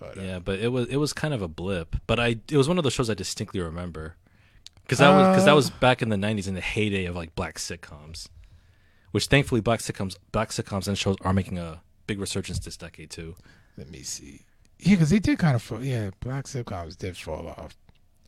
But, 0.00 0.18
uh, 0.18 0.22
Yeah, 0.22 0.38
but 0.38 0.58
it 0.58 0.68
was 0.68 0.88
it 0.88 0.96
was 0.96 1.12
kind 1.12 1.32
of 1.34 1.42
a 1.42 1.48
blip. 1.48 1.96
But 2.06 2.18
I 2.20 2.36
it 2.50 2.56
was 2.56 2.68
one 2.68 2.78
of 2.78 2.84
those 2.84 2.92
shows 2.92 3.08
I 3.10 3.14
distinctly 3.14 3.60
remember 3.60 4.16
because 4.82 4.98
that 4.98 5.10
was 5.10 5.28
because 5.28 5.44
that 5.44 5.52
Uh. 5.52 5.56
was 5.56 5.70
back 5.70 6.02
in 6.02 6.08
the 6.08 6.16
nineties 6.16 6.48
in 6.48 6.54
the 6.54 6.60
heyday 6.60 7.04
of 7.06 7.14
like 7.16 7.34
black 7.34 7.56
sitcoms, 7.58 8.28
which 9.12 9.26
thankfully 9.26 9.60
black 9.60 9.80
sitcoms 9.80 10.16
black 10.32 10.50
sitcoms 10.50 10.88
and 10.88 10.98
shows 10.98 11.16
are 11.22 11.32
making 11.32 11.58
a 11.58 11.80
big 12.06 12.20
resurgence 12.20 12.58
this 12.58 12.76
decade 12.76 13.10
too. 13.10 13.34
Let 13.78 13.90
me 13.90 14.02
see. 14.02 14.42
Yeah, 14.78 14.94
because 14.96 15.10
they 15.10 15.18
did 15.20 15.38
kind 15.38 15.54
of 15.54 15.62
fall. 15.62 15.82
Yeah, 15.82 16.10
black 16.20 16.44
sitcoms 16.44 16.96
did 16.98 17.16
fall 17.16 17.46
off. 17.48 17.76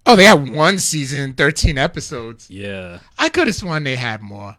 Oh, 0.06 0.14
they 0.14 0.24
had 0.24 0.50
one 0.54 0.78
season, 0.78 1.34
thirteen 1.34 1.76
episodes. 1.78 2.48
Yeah, 2.48 3.00
I 3.18 3.28
could 3.28 3.48
have 3.48 3.56
sworn 3.56 3.82
they 3.84 3.96
had 3.96 4.22
more. 4.22 4.56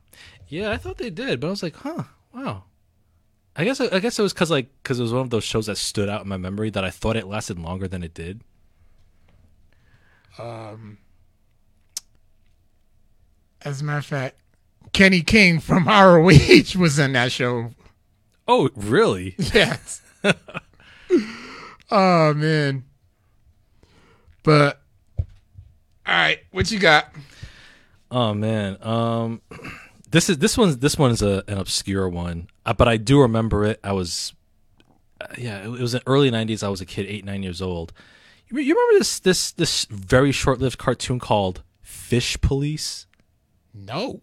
Yeah, 0.49 0.71
I 0.71 0.77
thought 0.77 0.97
they 0.97 1.09
did, 1.09 1.39
but 1.39 1.47
I 1.47 1.49
was 1.49 1.63
like, 1.63 1.75
huh, 1.77 2.03
wow. 2.33 2.63
I 3.59 3.63
guess 3.63 3.81
I 3.81 3.99
guess 3.99 4.19
it 4.19 4.21
was 4.21 4.33
because 4.33 4.51
like 4.51 4.69
because 4.83 4.99
it 4.99 5.03
was 5.03 5.11
one 5.11 5.23
of 5.23 5.31
those 5.31 5.43
shows 5.43 5.65
that 5.65 5.77
stood 5.77 6.09
out 6.09 6.21
in 6.21 6.29
my 6.29 6.37
memory 6.37 6.69
that 6.69 6.83
I 6.83 6.91
thought 6.91 7.15
it 7.15 7.25
lasted 7.25 7.57
longer 7.57 7.87
than 7.87 8.03
it 8.03 8.13
did. 8.13 8.41
Um, 10.37 10.99
as 13.63 13.81
a 13.81 13.83
matter 13.83 13.97
of 13.97 14.05
fact, 14.05 14.35
Kenny 14.93 15.21
King 15.21 15.59
from 15.59 15.85
ROH 15.87 16.77
was 16.77 16.99
in 16.99 17.13
that 17.13 17.31
show. 17.31 17.71
Oh, 18.47 18.69
really? 18.75 19.35
Yes. 19.53 20.01
oh 21.91 22.33
man. 22.35 22.83
But 24.43 24.81
all 25.17 25.25
right, 26.13 26.39
what 26.51 26.69
you 26.71 26.77
got? 26.77 27.11
oh 28.11 28.35
man. 28.35 28.77
Um, 28.81 29.41
this 30.11 30.29
is 30.29 30.37
this 30.37 30.57
one's 30.57 30.77
this 30.77 30.97
one's 30.97 31.23
a, 31.23 31.43
an 31.47 31.57
obscure 31.57 32.07
one, 32.07 32.49
but 32.73 32.87
I 32.87 32.97
do 32.97 33.21
remember 33.21 33.65
it. 33.65 33.79
I 33.83 33.93
was, 33.93 34.33
uh, 35.21 35.27
yeah, 35.37 35.59
it, 35.59 35.67
it 35.67 35.81
was 35.81 35.93
in 35.93 36.01
early 36.05 36.31
'90s. 36.31 36.63
I 36.63 36.69
was 36.69 36.81
a 36.81 36.85
kid, 36.85 37.05
eight 37.07 37.25
nine 37.25 37.43
years 37.43 37.61
old. 37.61 37.93
You, 38.49 38.59
you 38.59 38.73
remember 38.73 38.99
this 38.99 39.19
this 39.19 39.51
this 39.51 39.85
very 39.85 40.31
short 40.31 40.59
lived 40.59 40.77
cartoon 40.77 41.19
called 41.19 41.63
Fish 41.81 42.39
Police? 42.41 43.07
No. 43.73 44.21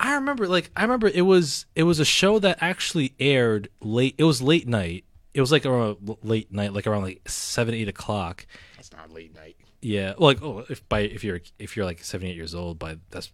I 0.00 0.14
remember 0.14 0.48
like 0.48 0.70
I 0.76 0.82
remember 0.82 1.08
it 1.08 1.22
was 1.22 1.66
it 1.74 1.84
was 1.84 2.00
a 2.00 2.04
show 2.04 2.38
that 2.40 2.58
actually 2.60 3.14
aired 3.20 3.68
late. 3.80 4.14
It 4.18 4.24
was 4.24 4.42
late 4.42 4.66
night. 4.66 5.04
It 5.32 5.40
was 5.40 5.50
like 5.50 5.66
around 5.66 6.16
late 6.22 6.52
night, 6.52 6.72
like 6.72 6.86
around 6.86 7.02
like 7.02 7.28
seven 7.28 7.74
eight 7.74 7.88
o'clock. 7.88 8.46
That's 8.76 8.92
not 8.92 9.12
late 9.12 9.34
night. 9.34 9.56
Yeah, 9.80 10.14
like 10.18 10.42
oh, 10.42 10.64
if 10.68 10.86
by 10.88 11.00
if 11.00 11.22
you're 11.24 11.40
if 11.58 11.76
you're 11.76 11.84
like 11.84 12.02
seven 12.02 12.26
eight 12.26 12.36
years 12.36 12.54
old 12.54 12.78
by 12.78 12.96
that's 13.10 13.30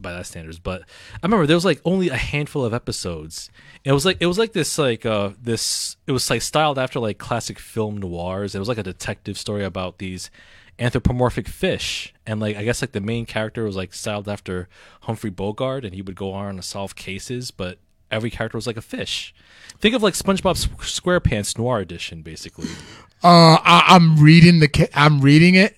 by 0.00 0.12
that 0.12 0.26
standards. 0.26 0.58
But 0.58 0.82
I 1.14 1.26
remember 1.26 1.46
there 1.46 1.56
was 1.56 1.64
like 1.64 1.80
only 1.84 2.08
a 2.08 2.16
handful 2.16 2.64
of 2.64 2.74
episodes. 2.74 3.50
It 3.84 3.92
was 3.92 4.04
like 4.04 4.18
it 4.20 4.26
was 4.26 4.38
like 4.38 4.52
this 4.52 4.78
like 4.78 5.04
uh 5.06 5.30
this 5.40 5.96
it 6.06 6.12
was 6.12 6.28
like 6.30 6.42
styled 6.42 6.78
after 6.78 7.00
like 7.00 7.18
classic 7.18 7.58
film 7.58 7.98
noirs. 7.98 8.54
It 8.54 8.58
was 8.58 8.68
like 8.68 8.78
a 8.78 8.82
detective 8.82 9.38
story 9.38 9.64
about 9.64 9.98
these 9.98 10.30
anthropomorphic 10.78 11.48
fish 11.48 12.12
and 12.26 12.38
like 12.38 12.56
I 12.56 12.62
guess 12.64 12.82
like 12.82 12.92
the 12.92 13.00
main 13.00 13.24
character 13.24 13.64
was 13.64 13.76
like 13.76 13.94
styled 13.94 14.28
after 14.28 14.68
Humphrey 15.02 15.30
Bogart 15.30 15.84
and 15.84 15.94
he 15.94 16.02
would 16.02 16.16
go 16.16 16.32
on 16.32 16.56
to 16.56 16.62
solve 16.62 16.94
cases, 16.96 17.50
but 17.50 17.78
every 18.10 18.30
character 18.30 18.58
was 18.58 18.66
like 18.66 18.76
a 18.76 18.82
fish. 18.82 19.34
Think 19.80 19.94
of 19.94 20.02
like 20.02 20.14
SpongeBob 20.14 20.56
SquarePants 20.78 21.58
Noir 21.58 21.80
Edition, 21.80 22.22
basically. 22.22 22.68
Uh, 23.22 23.58
I, 23.62 23.84
I'm 23.88 24.18
reading 24.18 24.60
the. 24.60 24.90
I'm 24.94 25.20
reading 25.20 25.54
it. 25.54 25.76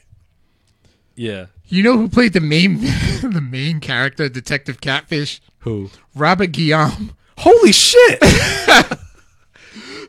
Yeah. 1.15 1.47
You 1.69 1.83
know 1.83 1.99
who 1.99 2.09
played 2.09 2.33
the 2.33 2.41
main, 2.41 2.81
the 3.23 3.47
main 3.47 3.81
character, 3.81 4.29
Detective 4.29 4.81
Catfish? 4.81 5.41
Who? 5.61 5.91
Robert 6.15 6.53
Guillaume. 6.53 7.13
Holy 7.37 7.73
shit! 7.73 8.23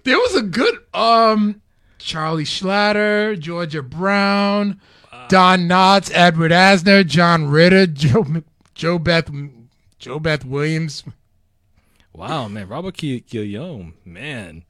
There 0.03 0.17
was 0.17 0.35
a 0.35 0.41
good 0.41 0.75
um 0.93 1.61
Charlie 1.97 2.45
Schlatter, 2.45 3.37
Georgia 3.37 3.83
Brown, 3.83 4.79
Don 5.27 5.67
Knotts, 5.67 6.09
Edward 6.13 6.51
Asner, 6.51 7.05
John 7.05 7.47
Ritter, 7.47 7.85
Joe 7.87 8.25
Joe 8.73 8.99
Beth 8.99 9.29
JoBeth 9.99 10.45
Williams. 10.45 11.03
Wow, 12.13 12.47
man, 12.47 12.67
Robert 12.69 12.95
Guillaume, 12.97 13.95
man. 14.05 14.63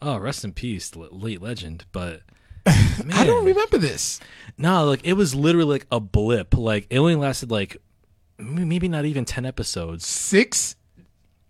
Oh, 0.00 0.18
rest 0.18 0.44
in 0.44 0.52
peace, 0.52 0.94
late 0.94 1.42
legend. 1.42 1.86
But 1.90 2.20
I 3.14 3.24
don't 3.24 3.44
remember 3.44 3.78
this. 3.78 4.20
No, 4.56 4.84
like 4.84 5.00
it 5.04 5.12
was 5.14 5.34
literally 5.34 5.66
like 5.70 5.86
a 5.90 6.00
blip. 6.00 6.56
Like 6.56 6.86
it 6.90 6.98
only 6.98 7.14
lasted 7.14 7.50
like 7.50 7.76
m- 8.38 8.68
maybe 8.68 8.88
not 8.88 9.04
even 9.04 9.24
ten 9.24 9.46
episodes. 9.46 10.06
Six 10.06 10.76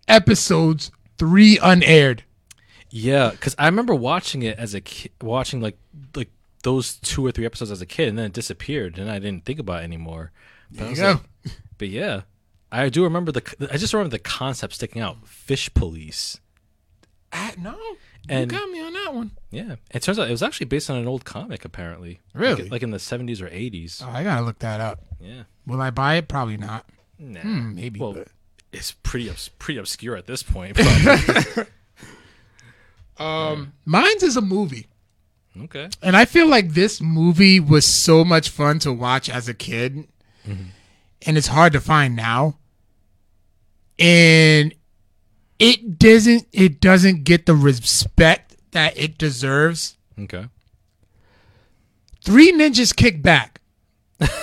episodes, 0.07 0.91
three 1.17 1.57
unaired. 1.61 2.23
Yeah, 2.91 3.31
because 3.31 3.55
I 3.59 3.65
remember 3.67 3.93
watching 3.93 4.41
it 4.43 4.57
as 4.57 4.73
a 4.73 4.81
kid, 4.81 5.11
watching 5.21 5.61
like 5.61 5.77
like 6.15 6.29
those 6.63 6.95
two 6.97 7.25
or 7.25 7.31
three 7.31 7.45
episodes 7.45 7.71
as 7.71 7.81
a 7.81 7.85
kid, 7.85 8.09
and 8.09 8.17
then 8.17 8.25
it 8.27 8.33
disappeared, 8.33 8.97
and 8.97 9.09
I 9.09 9.19
didn't 9.19 9.45
think 9.45 9.59
about 9.59 9.81
it 9.81 9.85
anymore. 9.85 10.31
But, 10.71 10.77
I 10.77 10.77
There 10.77 10.85
you 10.85 10.89
was 10.91 10.99
go. 10.99 11.11
like- 11.45 11.53
but 11.77 11.89
yeah, 11.89 12.21
I 12.71 12.89
do 12.89 13.03
remember 13.03 13.31
the. 13.31 13.69
I 13.71 13.77
just 13.77 13.93
remember 13.93 14.11
the 14.11 14.19
concept 14.19 14.73
sticking 14.73 15.01
out. 15.01 15.27
Fish 15.27 15.73
police. 15.73 16.39
Ah, 17.31 17.51
no, 17.59 17.77
And- 18.29 18.51
you 18.51 18.57
got 18.57 18.69
me 18.69 18.79
on 18.81 18.93
that 18.93 19.13
one. 19.13 19.31
Yeah, 19.51 19.75
it 19.91 20.01
turns 20.03 20.19
out 20.19 20.27
it 20.27 20.31
was 20.31 20.43
actually 20.43 20.67
based 20.67 20.89
on 20.89 20.97
an 20.97 21.07
old 21.07 21.25
comic, 21.25 21.65
apparently. 21.65 22.19
Really? 22.33 22.63
Like, 22.63 22.71
like 22.71 22.83
in 22.83 22.91
the 22.91 22.99
seventies 22.99 23.41
or 23.41 23.47
eighties. 23.49 24.01
Oh, 24.05 24.09
I 24.09 24.23
gotta 24.23 24.41
look 24.45 24.59
that 24.59 24.79
up. 24.79 25.01
Yeah. 25.19 25.43
Will 25.65 25.81
I 25.81 25.89
buy 25.89 26.15
it? 26.15 26.27
Probably 26.27 26.57
not. 26.57 26.85
Nah. 27.17 27.41
Hmm, 27.41 27.75
maybe. 27.75 27.99
Well, 27.99 28.13
but- 28.13 28.27
it's 28.71 28.91
pretty 28.91 29.31
pretty 29.57 29.79
obscure 29.79 30.15
at 30.15 30.27
this 30.27 30.43
point. 30.43 30.77
Um, 33.17 33.73
mine's 33.85 34.23
is 34.23 34.37
a 34.37 34.41
movie. 34.41 34.87
okay. 35.63 35.89
And 36.01 36.15
I 36.15 36.23
feel 36.23 36.47
like 36.47 36.69
this 36.69 37.01
movie 37.01 37.59
was 37.59 37.83
so 37.85 38.23
much 38.23 38.49
fun 38.49 38.79
to 38.79 38.93
watch 38.93 39.29
as 39.29 39.49
a 39.49 39.53
kid. 39.53 40.07
And 40.45 41.37
it's 41.37 41.47
hard 41.47 41.73
to 41.73 41.81
find 41.81 42.15
now. 42.15 42.57
And 43.99 44.73
it 45.59 45.99
doesn't 45.99 46.47
it 46.51 46.79
doesn't 46.81 47.23
get 47.23 47.45
the 47.45 47.55
respect 47.55 48.55
that 48.71 48.97
it 48.97 49.17
deserves. 49.17 49.97
Okay. 50.17 50.47
Three 52.23 52.51
ninjas 52.51 52.95
kick 52.95 53.21
back. 53.21 53.61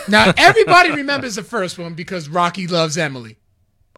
Now 0.08 0.32
everybody 0.36 0.92
remembers 0.92 1.34
the 1.34 1.42
first 1.42 1.78
one 1.78 1.94
because 1.94 2.28
Rocky 2.28 2.66
loves 2.66 2.96
Emily. 2.96 3.36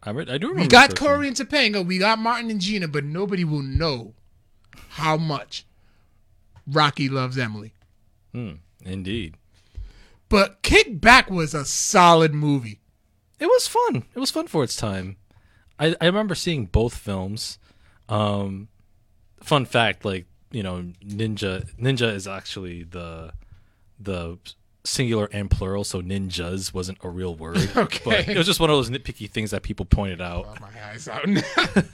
I, 0.03 0.11
re- 0.11 0.27
I 0.29 0.39
do 0.39 0.49
remember. 0.49 0.63
We 0.63 0.69
got 0.69 0.91
first 0.91 1.01
one. 1.03 1.11
Corey 1.11 1.29
and 1.29 1.37
Topanga, 1.37 1.85
we 1.87 1.99
got 1.99 2.19
Martin 2.19 2.51
and 2.51 2.61
Gina, 2.61 2.89
but 2.89 3.05
nobody 3.05 3.45
will 3.45 3.63
know 3.63 4.15
how 4.91 5.17
much 5.17 5.67
Rocky 6.67 7.09
loves 7.09 7.37
Emily. 7.39 7.73
Hmm, 8.33 8.53
Indeed. 8.85 9.37
But 10.29 10.63
Kick 10.63 11.01
Back 11.01 11.31
was 11.31 11.55
a 11.55 11.65
solid 11.65 12.35
movie. 12.35 12.81
It 13.41 13.47
was 13.47 13.67
fun. 13.67 14.05
It 14.15 14.19
was 14.19 14.31
fun 14.31 14.47
for 14.47 14.63
its 14.65 14.77
time. 14.77 15.17
I, 15.79 15.95
I 16.01 16.07
remember 16.07 16.35
seeing 16.35 16.67
both 16.67 16.95
films. 16.97 17.59
Um, 18.09 18.69
fun 19.43 19.65
fact, 19.65 20.05
like 20.05 20.27
you 20.51 20.63
know, 20.63 20.83
ninja 21.05 21.69
ninja 21.77 22.15
is 22.15 22.27
actually 22.27 22.83
the 22.85 23.33
the 24.01 24.39
singular 24.85 25.29
and 25.33 25.51
plural, 25.51 25.85
so 25.85 26.01
ninjas 26.01 26.73
wasn't 26.73 26.99
a 27.03 27.09
real 27.11 27.35
word. 27.35 27.59
Okay. 27.77 28.01
but 28.05 28.29
it 28.29 28.37
was 28.39 28.47
just 28.47 28.61
one 28.61 28.71
of 28.71 28.77
those 28.77 28.91
nitpicky 28.91 29.29
things 29.31 29.51
that 29.51 29.63
people 29.63 29.85
pointed 29.85 30.21
out. 30.21 30.47
Oh, 30.49 30.55
my 30.61 30.91
eyes 30.91 31.07
out. 31.09 31.27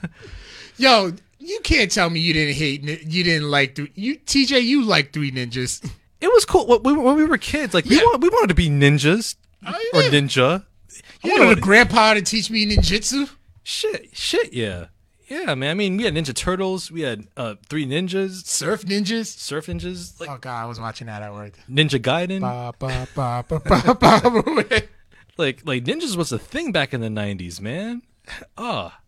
Yo, 0.77 1.11
you 1.39 1.59
can't 1.63 1.91
tell 1.91 2.09
me 2.09 2.19
you 2.19 2.33
didn't 2.33 2.55
hate, 2.55 2.83
you 2.83 3.23
didn't 3.23 3.49
like 3.49 3.75
three. 3.75 3.91
You 3.95 4.17
TJ, 4.17 4.63
you 4.63 4.83
like 4.83 5.13
Three 5.13 5.31
Ninjas. 5.31 5.83
It 6.21 6.27
was 6.27 6.45
cool 6.45 6.65
when 6.79 7.15
we, 7.17 7.25
were 7.25 7.37
kids. 7.37 7.73
Like 7.73 7.85
we 7.85 7.97
Yeah. 7.97 8.03
want, 8.03 8.21
we 8.21 8.29
wanted 8.29 8.47
to 8.47 8.55
be 8.55 8.69
ninjas 8.69 9.35
Oh, 9.65 9.73
or 9.93 10.01
ninja. 10.01 10.63
You 11.23 11.31
wanted 11.31 11.45
wanted 11.45 11.57
a 11.57 11.61
grandpa 11.61 12.13
to 12.15 12.21
teach 12.21 12.49
me 12.49 12.65
ninjutsu. 12.65 13.29
Shit, 13.65 14.15
shit, 14.15 14.53
yeah, 14.53 14.85
yeah, 15.27 15.55
man. 15.55 15.71
I 15.71 15.73
mean, 15.73 15.97
we 15.97 16.03
had 16.03 16.13
Ninja 16.13 16.33
Turtles. 16.35 16.91
We 16.91 17.01
had 17.01 17.27
uh, 17.35 17.55
three 17.67 17.85
ninjas, 17.85 18.45
Surf 18.45 18.83
ninjas. 18.83 19.25
surf 19.37 19.65
ninjas, 19.65 20.19
like 20.19 20.29
Oh 20.29 20.37
god, 20.39 20.63
I 20.63 20.65
was 20.67 20.79
watching 20.79 21.07
that 21.07 21.21
at 21.23 21.33
work. 21.33 21.53
Ninja 21.69 21.99
Gaiden. 21.99 22.41
Ba, 22.41 22.73
ba, 22.79 23.07
ba, 23.15 24.83
like 25.37 25.61
like 25.65 25.83
ninjas 25.83 26.15
was 26.15 26.31
a 26.31 26.39
thing 26.39 26.71
back 26.71 26.93
in 26.93 27.01
the 27.01 27.09
90s 27.09 27.59
man 27.59 28.01
ah 28.57 29.01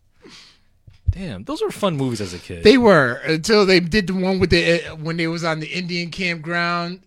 damn 1.08 1.42
those 1.44 1.62
were 1.62 1.70
fun 1.70 1.96
movies 1.96 2.20
as 2.20 2.34
a 2.34 2.38
kid 2.38 2.62
They 2.64 2.76
were 2.76 3.14
until 3.24 3.64
they 3.64 3.80
did 3.80 4.08
the 4.08 4.12
one 4.14 4.38
with 4.38 4.50
the 4.50 4.84
uh, 4.90 4.96
when 4.96 5.16
they 5.16 5.26
was 5.26 5.42
on 5.42 5.60
the 5.60 5.66
Indian 5.68 6.10
campground, 6.10 7.00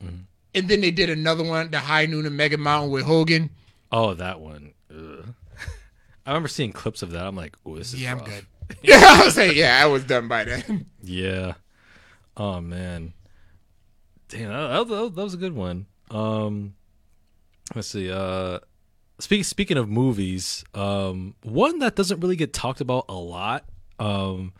and 0.00 0.68
then 0.68 0.80
they 0.80 0.90
did 0.90 1.10
another 1.10 1.44
one, 1.44 1.70
the 1.70 1.78
High 1.78 2.06
Noon 2.06 2.24
and 2.26 2.36
Mega 2.36 2.56
Mountain 2.58 2.90
with 2.90 3.04
Hogan. 3.04 3.50
oh 3.92 4.14
that 4.14 4.40
one. 4.40 4.72
I 6.26 6.30
remember 6.30 6.48
seeing 6.48 6.72
clips 6.72 7.02
of 7.02 7.12
that. 7.12 7.24
I'm 7.24 7.36
like 7.36 7.56
oh 7.64 7.76
this 7.76 7.94
is 7.94 8.02
Yeah, 8.02 8.12
I'm 8.12 8.18
good. 8.18 8.46
Yeah, 8.82 9.00
I 9.00 9.24
was 9.24 9.34
saying, 9.34 9.56
yeah, 9.56 9.80
I 9.80 9.86
was 9.86 10.02
done 10.04 10.26
by 10.26 10.44
then. 10.44 10.86
yeah. 11.02 11.54
Oh 12.36 12.60
man. 12.60 13.12
Damn 14.28 14.48
that, 14.50 14.88
that, 14.88 15.14
that 15.14 15.22
was 15.22 15.34
a 15.34 15.38
good 15.38 15.54
one. 15.54 15.86
Um 16.10 16.74
let's 17.74 17.88
see 17.88 18.10
uh 18.10 18.58
speak, 19.18 19.44
speaking 19.44 19.76
of 19.76 19.88
movies 19.88 20.64
um 20.74 21.34
one 21.42 21.78
that 21.80 21.96
doesn't 21.96 22.20
really 22.20 22.36
get 22.36 22.52
talked 22.52 22.80
about 22.80 23.04
a 23.08 23.14
lot 23.14 23.64
um 23.98 24.52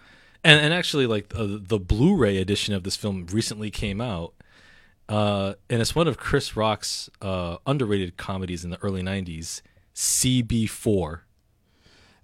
and, 0.43 0.61
and 0.61 0.73
actually 0.75 1.07
like 1.07 1.33
uh, 1.37 1.47
the 1.49 1.79
blu-ray 1.79 2.37
edition 2.39 2.75
of 2.75 2.83
this 2.85 2.97
film 2.97 3.27
recently 3.33 3.71
came 3.71 4.01
out 4.01 4.35
uh 5.09 5.55
and 5.71 5.81
it's 5.81 5.95
one 5.95 6.09
of 6.09 6.17
chris 6.17 6.57
rock's 6.57 7.09
uh 7.23 7.57
underrated 7.67 8.17
comedies 8.17 8.65
in 8.65 8.71
the 8.71 8.79
early 8.83 9.03
90s 9.03 9.63
cb4 9.95 11.21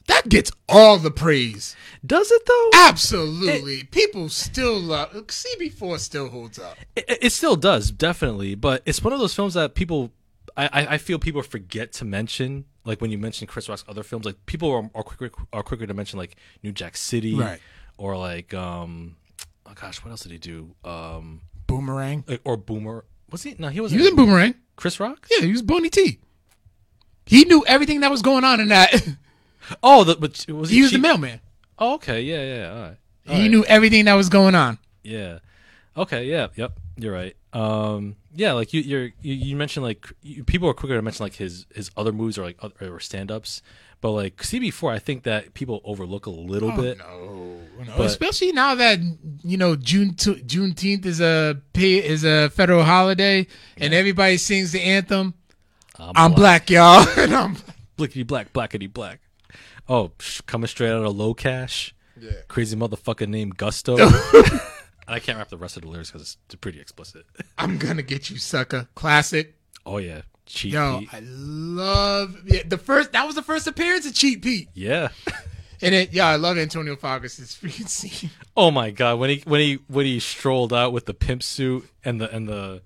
That 0.08 0.28
gets 0.28 0.50
all 0.68 0.98
the 0.98 1.10
praise. 1.10 1.76
does 2.04 2.30
it 2.30 2.44
though 2.46 2.70
Absolutely, 2.74 3.84
people 3.84 4.28
still 4.28 4.78
love 4.80 5.12
CB4. 5.12 5.98
Still 5.98 6.28
holds 6.28 6.58
up. 6.58 6.76
It, 6.96 7.04
it 7.22 7.30
still 7.32 7.56
does, 7.56 7.90
definitely, 7.90 8.54
but 8.54 8.82
it's 8.84 9.02
one 9.02 9.12
of 9.12 9.20
those 9.20 9.34
films 9.34 9.54
that 9.54 9.74
people, 9.74 10.10
I, 10.56 10.86
I 10.90 10.98
feel 10.98 11.18
people 11.18 11.42
forget 11.42 11.92
to 11.94 12.04
mention. 12.04 12.64
Like 12.84 13.00
when 13.00 13.10
you 13.12 13.18
mention 13.18 13.46
Chris 13.46 13.68
Rock's 13.68 13.84
other 13.88 14.02
films, 14.02 14.24
like 14.26 14.44
people 14.46 14.70
are, 14.72 14.90
are 14.94 15.04
quicker 15.04 15.30
are 15.52 15.62
quicker 15.62 15.86
to 15.86 15.94
mention 15.94 16.18
like 16.18 16.34
New 16.64 16.72
Jack 16.72 16.96
City, 16.96 17.34
Right. 17.36 17.60
Or 17.96 18.16
like, 18.16 18.52
um, 18.54 19.14
oh 19.66 19.72
gosh, 19.80 20.02
what 20.04 20.10
else 20.10 20.22
did 20.24 20.32
he 20.32 20.38
do? 20.38 20.74
Um, 20.84 21.42
Boomerang. 21.68 22.24
like, 22.26 22.40
or 22.44 22.56
Boomer 22.56 23.04
was 23.30 23.44
he? 23.44 23.54
No, 23.58 23.68
he 23.68 23.74
He 23.74 23.80
wasn't. 23.80 24.00
He 24.00 24.02
was 24.02 24.10
in 24.10 24.16
Boomerang. 24.16 24.54
Chris 24.74 24.98
Rock. 24.98 25.28
Yeah, 25.30 25.46
he 25.46 25.52
was 25.52 25.62
Boney 25.62 25.90
T. 25.90 26.18
He 27.24 27.44
knew 27.44 27.64
everything 27.66 28.00
that 28.00 28.10
was 28.10 28.20
going 28.22 28.42
on 28.42 28.58
in 28.58 28.68
that. 28.68 28.92
Oh, 29.82 30.04
the, 30.04 30.16
but 30.16 30.44
was 30.48 30.70
he? 30.70 30.76
he 30.76 30.82
was 30.82 30.92
the 30.92 30.98
mailman. 30.98 31.40
Oh, 31.78 31.94
okay, 31.94 32.20
yeah, 32.22 32.42
yeah, 32.42 32.70
all 32.72 32.80
right. 32.82 32.96
All 33.28 33.34
He 33.36 33.42
right. 33.42 33.50
knew 33.50 33.64
everything 33.64 34.04
that 34.06 34.14
was 34.14 34.28
going 34.28 34.54
on. 34.54 34.78
Yeah. 35.02 35.38
Okay. 35.96 36.24
Yeah. 36.24 36.48
Yep. 36.56 36.72
You're 36.96 37.12
right. 37.12 37.36
Um. 37.52 38.16
Yeah. 38.34 38.52
Like 38.52 38.72
you. 38.72 38.80
You're. 38.80 39.04
You, 39.20 39.34
you 39.34 39.56
mentioned 39.56 39.84
like 39.84 40.06
you, 40.22 40.42
people 40.44 40.68
are 40.68 40.74
quicker 40.74 40.94
to 40.96 41.02
mention 41.02 41.24
like 41.24 41.34
his 41.34 41.66
his 41.74 41.90
other 41.96 42.12
moves 42.12 42.38
or 42.38 42.42
like 42.44 42.56
other, 42.62 42.74
or 42.94 42.98
stand 43.00 43.30
ups, 43.30 43.62
but 44.00 44.10
like 44.12 44.36
CB4, 44.38 44.92
I 44.92 44.98
think 44.98 45.22
that 45.24 45.54
people 45.54 45.80
overlook 45.84 46.26
a 46.26 46.30
little 46.30 46.72
bit. 46.72 46.98
No, 46.98 47.58
no. 47.86 47.92
But- 47.96 48.06
especially 48.06 48.52
now 48.52 48.74
that 48.74 48.98
you 49.44 49.56
know 49.56 49.76
June 49.76 50.14
t- 50.14 50.34
Juneteenth 50.42 51.04
is 51.06 51.20
a 51.20 51.60
pay 51.74 51.94
is 52.04 52.24
a 52.24 52.48
federal 52.50 52.84
holiday, 52.84 53.46
and 53.76 53.92
everybody 53.94 54.36
sings 54.38 54.72
the 54.72 54.80
anthem. 54.82 55.34
I'm 55.98 56.32
black, 56.32 56.70
y'all. 56.70 57.06
and 57.18 57.34
I'm 57.34 57.56
Blickety 57.98 58.26
black, 58.26 58.52
blackety 58.52 58.92
black. 58.92 59.20
Oh, 59.88 60.12
sh- 60.20 60.40
coming 60.46 60.68
straight 60.68 60.90
out 60.90 61.04
of 61.04 61.14
Locash. 61.16 61.92
Yeah. 62.20 62.30
Crazy 62.48 62.76
motherfucker 62.76 63.26
named 63.28 63.56
Gusto. 63.56 63.96
I 65.08 65.18
can't 65.18 65.38
rap 65.38 65.48
the 65.48 65.56
rest 65.56 65.76
of 65.76 65.82
the 65.82 65.88
lyrics 65.88 66.10
because 66.10 66.36
it's 66.46 66.54
pretty 66.56 66.80
explicit. 66.80 67.24
I'm 67.58 67.78
gonna 67.78 68.02
get 68.02 68.30
you, 68.30 68.36
sucker. 68.38 68.88
Classic. 68.94 69.56
Oh 69.84 69.98
yeah, 69.98 70.22
cheap. 70.46 70.72
Yo, 70.74 71.00
Pete. 71.00 71.08
I 71.12 71.20
love 71.20 72.36
yeah, 72.46 72.62
the 72.66 72.78
first. 72.78 73.12
That 73.12 73.26
was 73.26 73.34
the 73.34 73.42
first 73.42 73.66
appearance 73.66 74.06
of 74.06 74.14
Cheap 74.14 74.42
Pete, 74.42 74.68
Yeah. 74.74 75.08
and 75.82 75.94
it. 75.94 76.12
Yeah, 76.12 76.28
I 76.28 76.36
love 76.36 76.56
Antonio 76.58 76.94
Fargas's 76.96 77.48
freaking 77.62 77.88
scene. 77.88 78.30
Oh 78.56 78.70
my 78.70 78.90
god, 78.92 79.18
when 79.18 79.30
he 79.30 79.42
when 79.44 79.60
he 79.60 79.78
when 79.88 80.06
he 80.06 80.20
strolled 80.20 80.72
out 80.72 80.92
with 80.92 81.06
the 81.06 81.14
pimp 81.14 81.42
suit 81.42 81.88
and 82.04 82.20
the 82.20 82.30
and 82.34 82.48
the 82.48 82.82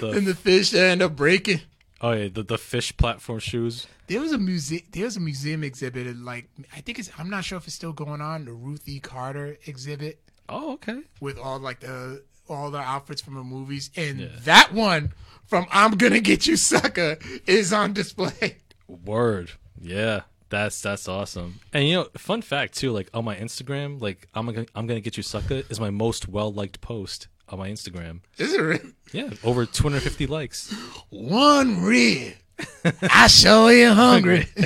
the 0.00 0.10
and 0.10 0.26
the 0.26 0.34
fish 0.34 0.70
that 0.70 0.84
end 0.90 1.02
up 1.02 1.16
breaking. 1.16 1.60
oh 2.00 2.12
yeah 2.12 2.28
the 2.32 2.42
the 2.44 2.58
fish 2.58 2.96
platform 2.96 3.40
shoes. 3.40 3.86
There 4.08 4.20
was 4.20 4.32
a 4.32 4.38
museum. 4.38 4.82
There 4.92 5.04
was 5.04 5.16
a 5.16 5.20
museum 5.20 5.64
exhibit. 5.64 6.16
Like 6.16 6.48
I 6.74 6.80
think 6.80 6.98
it's. 6.98 7.10
I'm 7.18 7.28
not 7.30 7.44
sure 7.44 7.58
if 7.58 7.66
it's 7.66 7.74
still 7.74 7.92
going 7.92 8.20
on. 8.20 8.44
The 8.44 8.52
Ruth 8.52 8.82
E. 8.88 9.00
Carter 9.00 9.56
exhibit 9.66 10.20
Oh 10.48 10.74
okay. 10.74 11.00
with 11.20 11.38
all 11.38 11.58
like 11.58 11.80
the 11.80 12.22
all 12.48 12.70
the 12.70 12.78
outfits 12.78 13.20
from 13.20 13.34
the 13.34 13.42
movies, 13.42 13.90
and 13.96 14.20
Yeah. 14.20 14.28
that 14.44 14.72
one 14.72 15.12
from 15.46 15.66
"I'm 15.72 15.92
Gonna 15.96 16.20
Get 16.20 16.46
You, 16.46 16.56
Sucker" 16.56 17.18
is 17.46 17.72
on 17.72 17.92
display. 17.92 18.58
Word. 18.86 19.50
Yeah. 19.80 20.22
That's 20.48 20.80
that's 20.80 21.08
awesome. 21.08 21.58
And 21.72 21.88
you 21.88 21.94
know, 21.96 22.08
fun 22.16 22.40
fact 22.40 22.74
too, 22.78 22.92
like 22.92 23.10
on 23.12 23.24
my 23.24 23.34
Instagram, 23.34 24.00
like 24.00 24.28
I'm 24.32 24.46
gonna 24.46 24.66
I'm 24.76 24.86
gonna 24.86 25.00
get 25.00 25.16
you 25.16 25.24
sucker 25.24 25.64
is 25.68 25.80
my 25.80 25.90
most 25.90 26.28
well 26.28 26.52
liked 26.52 26.80
post 26.80 27.26
on 27.48 27.58
my 27.58 27.68
Instagram. 27.68 28.20
Is 28.38 28.54
it 28.54 28.60
really? 28.60 28.92
Yeah, 29.12 29.30
over 29.42 29.66
250 29.66 30.28
likes. 30.28 30.72
one 31.10 31.82
rib? 31.82 32.34
I 33.02 33.26
show 33.28 33.68
you 33.68 33.92
hungry. 33.92 34.46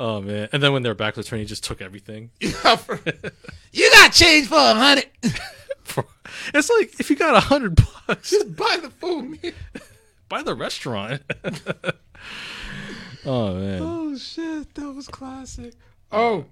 Oh 0.00 0.20
man! 0.20 0.48
And 0.52 0.62
then 0.62 0.72
when 0.72 0.82
they're 0.84 0.94
back 0.94 1.14
to 1.14 1.20
the 1.22 1.26
train, 1.28 1.40
he 1.40 1.44
just 1.44 1.64
took 1.64 1.82
everything. 1.82 2.30
you 2.40 2.52
got 2.62 4.12
change 4.12 4.46
for 4.46 4.54
a 4.54 4.74
hundred. 4.74 5.06
It's 6.54 6.70
like 6.70 7.00
if 7.00 7.10
you 7.10 7.16
got 7.16 7.34
a 7.34 7.40
hundred 7.40 7.74
bucks, 8.06 8.30
Just 8.30 8.54
buy 8.54 8.78
the 8.80 8.90
food, 8.90 9.42
man. 9.42 9.52
buy 10.28 10.42
the 10.44 10.54
restaurant. 10.54 11.22
oh 13.26 13.54
man! 13.56 13.80
Oh 13.82 14.16
shit, 14.16 14.72
that 14.74 14.92
was 14.92 15.08
classic. 15.08 15.74
Oh, 16.12 16.44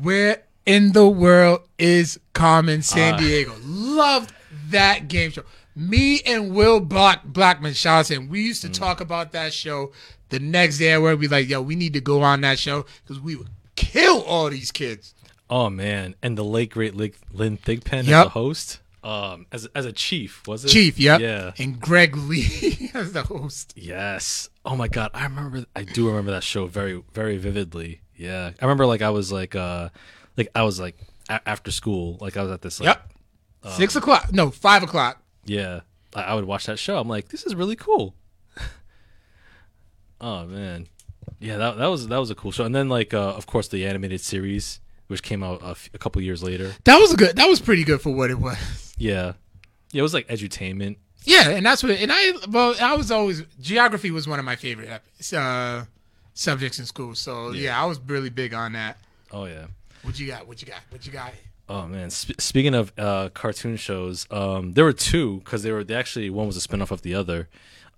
where 0.00 0.44
in 0.66 0.92
the 0.92 1.08
world 1.08 1.62
is 1.78 2.20
Carmen 2.32 2.82
San 2.82 3.14
Ah. 3.14 3.16
Diego? 3.18 3.54
Loved 3.64 4.32
that 4.70 5.08
game 5.08 5.32
show. 5.32 5.42
Me 5.76 6.20
and 6.22 6.54
Will 6.54 6.80
Black 6.80 7.24
Blackman, 7.24 7.74
shout 7.74 8.10
out. 8.10 8.26
We 8.28 8.40
used 8.42 8.64
Mm. 8.64 8.72
to 8.72 8.80
talk 8.80 9.00
about 9.02 9.32
that 9.32 9.52
show 9.52 9.92
the 10.30 10.38
next 10.38 10.78
day. 10.78 10.96
Where 10.96 11.16
we 11.16 11.28
like, 11.28 11.48
yo, 11.48 11.60
we 11.60 11.76
need 11.76 11.92
to 11.92 12.00
go 12.00 12.22
on 12.22 12.40
that 12.40 12.58
show 12.58 12.86
because 13.04 13.20
we 13.20 13.36
would 13.36 13.48
kill 13.76 14.22
all 14.22 14.48
these 14.48 14.72
kids. 14.72 15.14
Oh 15.50 15.68
man! 15.70 16.14
And 16.22 16.36
the 16.38 16.42
late 16.44 16.70
great 16.70 16.94
Lynn 16.96 17.58
Thigpen 17.58 18.00
as 18.00 18.08
a 18.08 18.28
host, 18.30 18.80
um, 19.04 19.46
as 19.52 19.68
as 19.74 19.84
a 19.84 19.92
chief 19.92 20.42
was 20.48 20.64
it? 20.64 20.68
Chief, 20.68 20.98
yep. 20.98 21.20
Yeah. 21.20 21.52
And 21.58 21.78
Greg 21.78 22.16
Lee 22.16 22.90
as 22.94 23.12
the 23.12 23.22
host. 23.22 23.72
Yes. 23.76 24.48
Oh 24.64 24.74
my 24.76 24.88
god, 24.88 25.10
I 25.14 25.24
remember. 25.24 25.66
I 25.76 25.84
do 25.84 26.08
remember 26.08 26.32
that 26.32 26.42
show 26.42 26.66
very 26.66 27.02
very 27.12 27.36
vividly. 27.36 28.00
Yeah, 28.16 28.50
I 28.60 28.64
remember 28.64 28.86
like 28.86 29.02
I 29.02 29.10
was 29.10 29.30
like 29.30 29.54
uh, 29.54 29.90
like 30.38 30.48
I 30.54 30.62
was 30.62 30.80
like 30.80 30.96
a- 31.28 31.46
after 31.46 31.70
school, 31.70 32.16
like 32.20 32.36
I 32.38 32.42
was 32.42 32.50
at 32.50 32.62
this 32.62 32.80
like 32.80 32.86
Yep. 32.86 33.74
Six 33.76 33.94
o'clock. 33.94 34.32
No, 34.32 34.50
five 34.50 34.82
o'clock. 34.82 35.22
Yeah, 35.46 35.80
I, 36.14 36.22
I 36.22 36.34
would 36.34 36.44
watch 36.44 36.66
that 36.66 36.78
show. 36.78 36.98
I'm 36.98 37.08
like, 37.08 37.28
this 37.28 37.44
is 37.44 37.54
really 37.54 37.76
cool. 37.76 38.14
oh 40.20 40.46
man, 40.46 40.86
Yeah, 41.40 41.56
that 41.58 41.78
that 41.78 41.86
was 41.86 42.08
that 42.08 42.18
was 42.18 42.30
a 42.30 42.34
cool 42.34 42.52
show. 42.52 42.64
And 42.64 42.74
then 42.74 42.88
like 42.88 43.14
uh, 43.14 43.34
of 43.34 43.46
course 43.46 43.68
the 43.68 43.86
animated 43.86 44.20
series, 44.20 44.80
which 45.08 45.22
came 45.22 45.42
out 45.42 45.62
a, 45.62 45.70
f- 45.70 45.90
a 45.94 45.98
couple 45.98 46.20
years 46.22 46.42
later. 46.42 46.72
That 46.84 46.98
was 46.98 47.12
a 47.14 47.16
good. 47.16 47.36
That 47.36 47.48
was 47.48 47.60
pretty 47.60 47.84
good 47.84 48.00
for 48.00 48.10
what 48.14 48.30
it 48.30 48.38
was. 48.38 48.94
Yeah, 48.98 49.32
yeah, 49.92 50.00
it 50.00 50.02
was 50.02 50.14
like 50.14 50.28
edutainment. 50.28 50.96
Yeah, 51.24 51.50
and 51.50 51.66
that's 51.66 51.82
what. 51.82 51.92
And 51.92 52.10
I 52.12 52.32
well, 52.48 52.74
I 52.80 52.94
was 52.94 53.10
always 53.10 53.42
geography 53.60 54.10
was 54.10 54.28
one 54.28 54.38
of 54.38 54.44
my 54.44 54.56
favorite 54.56 55.02
uh, 55.34 55.84
subjects 56.34 56.78
in 56.78 56.86
school. 56.86 57.14
So 57.14 57.50
yeah. 57.50 57.80
I 57.80 57.84
was 57.84 58.00
really 58.00 58.30
big 58.30 58.54
on 58.54 58.72
that. 58.72 58.98
Oh 59.32 59.44
yeah. 59.44 59.66
What 60.02 60.20
you 60.20 60.28
got? 60.28 60.46
What 60.46 60.62
you 60.62 60.68
got? 60.68 60.80
What 60.90 61.04
you 61.04 61.12
got? 61.12 61.32
Oh 61.68 61.86
man! 61.86 62.10
Sp- 62.14 62.38
speaking 62.38 62.74
of 62.74 62.92
uh, 62.96 63.30
cartoon 63.30 63.76
shows, 63.76 64.26
um, 64.30 64.74
there 64.74 64.84
were 64.84 64.92
two 64.92 65.38
because 65.38 65.62
they 65.62 65.72
were 65.72 65.82
they 65.82 65.94
actually 65.94 66.30
one 66.30 66.46
was 66.46 66.56
a 66.56 66.66
spinoff 66.66 66.90
of 66.90 67.02
the 67.02 67.14
other. 67.14 67.48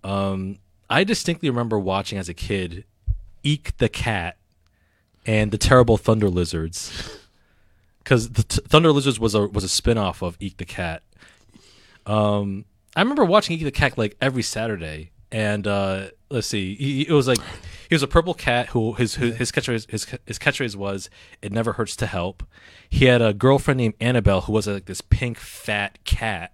Um, 0.02 0.58
I 0.88 1.04
distinctly 1.04 1.50
remember 1.50 1.78
watching 1.78 2.18
as 2.18 2.28
a 2.30 2.34
kid, 2.34 2.84
Eek 3.42 3.76
the 3.76 3.90
Cat, 3.90 4.38
and 5.26 5.50
the 5.50 5.58
Terrible 5.58 5.98
Thunder 5.98 6.30
Lizards, 6.30 7.18
because 8.02 8.30
the 8.30 8.42
t- 8.42 8.62
Thunder 8.66 8.90
Lizards 8.90 9.20
was 9.20 9.34
a 9.34 9.46
was 9.46 9.64
a 9.64 9.66
spinoff 9.82 10.22
of 10.22 10.38
Eek 10.40 10.56
the 10.56 10.64
Cat. 10.64 11.02
Um, 12.06 12.64
I 12.96 13.02
remember 13.02 13.26
watching 13.26 13.56
Eek 13.58 13.64
the 13.64 13.70
Cat 13.70 13.98
like 13.98 14.16
every 14.18 14.42
Saturday, 14.42 15.10
and 15.30 15.66
uh, 15.66 16.06
let's 16.30 16.46
see, 16.46 16.74
he, 16.76 17.08
it 17.08 17.12
was 17.12 17.28
like 17.28 17.38
he 17.88 17.94
was 17.94 18.02
a 18.02 18.08
purple 18.08 18.34
cat 18.34 18.68
who 18.68 18.94
his 18.94 19.16
his, 19.16 19.36
his 19.36 19.52
catchphrase 19.52 19.90
his, 19.90 20.06
his 20.26 20.38
catchphrase 20.38 20.76
was 20.76 21.10
"It 21.42 21.52
never 21.52 21.74
hurts 21.74 21.96
to 21.96 22.06
help." 22.06 22.42
He 22.88 23.06
had 23.06 23.22
a 23.22 23.32
girlfriend 23.32 23.78
named 23.78 23.94
Annabelle 24.00 24.42
who 24.42 24.52
was 24.52 24.66
like 24.66 24.86
this 24.86 25.00
pink 25.00 25.38
fat 25.38 25.98
cat, 26.04 26.52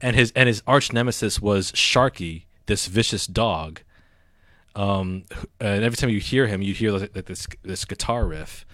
and 0.00 0.16
his 0.16 0.32
and 0.34 0.48
his 0.48 0.62
arch 0.66 0.92
nemesis 0.92 1.40
was 1.40 1.72
Sharky, 1.72 2.44
this 2.66 2.86
vicious 2.86 3.26
dog. 3.26 3.80
Um, 4.74 5.24
and 5.60 5.84
every 5.84 5.96
time 5.96 6.10
you 6.10 6.20
hear 6.20 6.46
him, 6.46 6.62
you 6.62 6.72
hear 6.72 6.92
like, 6.92 7.14
like 7.14 7.26
this 7.26 7.46
this 7.62 7.84
guitar 7.84 8.26
riff. 8.26 8.64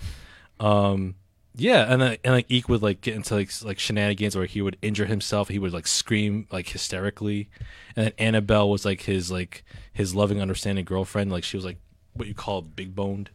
Um, 0.60 1.16
yeah, 1.60 1.92
and 1.92 2.00
then 2.00 2.16
and 2.22 2.34
like 2.34 2.46
Eek 2.48 2.68
would 2.68 2.82
like 2.82 3.00
get 3.00 3.14
into 3.14 3.34
like 3.34 3.50
like 3.64 3.78
shenanigans 3.78 4.36
where 4.36 4.46
he 4.46 4.62
would 4.62 4.78
injure 4.80 5.06
himself. 5.06 5.48
He 5.48 5.58
would 5.58 5.72
like 5.72 5.88
scream 5.88 6.46
like 6.52 6.68
hysterically, 6.68 7.50
and 7.96 8.06
then 8.06 8.12
Annabelle 8.16 8.70
was 8.70 8.84
like 8.84 9.02
his 9.02 9.30
like 9.30 9.64
his 9.92 10.14
loving, 10.14 10.40
understanding 10.40 10.84
girlfriend. 10.84 11.32
Like 11.32 11.44
she 11.44 11.56
was 11.56 11.64
like 11.64 11.78
what 12.14 12.28
you 12.28 12.34
call 12.34 12.62
big 12.62 12.94
boned. 12.94 13.30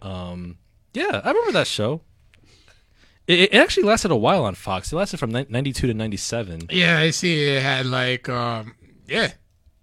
Um, 0.00 0.56
yeah, 0.94 1.20
I 1.22 1.28
remember 1.28 1.52
that 1.52 1.66
show. 1.66 2.00
It, 3.26 3.40
it 3.40 3.54
actually 3.54 3.84
lasted 3.84 4.10
a 4.10 4.16
while 4.16 4.44
on 4.44 4.54
Fox. 4.54 4.90
It 4.90 4.96
lasted 4.96 5.18
from 5.18 5.30
ninety 5.30 5.72
two 5.72 5.86
to 5.86 5.94
ninety 5.94 6.16
seven. 6.16 6.62
Yeah, 6.70 6.98
I 6.98 7.10
see. 7.10 7.44
It 7.44 7.62
had 7.62 7.84
like 7.84 8.30
um 8.30 8.74
yeah, 9.06 9.32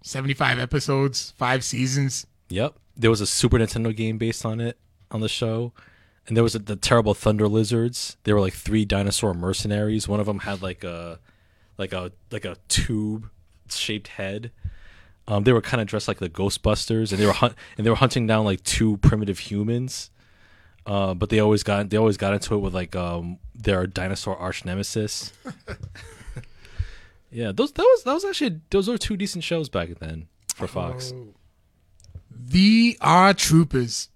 seventy 0.02 0.34
five 0.34 0.58
episodes, 0.58 1.34
five 1.36 1.62
seasons. 1.62 2.26
Yep, 2.48 2.74
there 2.96 3.10
was 3.10 3.20
a 3.20 3.26
Super 3.26 3.58
Nintendo 3.58 3.94
game 3.94 4.18
based 4.18 4.44
on 4.44 4.60
it 4.60 4.76
on 5.12 5.20
the 5.20 5.28
show 5.28 5.72
and 6.26 6.36
there 6.36 6.44
was 6.44 6.54
a, 6.54 6.58
the 6.58 6.76
terrible 6.76 7.14
thunder 7.14 7.48
lizards. 7.48 8.16
They 8.24 8.32
were 8.32 8.40
like 8.40 8.54
three 8.54 8.84
dinosaur 8.84 9.34
mercenaries. 9.34 10.06
One 10.08 10.20
of 10.20 10.26
them 10.26 10.40
had 10.40 10.62
like 10.62 10.84
a 10.84 11.18
like 11.78 11.92
a 11.92 12.12
like 12.30 12.44
a 12.44 12.56
tube 12.68 13.28
shaped 13.68 14.08
head. 14.08 14.52
Um, 15.26 15.44
they 15.44 15.52
were 15.52 15.60
kind 15.60 15.80
of 15.80 15.86
dressed 15.86 16.08
like 16.08 16.18
the 16.18 16.28
Ghostbusters, 16.28 17.10
and 17.12 17.20
they 17.20 17.26
were 17.26 17.32
hunt 17.32 17.54
and 17.76 17.86
they 17.86 17.90
were 17.90 17.96
hunting 17.96 18.26
down 18.26 18.44
like 18.44 18.62
two 18.64 18.96
primitive 18.98 19.38
humans. 19.38 20.10
Uh, 20.86 21.14
but 21.14 21.28
they 21.28 21.40
always 21.40 21.62
got 21.62 21.90
they 21.90 21.96
always 21.96 22.16
got 22.16 22.32
into 22.32 22.54
it 22.54 22.58
with 22.58 22.74
like 22.74 22.96
um, 22.96 23.38
their 23.54 23.86
dinosaur 23.86 24.36
arch 24.36 24.64
nemesis. 24.64 25.32
yeah, 27.30 27.52
those 27.52 27.72
that 27.72 27.82
was 27.82 28.04
that 28.04 28.14
was 28.14 28.24
actually 28.24 28.60
those 28.70 28.88
were 28.88 28.98
two 28.98 29.16
decent 29.16 29.44
shows 29.44 29.68
back 29.68 29.88
then 30.00 30.28
for 30.54 30.66
Fox. 30.66 31.12
Oh. 31.14 31.34
VR 32.48 33.36
Troopers. 33.36 34.09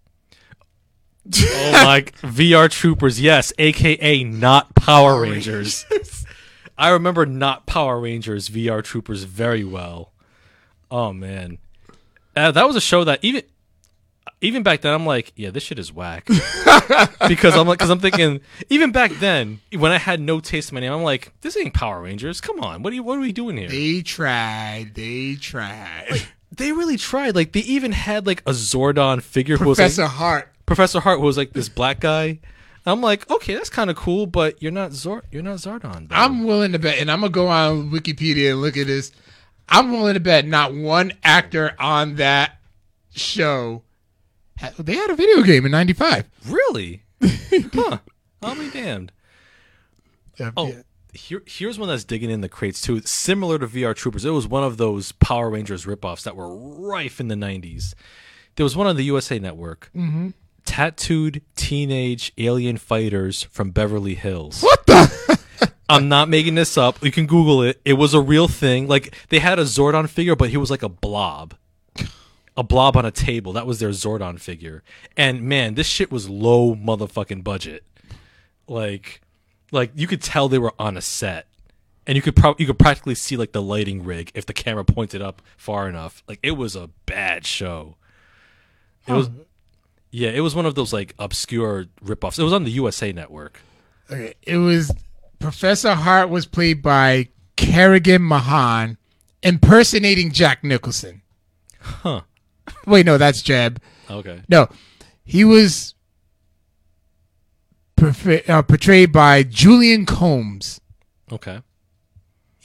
Oh 1.27 1.71
my 1.73 2.03
VR 2.23 2.71
Troopers, 2.71 3.21
yes, 3.21 3.53
aka 3.59 4.25
not 4.25 4.75
Power 4.75 5.21
Rangers. 5.21 5.85
I 6.79 6.91
remember 6.91 7.25
not 7.25 7.67
Power 7.67 8.01
Rangers 8.01 8.49
VR 8.49 8.83
Troopers 8.83 9.25
very 9.25 9.65
well. 9.65 10.13
Oh 10.91 11.13
man, 11.13 11.59
uh, 12.37 12.51
that 12.51 12.67
was 12.67 12.77
a 12.77 12.81
show 12.81 13.05
that 13.05 13.21
even 13.23 13.43
even 14.41 14.63
back 14.63 14.83
then 14.83 14.93
I'm 14.93 15.07
like, 15.07 15.33
yeah, 15.37 15.51
this 15.51 15.63
shit 15.63 15.79
is 15.79 15.93
whack. 15.93 16.27
because 17.29 17.57
I'm 17.57 17.67
like, 17.67 17.79
because 17.79 17.91
I'm 17.91 18.01
thinking 18.01 18.41
even 18.69 18.93
back 18.93 19.13
then 19.13 19.61
when 19.73 19.93
I 19.93 19.99
had 19.99 20.21
no 20.21 20.41
taste 20.41 20.71
in 20.71 20.75
my 20.75 20.81
name, 20.81 20.93
I'm 20.93 21.03
like, 21.03 21.33
this 21.41 21.57
ain't 21.57 21.75
Power 21.75 22.03
Rangers. 22.03 22.41
Come 22.41 22.61
on, 22.61 22.83
what 22.83 22.93
are 22.93 22.97
you, 22.97 23.03
what 23.03 23.17
are 23.17 23.23
we 23.23 23.33
doing 23.33 23.57
here? 23.57 23.69
They 23.69 24.03
tried. 24.03 24.93
They 24.95 25.37
tried. 25.37 26.07
Like, 26.11 26.29
they 26.57 26.73
really 26.73 26.97
tried. 26.97 27.35
Like 27.35 27.53
they 27.53 27.61
even 27.61 27.93
had 27.93 28.27
like 28.27 28.43
a 28.43 28.53
Zordon 28.53 29.23
figure 29.23 29.57
Professor 29.57 30.03
who 30.03 30.03
was 30.03 30.11
like, 30.11 30.11
Hart. 30.11 30.54
Professor 30.67 31.01
Hart 31.01 31.21
was 31.21 31.37
like 31.37 31.53
this 31.53 31.69
black 31.69 32.01
guy. 32.01 32.41
I'm 32.87 33.01
like, 33.01 33.31
okay, 33.31 33.55
that's 33.55 33.71
kind 33.71 33.89
of 33.91 33.97
cool, 33.97 34.27
but 34.27 34.63
you're 34.63 34.73
not 34.73 34.93
Zor, 34.93 35.23
you're 35.31 35.43
not 35.43 35.57
Zordon. 35.57 36.09
Though. 36.09 36.15
I'm 36.17 36.45
willing 36.45 36.73
to 36.73 36.79
bet, 36.79 36.99
and 36.99 37.11
I'm 37.11 37.21
gonna 37.21 37.31
go 37.31 37.49
on 37.49 37.91
Wikipedia 37.91 38.51
and 38.53 38.61
look 38.61 38.77
at 38.77 38.87
this. 38.87 39.11
I'm 39.69 39.91
willing 39.93 40.15
to 40.15 40.21
bet 40.21 40.47
not 40.47 40.75
one 40.75 41.13
actor 41.23 41.75
on 41.79 42.17
that 42.17 42.61
show. 43.15 43.83
Had, 44.57 44.75
they 44.77 44.95
had 44.97 45.11
a 45.11 45.17
video 45.17 45.43
game 45.43 45.65
in 45.65 45.73
'95. 45.73 46.29
Really? 46.47 47.05
huh? 47.23 47.99
I'll 48.43 48.55
be 48.57 48.71
damned. 48.71 49.13
Uh, 50.39 50.51
Oh, 50.57 50.67
yeah. 50.69 50.83
here, 51.15 51.43
here's 51.47 51.79
one 51.79 51.89
that's 51.89 52.05
digging 52.05 52.31
in 52.31 52.43
the 52.43 52.49
crates 52.51 52.81
too. 52.83 53.01
Similar 53.01 53.59
to 53.61 53.67
VR 53.67 53.95
Troopers, 53.95 54.25
it 54.27 54.31
was 54.31 54.47
one 54.47 54.63
of 54.65 54.77
those 54.77 55.13
Power 55.13 55.49
Rangers 55.49 55.87
ripoffs 55.87 56.25
that 56.25 56.37
were 56.37 56.55
rife 56.55 57.19
in 57.19 57.29
the 57.29 57.35
'90s. 57.35 57.95
There 58.57 58.65
was 58.65 58.77
one 58.77 58.87
on 58.87 58.97
the 58.97 59.05
USA 59.05 59.39
Network. 59.39 59.91
Mm-hmm. 59.97 60.31
Tattooed 60.65 61.43
teenage 61.57 62.33
alien 62.39 62.77
fighters 62.79 63.45
from 63.45 63.71
Beverly 63.71 64.15
Hills. 64.15 64.63
What 64.63 64.87
the? 64.87 65.41
I'm 65.89 66.09
not 66.09 66.29
making 66.29 66.55
this 66.55 66.79
up. 66.79 67.03
You 67.05 67.13
can 67.13 67.27
Google 67.27 67.63
it. 67.63 67.81
It 67.85 67.95
was 67.95 68.15
a 68.15 68.21
real 68.21 68.49
thing. 68.49 68.89
Like 68.89 69.15
they 69.29 69.39
had 69.39 69.59
a 69.59 69.65
Zordon 69.65 70.09
figure, 70.09 70.35
but 70.35 70.51
he 70.51 70.57
was 70.57 70.71
like 70.71 70.83
a 70.83 70.89
blob. 70.89 71.55
A 72.57 72.63
blob 72.63 72.97
on 72.97 73.05
a 73.05 73.11
table. 73.11 73.53
That 73.53 73.67
was 73.67 73.81
their 73.81 73.91
Zordon 73.91 74.41
figure. 74.41 74.83
And 75.17 75.43
man, 75.43 75.75
this 75.75 75.87
shit 75.87 76.11
was 76.11 76.29
low 76.29 76.75
motherfucking 76.75 77.45
budget. 77.45 77.85
Like 78.67 79.21
like 79.73 79.91
you 79.95 80.07
could 80.07 80.23
tell 80.23 80.49
they 80.49 80.59
were 80.59 80.75
on 80.79 80.97
a 80.97 81.03
set. 81.03 81.47
And 82.07 82.17
you 82.17 82.23
could 82.23 82.37
probably 82.37 82.63
you 82.63 82.67
could 82.67 82.79
practically 82.79 83.15
see 83.15 83.37
like 83.37 83.53
the 83.53 83.63
lighting 83.63 84.05
rig 84.05 84.31
if 84.35 84.47
the 84.47 84.53
camera 84.53 84.85
pointed 84.85 85.21
up 85.21 85.43
far 85.57 85.89
enough. 85.89 86.23
Like 86.29 86.39
it 86.43 86.53
was 86.53 86.77
a 86.77 86.91
bad 87.07 87.45
show. 87.45 87.97
It 89.07 89.13
was 89.13 89.29
Yeah, 90.17 90.29
it 90.31 90.41
was 90.43 90.55
one 90.55 90.65
of 90.65 90.77
those 90.77 90.93
like 90.93 91.13
obscure 91.19 91.87
ripoffs. 92.05 92.39
It 92.39 92.45
was 92.45 92.53
on 92.53 92.63
the 92.63 92.71
USA 92.71 93.11
network. 93.11 93.61
Okay, 94.09 94.35
it 94.43 94.59
was 94.59 94.93
Professor 95.41 95.95
Hart 95.97 96.29
was 96.29 96.47
played 96.47 96.83
by 96.83 97.31
Kerrigan 97.57 98.23
Mahan, 98.23 98.97
impersonating 99.43 100.31
Jack 100.31 100.63
Nicholson. 100.63 101.23
Huh. 101.81 102.21
Wait, 102.87 103.05
no, 103.07 103.19
that's 103.19 103.43
Jeb. 103.43 103.81
Okay. 104.09 104.43
No, 104.49 104.69
he 105.25 105.45
was 105.45 105.95
perfe- 107.97 108.49
uh, 108.49 108.63
portrayed 108.63 109.11
by 109.13 109.43
Julian 109.43 110.07
Combs, 110.07 110.81
Okay. 111.33 111.61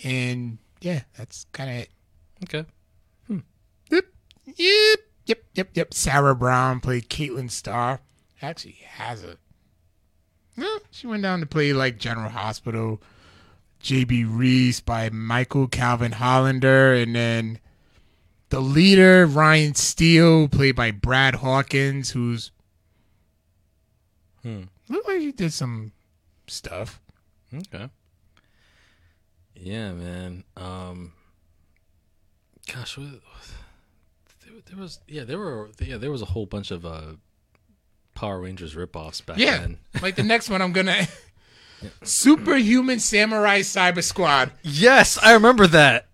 and 0.03 0.59
yeah, 0.81 1.01
that's 1.17 1.45
kind 1.51 1.69
of 1.71 1.75
it. 1.77 1.89
Okay. 2.43 2.65
Yep, 3.91 4.05
yep, 4.55 4.99
yep, 5.29 5.43
yep, 5.53 5.69
yep. 5.73 5.93
Sarah 5.93 6.35
Brown 6.35 6.79
played 6.81 7.07
Caitlin 7.09 7.49
Starr. 7.49 8.01
Actually, 8.41 8.79
has 8.85 9.23
a. 9.23 9.37
No, 10.57 10.79
she 10.91 11.07
went 11.07 11.23
down 11.23 11.39
to 11.39 11.45
play 11.45 11.71
like 11.71 11.97
General 11.97 12.29
Hospital. 12.29 13.01
J.B. 13.79 14.25
Reese 14.25 14.81
by 14.81 15.09
Michael 15.09 15.67
Calvin 15.67 16.11
Hollander, 16.11 16.93
and 16.93 17.15
then 17.15 17.59
the 18.49 18.59
leader 18.59 19.25
Ryan 19.25 19.73
Steele, 19.73 20.49
played 20.49 20.75
by 20.75 20.91
Brad 20.91 21.35
Hawkins, 21.35 22.09
who's 22.11 22.51
Hmm. 24.43 24.63
looked 24.89 25.07
like 25.07 25.19
he 25.19 25.31
did 25.31 25.53
some 25.53 25.93
stuff. 26.47 26.99
Okay. 27.53 27.89
Yeah, 29.55 29.91
man. 29.93 30.43
Um. 30.57 31.13
Gosh, 32.71 32.97
what, 32.97 33.07
there, 34.65 34.75
there 34.75 34.81
was 34.81 34.99
yeah 35.07 35.23
there 35.23 35.37
were 35.37 35.69
yeah 35.79 35.97
there 35.97 36.11
was 36.11 36.21
a 36.21 36.25
whole 36.25 36.45
bunch 36.45 36.71
of 36.71 36.85
uh 36.85 37.13
Power 38.15 38.41
Rangers 38.41 38.75
ripoffs 38.75 39.25
back 39.25 39.37
Yeah, 39.37 39.59
then. 39.59 39.77
like 40.01 40.15
the 40.15 40.23
next 40.23 40.49
one, 40.49 40.61
I'm 40.61 40.73
gonna 40.73 41.07
Superhuman 42.03 42.99
Samurai 42.99 43.61
Cyber 43.61 44.03
Squad. 44.03 44.51
Yes, 44.63 45.17
I 45.21 45.33
remember 45.33 45.67
that. 45.67 46.07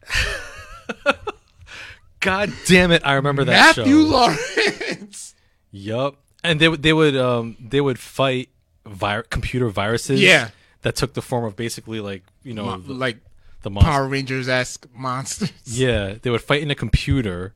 God 2.20 2.52
damn 2.66 2.92
it, 2.92 3.02
I 3.06 3.14
remember 3.14 3.44
that 3.46 3.76
Matthew 3.78 4.02
show. 4.04 4.08
Lawrence. 4.08 5.36
Yup. 5.72 6.18
And 6.44 6.60
they 6.60 6.70
would 6.70 6.82
they 6.84 6.94
would 6.94 7.16
um 7.16 7.56
they 7.60 7.82
would 7.82 8.00
fight 8.00 8.50
vir- 8.86 9.24
computer 9.24 9.70
viruses. 9.70 10.22
Yeah. 10.22 10.50
That 10.82 10.96
took 10.96 11.14
the 11.16 11.22
form 11.22 11.46
of 11.46 11.56
basically 11.56 12.00
like 12.00 12.24
you 12.44 12.54
know 12.54 12.66
Mo- 12.66 12.78
the, 12.78 12.94
like 12.94 13.18
the 13.64 13.70
monster. 13.72 13.90
Power 13.92 14.08
Rangers 14.08 14.48
esque 14.48 14.86
monsters. 14.96 15.52
Yeah, 15.66 16.16
they 16.22 16.30
would 16.30 16.42
fight 16.42 16.62
in 16.62 16.70
a 16.72 16.76
computer. 16.76 17.54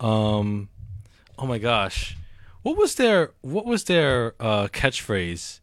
Um, 0.00 0.68
oh 1.38 1.46
my 1.46 1.58
gosh, 1.58 2.16
What 2.62 2.76
was 2.76 2.94
their 2.96 3.32
What 3.42 3.66
was 3.66 3.84
their 3.84 4.34
uh, 4.40 4.68
catchphrase? 4.68 5.60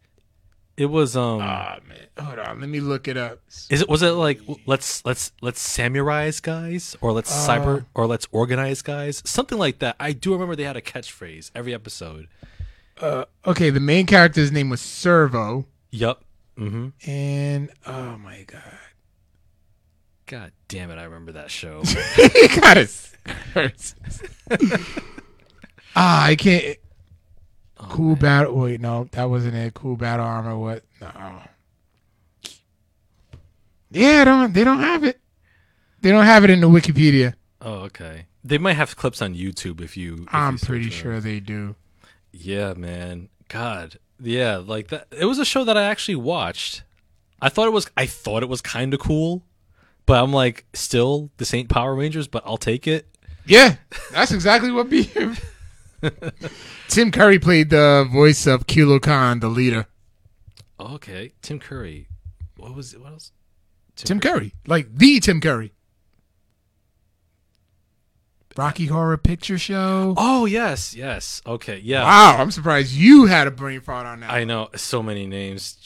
It 0.76 0.88
was 0.88 1.16
um. 1.16 1.40
Ah 1.42 1.78
man, 1.88 2.08
hold 2.26 2.40
on, 2.40 2.60
let 2.60 2.68
me 2.68 2.80
look 2.80 3.08
it 3.08 3.16
up. 3.16 3.40
is 3.70 3.82
it 3.82 3.88
was 3.90 4.02
it 4.02 4.12
like 4.12 4.40
let's 4.66 5.06
let's 5.06 5.32
let's 5.42 5.62
samurai's 5.62 6.40
guys 6.40 6.96
or 7.00 7.12
let's 7.12 7.32
Uh. 7.32 7.48
cyber 7.48 7.86
or 7.94 8.08
let's 8.08 8.28
organize 8.32 8.82
guys 8.82 9.22
something 9.26 9.58
like 9.60 9.80
that. 9.80 9.96
I 10.00 10.14
do 10.14 10.34
remember 10.34 10.56
they 10.56 10.64
had 10.64 10.76
a 10.78 10.82
catchphrase 10.82 11.52
every 11.54 11.76
episode. 11.76 12.28
Uh, 13.00 13.26
okay, 13.46 13.70
the 13.70 13.80
main 13.80 14.06
character's 14.08 14.52
name 14.52 14.70
was 14.70 14.82
Servo, 14.82 15.66
Yup. 15.92 16.24
Mm-hmm. 16.58 16.90
and 17.10 17.70
oh 17.86 18.18
my 18.18 18.44
god, 18.48 18.62
God 20.34 20.52
damn 20.68 20.90
it! 20.90 20.98
I 20.98 21.04
remember 21.04 21.34
that 21.34 21.52
show. 21.52 21.82
it 21.86 22.60
got 22.60 22.76
us. 22.76 23.14
hurts. 23.54 23.94
ah, 25.96 26.24
I 26.26 26.36
can't. 26.36 26.78
cool 27.78 28.16
battle. 28.16 28.56
Wait, 28.56 28.82
no, 28.82 29.08
that 29.12 29.26
wasn't 29.26 29.54
it. 29.54 29.76
Cool 29.76 29.96
battle 29.96 30.26
armor. 30.26 30.58
What? 30.58 30.86
No. 31.00 31.40
Yeah, 33.92 34.24
don't 34.24 34.54
they 34.54 34.64
don't 34.64 34.80
have 34.80 35.04
it. 35.04 35.22
They 36.02 36.10
don't 36.10 36.26
have 36.26 36.44
it 36.44 36.50
in 36.50 36.62
the 36.62 36.68
Wikipedia. 36.68 37.36
oh, 37.62 37.82
okay. 37.82 38.26
They 38.44 38.58
might 38.58 38.74
have 38.74 38.96
clips 38.96 39.22
on 39.22 39.36
YouTube 39.36 39.82
if 39.82 39.96
you. 39.96 40.24
if 40.24 40.34
I'm 40.34 40.54
you 40.54 40.60
pretty 40.66 40.88
it 40.88 40.94
up. 40.94 40.94
sure 40.94 41.20
they 41.20 41.42
do. 41.42 41.76
Yeah, 42.32 42.74
man. 42.74 43.30
God. 43.50 44.00
Yeah, 44.20 44.58
like 44.58 44.88
that 44.88 45.06
it 45.12 45.26
was 45.26 45.38
a 45.38 45.46
show 45.46 45.64
that 45.64 45.78
I 45.78 45.84
actually 45.84 46.16
watched. 46.16 46.82
I 47.40 47.50
thought 47.50 47.68
it 47.68 47.72
was 47.74 47.88
I 47.96 48.08
thought 48.08 48.42
it 48.42 48.50
was 48.50 48.62
kind 48.64 48.96
of 48.96 49.00
cool, 49.00 49.44
but 50.06 50.22
I'm 50.22 50.32
like 50.32 50.66
still 50.74 51.30
this 51.38 51.54
ain't 51.54 51.70
Power 51.70 51.96
Rangers, 51.96 52.28
but 52.28 52.44
I'll 52.46 52.58
take 52.58 52.88
it. 52.88 53.08
Yeah, 53.46 53.76
that's 54.12 54.32
exactly 54.32 54.72
what 54.72 54.90
be. 54.90 55.10
Tim 56.88 57.12
Curry 57.12 57.40
played 57.40 57.70
the 57.70 58.08
voice 58.12 58.46
of 58.46 58.68
Kilo 58.68 59.00
Khan, 59.00 59.40
the 59.40 59.50
leader. 59.50 59.88
Okay, 60.80 61.34
Tim 61.42 61.60
Curry. 61.60 62.08
What 62.58 62.76
was 62.76 62.94
it? 62.94 63.02
What 63.02 63.14
else? 63.14 63.32
Tim 63.96 64.20
Curry, 64.20 64.54
like 64.66 64.96
the 64.96 65.20
Tim 65.20 65.40
Curry. 65.40 65.74
Rocky 68.58 68.86
Horror 68.86 69.18
Picture 69.18 69.58
Show. 69.58 70.14
Oh, 70.18 70.46
yes, 70.46 70.96
yes. 70.96 71.42
Okay, 71.46 71.80
yeah. 71.84 72.04
Wow, 72.04 72.38
I'm 72.40 72.52
surprised 72.52 72.94
you 72.94 73.26
had 73.26 73.48
a 73.48 73.52
brain 73.52 73.82
fart 73.82 74.06
on 74.06 74.20
that. 74.22 74.32
I 74.32 74.44
know 74.44 74.70
so 74.76 75.02
many 75.04 75.26
names. 75.26 75.78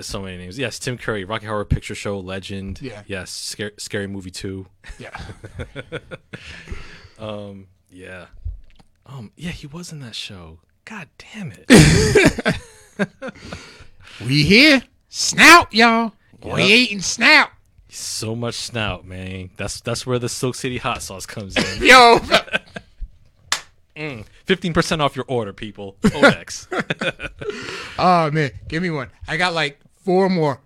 So 0.00 0.20
many 0.22 0.36
names. 0.36 0.58
Yes, 0.58 0.78
Tim 0.78 0.98
Curry, 0.98 1.24
Rocky 1.24 1.46
Horror 1.46 1.64
Picture 1.64 1.94
Show, 1.94 2.18
Legend. 2.20 2.80
Yeah. 2.82 3.02
Yes, 3.06 3.30
Scary, 3.30 3.72
Scary 3.78 4.06
Movie 4.06 4.30
2. 4.30 4.66
yeah. 4.98 5.18
Um, 7.18 7.68
yeah. 7.88 8.26
Um, 9.06 9.30
yeah, 9.36 9.52
he 9.52 9.68
was 9.68 9.92
in 9.92 10.00
that 10.00 10.16
show. 10.16 10.58
God 10.84 11.08
damn 11.18 11.52
it. 11.52 12.58
We 14.26 14.42
here? 14.42 14.82
Snout, 15.08 15.72
y'all. 15.72 16.12
We 16.44 16.64
eating 16.64 17.00
snout. 17.00 17.48
So 17.94 18.34
much 18.34 18.54
snout, 18.54 19.06
man. 19.06 19.50
That's 19.56 19.80
that's 19.80 20.06
where 20.06 20.18
the 20.18 20.28
Silk 20.28 20.54
City 20.54 20.78
hot 20.78 21.02
sauce 21.02 21.26
comes 21.26 21.56
in. 21.56 21.84
Yo. 21.86 22.18
Fifteen 24.44 24.72
percent 24.72 25.02
off 25.02 25.14
your 25.14 25.26
order, 25.28 25.52
people. 25.52 25.96
Codex. 26.02 26.66
oh 27.98 28.30
man, 28.30 28.50
give 28.68 28.82
me 28.82 28.90
one. 28.90 29.10
I 29.28 29.36
got 29.36 29.54
like 29.54 29.78
four 29.96 30.28
more. 30.28 30.60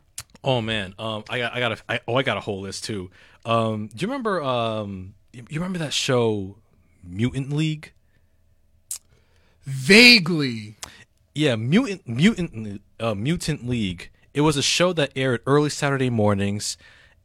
oh 0.44 0.60
man. 0.60 0.94
Um, 0.98 1.24
I 1.28 1.38
got 1.38 1.54
I 1.54 1.60
got 1.60 1.72
a 1.72 1.78
I, 1.88 2.00
oh 2.06 2.14
I 2.14 2.22
got 2.22 2.36
a 2.36 2.40
whole 2.40 2.60
list 2.60 2.84
too. 2.84 3.10
Um, 3.44 3.88
do 3.88 4.04
you 4.04 4.08
remember 4.08 4.42
um 4.42 5.14
you, 5.32 5.44
you 5.50 5.60
remember 5.60 5.78
that 5.80 5.92
show 5.92 6.56
Mutant 7.04 7.52
League? 7.52 7.92
Vaguely. 9.64 10.76
Yeah, 11.34 11.56
Mutant 11.56 12.06
Mutant 12.06 12.80
uh, 13.00 13.14
Mutant 13.14 13.68
League. 13.68 14.10
It 14.32 14.42
was 14.42 14.56
a 14.56 14.62
show 14.62 14.92
that 14.92 15.12
aired 15.16 15.42
early 15.46 15.70
Saturday 15.70 16.10
mornings, 16.10 16.76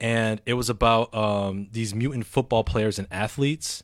and 0.02 0.42
it 0.48 0.56
was 0.56 0.70
about 0.70 1.14
um, 1.14 1.68
these 1.72 1.94
mutant 1.94 2.26
football 2.26 2.64
players 2.64 2.98
and 3.00 3.08
athletes. 3.12 3.84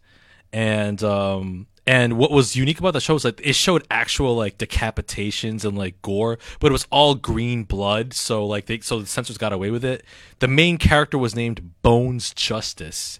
And 0.51 1.01
um, 1.03 1.67
and 1.85 2.17
what 2.17 2.31
was 2.31 2.55
unique 2.55 2.79
about 2.79 2.93
the 2.93 2.99
show 2.99 3.13
was 3.13 3.23
like 3.23 3.39
it 3.43 3.53
showed 3.53 3.85
actual 3.91 4.35
like 4.35 4.57
decapitations 4.57 5.63
and 5.63 5.77
like 5.77 6.01
gore, 6.01 6.39
but 6.59 6.67
it 6.67 6.71
was 6.73 6.87
all 6.89 7.15
green 7.15 7.63
blood. 7.63 8.13
So 8.13 8.45
like 8.45 8.65
they 8.65 8.79
so 8.79 8.99
the 8.99 9.05
censors 9.05 9.37
got 9.37 9.53
away 9.53 9.69
with 9.69 9.85
it. 9.85 10.03
The 10.39 10.47
main 10.47 10.77
character 10.77 11.17
was 11.17 11.35
named 11.35 11.71
Bones 11.83 12.33
Justice. 12.33 13.19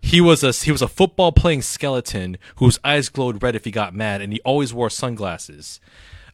He 0.00 0.20
was 0.20 0.44
a 0.44 0.52
he 0.52 0.70
was 0.70 0.82
a 0.82 0.88
football 0.88 1.32
playing 1.32 1.62
skeleton 1.62 2.36
whose 2.56 2.78
eyes 2.84 3.08
glowed 3.08 3.42
red 3.42 3.56
if 3.56 3.64
he 3.64 3.70
got 3.70 3.94
mad, 3.94 4.20
and 4.20 4.34
he 4.34 4.40
always 4.44 4.74
wore 4.74 4.90
sunglasses. 4.90 5.80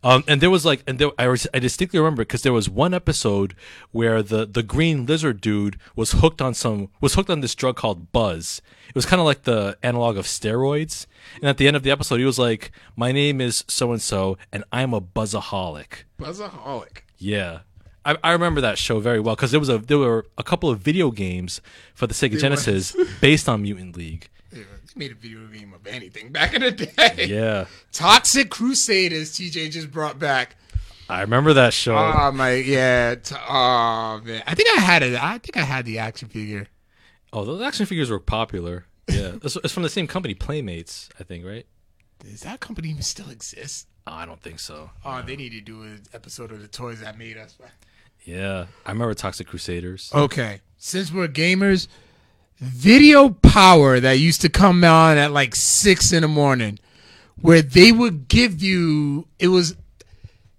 Um, 0.03 0.25
and 0.27 0.41
there 0.41 0.51
was 0.51 0.65
like, 0.65 0.83
and 0.87 0.99
there, 0.99 1.11
I, 1.19 1.29
was, 1.29 1.47
I 1.53 1.59
distinctly 1.59 1.99
remember 1.99 2.23
because 2.23 2.43
there 2.43 2.55
was 2.55 2.71
one 2.71 2.95
episode 2.95 3.55
where 3.93 4.23
the 4.23 4.47
the 4.47 4.63
green 4.63 5.05
lizard 5.05 5.41
dude 5.41 5.79
was 5.95 6.13
hooked 6.13 6.41
on 6.41 6.55
some 6.55 6.89
was 7.01 7.15
hooked 7.15 7.29
on 7.29 7.41
this 7.41 7.55
drug 7.55 7.77
called 7.77 8.11
Buzz. 8.11 8.63
It 8.89 8.95
was 8.95 9.05
kind 9.05 9.21
of 9.21 9.27
like 9.27 9.43
the 9.43 9.77
analog 9.83 10.17
of 10.17 10.25
steroids. 10.25 11.07
And 11.37 11.45
at 11.45 11.59
the 11.59 11.69
end 11.69 11.77
of 11.77 11.83
the 11.83 11.91
episode, 11.91 12.17
he 12.19 12.25
was 12.25 12.39
like, 12.39 12.73
"My 12.97 13.13
name 13.13 13.41
is 13.43 13.63
so 13.69 13.93
and 13.93 14.01
so, 14.01 14.39
and 14.51 14.65
I'm 14.73 14.95
a 14.95 15.01
buzzaholic." 15.03 16.05
Buzzaholic. 16.19 17.03
Yeah. 17.19 17.61
I, 18.03 18.17
I 18.25 18.33
remember 18.33 18.63
that 18.63 18.79
show 18.79 18.99
very 19.01 19.21
well 19.21 19.37
because 19.37 19.51
there 19.51 19.61
was 19.61 19.69
a 19.69 19.77
there 19.77 19.99
were 19.99 20.25
a 20.39 20.43
couple 20.43 20.71
of 20.71 20.81
video 20.81 21.11
games 21.11 21.61
for 21.95 22.07
the 22.07 22.15
Sega 22.15 22.41
Genesis 22.41 22.97
based 23.21 23.51
on 23.51 23.61
Mutant 23.61 23.97
League. 23.99 24.30
Made 25.01 25.13
a 25.13 25.15
video 25.15 25.47
game 25.47 25.73
of 25.73 25.87
anything 25.87 26.31
back 26.31 26.53
in 26.53 26.61
the 26.61 26.73
day. 26.73 27.25
Yeah, 27.27 27.65
Toxic 27.93 28.51
Crusaders. 28.51 29.33
TJ 29.33 29.71
just 29.71 29.91
brought 29.91 30.19
back. 30.19 30.57
I 31.09 31.23
remember 31.23 31.55
that 31.55 31.73
show. 31.73 31.97
Oh 31.97 32.31
my, 32.33 32.53
yeah. 32.57 33.15
T- 33.15 33.35
oh 33.35 34.21
man, 34.23 34.43
I 34.47 34.55
think 34.55 34.69
I 34.77 34.81
had 34.83 35.03
it. 35.03 35.15
I 35.15 35.39
think 35.39 35.57
I 35.57 35.63
had 35.63 35.87
the 35.87 35.99
action 36.01 36.29
figure. 36.29 36.67
oh, 37.33 37.47
those 37.47 37.63
action 37.63 37.87
figures 37.87 38.11
were 38.11 38.21
popular. 38.21 38.85
Yeah, 39.09 39.37
it's, 39.43 39.57
it's 39.57 39.73
from 39.73 39.85
the 39.85 39.89
same 39.89 40.07
company, 40.07 40.35
Playmates, 40.35 41.09
I 41.19 41.25
think, 41.25 41.47
right? 41.47 41.65
Does 42.19 42.43
that 42.43 42.61
company 42.61 42.91
even 42.91 43.01
still 43.01 43.31
exist? 43.31 43.87
Oh, 44.07 44.13
I 44.13 44.27
don't 44.27 44.43
think 44.43 44.61
so. 44.61 44.91
Oh, 45.03 45.23
they 45.23 45.35
need 45.35 45.53
to 45.53 45.63
do 45.63 45.81
an 45.81 46.03
episode 46.13 46.53
of 46.53 46.61
the 46.61 46.69
toys 46.69 47.01
that 47.01 47.17
made 47.17 47.39
us. 47.39 47.57
Yeah, 48.27 48.67
I 48.85 48.93
remember 48.93 49.15
Toxic 49.15 49.47
Crusaders. 49.47 50.13
Okay, 50.15 50.61
since 50.77 51.11
we're 51.11 51.27
gamers, 51.27 51.89
video 52.61 53.31
power 53.31 54.01
that 54.01 54.19
used 54.19 54.41
to 54.43 54.49
come 54.49 54.85
on 54.85 55.19
at 55.19 55.33
like 55.33 55.55
six 55.55 56.13
in 56.13 56.23
the 56.23 56.29
morning, 56.29 56.79
where 57.41 57.63
they 57.63 57.93
would 57.93 58.29
give 58.29 58.63
you 58.63 59.27
it 59.39 59.49
was 59.49 59.77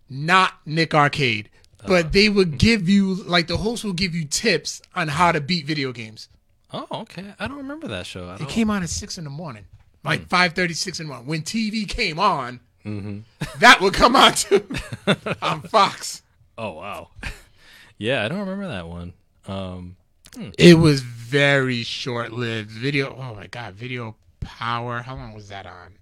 not 0.09 0.53
Nick 0.65 0.93
Arcade, 0.93 1.49
but 1.85 2.05
uh. 2.05 2.09
they 2.11 2.29
would 2.29 2.57
give 2.57 2.89
you 2.89 3.15
like 3.23 3.47
the 3.47 3.57
host 3.57 3.83
will 3.83 3.93
give 3.93 4.13
you 4.13 4.25
tips 4.25 4.81
on 4.95 5.07
how 5.07 5.31
to 5.31 5.39
beat 5.39 5.65
video 5.65 5.91
games. 5.91 6.27
Oh, 6.73 6.87
okay. 6.91 7.33
I 7.39 7.47
don't 7.47 7.57
remember 7.57 7.87
that 7.89 8.05
show. 8.05 8.35
It 8.39 8.47
came 8.47 8.69
on 8.69 8.81
at 8.83 8.89
six 8.89 9.17
in 9.17 9.23
the 9.23 9.29
morning, 9.29 9.65
hmm. 10.01 10.07
like 10.07 10.27
five 10.27 10.53
thirty 10.53 10.73
six 10.73 10.99
in 10.99 11.07
the 11.07 11.13
morning. 11.13 11.27
When 11.27 11.41
TV 11.41 11.87
came 11.87 12.19
on, 12.19 12.59
mm-hmm. 12.85 13.19
that 13.59 13.81
would 13.81 13.93
come 13.93 14.15
on 14.15 14.33
too 14.33 14.67
on 15.41 15.61
Fox. 15.61 16.21
Oh, 16.57 16.73
wow. 16.73 17.09
yeah, 17.97 18.23
I 18.23 18.27
don't 18.27 18.39
remember 18.39 18.67
that 18.67 18.87
one. 18.87 19.13
Um, 19.47 19.95
hmm. 20.35 20.49
It 20.57 20.75
was 20.75 21.01
very 21.31 21.81
short 21.83 22.33
lived. 22.33 22.71
Video. 22.71 23.15
Oh 23.15 23.33
my 23.33 23.47
god, 23.47 23.73
video 23.73 24.17
power. 24.41 25.01
How 25.01 25.15
long 25.15 25.33
was 25.33 25.47
that 25.47 25.65
on? 25.65 25.93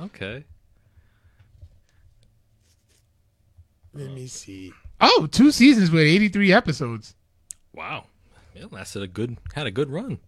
okay. 0.00 0.44
Let 3.92 4.12
me 4.12 4.26
see. 4.26 4.72
Oh, 5.00 5.28
two 5.30 5.50
seasons 5.50 5.90
with 5.90 6.02
83 6.02 6.52
episodes. 6.52 7.14
Wow. 7.74 8.04
It 8.54 8.72
lasted 8.72 9.02
a 9.02 9.08
good, 9.08 9.36
had 9.54 9.66
a 9.66 9.70
good 9.70 9.90
run. 9.90 10.20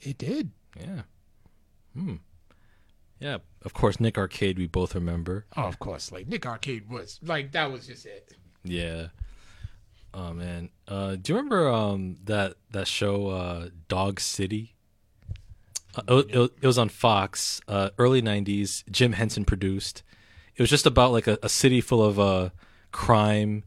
It 0.00 0.18
did. 0.18 0.50
Yeah. 0.80 1.02
Hmm. 1.94 2.14
Yeah. 3.20 3.38
Of 3.62 3.74
course, 3.74 4.00
Nick 4.00 4.16
Arcade. 4.18 4.58
We 4.58 4.66
both 4.66 4.94
remember. 4.94 5.44
Oh, 5.56 5.64
of 5.64 5.78
course. 5.78 6.10
Like 6.10 6.26
Nick 6.26 6.46
Arcade 6.46 6.88
was 6.88 7.20
like 7.22 7.52
that 7.52 7.70
was 7.70 7.86
just 7.86 8.06
it. 8.06 8.32
Yeah. 8.64 9.08
Oh 10.16 10.32
man. 10.32 10.70
Uh, 10.88 11.16
do 11.16 11.32
you 11.32 11.36
remember 11.36 11.68
um 11.68 12.16
that 12.24 12.54
that 12.70 12.88
show 12.88 13.28
uh, 13.28 13.68
Dog 13.88 14.18
City? 14.18 14.74
Uh, 15.94 16.16
it, 16.16 16.34
it, 16.34 16.52
it 16.62 16.66
was 16.66 16.78
on 16.78 16.88
Fox, 16.88 17.60
uh, 17.68 17.90
early 17.98 18.22
'90s. 18.22 18.82
Jim 18.90 19.12
Henson 19.12 19.44
produced. 19.44 20.02
It 20.56 20.62
was 20.62 20.70
just 20.70 20.86
about 20.86 21.12
like 21.12 21.26
a, 21.26 21.38
a 21.42 21.50
city 21.50 21.82
full 21.82 22.02
of 22.02 22.18
uh, 22.18 22.48
crime. 22.92 23.64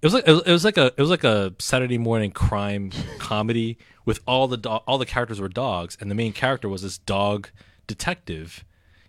It 0.00 0.06
was 0.06 0.14
like 0.14 0.26
it 0.26 0.32
was, 0.32 0.42
it 0.46 0.52
was 0.52 0.64
like 0.64 0.78
a 0.78 0.86
it 0.86 0.98
was 0.98 1.10
like 1.10 1.24
a 1.24 1.54
Saturday 1.58 1.98
morning 1.98 2.30
crime 2.30 2.90
comedy 3.18 3.76
with 4.06 4.20
all 4.26 4.48
the 4.48 4.56
do- 4.56 4.70
all 4.70 4.96
the 4.96 5.04
characters 5.04 5.38
were 5.38 5.50
dogs, 5.50 5.98
and 6.00 6.10
the 6.10 6.14
main 6.14 6.32
character 6.32 6.66
was 6.68 6.80
this 6.80 6.96
dog 6.96 7.50
detective. 7.86 8.64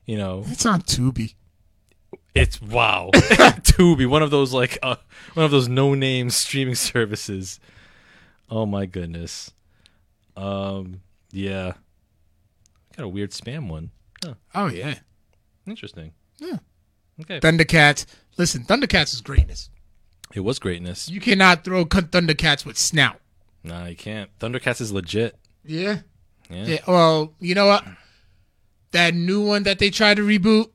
You 0.05 0.17
know, 0.17 0.43
It's 0.47 0.65
on 0.65 0.81
Tubi. 0.81 1.35
It's 2.35 2.61
wow. 2.61 3.09
Tubi, 3.13 4.07
one 4.07 4.23
of 4.23 4.31
those 4.31 4.53
like 4.53 4.77
uh, 4.83 4.95
one 5.33 5.45
of 5.45 5.51
those 5.51 5.67
no 5.67 5.93
name 5.93 6.29
streaming 6.29 6.75
services. 6.75 7.59
Oh 8.49 8.65
my 8.65 8.85
goodness. 8.85 9.51
Um 10.35 11.01
yeah. 11.31 11.73
Got 12.97 13.03
a 13.03 13.07
weird 13.09 13.31
spam 13.31 13.69
one. 13.69 13.91
Huh, 14.23 14.33
Oh 14.53 14.67
yeah. 14.67 14.95
interesting. 15.65 16.13
Yeah. 16.39 16.57
Okay. 17.21 17.39
Thundercats. 17.39 18.05
Listen, 18.37 18.63
Thundercats 18.63 19.13
is 19.13 19.21
greatness. 19.21 19.69
It 20.33 20.39
was 20.41 20.59
greatness. 20.59 21.09
You 21.09 21.19
cannot 21.19 21.63
throw 21.63 21.85
Thundercats 21.85 22.65
with 22.65 22.77
snout. 22.77 23.19
Nah, 23.63 23.85
you 23.85 23.95
can't. 23.95 24.29
Thundercats 24.39 24.81
is 24.81 24.91
legit. 24.91 25.35
Yeah. 25.65 25.99
Yeah. 26.49 26.65
Yeah. 26.65 26.79
Well, 26.87 27.33
you 27.39 27.53
know 27.53 27.67
what? 27.67 27.85
That 28.91 29.13
new 29.13 29.45
one 29.45 29.63
that 29.63 29.79
they 29.79 29.89
tried 29.89 30.17
to 30.17 30.23
reboot. 30.27 30.69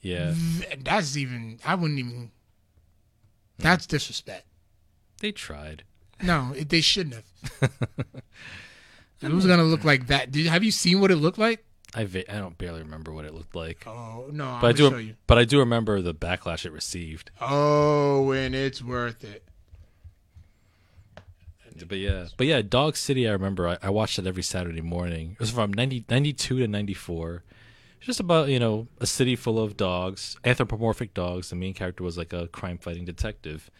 Yeah. 0.00 0.34
That's 0.78 1.16
even. 1.16 1.58
I 1.64 1.74
wouldn't 1.74 1.98
even. 1.98 2.30
That's 3.58 3.86
disrespect. 3.86 4.46
They 5.20 5.32
tried. 5.32 5.82
No, 6.22 6.52
it, 6.56 6.68
they 6.68 6.80
shouldn't 6.80 7.16
have. 7.16 7.70
it 9.22 9.30
was 9.32 9.46
gonna 9.46 9.64
look 9.64 9.84
like 9.84 10.06
that. 10.08 10.30
Did 10.30 10.46
have 10.46 10.62
you 10.64 10.70
seen 10.70 11.00
what 11.00 11.10
it 11.10 11.16
looked 11.16 11.38
like? 11.38 11.64
I 11.94 12.04
va- 12.04 12.32
I 12.32 12.38
don't 12.38 12.58
barely 12.58 12.80
remember 12.80 13.12
what 13.12 13.24
it 13.24 13.34
looked 13.34 13.56
like. 13.56 13.84
Oh 13.86 14.26
no, 14.30 14.58
but 14.60 14.68
I 14.68 14.72
do 14.72 14.84
gonna 14.84 14.96
show 14.96 15.06
you. 15.08 15.14
but 15.26 15.38
I 15.38 15.44
do 15.44 15.58
remember 15.58 16.00
the 16.02 16.14
backlash 16.14 16.64
it 16.64 16.72
received. 16.72 17.30
Oh, 17.40 18.30
and 18.32 18.54
it's 18.54 18.82
worth 18.82 19.24
it. 19.24 19.42
But 21.86 21.98
yeah, 21.98 22.26
but 22.36 22.46
yeah, 22.48 22.60
Dog 22.62 22.96
City. 22.96 23.28
I 23.28 23.32
remember 23.32 23.68
I, 23.68 23.78
I 23.82 23.90
watched 23.90 24.18
it 24.18 24.26
every 24.26 24.42
Saturday 24.42 24.80
morning. 24.80 25.32
It 25.32 25.40
was 25.40 25.50
from 25.52 25.72
90, 25.72 26.06
92 26.10 26.58
to 26.58 26.66
ninety 26.68 26.94
four. 26.94 27.44
Just 28.00 28.20
about 28.20 28.48
you 28.48 28.58
know 28.58 28.88
a 29.00 29.06
city 29.06 29.36
full 29.36 29.58
of 29.58 29.76
dogs, 29.76 30.36
anthropomorphic 30.44 31.14
dogs. 31.14 31.50
The 31.50 31.56
main 31.56 31.74
character 31.74 32.04
was 32.04 32.16
like 32.16 32.32
a 32.32 32.48
crime 32.48 32.78
fighting 32.78 33.04
detective. 33.04 33.70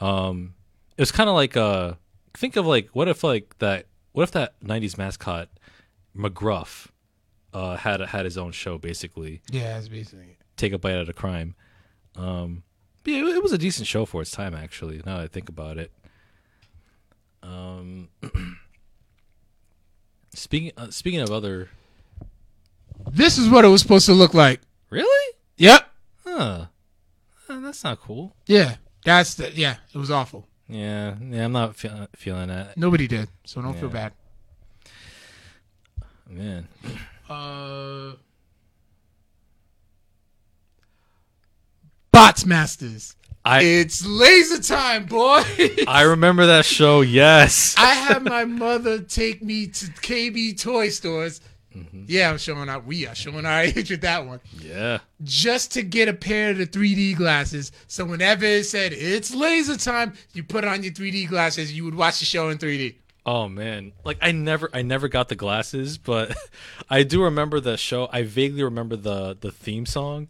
Um, 0.00 0.54
it 0.96 1.02
was 1.02 1.12
kind 1.12 1.28
of 1.28 1.34
like 1.34 1.56
uh 1.56 1.94
think 2.34 2.56
of 2.56 2.66
like 2.66 2.88
what 2.92 3.08
if 3.08 3.22
like 3.24 3.56
that 3.58 3.86
what 4.12 4.24
if 4.24 4.32
that 4.32 4.58
'90s 4.60 4.98
mascot 4.98 5.48
McGruff 6.16 6.88
uh 7.54 7.76
had 7.76 8.00
had 8.00 8.24
his 8.24 8.36
own 8.36 8.52
show 8.52 8.78
basically 8.78 9.40
Yeah, 9.50 9.74
that's 9.74 9.88
basically 9.88 10.36
take 10.56 10.72
a 10.72 10.78
bite 10.78 10.94
out 10.94 11.08
of 11.08 11.16
crime. 11.16 11.54
Um, 12.16 12.62
yeah, 13.04 13.18
it, 13.18 13.36
it 13.36 13.42
was 13.42 13.52
a 13.52 13.58
decent 13.58 13.86
show 13.86 14.04
for 14.04 14.22
its 14.22 14.30
time, 14.30 14.54
actually. 14.54 14.98
Now 15.04 15.16
that 15.16 15.24
I 15.24 15.26
think 15.26 15.48
about 15.48 15.78
it. 15.78 15.90
Um, 17.42 18.08
speaking 20.34 20.72
uh, 20.76 20.90
speaking 20.90 21.20
of 21.20 21.30
other, 21.30 21.70
This 23.12 23.36
is 23.38 23.48
what 23.48 23.64
it 23.64 23.68
was 23.68 23.82
supposed 23.82 24.06
to 24.06 24.14
look 24.14 24.32
like. 24.34 24.60
really, 24.90 25.34
Yep. 25.58 25.86
huh? 26.24 26.66
Uh, 27.48 27.60
that's 27.60 27.84
not 27.84 28.00
cool. 28.00 28.34
Yeah. 28.46 28.76
That's 29.04 29.34
the. 29.34 29.50
Yeah, 29.52 29.76
it 29.94 29.98
was 29.98 30.10
awful. 30.10 30.46
Yeah, 30.68 31.16
yeah, 31.20 31.44
I'm 31.44 31.52
not 31.52 31.76
feel, 31.76 32.08
feeling 32.16 32.48
that, 32.48 32.76
Nobody 32.76 33.06
did, 33.06 33.28
so 33.44 33.60
don't 33.60 33.74
feel 33.74 33.88
Yeah. 33.92 34.10
bad. 34.10 34.12
man. 36.28 36.68
Uh. 37.28 38.12
Bots 42.12 42.46
Masters. 42.46 43.16
I 43.44 43.62
It's 43.62 44.06
laser 44.06 44.62
time, 44.62 45.06
boy. 45.06 45.42
I 45.88 46.02
remember 46.02 46.46
that 46.46 46.64
show. 46.64 47.00
Yes. 47.00 47.74
I 47.76 47.94
had 47.94 48.22
my 48.22 48.44
mother 48.44 49.00
take 49.00 49.42
me 49.42 49.66
to 49.66 49.86
KB 49.86 50.58
toy 50.60 50.88
stores. 50.90 51.40
Yeah, 52.06 52.30
I'm 52.30 52.38
showing 52.38 52.68
out. 52.68 52.84
We 52.84 53.06
are 53.06 53.14
showing 53.14 53.46
our 53.46 53.60
age 53.62 53.90
with 53.90 54.02
that 54.02 54.26
one. 54.26 54.40
Yeah. 54.58 54.98
Just 55.22 55.72
to 55.72 55.82
get 55.82 56.08
a 56.08 56.12
pair 56.12 56.50
of 56.50 56.58
the 56.58 56.66
3D 56.66 57.16
glasses. 57.16 57.72
So 57.86 58.04
whenever 58.04 58.44
it 58.44 58.66
said 58.66 58.92
it's 58.92 59.34
laser 59.34 59.76
time, 59.76 60.14
you 60.34 60.42
put 60.42 60.64
on 60.64 60.82
your 60.82 60.92
3D 60.92 61.28
glasses. 61.28 61.72
You 61.72 61.84
would 61.84 61.94
watch 61.94 62.18
the 62.18 62.24
show 62.24 62.48
in 62.48 62.58
3D. 62.58 62.96
Oh 63.24 63.48
man, 63.48 63.92
like 64.04 64.18
I 64.20 64.32
never, 64.32 64.68
I 64.74 64.82
never 64.82 65.06
got 65.06 65.28
the 65.28 65.36
glasses, 65.36 65.96
but 65.96 66.36
I 66.90 67.04
do 67.04 67.22
remember 67.22 67.60
the 67.60 67.76
show. 67.76 68.08
I 68.12 68.24
vaguely 68.24 68.64
remember 68.64 68.96
the 68.96 69.36
the 69.40 69.52
theme 69.52 69.86
song. 69.86 70.26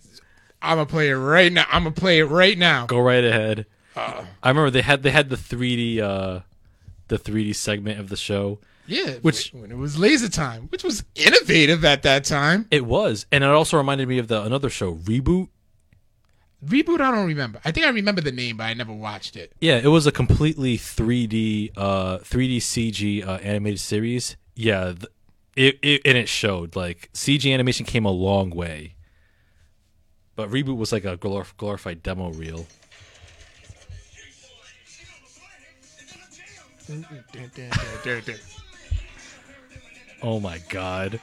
I'm 0.61 0.77
gonna 0.77 0.87
play 0.87 1.09
it 1.09 1.15
right 1.17 1.51
now. 1.51 1.65
I'm 1.73 1.85
gonna 1.85 1.95
play 1.95 2.19
it 2.19 2.27
right 2.27 2.59
now. 2.59 2.85
Go 2.87 3.01
right 3.01 3.25
ahead. 3.25 3.65
Uh, 3.97 4.25
I 4.43 4.49
remember 4.51 4.71
they 4.71 4.83
had 4.83 5.03
they 5.03 5.11
had 5.11 5.31
the 5.31 5.37
3D 5.37 6.01
uh 6.01 6.41
the 7.09 7.19
3D 7.19 7.55
segment 7.55 7.99
of 7.99 8.11
the 8.11 8.17
show. 8.17 8.59
Yeah, 8.87 9.15
Which- 9.23 9.51
when 9.53 9.71
it 9.71 9.77
was 9.77 9.99
laser 9.99 10.29
time, 10.29 10.69
which 10.69 10.83
was 10.85 11.05
innovative 11.15 11.85
at 11.85 12.03
that 12.03 12.25
time. 12.25 12.67
It 12.71 12.85
was, 12.87 13.27
and 13.33 13.43
it 13.45 13.51
also 13.51 13.77
reminded 13.77 14.09
me 14.09 14.19
of 14.19 14.29
the 14.29 14.43
another 14.43 14.69
show, 14.71 14.95
Reboot. 14.95 15.49
Reboot, 16.65 17.01
I 17.01 17.11
don't 17.11 17.27
remember. 17.27 17.61
I 17.65 17.73
think 17.73 17.87
I 17.87 17.89
remember 17.91 18.21
the 18.21 18.31
name, 18.31 18.57
but 18.59 18.65
I 18.65 18.75
never 18.75 18.93
watched 18.93 19.35
it. 19.37 19.53
Yeah, 19.61 19.79
it 19.79 19.89
was 19.89 20.07
a 20.07 20.13
completely 20.13 20.79
3D 20.79 21.73
uh 21.77 22.19
3D 22.19 22.59
CG 22.59 23.27
uh, 23.27 23.39
animated 23.43 23.81
series. 23.81 24.37
Yeah, 24.55 24.93
th- 24.93 25.07
it, 25.57 25.79
it 25.83 26.03
and 26.05 26.17
it 26.17 26.29
showed 26.29 26.77
like 26.77 27.11
CG 27.15 27.53
animation 27.53 27.85
came 27.85 28.05
a 28.05 28.11
long 28.13 28.51
way. 28.51 28.95
But 30.37 30.51
Reboot 30.51 30.77
was 30.77 30.93
like 30.93 31.05
a 31.05 31.17
glor- 31.17 31.57
glorified 31.57 32.03
demo 32.03 32.31
reel. 32.31 32.67
Oh 40.23 40.39
my 40.41 40.59
god. 40.69 41.21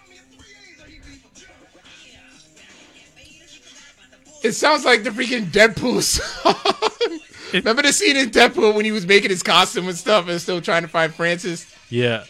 It 4.42 4.54
sounds 4.54 4.86
like 4.86 5.04
the 5.04 5.10
freaking 5.10 5.46
Deadpool 5.48 6.02
song. 6.04 7.20
Remember 7.54 7.82
the 7.82 7.92
scene 7.92 8.16
in 8.16 8.30
Deadpool 8.30 8.76
when 8.76 8.86
he 8.86 8.92
was 8.92 9.06
making 9.06 9.30
his 9.30 9.44
costume 9.44 9.88
and 9.88 9.98
stuff 9.98 10.28
and 10.30 10.40
still 10.40 10.62
trying 10.62 10.84
to 10.84 10.88
find 10.88 11.14
Francis? 11.14 11.66
Yeah. 11.90 12.24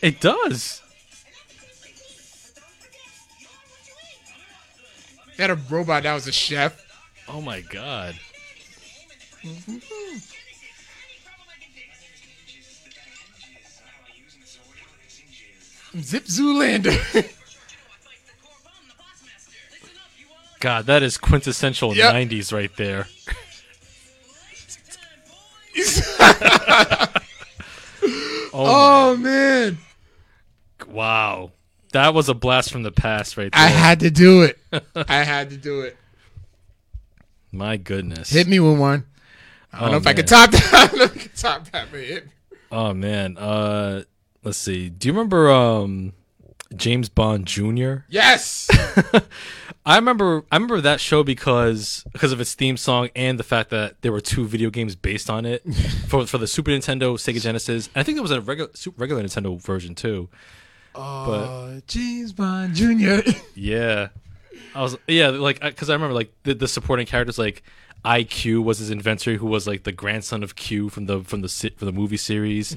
It 0.00 0.20
does. 0.20 0.80
Had 5.36 5.50
a 5.50 5.58
robot 5.70 6.02
that 6.04 6.14
was 6.14 6.26
a 6.26 6.32
chef. 6.32 6.80
Oh 7.28 7.40
my 7.40 7.60
god. 7.62 8.14
Mm-hmm. 9.42 9.78
Zip 15.98 16.24
Zulander. 16.24 17.28
God, 20.60 20.86
that 20.86 21.02
is 21.02 21.16
quintessential 21.18 21.96
Yep. 21.96 22.14
90s 22.14 22.52
right 22.52 22.70
there. 22.76 23.06
Oh, 28.52 29.12
oh 29.12 29.16
man. 29.16 29.78
wow. 30.88 31.52
That 31.92 32.14
was 32.14 32.28
a 32.28 32.34
blast 32.34 32.72
from 32.72 32.82
the 32.82 32.90
past 32.90 33.36
right 33.36 33.50
there. 33.52 33.62
I 33.62 33.68
had 33.68 34.00
to 34.00 34.10
do 34.10 34.42
it. 34.42 34.58
I 35.08 35.22
had 35.22 35.50
to 35.50 35.56
do 35.56 35.82
it. 35.82 35.96
my 37.52 37.76
goodness. 37.76 38.30
Hit 38.30 38.48
me 38.48 38.58
with 38.58 38.78
one. 38.78 39.06
I 39.72 39.80
don't 39.80 39.88
Oh, 39.88 39.90
know 39.92 39.96
if 39.98 40.06
I 40.06 40.10
man. 40.10 40.16
can 40.16 40.26
top 40.26 40.50
that. 40.50 40.70
I 40.74 40.86
don't 40.88 40.98
know 40.98 41.04
if 41.04 41.14
I 41.14 41.18
can 41.18 41.30
top 41.36 41.70
that, 41.70 41.88
but 41.92 42.00
hit 42.00 42.26
me. 42.26 42.32
Oh 42.72 42.92
man. 42.92 43.36
Uh 43.38 44.02
let's 44.44 44.58
see. 44.58 44.88
Do 44.88 45.08
you 45.08 45.12
remember 45.12 45.50
um 45.50 46.12
James 46.74 47.08
Bond 47.08 47.46
Jr.? 47.46 48.04
Yes. 48.08 48.68
I 49.86 49.96
remember 49.96 50.44
I 50.52 50.56
remember 50.56 50.80
that 50.82 51.00
show 51.00 51.24
because 51.24 52.04
because 52.12 52.32
of 52.32 52.40
its 52.40 52.54
theme 52.54 52.76
song 52.76 53.08
and 53.16 53.38
the 53.38 53.44
fact 53.44 53.70
that 53.70 54.00
there 54.02 54.12
were 54.12 54.20
two 54.20 54.46
video 54.46 54.70
games 54.70 54.94
based 54.94 55.30
on 55.30 55.46
it 55.46 55.62
for 56.08 56.26
for 56.26 56.38
the 56.38 56.46
Super 56.46 56.70
Nintendo, 56.70 57.14
Sega 57.14 57.40
Genesis. 57.40 57.88
And 57.88 58.00
I 58.00 58.02
think 58.02 58.16
there 58.16 58.22
was 58.22 58.30
a 58.30 58.40
regular 58.40 58.70
regular 58.96 59.22
Nintendo 59.22 59.60
version 59.60 59.94
too. 59.94 60.28
Oh, 60.94 61.80
James 61.86 62.32
Bond 62.32 62.74
Jr. 62.74 63.20
Yeah. 63.54 64.08
I 64.74 64.82
was 64.82 64.96
yeah, 65.08 65.28
like 65.28 65.60
cuz 65.76 65.90
I 65.90 65.94
remember 65.94 66.14
like 66.14 66.32
the, 66.44 66.54
the 66.54 66.68
supporting 66.68 67.06
characters 67.06 67.38
like 67.38 67.62
IQ 68.04 68.62
was 68.62 68.78
his 68.78 68.90
inventor 68.90 69.34
who 69.34 69.46
was 69.46 69.66
like 69.66 69.82
the 69.84 69.92
grandson 69.92 70.42
of 70.42 70.56
Q 70.56 70.88
from 70.88 71.06
the 71.06 71.22
from 71.22 71.40
the 71.40 71.48
from 71.48 71.86
the 71.86 71.92
movie 71.92 72.16
series. 72.16 72.76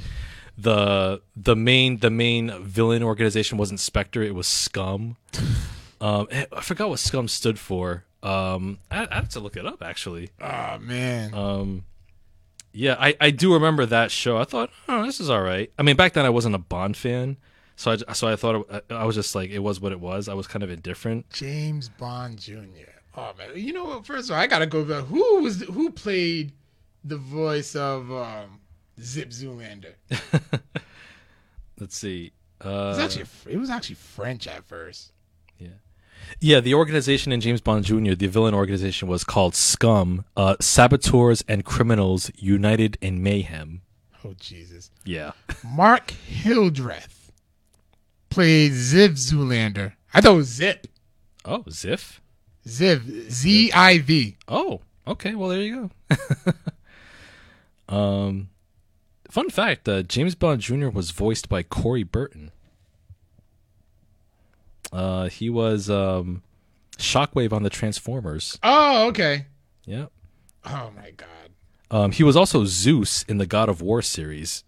The 0.58 1.22
the 1.36 1.56
main 1.56 1.98
the 1.98 2.10
main 2.10 2.52
villain 2.64 3.04
organization 3.04 3.58
wasn't 3.58 3.80
Spectre, 3.80 4.22
it 4.22 4.36
was 4.36 4.48
Scum. 4.48 5.18
Um 6.02 6.28
I 6.32 6.60
forgot 6.60 6.90
what 6.90 7.00
Scum 7.00 7.30
stood 7.30 7.58
for. 7.58 8.04
Um 8.22 8.80
I, 8.92 9.08
I 9.10 9.16
have 9.16 9.30
to 9.30 9.40
look 9.40 9.56
it 9.56 9.66
up 9.66 9.82
actually. 9.82 10.32
Oh 10.42 10.78
man. 10.80 11.34
Um 11.34 11.86
yeah, 12.74 12.98
I, 13.00 13.16
I 13.22 13.30
do 13.30 13.54
remember 13.54 13.86
that 13.86 14.10
show. 14.12 14.38
I 14.38 14.46
thought, 14.46 14.72
oh, 14.90 15.06
this 15.06 15.20
is 15.20 15.30
all 15.30 15.44
right. 15.44 15.72
I 15.78 15.84
mean, 15.84 15.96
back 15.96 16.14
then 16.14 16.26
I 16.26 16.30
wasn't 16.30 16.56
a 16.56 16.60
Bond 16.60 16.98
fan, 16.98 17.38
so 17.76 17.92
I 17.92 18.14
so 18.14 18.28
I 18.28 18.36
thought 18.36 18.66
it, 18.70 18.86
I 18.90 19.06
was 19.06 19.16
just 19.16 19.34
like 19.36 19.52
it 19.52 19.60
was 19.60 19.80
what 19.80 19.92
it 19.92 20.00
was. 20.00 20.28
I 20.28 20.34
was 20.34 20.48
kind 20.48 20.64
of 20.64 20.70
indifferent. 20.72 21.30
James 21.30 21.88
Bond 21.88 22.40
Jr. 22.40 22.92
Oh 23.16 23.32
man, 23.38 23.52
you 23.56 23.72
know 23.72 23.86
what? 23.86 24.06
First 24.06 24.30
of 24.30 24.36
all, 24.36 24.42
I 24.42 24.48
gotta 24.48 24.66
go 24.66 24.84
back. 24.84 25.06
Who 25.06 25.42
was 25.42 25.62
who 25.62 25.92
played 25.92 26.52
the 27.04 27.18
voice 27.18 27.76
of 27.76 28.12
um, 28.12 28.60
Zip 29.02 29.30
Zulander? 29.30 29.94
Let's 31.80 31.98
see. 31.98 32.32
It 32.62 32.66
was 32.68 32.98
Uh, 33.00 33.02
actually 33.04 33.26
it 33.50 33.58
was 33.58 33.70
actually 33.70 33.96
French 33.96 34.48
at 34.48 34.64
first. 34.64 35.12
yeah, 35.60 35.68
Yeah, 36.40 36.60
the 36.62 36.74
organization 36.76 37.32
in 37.32 37.42
James 37.42 37.60
Bond 37.62 37.84
Jr., 37.86 38.14
the 38.14 38.28
villain 38.28 38.54
organization 38.54 39.08
was 39.08 39.24
called 39.24 39.56
Scum, 39.56 40.24
uh, 40.38 40.56
Saboteurs 40.62 41.44
and 41.48 41.66
Criminals 41.66 42.32
United 42.38 42.98
in 43.02 43.22
Mayhem. 43.22 43.82
Oh 44.24 44.34
Jesus! 44.40 44.90
Yeah. 45.04 45.32
Mark 45.66 46.12
Hildreth 46.12 47.32
played 48.30 48.72
Zip 48.72 49.14
Zulander. 49.14 49.94
I 50.14 50.22
thought 50.22 50.34
it 50.34 50.38
was 50.38 50.48
Zip. 50.48 50.88
Oh, 51.44 51.64
Ziff. 51.68 52.20
Ziv. 52.66 53.30
Z 53.30 53.72
I 53.74 53.98
V. 54.00 54.38
Oh, 54.48 54.80
okay. 55.06 55.36
Well, 55.36 55.50
there 55.50 55.62
you 55.62 55.92
go. 56.10 56.54
um, 57.94 58.48
fun 59.34 59.50
fact: 59.50 59.90
uh, 59.90 60.04
James 60.04 60.36
Bond 60.36 60.62
Jr. 60.62 60.90
was 60.90 61.10
voiced 61.12 61.50
by 61.50 61.64
Corey 61.64 62.04
Burton. 62.04 62.52
Uh, 64.92 65.28
he 65.28 65.50
was 65.50 65.90
um, 65.90 66.44
Shockwave 66.98 67.52
on 67.52 67.64
the 67.64 67.70
Transformers. 67.70 68.60
Oh, 68.62 69.08
okay. 69.08 69.48
Yep. 69.86 70.12
Oh 70.66 70.92
my 70.96 71.12
god. 71.12 71.28
Um, 71.90 72.12
he 72.12 72.24
was 72.24 72.36
also 72.36 72.64
Zeus 72.66 73.24
in 73.24 73.38
the 73.40 73.46
God 73.46 73.70
of 73.70 73.82
War 73.82 74.02
series, 74.02 74.64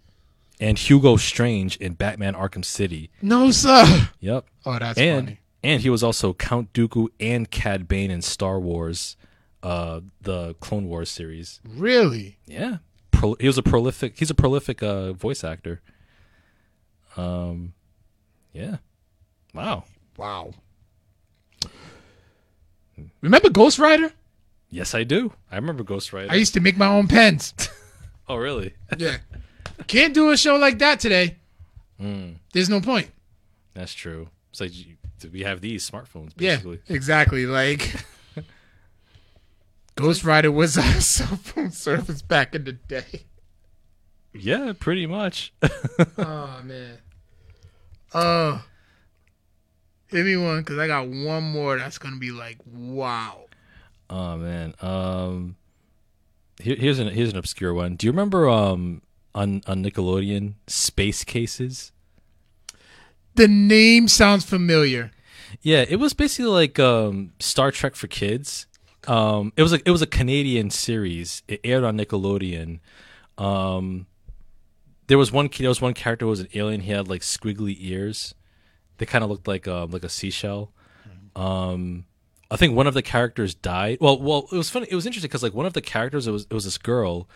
and 0.59 0.77
Hugo 0.77 1.15
Strange 1.15 1.77
in 1.77 1.93
Batman: 1.93 2.33
Arkham 2.33 2.65
City. 2.65 3.11
No, 3.21 3.51
sir. 3.51 4.09
Yep. 4.19 4.45
Oh, 4.65 4.79
that's 4.79 4.97
and 4.97 5.27
funny. 5.27 5.39
and 5.63 5.81
he 5.81 5.89
was 5.91 6.03
also 6.03 6.33
Count 6.33 6.73
Dooku 6.73 7.09
and 7.19 7.49
Cad 7.51 7.87
Bane 7.87 8.09
in 8.09 8.23
Star 8.23 8.59
Wars, 8.59 9.15
uh, 9.61 10.01
the 10.21 10.55
Clone 10.55 10.87
Wars 10.87 11.09
series. 11.09 11.61
Really? 11.67 12.39
Yeah, 12.47 12.77
Pro- 13.25 13.35
he 13.39 13.47
was 13.47 13.57
a 13.57 13.63
prolific. 13.63 14.17
He's 14.19 14.29
a 14.29 14.35
prolific 14.35 14.83
uh, 14.83 15.13
voice 15.13 15.43
actor. 15.43 15.81
Um, 17.17 17.73
yeah. 18.53 18.77
Wow. 19.53 19.85
Wow. 20.17 20.53
Remember 23.21 23.49
Ghostwriter? 23.49 24.11
Yes, 24.69 24.93
I 24.93 25.03
do. 25.03 25.33
I 25.51 25.55
remember 25.55 25.83
Ghostwriter. 25.83 26.29
I 26.29 26.35
used 26.35 26.53
to 26.53 26.59
make 26.59 26.77
my 26.77 26.87
own 26.87 27.07
pens. 27.07 27.53
oh, 28.29 28.35
really? 28.35 28.73
yeah. 28.97 29.17
Can't 29.87 30.13
do 30.13 30.29
a 30.31 30.37
show 30.37 30.55
like 30.57 30.79
that 30.79 30.99
today. 30.99 31.37
Mm, 32.01 32.35
There's 32.53 32.69
no 32.69 32.81
point. 32.81 33.09
that's 33.73 33.93
true. 33.93 34.29
So 34.51 34.65
like 34.65 34.73
we 35.31 35.41
have 35.41 35.59
these 35.61 35.89
smartphones, 35.89 36.31
Yeah, 36.37 36.59
exactly. 36.87 37.45
Like 37.45 37.93
Ghostwriter 39.95 40.53
was 40.53 40.77
a 40.77 40.83
cell 41.01 41.37
phone 41.37 41.71
service 41.71 42.21
back 42.21 42.53
in 42.53 42.65
the 42.65 42.73
day. 42.73 43.23
Yeah, 44.33 44.73
pretty 44.77 45.05
much. 45.07 45.53
Oh 46.17 46.61
man. 46.63 46.97
Uh 48.13 48.59
hit 50.07 50.25
me 50.25 50.37
one 50.37 50.59
because 50.59 50.77
I 50.77 50.87
got 50.87 51.07
one 51.07 51.43
more 51.43 51.77
that's 51.77 51.97
gonna 51.97 52.17
be 52.17 52.31
like 52.31 52.57
wow. 52.65 53.45
Oh 54.09 54.37
man. 54.37 54.73
Um 54.81 55.55
here, 56.61 56.75
here's 56.75 56.99
an 56.99 57.07
here's 57.09 57.31
an 57.31 57.37
obscure 57.37 57.73
one. 57.73 57.95
Do 57.95 58.07
you 58.07 58.11
remember 58.11 58.49
um 58.49 59.01
on 59.33 59.61
on 59.67 59.83
Nickelodeon 59.83 60.53
Space 60.67 61.23
Cases? 61.23 61.91
The 63.35 63.47
name 63.47 64.07
sounds 64.07 64.45
familiar. 64.45 65.11
Yeah, 65.61 65.85
it 65.87 65.97
was 65.97 66.13
basically 66.13 66.51
like 66.51 66.79
um 66.79 67.33
Star 67.39 67.71
Trek 67.71 67.95
for 67.95 68.07
kids. 68.07 68.67
Um 69.07 69.53
it 69.55 69.61
was 69.61 69.71
like 69.71 69.83
it 69.85 69.91
was 69.91 70.01
a 70.01 70.07
Canadian 70.07 70.69
series. 70.69 71.43
It 71.47 71.61
aired 71.63 71.83
on 71.83 71.97
Nickelodeon. 71.97 72.79
Um 73.37 74.07
there 75.07 75.17
was 75.17 75.31
one 75.31 75.49
there 75.57 75.69
was 75.69 75.81
one 75.81 75.93
character 75.93 76.25
who 76.25 76.29
was 76.31 76.39
an 76.39 76.49
alien. 76.53 76.81
He 76.81 76.91
had 76.91 77.07
like 77.07 77.21
squiggly 77.21 77.75
ears. 77.79 78.33
They 78.97 79.05
kind 79.05 79.23
of 79.23 79.29
looked 79.29 79.47
like 79.47 79.67
um 79.67 79.91
like 79.91 80.03
a 80.03 80.09
seashell. 80.09 80.71
Um 81.35 82.05
I 82.51 82.57
think 82.57 82.75
one 82.75 82.85
of 82.87 82.93
the 82.93 83.01
characters 83.01 83.55
died. 83.55 83.97
Well, 83.99 84.21
well, 84.21 84.47
it 84.51 84.55
was 84.55 84.69
funny. 84.69 84.87
It 84.89 84.95
was 84.95 85.05
interesting 85.05 85.29
because 85.29 85.41
like 85.41 85.55
one 85.55 85.65
of 85.65 85.73
the 85.73 85.81
characters, 85.81 86.27
it 86.27 86.31
was 86.31 86.43
it 86.43 86.53
was 86.53 86.65
this 86.65 86.77
girl 86.77 87.27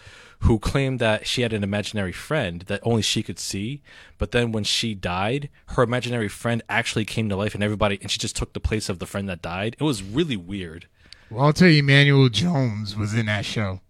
who 0.41 0.59
claimed 0.59 0.99
that 0.99 1.25
she 1.27 1.41
had 1.41 1.51
an 1.51 1.63
imaginary 1.63 2.11
friend 2.11 2.61
that 2.67 2.79
only 2.83 3.01
she 3.01 3.23
could 3.23 3.39
see. 3.39 3.81
But 4.17 4.31
then 4.31 4.51
when 4.51 4.63
she 4.63 4.93
died, 4.93 5.49
her 5.69 5.83
imaginary 5.83 6.27
friend 6.27 6.61
actually 6.69 7.05
came 7.05 7.27
to 7.29 7.35
life, 7.35 7.55
and 7.55 7.63
everybody 7.63 7.97
and 8.01 8.11
she 8.11 8.19
just 8.19 8.35
took 8.35 8.53
the 8.53 8.59
place 8.59 8.87
of 8.87 8.99
the 8.99 9.07
friend 9.07 9.27
that 9.29 9.41
died. 9.41 9.75
It 9.79 9.83
was 9.83 10.03
really 10.03 10.37
weird. 10.37 10.87
Walter 11.31 11.67
Emmanuel 11.67 12.29
Jones 12.29 12.95
was 12.95 13.13
in 13.13 13.27
that 13.27 13.45
show. 13.45 13.81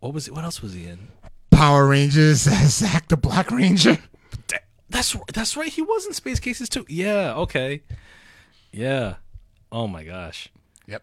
What 0.00 0.12
was 0.14 0.28
it? 0.28 0.34
What 0.34 0.44
else 0.44 0.62
was 0.62 0.74
he 0.74 0.86
in? 0.86 1.08
Power 1.50 1.86
Rangers 1.86 2.40
Zack 2.68 3.08
the 3.08 3.16
Black 3.16 3.50
Ranger. 3.50 3.98
That's 4.88 5.16
that's 5.32 5.56
right. 5.56 5.72
He 5.72 5.82
was 5.82 6.06
in 6.06 6.12
Space 6.12 6.40
Cases 6.40 6.68
too. 6.68 6.84
Yeah. 6.88 7.34
Okay. 7.36 7.82
Yeah. 8.72 9.16
Oh 9.72 9.86
my 9.86 10.04
gosh. 10.04 10.48
Yep. 10.86 11.02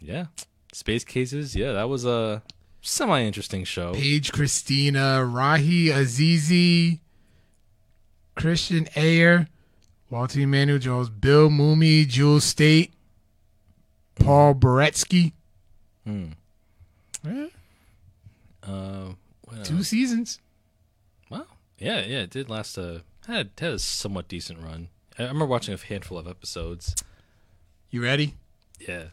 Yeah. 0.00 0.26
Space 0.72 1.04
Cases. 1.04 1.54
Yeah, 1.54 1.72
that 1.72 1.88
was 1.88 2.04
a 2.04 2.42
semi 2.80 3.22
interesting 3.22 3.64
show. 3.64 3.94
Paige 3.94 4.32
Christina, 4.32 5.22
Rahi 5.24 5.86
Azizi, 5.86 7.00
Kristian 8.36 8.88
Ayre, 8.96 9.48
Walter 10.10 10.40
Emmanuel 10.40 10.78
Jones, 10.78 11.08
Bill 11.08 11.48
Mooney, 11.48 12.04
Jewel 12.04 12.40
Staite, 12.40 12.92
Paul 14.18 14.54
Boretski. 14.54 15.32
Hmm. 16.04 16.26
Eh, 17.26 17.48
Uh, 18.62 19.12
what 19.42 19.64
two 19.64 19.82
seasons. 19.82 20.40
Wow. 21.30 21.46
Yeah, 21.78 22.04
yeah, 22.04 22.20
it 22.20 22.30
did 22.30 22.48
last 22.50 22.76
a 22.78 23.02
had 23.26 23.50
had 23.58 23.72
a 23.72 23.78
somewhat 23.78 24.28
decent 24.28 24.62
run. 24.62 24.88
I 25.18 25.22
remember 25.22 25.46
watching 25.46 25.74
a 25.74 25.78
handful 25.78 26.18
of 26.18 26.26
episodes. 26.26 26.94
You 27.90 28.02
ready? 28.02 28.34
Yeah. 28.80 29.04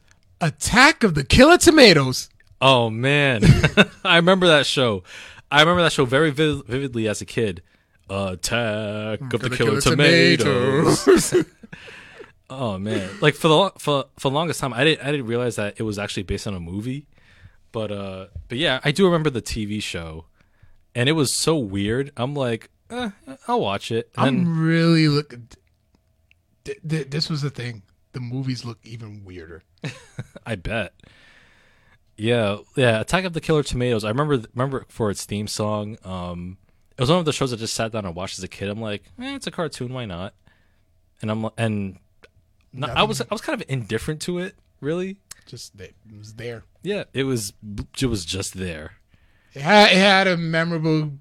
Attack 0.42 1.04
of 1.04 1.16
the 1.16 1.24
Killer 1.24 1.58
Tomatoes. 1.58 2.30
Oh 2.60 2.90
man, 2.90 3.42
I 4.06 4.16
remember 4.18 4.48
that 4.48 4.66
show. 4.66 5.04
I 5.52 5.60
remember 5.62 5.84
that 5.84 5.92
show 5.92 6.06
very 6.06 6.32
vivid, 6.32 6.66
vividly 6.66 7.08
as 7.08 7.22
a 7.22 7.26
kid. 7.26 7.62
Attack 8.10 9.34
of 9.34 9.42
the, 9.42 9.50
Killer, 9.50 9.80
Tomatoes. 9.82 11.34
oh 12.58 12.78
man, 12.78 13.10
like 13.22 13.36
for 13.36 13.48
the 13.48 13.72
for 13.80 14.06
for 14.18 14.30
the 14.30 14.36
longest 14.36 14.60
time, 14.60 14.74
I 14.74 14.84
didn't 14.84 15.06
I 15.06 15.12
didn't 15.12 15.28
realize 15.28 15.56
that 15.56 15.76
it 15.80 15.84
was 15.84 16.00
actually 16.00 16.24
based 16.24 16.48
on 16.48 16.54
a 16.54 16.60
movie. 16.60 17.08
But 17.72 17.92
uh, 17.92 18.28
but 18.48 18.58
yeah, 18.58 18.80
I 18.84 18.92
do 18.92 19.06
remember 19.06 19.30
the 19.30 19.42
TV 19.42 19.82
show, 19.82 20.26
and 20.94 21.10
it 21.10 21.14
was 21.14 21.36
so 21.36 21.58
weird. 21.58 22.12
I'm 22.16 22.36
like, 22.36 22.70
eh, 22.90 23.10
I'll 23.48 23.62
watch 23.62 23.92
it. 23.92 24.10
And 24.16 24.28
I'm 24.48 24.60
really 24.60 25.08
looking. 25.08 25.50
Th- 26.66 26.80
th- 26.88 27.10
this 27.10 27.30
was 27.30 27.42
the 27.42 27.50
thing. 27.50 27.82
The 28.14 28.20
movies 28.20 28.64
look 28.64 28.78
even 28.84 29.26
weirder. 29.26 29.64
I 30.46 30.56
bet. 30.56 30.94
Yeah, 32.16 32.58
yeah. 32.76 33.02
Attack 33.02 33.26
of 33.26 33.34
the 33.34 33.42
Killer 33.42 33.64
Tomatoes. 33.64 34.04
I 34.04 34.10
remember 34.10 34.44
remember 34.54 34.86
for 34.88 35.10
its 35.10 35.26
theme 35.26 35.48
song. 35.48 35.98
Um, 36.04 36.58
it 36.96 37.02
was 37.02 37.10
one 37.10 37.18
of 37.18 37.26
the 37.26 37.34
shows 37.34 37.52
I 37.52 37.56
just 37.56 37.74
sat 37.74 37.92
down 37.92 38.06
and 38.06 38.16
watched 38.16 38.38
as 38.38 38.44
a 38.44 38.48
kid. 38.48 38.70
I'm 38.70 38.80
like, 38.80 39.04
eh, 39.20 39.36
it's 39.36 39.48
a 39.48 39.52
cartoon. 39.52 39.94
Why 39.94 40.06
not? 40.06 40.36
And 41.22 41.32
I'm 41.32 41.50
and 41.58 41.98
no, 42.74 42.88
I 42.88 43.04
was 43.04 43.22
I 43.22 43.26
was 43.30 43.42
kind 43.42 43.60
of 43.62 43.68
indifferent 43.70 44.22
to 44.24 44.40
it. 44.40 44.56
Really. 44.82 45.18
Just 45.46 45.80
it 45.80 45.96
was 46.18 46.34
there. 46.36 46.64
Yeah, 46.82 47.04
it 47.14 47.24
was 47.24 47.54
it 48.02 48.06
was 48.06 48.26
just 48.26 48.54
there. 48.56 48.94
It 49.54 49.62
had, 49.62 49.92
it 49.92 49.98
had 49.98 50.28
a 50.28 50.36
memorable 50.38 51.12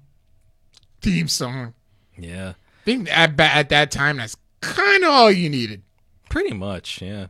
theme 1.01 1.27
song. 1.27 1.73
Yeah, 2.17 2.49
I 2.49 2.83
think 2.85 3.09
at, 3.11 3.39
at 3.39 3.69
that 3.69 3.91
time, 3.91 4.17
that's 4.17 4.35
kind 4.61 5.03
of 5.03 5.09
all 5.09 5.31
you 5.31 5.49
needed. 5.49 5.83
pretty 6.29 6.53
much. 6.53 7.01
Yeah, 7.01 7.27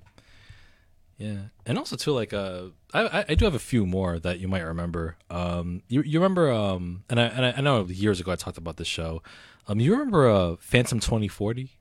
yeah. 1.18 1.38
And 1.66 1.78
also 1.78 1.95
too, 1.95 2.12
like 2.12 2.34
uh, 2.34 2.66
I 2.94 3.26
I- 3.30 3.36
do 3.36 3.45
have 3.45 3.56
a 3.56 3.60
few 3.60 3.86
more 3.86 4.20
that 4.20 4.40
you 4.40 4.48
might 4.48 4.62
remember. 4.62 5.18
Um, 5.30 5.82
you 5.88 6.02
you 6.04 6.20
remember 6.20 6.52
um, 6.52 7.04
and 7.10 7.20
I 7.20 7.26
and 7.26 7.58
I, 7.58 7.62
know 7.62 7.86
years 7.86 8.20
ago 8.20 8.32
I 8.32 8.36
talked 8.36 8.58
about 8.58 8.78
this 8.78 8.88
show. 8.88 9.22
Um, 9.68 9.80
you 9.80 9.91
remember 9.94 10.30
uh, 10.30 10.56
Phantom 10.60 11.00
2040? 11.00 11.72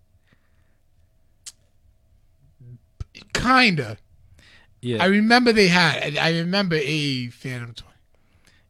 Kinda. 3.43 3.99
Yeah, 4.81 5.03
I 5.03 5.07
remember 5.07 5.53
they 5.53 5.69
had. 5.69 6.17
I 6.17 6.29
I 6.29 6.39
remember 6.39 6.77
a 6.77 7.29
Phantom. 7.29 7.73
20. 7.75 7.93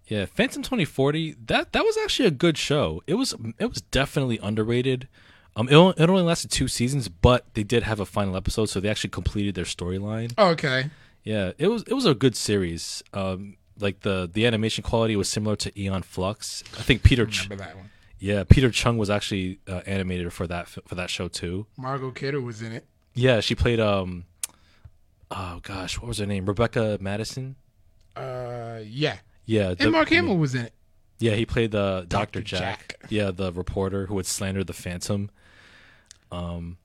Yeah, 0.09 0.27
Phantom 0.27 0.63
2040, 0.63 1.37
that 1.47 1.73
that 1.73 1.85
was 1.85 1.97
actually 2.05 2.27
a 2.29 2.33
good 2.33 2.59
show. 2.59 3.03
It 3.07 3.15
was 3.15 3.35
it 3.59 3.67
was 3.67 3.81
definitely 3.81 4.39
underrated. 4.43 5.09
Um 5.57 5.69
it 5.69 5.75
only, 5.75 5.95
it 5.97 6.09
only 6.11 6.23
lasted 6.23 6.51
2 6.51 6.69
seasons, 6.69 7.09
but 7.09 7.47
they 7.55 7.63
did 7.63 7.83
have 7.85 7.99
a 8.01 8.05
final 8.07 8.37
episode 8.37 8.67
so 8.67 8.79
they 8.81 8.89
actually 8.91 9.11
completed 9.11 9.55
their 9.55 9.65
storyline. 9.65 10.33
Oh, 10.37 10.49
Okay. 10.49 10.91
Yeah, 11.25 11.53
it 11.57 11.69
was 11.69 11.83
it 11.85 11.95
was 11.95 12.05
a 12.05 12.15
good 12.15 12.37
series. 12.37 13.03
Um 13.15 13.57
like 13.81 14.01
the 14.01 14.29
the 14.31 14.47
animation 14.47 14.83
quality 14.85 15.17
was 15.17 15.29
similar 15.31 15.57
to 15.57 15.81
Aeon 15.81 16.03
Flux. 16.03 16.63
I 16.79 16.83
think 16.83 17.03
Peter 17.03 17.25
Ch- 17.27 17.45
Remember 17.45 17.65
that 17.65 17.77
one. 17.77 17.91
yeah, 18.19 18.45
Peter 18.45 18.71
Chung 18.71 18.99
was 18.99 19.09
actually 19.09 19.61
uh, 19.67 19.81
animated 19.87 20.31
for 20.33 20.47
that 20.47 20.69
for 20.69 20.95
that 20.95 21.09
show 21.09 21.29
too. 21.29 21.67
Margot 21.79 22.11
Kidder 22.11 22.41
was 22.41 22.61
in 22.61 22.73
it. 22.73 22.85
Yeah, 23.15 23.41
she 23.41 23.55
played 23.55 23.81
um 23.81 24.25
oh 25.35 25.61
gosh, 25.63 25.99
what 26.01 26.09
was 26.09 26.19
her 26.19 26.27
name? 26.27 26.47
Rebecca 26.47 26.99
Madison? 27.01 27.57
Uh, 28.15 28.81
yeah. 28.85 29.17
Yeah, 29.47 29.75
the- 29.75 29.85
And 29.85 29.93
Mark 29.93 30.09
Hamill 30.11 30.37
was 30.39 30.55
in 30.55 30.67
it. 30.67 30.73
Yeah, 31.19 31.33
he 31.35 31.47
played 31.47 31.71
the 31.71 32.05
Dr. 32.09 32.41
Dr. 32.41 32.43
Jack. 32.43 32.97
Jack. 33.01 33.11
Yeah, 33.11 33.31
the 33.31 33.53
reporter 33.53 34.07
who 34.07 34.15
would 34.17 34.27
slander 34.27 34.65
the 34.65 34.73
Phantom. 34.73 35.31
Um, 36.31 36.79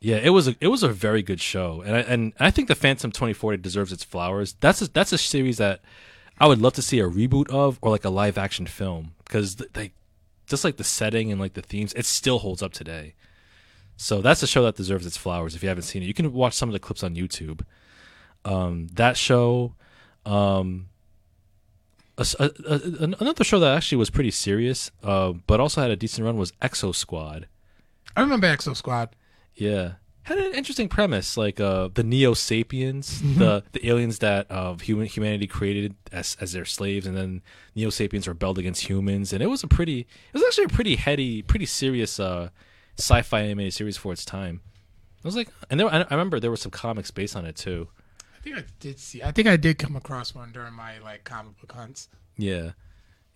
yeah, 0.00 0.16
it 0.16 0.30
was 0.30 0.48
a 0.48 0.56
it 0.60 0.68
was 0.68 0.82
a 0.82 0.88
very 0.88 1.22
good 1.22 1.40
show, 1.40 1.82
and 1.82 1.94
I, 1.94 2.00
and 2.00 2.32
I 2.40 2.50
think 2.50 2.68
the 2.68 2.74
Phantom 2.74 3.10
2040 3.12 3.58
deserves 3.58 3.92
its 3.92 4.02
flowers. 4.02 4.54
That's 4.60 4.80
a, 4.82 4.88
that's 4.90 5.12
a 5.12 5.18
series 5.18 5.58
that 5.58 5.82
I 6.38 6.46
would 6.48 6.60
love 6.60 6.72
to 6.74 6.82
see 6.82 6.98
a 7.00 7.08
reboot 7.08 7.48
of 7.50 7.78
or 7.82 7.90
like 7.90 8.04
a 8.04 8.10
live 8.10 8.38
action 8.38 8.66
film 8.66 9.12
because 9.24 9.56
they 9.56 9.92
just 10.46 10.64
like 10.64 10.76
the 10.78 10.84
setting 10.84 11.30
and 11.30 11.40
like 11.40 11.52
the 11.52 11.62
themes, 11.62 11.92
it 11.92 12.06
still 12.06 12.38
holds 12.40 12.62
up 12.62 12.72
today. 12.72 13.14
So 14.02 14.22
that's 14.22 14.42
a 14.42 14.46
show 14.46 14.62
that 14.62 14.76
deserves 14.76 15.04
its 15.04 15.18
flowers. 15.18 15.54
If 15.54 15.62
you 15.62 15.68
haven't 15.68 15.82
seen 15.84 16.02
it, 16.02 16.06
you 16.06 16.14
can 16.14 16.32
watch 16.32 16.54
some 16.54 16.70
of 16.70 16.72
the 16.72 16.78
clips 16.78 17.02
on 17.02 17.14
YouTube. 17.16 17.60
Um, 18.46 18.86
that 18.94 19.18
show, 19.18 19.74
um, 20.24 20.88
a 22.16 22.26
a- 22.38 22.50
a- 22.66 23.04
an- 23.04 23.14
another 23.20 23.44
show 23.44 23.58
that 23.60 23.76
actually 23.76 23.98
was 23.98 24.08
pretty 24.08 24.30
serious, 24.30 24.90
uh, 25.02 25.32
but 25.46 25.60
also 25.60 25.82
had 25.82 25.90
a 25.90 25.96
decent 25.96 26.24
run 26.24 26.38
was 26.38 26.52
Exosquad. 26.62 27.44
I 28.16 28.20
remember 28.22 28.46
Exosquad. 28.46 29.10
Yeah, 29.54 29.92
had 30.22 30.38
an 30.38 30.54
interesting 30.54 30.88
premise, 30.88 31.36
like 31.36 31.60
uh, 31.60 31.90
the 31.92 32.02
Neo 32.02 32.32
Sapiens, 32.32 33.20
the 33.36 33.62
the 33.72 33.86
aliens 33.86 34.20
that 34.20 34.50
uh, 34.50 34.76
human 34.76 35.06
humanity 35.06 35.46
created 35.46 35.94
as 36.10 36.38
as 36.40 36.52
their 36.52 36.64
slaves, 36.64 37.06
and 37.06 37.14
then 37.16 37.42
Neo 37.74 37.90
Sapiens 37.90 38.26
rebelled 38.26 38.58
against 38.58 38.88
humans, 38.88 39.34
and 39.34 39.42
it 39.42 39.48
was 39.48 39.62
a 39.62 39.68
pretty, 39.68 40.00
it 40.00 40.32
was 40.34 40.42
actually 40.42 40.64
a 40.64 40.68
pretty 40.68 40.96
heady, 40.96 41.42
pretty 41.42 41.66
serious 41.66 42.18
uh, 42.18 42.48
sci-fi 42.98 43.40
animated 43.40 43.74
series 43.74 43.96
for 43.96 44.12
its 44.12 44.24
time. 44.24 44.60
I 45.24 45.28
was 45.28 45.36
like, 45.36 45.48
and 45.68 45.78
there, 45.78 45.86
I 45.88 46.02
I 46.02 46.06
remember 46.10 46.40
there 46.40 46.50
were 46.50 46.56
some 46.56 46.70
comics 46.70 47.10
based 47.10 47.36
on 47.36 47.44
it 47.44 47.56
too. 47.56 47.88
I 48.40 48.42
think 48.42 48.56
I 48.56 48.64
did 48.78 48.98
see. 48.98 49.22
I 49.22 49.32
think 49.32 49.48
I 49.48 49.56
did 49.56 49.78
come 49.78 49.96
across 49.96 50.34
one 50.34 50.50
during 50.52 50.72
my 50.72 50.98
like 51.00 51.24
comic 51.24 51.60
book 51.60 51.72
hunts. 51.72 52.08
Yeah, 52.38 52.72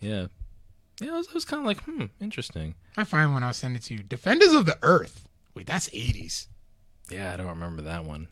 yeah, 0.00 0.28
yeah. 1.00 1.08
It 1.08 1.12
was, 1.12 1.34
was 1.34 1.44
kind 1.44 1.60
of 1.60 1.66
like, 1.66 1.82
hmm, 1.82 2.06
interesting. 2.20 2.74
I 2.96 3.04
find 3.04 3.34
one, 3.34 3.42
I'll 3.42 3.52
send 3.52 3.76
it 3.76 3.82
to 3.84 3.94
you. 3.94 4.02
Defenders 4.02 4.52
of 4.54 4.64
the 4.64 4.78
Earth. 4.82 5.28
Wait, 5.54 5.66
that's 5.66 5.90
eighties. 5.92 6.48
Yeah, 7.10 7.32
I 7.32 7.36
don't 7.36 7.48
remember 7.48 7.82
that 7.82 8.04
one. 8.06 8.28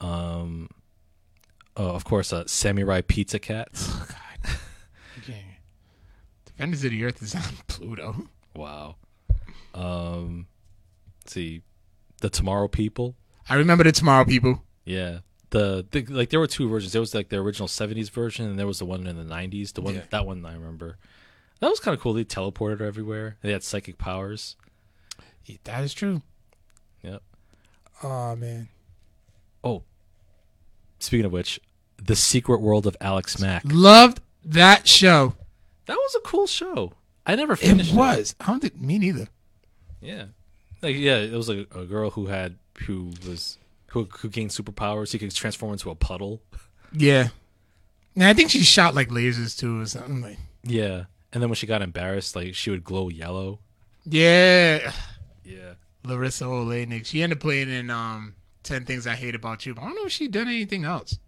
Um, 0.00 0.70
oh, 1.76 1.90
of 1.90 2.04
course, 2.04 2.32
uh, 2.32 2.44
Samurai 2.46 3.02
Pizza 3.02 3.38
Cats. 3.38 3.90
Oh 3.92 4.06
God. 4.08 4.56
okay. 5.18 5.58
Defenders 6.46 6.82
of 6.84 6.92
the 6.92 7.04
Earth 7.04 7.22
is 7.22 7.34
on 7.34 7.42
Pluto. 7.66 8.28
Wow. 8.56 8.96
Um, 9.74 10.46
let's 11.22 11.32
see, 11.34 11.62
the 12.20 12.30
Tomorrow 12.30 12.68
People. 12.68 13.16
I 13.48 13.56
remember 13.56 13.84
the 13.84 13.92
Tomorrow 13.92 14.24
People. 14.24 14.62
Yeah. 14.84 15.18
The, 15.50 15.86
the 15.90 16.04
like 16.06 16.30
there 16.30 16.40
were 16.40 16.46
two 16.46 16.68
versions. 16.68 16.92
There 16.92 17.00
was 17.00 17.14
like 17.14 17.28
the 17.28 17.36
original 17.36 17.68
'70s 17.68 18.10
version, 18.10 18.46
and 18.46 18.58
there 18.58 18.66
was 18.66 18.78
the 18.80 18.84
one 18.86 19.06
in 19.06 19.16
the 19.16 19.22
'90s. 19.34 19.72
The 19.74 19.82
one 19.82 19.94
Yeah. 19.94 20.00
that 20.10 20.26
one 20.26 20.44
I 20.44 20.54
remember. 20.54 20.96
That 21.60 21.70
was 21.70 21.78
kind 21.80 21.94
of 21.96 22.00
cool. 22.00 22.12
They 22.12 22.24
teleported 22.24 22.80
everywhere. 22.80 23.36
They 23.42 23.52
had 23.52 23.62
psychic 23.62 23.96
powers. 23.98 24.56
Yeah, 25.44 25.56
That 25.64 25.84
is 25.84 25.94
true. 25.94 26.22
Yep. 27.02 27.22
Oh 28.02 28.34
man. 28.36 28.68
Oh, 29.62 29.82
speaking 30.98 31.24
of 31.26 31.32
which, 31.32 31.60
the 32.02 32.16
Secret 32.16 32.60
World 32.60 32.86
of 32.86 32.96
Alex 33.00 33.38
Mack. 33.38 33.62
Loved 33.64 34.20
that 34.44 34.88
show. 34.88 35.34
That 35.86 35.96
was 35.96 36.14
a 36.16 36.20
cool 36.20 36.46
show. 36.46 36.92
I 37.26 37.36
never 37.36 37.56
finished. 37.56 37.92
It 37.92 37.96
was. 37.96 38.34
I 38.40 38.46
don't 38.46 38.60
think 38.60 38.80
me 38.80 38.98
neither. 38.98 39.28
Yeah, 40.04 40.26
like 40.82 40.96
yeah, 40.96 41.16
it 41.16 41.32
was 41.32 41.48
a, 41.48 41.60
a 41.74 41.84
girl 41.84 42.10
who 42.10 42.26
had 42.26 42.56
who 42.86 43.12
was 43.26 43.58
who 43.88 44.04
who 44.18 44.28
gained 44.28 44.50
superpowers. 44.50 45.10
She 45.10 45.18
could 45.18 45.34
transform 45.34 45.72
into 45.72 45.90
a 45.90 45.94
puddle. 45.94 46.42
Yeah. 46.92 47.28
And 48.14 48.24
I 48.24 48.32
think 48.34 48.50
she 48.50 48.62
shot 48.62 48.94
like 48.94 49.08
lasers 49.08 49.58
too 49.58 49.80
or 49.80 49.86
something 49.86 50.20
like. 50.22 50.38
Yeah, 50.62 51.04
and 51.32 51.42
then 51.42 51.48
when 51.48 51.56
she 51.56 51.66
got 51.66 51.82
embarrassed, 51.82 52.36
like 52.36 52.54
she 52.54 52.70
would 52.70 52.84
glow 52.84 53.08
yellow. 53.08 53.58
Yeah. 54.04 54.92
Yeah, 55.44 55.74
Larisa 56.04 56.46
Oleynik. 56.46 57.06
She 57.06 57.22
ended 57.22 57.38
up 57.38 57.42
playing 57.42 57.70
in 57.70 57.90
um 57.90 58.34
Ten 58.62 58.84
Things 58.84 59.06
I 59.06 59.14
Hate 59.14 59.34
About 59.34 59.66
You. 59.66 59.74
But 59.74 59.82
I 59.82 59.86
don't 59.86 59.96
know 59.96 60.06
if 60.06 60.12
she 60.12 60.28
done 60.28 60.48
anything 60.48 60.84
else. 60.84 61.18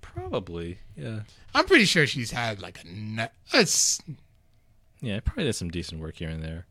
probably. 0.00 0.78
Yeah, 0.96 1.20
I'm 1.54 1.66
pretty 1.66 1.84
sure 1.84 2.06
she's 2.06 2.30
had 2.30 2.60
like 2.60 2.82
a 2.82 2.86
net. 2.88 3.34
It's 3.52 4.00
yeah, 5.00 5.20
probably 5.24 5.44
did 5.44 5.54
some 5.54 5.70
decent 5.70 6.00
work 6.00 6.16
here 6.16 6.28
and 6.30 6.42
there. 6.42 6.66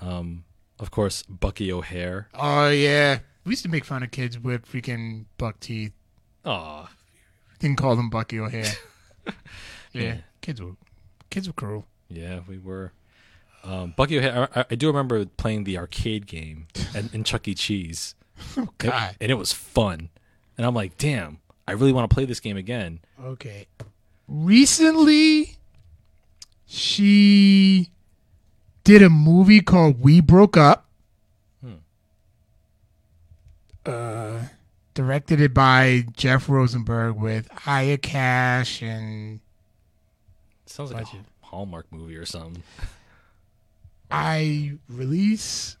Um, 0.00 0.44
of 0.80 0.90
course, 0.90 1.22
Bucky 1.22 1.70
O'Hare. 1.72 2.28
oh 2.34 2.68
yeah. 2.70 3.20
We 3.44 3.52
used 3.52 3.62
to 3.62 3.68
make 3.70 3.84
fun 3.84 4.02
of 4.02 4.10
kids 4.10 4.38
with 4.38 4.66
freaking 4.70 5.24
buck 5.38 5.60
teeth. 5.60 5.92
Aw, 6.44 6.90
Didn't 7.58 7.76
call 7.78 7.96
them 7.96 8.10
Bucky 8.10 8.38
O'Hare. 8.40 8.72
yeah. 9.26 9.32
Yeah. 9.92 10.16
Kids 10.40 10.60
were 10.60 10.72
kids 11.30 11.46
were 11.46 11.52
cruel. 11.54 11.86
yeah, 12.08 12.40
we 12.48 12.58
were. 12.58 12.92
Um, 13.62 13.92
Bucky 13.96 14.18
O'Hare. 14.18 14.48
I, 14.56 14.64
I 14.70 14.74
do 14.74 14.86
remember 14.86 15.24
playing 15.26 15.64
the 15.64 15.76
arcade 15.78 16.26
game 16.26 16.66
and 16.94 17.12
in 17.14 17.24
Chuck 17.24 17.46
E. 17.48 17.54
Cheese. 17.54 18.14
Oh 18.56 18.62
It- 18.62 18.78
God. 18.78 19.16
and 19.20 19.30
it 19.30 19.34
was 19.34 19.52
fun. 19.52 20.08
And 20.56 20.66
I'm 20.66 20.74
like, 20.74 20.96
damn, 20.96 21.40
I 21.68 21.72
really 21.72 21.92
want 21.92 22.08
to 22.08 22.14
play 22.14 22.24
this 22.24 22.40
game 22.40 22.56
again. 22.56 23.00
Okay. 23.22 23.66
Recently, 24.28 25.56
she 26.66 27.90
did 28.84 29.02
a 29.02 29.10
movie 29.10 29.60
called 29.60 30.00
We 30.00 30.20
Broke 30.20 30.56
Up. 30.56 30.86
Hmm. 31.62 31.72
Uh, 33.84 34.42
directed 34.94 35.40
it 35.40 35.54
by 35.54 36.04
Jeff 36.16 36.48
Rosenberg 36.48 37.16
with 37.16 37.48
Aya 37.66 37.98
Cash 37.98 38.82
and 38.82 39.40
sounds 40.66 40.92
like 40.92 41.04
Budget. 41.04 41.20
a 41.42 41.46
Hallmark 41.46 41.86
movie 41.90 42.16
or 42.16 42.26
something. 42.26 42.62
I 44.10 44.72
release. 44.88 45.76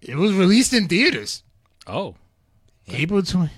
It 0.00 0.16
was 0.16 0.32
released 0.32 0.72
in 0.72 0.88
theaters. 0.88 1.42
Oh, 1.86 2.16
April 2.88 3.22
20. 3.22 3.50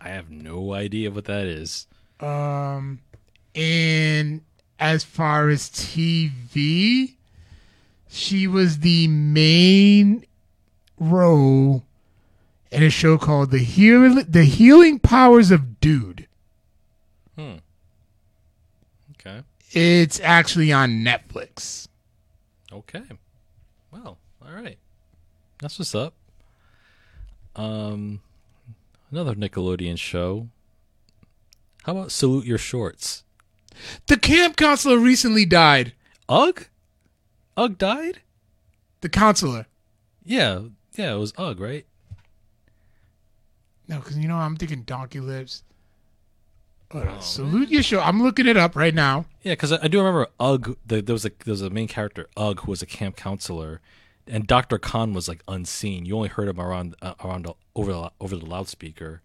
I 0.00 0.08
have 0.08 0.30
no 0.30 0.72
idea 0.74 1.10
what 1.10 1.24
that 1.26 1.46
is. 1.46 1.86
Um, 2.20 3.00
and 3.54 4.40
as 4.78 5.04
far 5.04 5.48
as 5.48 5.68
TV, 5.70 7.14
she 8.08 8.46
was 8.46 8.78
the 8.80 9.08
main 9.08 10.24
role 10.98 11.84
in 12.70 12.82
a 12.82 12.90
show 12.90 13.18
called 13.18 13.50
the 13.50 13.58
Heal- 13.58 14.24
the 14.24 14.44
Healing 14.44 14.98
Powers 14.98 15.50
of 15.50 15.80
Dude. 15.80 16.26
Hmm. 17.36 17.56
Okay. 19.12 19.42
It's 19.72 20.20
actually 20.20 20.72
on 20.72 21.02
Netflix. 21.04 21.88
Okay. 22.72 23.02
Well, 23.90 24.18
all 24.44 24.52
right. 24.52 24.78
That's 25.60 25.78
what's 25.78 25.94
up. 25.94 26.14
Um, 27.56 28.20
another 29.10 29.34
Nickelodeon 29.34 29.98
show. 29.98 30.48
How 31.84 31.92
about 31.92 32.12
Salute 32.12 32.44
Your 32.44 32.58
Shorts? 32.58 33.24
The 34.06 34.16
camp 34.16 34.56
counselor 34.56 34.98
recently 34.98 35.44
died. 35.44 35.92
Ugg? 36.28 36.66
Ugg 37.56 37.78
died? 37.78 38.20
The 39.00 39.08
counselor. 39.08 39.66
Yeah. 40.24 40.62
Yeah, 40.94 41.14
it 41.14 41.18
was 41.18 41.32
Ugg, 41.38 41.60
right? 41.60 41.86
No, 43.88 43.98
because 43.98 44.18
you 44.18 44.28
know 44.28 44.36
I'm 44.36 44.56
thinking 44.56 44.82
Donkey 44.82 45.20
Lips. 45.20 45.62
Oh, 46.92 47.20
salute 47.20 47.68
your 47.68 47.82
show. 47.82 48.00
I'm 48.00 48.22
looking 48.22 48.46
it 48.46 48.56
up 48.56 48.74
right 48.74 48.94
now. 48.94 49.26
Yeah, 49.42 49.52
because 49.52 49.72
I, 49.72 49.78
I 49.82 49.88
do 49.88 49.98
remember 49.98 50.28
Ugg. 50.40 50.76
The, 50.86 51.02
there 51.02 51.12
was 51.12 51.24
a 51.24 51.30
there 51.44 51.52
was 51.52 51.60
a 51.62 51.70
main 51.70 51.88
character 51.88 52.28
Ugg 52.36 52.60
who 52.60 52.70
was 52.70 52.80
a 52.80 52.86
camp 52.86 53.16
counselor, 53.16 53.80
and 54.26 54.46
Doctor 54.46 54.78
Kahn 54.78 55.12
was 55.12 55.28
like 55.28 55.42
unseen. 55.46 56.06
You 56.06 56.16
only 56.16 56.28
heard 56.30 56.48
him 56.48 56.58
around 56.60 56.96
uh, 57.02 57.14
around 57.22 57.44
the, 57.44 57.54
over 57.76 57.92
the 57.92 58.10
over 58.20 58.36
the 58.36 58.46
loudspeaker. 58.46 59.22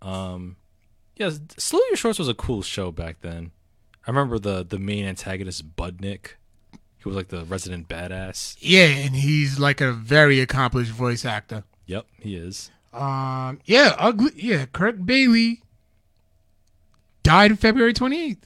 Um, 0.00 0.56
yeah, 1.16 1.30
Slow 1.56 1.80
Your 1.88 1.96
Shorts 1.96 2.18
was 2.18 2.28
a 2.28 2.34
cool 2.34 2.62
show 2.62 2.90
back 2.90 3.20
then. 3.20 3.52
I 4.06 4.10
remember 4.10 4.38
the 4.38 4.64
the 4.64 4.78
main 4.78 5.04
antagonist 5.04 5.76
Budnick. 5.76 6.32
He 6.72 7.08
was 7.08 7.16
like 7.16 7.28
the 7.28 7.44
resident 7.44 7.88
badass. 7.88 8.56
Yeah, 8.60 8.86
and 8.86 9.14
he's 9.16 9.58
like 9.58 9.80
a 9.80 9.92
very 9.92 10.40
accomplished 10.40 10.92
voice 10.92 11.24
actor. 11.24 11.64
Yep, 11.86 12.06
he 12.20 12.36
is. 12.36 12.70
Um, 12.92 13.60
yeah, 13.64 13.94
ugly. 13.98 14.30
Yeah, 14.36 14.66
Kirk 14.66 14.96
Baily 14.98 15.62
died 17.22 17.58
February 17.58 17.92
28th. 17.94 18.42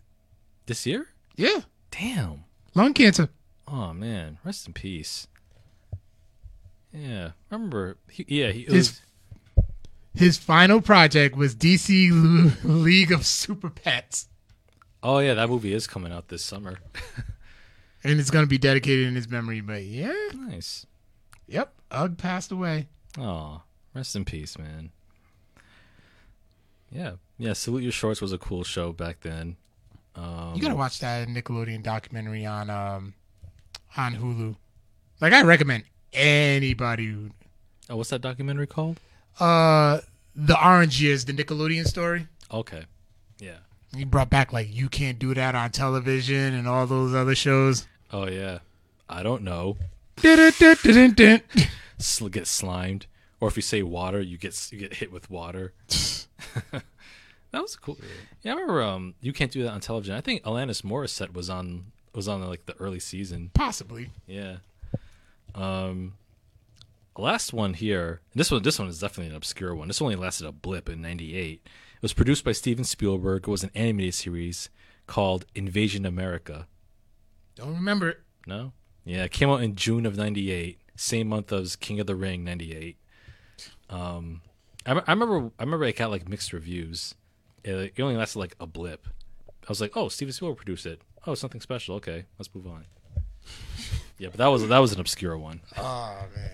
This 0.66 0.86
year? 0.86 1.08
Yeah, 1.36 1.60
Damn. 1.90 2.44
lung 2.74 2.94
cancer. 2.94 3.28
Oh 3.68 3.92
man, 3.92 4.38
rest 4.44 4.66
in 4.66 4.72
peace. 4.72 5.26
Yeah, 6.92 7.30
I 7.50 7.54
remember. 7.54 7.98
He, 8.10 8.24
yeah, 8.28 8.52
he 8.52 8.62
His 8.62 9.00
was, 9.56 9.64
his 10.14 10.38
final 10.38 10.80
project 10.80 11.36
was 11.36 11.54
DC 11.54 12.10
League 12.64 13.12
of 13.12 13.26
Super 13.26 13.68
Pets, 13.68 14.28
Oh 15.02 15.18
yeah, 15.18 15.34
that 15.34 15.48
movie 15.48 15.72
is 15.72 15.86
coming 15.86 16.12
out 16.12 16.28
this 16.28 16.42
summer. 16.44 16.78
and 18.04 18.18
it's 18.18 18.30
gonna 18.30 18.46
be 18.46 18.58
dedicated 18.58 19.06
in 19.06 19.14
his 19.14 19.28
memory. 19.28 19.60
But 19.60 19.84
yeah, 19.84 20.14
nice. 20.34 20.86
yep, 21.46 21.74
Ugg 21.90 22.18
passed 22.18 22.50
away. 22.52 22.88
Oh, 23.18 23.62
rest 23.94 24.16
in 24.16 24.24
peace, 24.24 24.58
man. 24.58 24.90
Yeah, 26.90 27.12
yeah. 27.38 27.52
Salute 27.52 27.82
Your 27.82 27.92
Shorts 27.92 28.20
was 28.20 28.32
a 28.32 28.38
cool 28.38 28.64
show 28.64 28.92
back 28.92 29.20
then. 29.20 29.56
Um, 30.14 30.52
You 30.54 30.62
gotta 30.62 30.74
watch 30.76 30.98
that 31.00 31.28
Nickelodeon 31.28 31.82
documentary 31.82 32.46
on 32.46 32.70
um 32.70 33.14
on 33.96 34.14
Hulu. 34.16 34.56
Like 35.20 35.32
I 35.32 35.42
recommend 35.42 35.84
anybody. 36.12 37.06
Who, 37.06 37.30
oh, 37.90 37.96
what's 37.96 38.10
that 38.10 38.22
documentary 38.22 38.66
called? 38.66 39.00
uh, 39.38 40.00
the 40.34 40.56
Orange 40.66 41.02
Years, 41.02 41.24
the 41.26 41.32
Nickelodeon 41.32 41.86
story. 41.86 42.26
Okay, 42.50 42.84
yeah. 43.38 43.58
He 43.94 44.04
brought 44.04 44.30
back 44.30 44.52
like 44.52 44.68
you 44.74 44.88
can't 44.88 45.18
do 45.18 45.34
that 45.34 45.54
on 45.54 45.70
television 45.70 46.54
and 46.54 46.66
all 46.68 46.86
those 46.86 47.14
other 47.14 47.34
shows. 47.34 47.86
Oh 48.12 48.28
yeah. 48.28 48.58
I 49.08 49.22
don't 49.22 49.42
know. 49.42 49.76
Get 52.30 52.46
slimed. 52.46 53.06
Or 53.40 53.48
if 53.48 53.56
you 53.56 53.62
say 53.62 53.82
water, 53.82 54.20
you 54.20 54.38
get 54.38 54.68
you 54.72 54.78
get 54.78 54.94
hit 54.94 55.12
with 55.12 55.30
water. 55.30 55.72
that 56.70 56.82
was 57.52 57.76
cool. 57.76 57.98
Yeah, 58.42 58.52
I 58.52 58.54
remember. 58.54 58.82
Um, 58.82 59.14
you 59.20 59.32
can't 59.32 59.52
do 59.52 59.62
that 59.62 59.72
on 59.72 59.80
television. 59.80 60.14
I 60.14 60.20
think 60.20 60.42
Alanis 60.42 60.82
Morissette 60.82 61.34
was 61.34 61.50
on 61.50 61.92
was 62.14 62.28
on 62.28 62.42
like 62.48 62.66
the 62.66 62.74
early 62.80 63.00
season. 63.00 63.50
Possibly. 63.52 64.10
Yeah. 64.26 64.56
Um, 65.54 66.14
last 67.16 67.52
one 67.52 67.74
here. 67.74 68.20
This 68.34 68.50
one, 68.50 68.62
this 68.62 68.78
one 68.78 68.88
is 68.88 69.00
definitely 69.00 69.30
an 69.30 69.36
obscure 69.36 69.74
one. 69.74 69.88
This 69.88 70.02
only 70.02 70.16
lasted 70.16 70.46
a 70.46 70.52
blip 70.52 70.88
in 70.88 71.02
'98. 71.02 71.66
It 71.96 72.02
was 72.02 72.12
produced 72.12 72.44
by 72.44 72.52
Steven 72.52 72.84
Spielberg. 72.84 73.44
It 73.44 73.50
was 73.50 73.64
an 73.64 73.70
animated 73.74 74.14
series 74.14 74.68
called 75.06 75.46
Invasion 75.54 76.04
America. 76.04 76.66
Don't 77.54 77.74
remember 77.74 78.10
it. 78.10 78.20
No. 78.46 78.72
Yeah, 79.04 79.24
it 79.24 79.32
came 79.32 79.48
out 79.48 79.62
in 79.62 79.76
June 79.76 80.04
of 80.04 80.16
'98, 80.16 80.78
same 80.96 81.28
month 81.28 81.52
as 81.52 81.76
King 81.76 82.00
of 82.00 82.06
the 82.06 82.14
Ring 82.14 82.44
'98. 82.44 82.96
Um, 83.88 84.42
I, 84.84 84.92
I 84.92 85.12
remember 85.12 85.50
I 85.58 85.62
remember 85.62 85.84
it 85.86 85.96
got 85.96 86.10
like 86.10 86.28
mixed 86.28 86.52
reviews. 86.52 87.14
It, 87.64 87.92
it 87.96 88.02
only 88.02 88.16
lasted 88.16 88.40
like 88.40 88.56
a 88.60 88.66
blip. 88.66 89.06
I 89.48 89.66
was 89.68 89.80
like, 89.80 89.96
oh, 89.96 90.08
Steven 90.08 90.32
Spielberg 90.32 90.58
produced 90.58 90.86
it. 90.86 91.00
Oh, 91.26 91.34
something 91.34 91.60
special. 91.60 91.96
Okay, 91.96 92.26
let's 92.38 92.54
move 92.54 92.66
on. 92.66 92.84
yeah, 94.18 94.28
but 94.28 94.38
that 94.38 94.48
was 94.48 94.68
that 94.68 94.78
was 94.78 94.92
an 94.92 95.00
obscure 95.00 95.38
one. 95.38 95.60
Oh 95.78 96.18
man. 96.34 96.50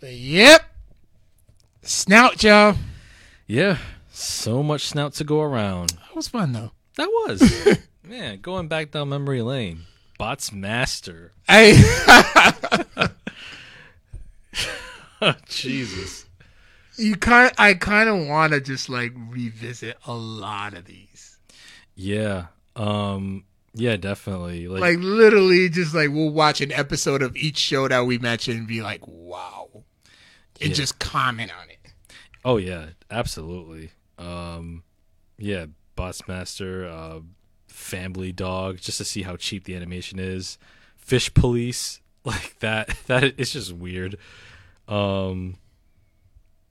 But 0.00 0.12
yep. 0.12 0.62
Snout, 1.82 2.42
y'all. 2.42 2.76
Yeah, 3.46 3.78
so 4.10 4.62
much 4.62 4.86
snout 4.86 5.12
to 5.14 5.24
go 5.24 5.40
around. 5.42 5.90
That 5.90 6.14
was 6.16 6.28
fun 6.28 6.52
though. 6.52 6.72
That 6.96 7.08
was 7.08 7.78
man 8.02 8.40
going 8.40 8.68
back 8.68 8.90
down 8.92 9.08
memory 9.10 9.42
lane. 9.42 9.82
Bots 10.18 10.52
Master. 10.52 11.32
Hey, 11.48 11.74
Jesus. 15.48 16.26
you 16.96 17.16
kind. 17.16 17.52
I 17.58 17.74
kind 17.74 18.08
of 18.08 18.26
want 18.28 18.52
to 18.52 18.60
just 18.60 18.88
like 18.88 19.12
revisit 19.16 19.96
a 20.06 20.14
lot 20.14 20.74
of 20.74 20.84
these. 20.84 21.38
Yeah. 21.94 22.46
Um. 22.76 23.44
Yeah, 23.76 23.96
definitely. 23.96 24.68
Like, 24.68 24.80
Like 24.80 24.98
literally, 25.00 25.68
just 25.68 25.94
like 25.94 26.10
we'll 26.10 26.30
watch 26.30 26.60
an 26.60 26.70
episode 26.72 27.22
of 27.22 27.36
each 27.36 27.58
show 27.58 27.88
that 27.88 28.06
we 28.06 28.18
mentioned 28.18 28.58
and 28.58 28.68
be 28.68 28.82
like, 28.82 29.00
"Wow," 29.06 29.68
and 30.60 30.70
Yeah. 30.70 30.74
just 30.74 30.98
comment 31.00 31.50
on 31.60 31.68
it. 31.70 31.78
Oh 32.44 32.56
yeah, 32.56 32.86
absolutely. 33.10 33.90
Um. 34.18 34.82
Yeah, 35.38 35.66
Bots 35.96 36.26
Master. 36.28 36.86
Uh, 36.86 37.20
Family 37.68 38.32
Dog. 38.32 38.78
Just 38.78 38.98
to 38.98 39.04
see 39.04 39.22
how 39.22 39.36
cheap 39.36 39.64
the 39.64 39.74
animation 39.74 40.18
is. 40.18 40.58
Fish 40.96 41.32
Police. 41.34 42.00
Like 42.26 42.58
that. 42.60 42.88
That 43.06 43.22
it's 43.36 43.52
just 43.52 43.70
weird. 43.74 44.16
Um. 44.88 45.56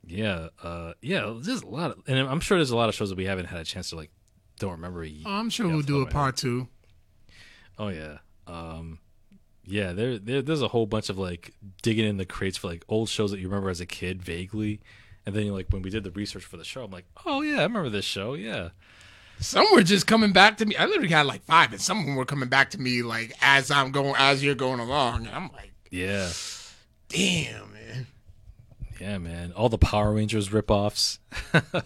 Yeah. 0.04 0.48
Uh. 0.64 0.94
Yeah. 1.00 1.32
There's 1.38 1.62
a 1.62 1.68
lot 1.68 1.92
of, 1.92 2.02
and 2.08 2.18
I'm 2.18 2.40
sure 2.40 2.58
there's 2.58 2.72
a 2.72 2.76
lot 2.76 2.90
of 2.90 2.96
shows 2.96 3.10
that 3.10 3.20
we 3.20 3.26
haven't 3.26 3.46
had 3.46 3.60
a 3.60 3.64
chance 3.64 3.92
to 3.92 3.96
like. 3.96 4.10
Don't 4.58 4.72
remember. 4.72 5.04
Oh, 5.04 5.30
I'm 5.30 5.52
sure 5.52 5.68
we'll 5.68 5.82
do 5.82 6.02
a 6.02 6.08
part 6.08 6.38
two. 6.38 6.68
Oh 7.78 7.90
yeah. 7.90 8.18
Um 8.48 8.98
yeah, 9.66 9.94
there, 9.94 10.18
there 10.18 10.42
there's 10.42 10.62
a 10.62 10.68
whole 10.68 10.86
bunch 10.86 11.10
of 11.10 11.18
like 11.18 11.54
digging 11.82 12.08
in 12.08 12.18
the 12.18 12.26
crates 12.26 12.58
for 12.58 12.68
like 12.68 12.84
old 12.90 13.10
shows 13.10 13.32
that 13.32 13.40
you 13.40 13.48
remember 13.48 13.70
as 13.70 13.80
a 13.80 13.86
kid 13.86 14.22
vaguely. 14.22 14.82
And 15.26 15.36
then 15.36 15.48
like 15.50 15.68
when 15.70 15.82
we 15.82 15.90
did 15.90 16.04
the 16.04 16.12
research 16.12 16.44
for 16.46 16.58
the 16.58 16.64
show, 16.66 16.84
I'm 16.84 16.92
like, 16.92 17.06
"Oh 17.26 17.42
yeah, 17.42 17.60
I 17.60 17.64
remember 17.64 17.90
this 17.90 18.06
show." 18.06 18.34
Yeah. 18.34 18.70
Some 19.40 19.66
were 19.74 19.84
just 19.84 20.06
coming 20.08 20.32
back 20.32 20.58
to 20.58 20.66
me. 20.66 20.76
I 20.76 20.86
literally 20.86 21.10
had 21.10 21.26
like 21.26 21.44
five, 21.44 21.72
and 21.72 21.82
some 21.82 22.00
of 22.00 22.06
them 22.06 22.16
were 22.16 22.26
coming 22.26 22.50
back 22.50 22.70
to 22.72 22.80
me 22.80 23.02
like 23.04 23.34
as 23.42 23.72
I'm 23.72 23.92
going, 23.92 24.16
as 24.18 24.44
you're 24.44 24.56
going 24.56 24.80
along. 24.80 25.26
And 25.28 25.36
I'm 25.36 25.50
like, 25.54 25.72
Yeah. 25.92 26.30
damn, 27.10 27.74
man. 27.74 28.08
Yeah, 29.00 29.18
man. 29.18 29.52
All 29.54 29.70
the 29.70 29.78
Power 29.78 30.14
Rangers 30.14 30.50
ripoffs. 30.50 31.20
God. 31.62 31.84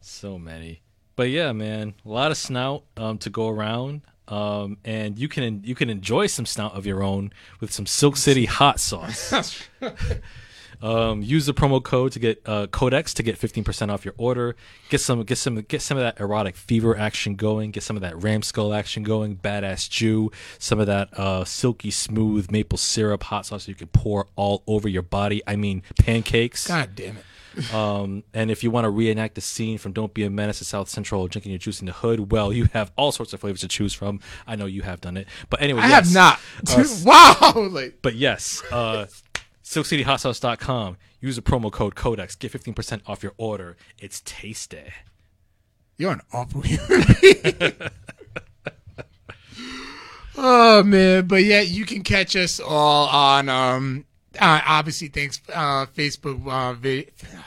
So 0.00 0.38
many. 0.38 0.82
But 1.16 1.30
yeah, 1.30 1.52
man, 1.52 1.94
a 2.04 2.08
lot 2.08 2.30
of 2.30 2.36
snout 2.36 2.84
um, 2.96 3.18
to 3.18 3.30
go 3.30 3.48
around. 3.48 4.02
Um, 4.26 4.78
and 4.84 5.18
you 5.18 5.28
can 5.28 5.62
you 5.64 5.74
can 5.74 5.90
enjoy 5.90 6.26
some 6.28 6.46
snout 6.46 6.72
of 6.74 6.86
your 6.86 7.02
own 7.02 7.30
with 7.60 7.72
some 7.72 7.84
Silk 7.86 8.16
City 8.16 8.46
hot 8.46 8.80
sauce. 8.80 9.32
Um, 10.84 11.22
use 11.22 11.46
the 11.46 11.54
promo 11.54 11.82
code 11.82 12.12
to 12.12 12.18
get 12.18 12.42
uh, 12.44 12.66
Codex 12.66 13.14
to 13.14 13.22
get 13.22 13.38
fifteen 13.38 13.64
percent 13.64 13.90
off 13.90 14.04
your 14.04 14.12
order. 14.18 14.54
Get 14.90 15.00
some, 15.00 15.22
get 15.22 15.38
some, 15.38 15.62
get 15.62 15.80
some 15.80 15.96
of 15.96 16.02
that 16.02 16.20
erotic 16.20 16.56
fever 16.56 16.94
action 16.94 17.36
going. 17.36 17.70
Get 17.70 17.82
some 17.82 17.96
of 17.96 18.02
that 18.02 18.22
ram 18.22 18.42
skull 18.42 18.74
action 18.74 19.02
going. 19.02 19.36
Badass 19.36 19.88
Jew. 19.88 20.30
Some 20.58 20.80
of 20.80 20.86
that 20.86 21.08
uh, 21.18 21.44
silky 21.46 21.90
smooth 21.90 22.50
maple 22.50 22.76
syrup 22.76 23.22
hot 23.22 23.46
sauce 23.46 23.66
you 23.66 23.74
can 23.74 23.88
pour 23.88 24.26
all 24.36 24.62
over 24.66 24.86
your 24.86 25.00
body. 25.02 25.40
I 25.46 25.56
mean 25.56 25.82
pancakes. 25.98 26.66
God 26.68 26.94
damn 26.94 27.16
it. 27.16 27.24
Um, 27.72 28.24
and 28.32 28.50
if 28.50 28.64
you 28.64 28.70
want 28.70 28.84
to 28.84 28.90
reenact 28.90 29.36
the 29.36 29.40
scene 29.40 29.78
from 29.78 29.92
Don't 29.92 30.12
Be 30.12 30.24
a 30.24 30.30
Menace 30.30 30.58
to 30.58 30.64
South 30.64 30.88
Central, 30.88 31.28
drinking 31.28 31.52
your 31.52 31.58
juice 31.60 31.80
in 31.80 31.86
the 31.86 31.92
hood, 31.92 32.32
well, 32.32 32.52
you 32.52 32.64
have 32.72 32.90
all 32.96 33.12
sorts 33.12 33.32
of 33.32 33.40
flavors 33.40 33.60
to 33.60 33.68
choose 33.68 33.94
from. 33.94 34.20
I 34.46 34.56
know 34.56 34.66
you 34.66 34.82
have 34.82 35.00
done 35.00 35.16
it, 35.16 35.28
but 35.50 35.62
anyway, 35.62 35.82
I 35.82 35.88
yes. 35.88 36.12
have 36.12 36.14
not. 36.14 36.40
Uh, 36.68 36.84
wow. 37.04 37.68
Like, 37.74 37.98
But 38.02 38.14
yes, 38.16 38.62
uh, 38.72 39.06
SilkCityHotSauce.com. 39.74 40.96
Use 41.20 41.36
the 41.36 41.42
promo 41.42 41.70
code 41.72 41.94
Codex. 41.94 42.36
Get 42.36 42.52
15% 42.52 43.00
off 43.06 43.22
your 43.22 43.32
order. 43.36 43.76
It's 43.98 44.20
tasty. 44.24 44.92
you're 45.96 46.12
an 46.12 46.20
awful 46.32 46.60
human 46.64 47.04
being. 47.20 47.72
oh 50.36 50.82
man, 50.82 51.26
but 51.26 51.44
yeah, 51.44 51.60
you 51.60 51.84
can 51.86 52.02
catch 52.02 52.36
us 52.36 52.60
all 52.60 53.08
on 53.08 53.48
um 53.48 54.04
uh, 54.40 54.60
obviously 54.66 55.06
thanks 55.08 55.40
uh 55.52 55.86
Facebook 55.86 56.44
uh 56.46 56.74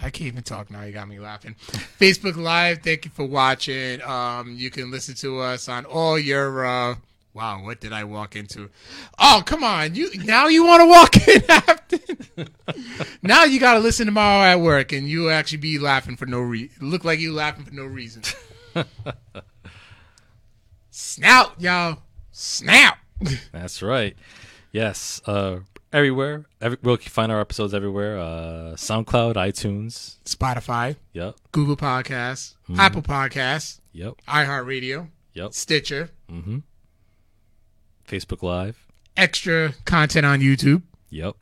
I 0.01 0.09
can't 0.09 0.21
even 0.27 0.43
talk 0.43 0.71
now, 0.71 0.83
you 0.83 0.93
got 0.93 1.07
me 1.07 1.19
laughing. 1.19 1.55
Facebook 1.99 2.37
Live, 2.37 2.81
thank 2.81 3.05
you 3.05 3.11
for 3.11 3.25
watching. 3.25 4.01
Um 4.01 4.55
you 4.57 4.69
can 4.71 4.89
listen 4.91 5.15
to 5.15 5.39
us 5.39 5.67
on 5.69 5.85
all 5.85 6.17
your 6.17 6.65
uh 6.65 6.95
Wow, 7.37 7.63
what 7.63 7.79
did 7.79 7.93
I 7.93 8.03
walk 8.03 8.35
into? 8.35 8.71
Oh, 9.19 9.43
come 9.45 9.63
on. 9.63 9.93
You 9.93 10.09
now 10.23 10.47
you 10.47 10.65
want 10.65 10.81
to 10.81 10.87
walk 10.87 11.27
in 11.27 11.43
after 11.51 11.99
Now 13.21 13.43
you 13.43 13.59
got 13.59 13.73
to 13.75 13.79
listen 13.79 14.07
tomorrow 14.07 14.43
at 14.43 14.59
work 14.59 14.91
and 14.91 15.07
you 15.07 15.29
actually 15.29 15.59
be 15.59 15.77
laughing 15.77 16.15
for 16.17 16.25
no 16.25 16.39
reason. 16.39 16.89
Look 16.89 17.05
like 17.05 17.19
you 17.19 17.31
laughing 17.31 17.63
for 17.63 17.75
no 17.75 17.85
reason. 17.85 18.23
Snout, 20.89 21.53
y'all. 21.61 21.99
Snout. 22.31 22.95
That's 23.51 23.83
right. 23.83 24.15
Yes. 24.71 25.21
Uh, 25.27 25.59
everywhere. 25.93 26.45
Every, 26.59 26.79
we'll 26.81 26.97
find 26.97 27.31
our 27.31 27.39
episodes 27.39 27.73
everywhere. 27.75 28.17
Uh, 28.17 28.73
SoundCloud, 28.77 29.35
iTunes. 29.35 30.17
Spotify, 30.25 30.95
Yep. 31.13 31.35
Google 31.51 31.77
Podcasts, 31.77 32.55
Apple 32.77 33.03
Podcasts, 33.03 33.79
Yep. 33.93 34.15
iHeartRadio, 34.27 35.09
Yep. 35.33 35.53
Stitcher, 35.53 36.09
Facebook 38.07 38.41
Live. 38.41 38.85
extra 39.15 39.73
content 39.85 40.25
on 40.25 40.39
YouTube. 40.39 40.83
Yep. 41.09 41.35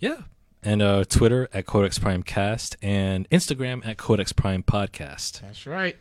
Yeah. 0.00 0.22
And 0.62 0.82
uh, 0.82 1.04
Twitter 1.04 1.48
at 1.52 1.66
Codex 1.66 1.98
Prime 1.98 2.22
Cast 2.22 2.76
and 2.82 3.28
Instagram 3.30 3.86
at 3.86 3.96
Codex 3.96 4.32
Prime 4.32 4.62
Podcast. 4.62 5.40
That's 5.40 5.66
right. 5.66 5.96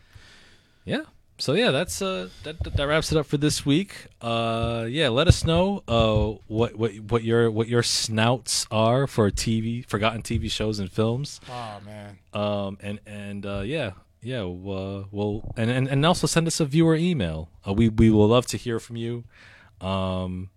Yeah. 0.86 1.02
So 1.40 1.54
yeah, 1.54 1.70
that's 1.70 2.02
uh 2.02 2.30
that 2.44 2.58
that 2.64 2.84
wraps 2.88 3.12
it 3.12 3.18
up 3.20 3.28
for 3.28 3.38
this 3.38 3.64
week. 3.64 4.08
Uh 4.22 4.88
yeah, 4.90 5.10
let 5.10 5.28
us 5.28 5.46
know 5.46 5.84
uh 5.88 6.40
what 6.48 6.76
what 6.76 6.96
what 7.12 7.24
your 7.24 7.52
what 7.52 7.68
your 7.68 7.84
snouts 7.84 8.66
are 8.72 9.06
for 9.06 9.30
TV 9.30 9.86
forgotten 9.86 10.24
TV 10.24 10.50
shows 10.50 10.80
and 10.80 10.92
films. 10.92 11.40
Oh 11.48 11.78
man. 11.86 12.18
Um 12.34 12.80
and 12.82 13.00
and 13.06 13.46
uh 13.46 13.60
yeah. 13.60 13.92
Yeah, 14.24 14.40
uh, 14.42 15.04
we'll 15.12 15.54
and, 15.56 15.70
and 15.70 15.88
and 15.88 16.04
also 16.04 16.26
send 16.26 16.48
us 16.48 16.60
a 16.60 16.66
viewer 16.66 16.96
email. 16.96 17.50
Uh, 17.68 17.74
we 17.74 17.88
we 17.88 18.10
will 18.10 18.28
love 18.28 18.48
to 18.48 18.58
hear 18.58 18.80
from 18.80 18.96
you. 18.96 19.24
Um 19.82 20.50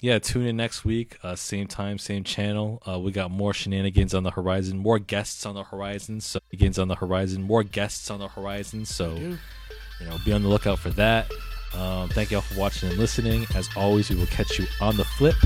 yeah, 0.00 0.20
tune 0.20 0.46
in 0.46 0.56
next 0.56 0.84
week, 0.84 1.18
uh, 1.24 1.34
same 1.34 1.66
time, 1.66 1.98
same 1.98 2.22
channel. 2.22 2.80
Uh, 2.86 3.00
we 3.00 3.10
got 3.10 3.32
more 3.32 3.52
shenanigans 3.52 4.14
on 4.14 4.22
the 4.22 4.30
horizon, 4.30 4.78
more 4.78 5.00
guests 5.00 5.44
on 5.44 5.56
the 5.56 5.64
horizon. 5.64 6.20
So, 6.20 6.38
shenanigans 6.50 6.78
on 6.78 6.86
the 6.86 6.94
horizon, 6.94 7.42
more 7.42 7.64
guests 7.64 8.08
on 8.08 8.20
the 8.20 8.28
horizon. 8.28 8.84
So, 8.84 9.16
you 9.16 10.06
know, 10.06 10.16
be 10.24 10.32
on 10.32 10.42
the 10.42 10.48
lookout 10.48 10.78
for 10.78 10.90
that. 10.90 11.28
Um, 11.74 12.08
thank 12.10 12.30
you 12.30 12.36
all 12.36 12.42
for 12.42 12.58
watching 12.58 12.88
and 12.88 12.98
listening. 12.98 13.46
As 13.56 13.68
always, 13.76 14.08
we 14.08 14.16
will 14.16 14.26
catch 14.26 14.58
you 14.58 14.66
on 14.80 14.96
the 14.96 15.04
flip. 15.04 15.36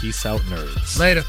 Peace 0.00 0.26
out, 0.26 0.40
nerds. 0.42 0.98
Later. 0.98 1.22